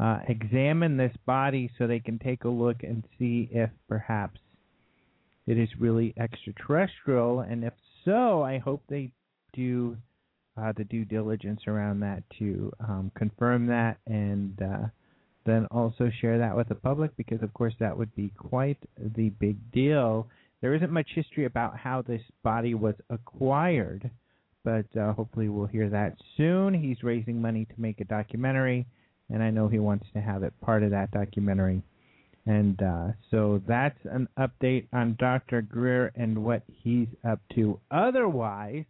uh, 0.00 0.18
examine 0.26 0.96
this 0.96 1.14
body 1.26 1.70
so 1.78 1.86
they 1.86 2.00
can 2.00 2.18
take 2.18 2.42
a 2.42 2.48
look 2.48 2.82
and 2.82 3.04
see 3.18 3.48
if 3.52 3.70
perhaps 3.88 4.40
it 5.46 5.58
is 5.58 5.68
really 5.78 6.14
extraterrestrial, 6.16 7.40
and 7.40 7.64
if 7.64 7.72
so, 8.04 8.42
I 8.42 8.58
hope 8.58 8.82
they 8.88 9.12
do 9.52 9.96
uh, 10.56 10.72
the 10.76 10.84
due 10.84 11.04
diligence 11.04 11.62
around 11.66 12.00
that 12.00 12.22
to 12.38 12.72
um, 12.80 13.10
confirm 13.16 13.66
that 13.66 13.98
and 14.06 14.60
uh, 14.62 14.86
then 15.46 15.66
also 15.66 16.10
share 16.20 16.38
that 16.38 16.56
with 16.56 16.68
the 16.68 16.74
public 16.74 17.16
because, 17.16 17.42
of 17.42 17.52
course, 17.54 17.74
that 17.80 17.96
would 17.96 18.14
be 18.14 18.32
quite 18.38 18.78
the 19.16 19.30
big 19.30 19.56
deal. 19.72 20.28
There 20.60 20.74
isn't 20.74 20.92
much 20.92 21.08
history 21.14 21.46
about 21.46 21.76
how 21.76 22.02
this 22.02 22.22
body 22.44 22.74
was 22.74 22.94
acquired, 23.10 24.10
but 24.64 24.86
uh, 24.96 25.12
hopefully 25.12 25.48
we'll 25.48 25.66
hear 25.66 25.88
that 25.90 26.16
soon. 26.36 26.74
He's 26.74 27.02
raising 27.02 27.40
money 27.40 27.64
to 27.64 27.80
make 27.80 28.00
a 28.00 28.04
documentary, 28.04 28.86
and 29.28 29.42
I 29.42 29.50
know 29.50 29.68
he 29.68 29.80
wants 29.80 30.06
to 30.14 30.20
have 30.20 30.42
it 30.44 30.52
part 30.60 30.82
of 30.82 30.90
that 30.90 31.10
documentary. 31.10 31.82
And 32.46 32.82
uh, 32.82 33.08
so 33.30 33.62
that's 33.68 33.98
an 34.04 34.28
update 34.38 34.88
on 34.92 35.16
Dr. 35.18 35.62
Greer 35.62 36.12
and 36.16 36.44
what 36.44 36.62
he's 36.66 37.08
up 37.24 37.40
to. 37.54 37.78
Otherwise, 37.90 38.84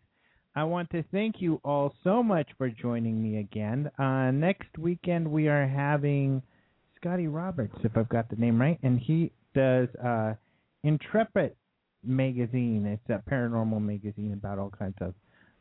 I 0.55 0.65
want 0.65 0.91
to 0.91 1.05
thank 1.12 1.37
you 1.41 1.61
all 1.65 1.95
so 2.05 2.23
much 2.23 2.49
for 2.57 2.69
joining 2.69 3.23
me 3.23 3.39
again. 3.39 3.91
Uh, 3.99 4.31
next 4.31 4.79
weekend 4.79 5.31
we 5.31 5.49
are 5.49 5.66
having 5.66 6.43
Scotty 6.97 7.27
Roberts, 7.27 7.77
if 7.85 7.97
I've 7.97 8.09
got 8.09 8.31
the 8.31 8.37
name 8.37 8.61
right, 8.61 8.79
and 8.83 8.99
he 8.99 9.33
does 9.55 9.89
uh, 10.03 10.35
Intrepid 10.85 11.55
magazine. 12.05 12.87
It's 12.87 13.09
a 13.11 13.31
paranormal 13.31 13.81
magazine 13.81 14.33
about 14.33 14.59
all 14.59 14.70
kinds 14.70 14.97
of 15.01 15.15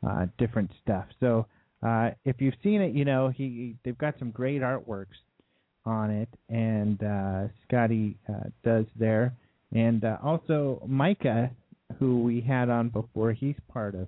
uh, 0.08 0.26
different 0.38 0.72
stuff. 0.82 1.06
So 1.20 1.46
uh, 1.84 2.12
if 2.26 2.40
you've 2.40 2.56
seen 2.64 2.82
it, 2.82 2.94
you 2.94 3.06
know 3.06 3.30
he 3.30 3.76
they've 3.84 3.98
got 3.98 4.16
some 4.20 4.32
great 4.32 4.62
artworks 4.62 5.18
on 5.86 6.12
it, 6.12 6.30
and 6.50 7.02
uh, 7.04 7.48
Scotty 7.68 8.18
uh, 8.30 8.50
does 8.64 8.86
there, 8.98 9.34
and 9.74 10.04
uh, 10.04 10.18
also 10.24 10.82
Micah, 10.88 11.52
who 12.00 12.22
we 12.22 12.42
had 12.42 12.70
on 12.70 12.90
before, 12.90 13.34
he's 13.34 13.56
part 13.72 13.96
of 13.96 14.08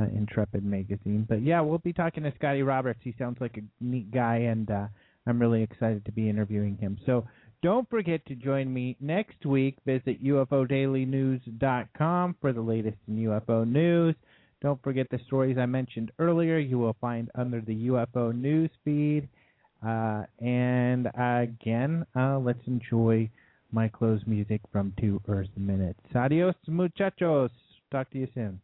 uh, 0.00 0.04
Intrepid 0.04 0.64
magazine. 0.64 1.26
But 1.28 1.42
yeah, 1.42 1.60
we'll 1.60 1.78
be 1.78 1.92
talking 1.92 2.22
to 2.24 2.32
Scotty 2.38 2.62
Roberts. 2.62 3.00
He 3.02 3.14
sounds 3.18 3.38
like 3.40 3.56
a 3.56 3.62
neat 3.82 4.10
guy, 4.10 4.36
and 4.36 4.70
uh, 4.70 4.86
I'm 5.26 5.40
really 5.40 5.62
excited 5.62 6.04
to 6.04 6.12
be 6.12 6.28
interviewing 6.28 6.76
him. 6.76 6.98
So 7.06 7.26
don't 7.62 7.88
forget 7.88 8.26
to 8.26 8.34
join 8.34 8.70
me 8.72 8.96
next 9.00 9.46
week. 9.46 9.76
Visit 9.86 10.22
UFODailyNews.com 10.22 12.36
for 12.40 12.52
the 12.52 12.60
latest 12.60 12.98
in 13.08 13.16
UFO 13.16 13.66
news. 13.66 14.14
Don't 14.62 14.82
forget 14.82 15.06
the 15.10 15.20
stories 15.26 15.58
I 15.58 15.66
mentioned 15.66 16.12
earlier. 16.18 16.58
You 16.58 16.78
will 16.78 16.96
find 17.00 17.30
under 17.34 17.60
the 17.60 17.88
UFO 17.88 18.34
news 18.34 18.70
feed. 18.84 19.28
Uh, 19.86 20.24
and 20.40 21.08
again, 21.16 22.04
uh, 22.16 22.38
let's 22.38 22.66
enjoy 22.66 23.30
my 23.70 23.86
close 23.88 24.20
music 24.26 24.60
from 24.72 24.92
Two 24.98 25.20
Earth 25.28 25.48
Minutes. 25.56 26.00
Adios, 26.14 26.56
muchachos. 26.66 27.50
Talk 27.92 28.10
to 28.10 28.18
you 28.18 28.28
soon. 28.34 28.60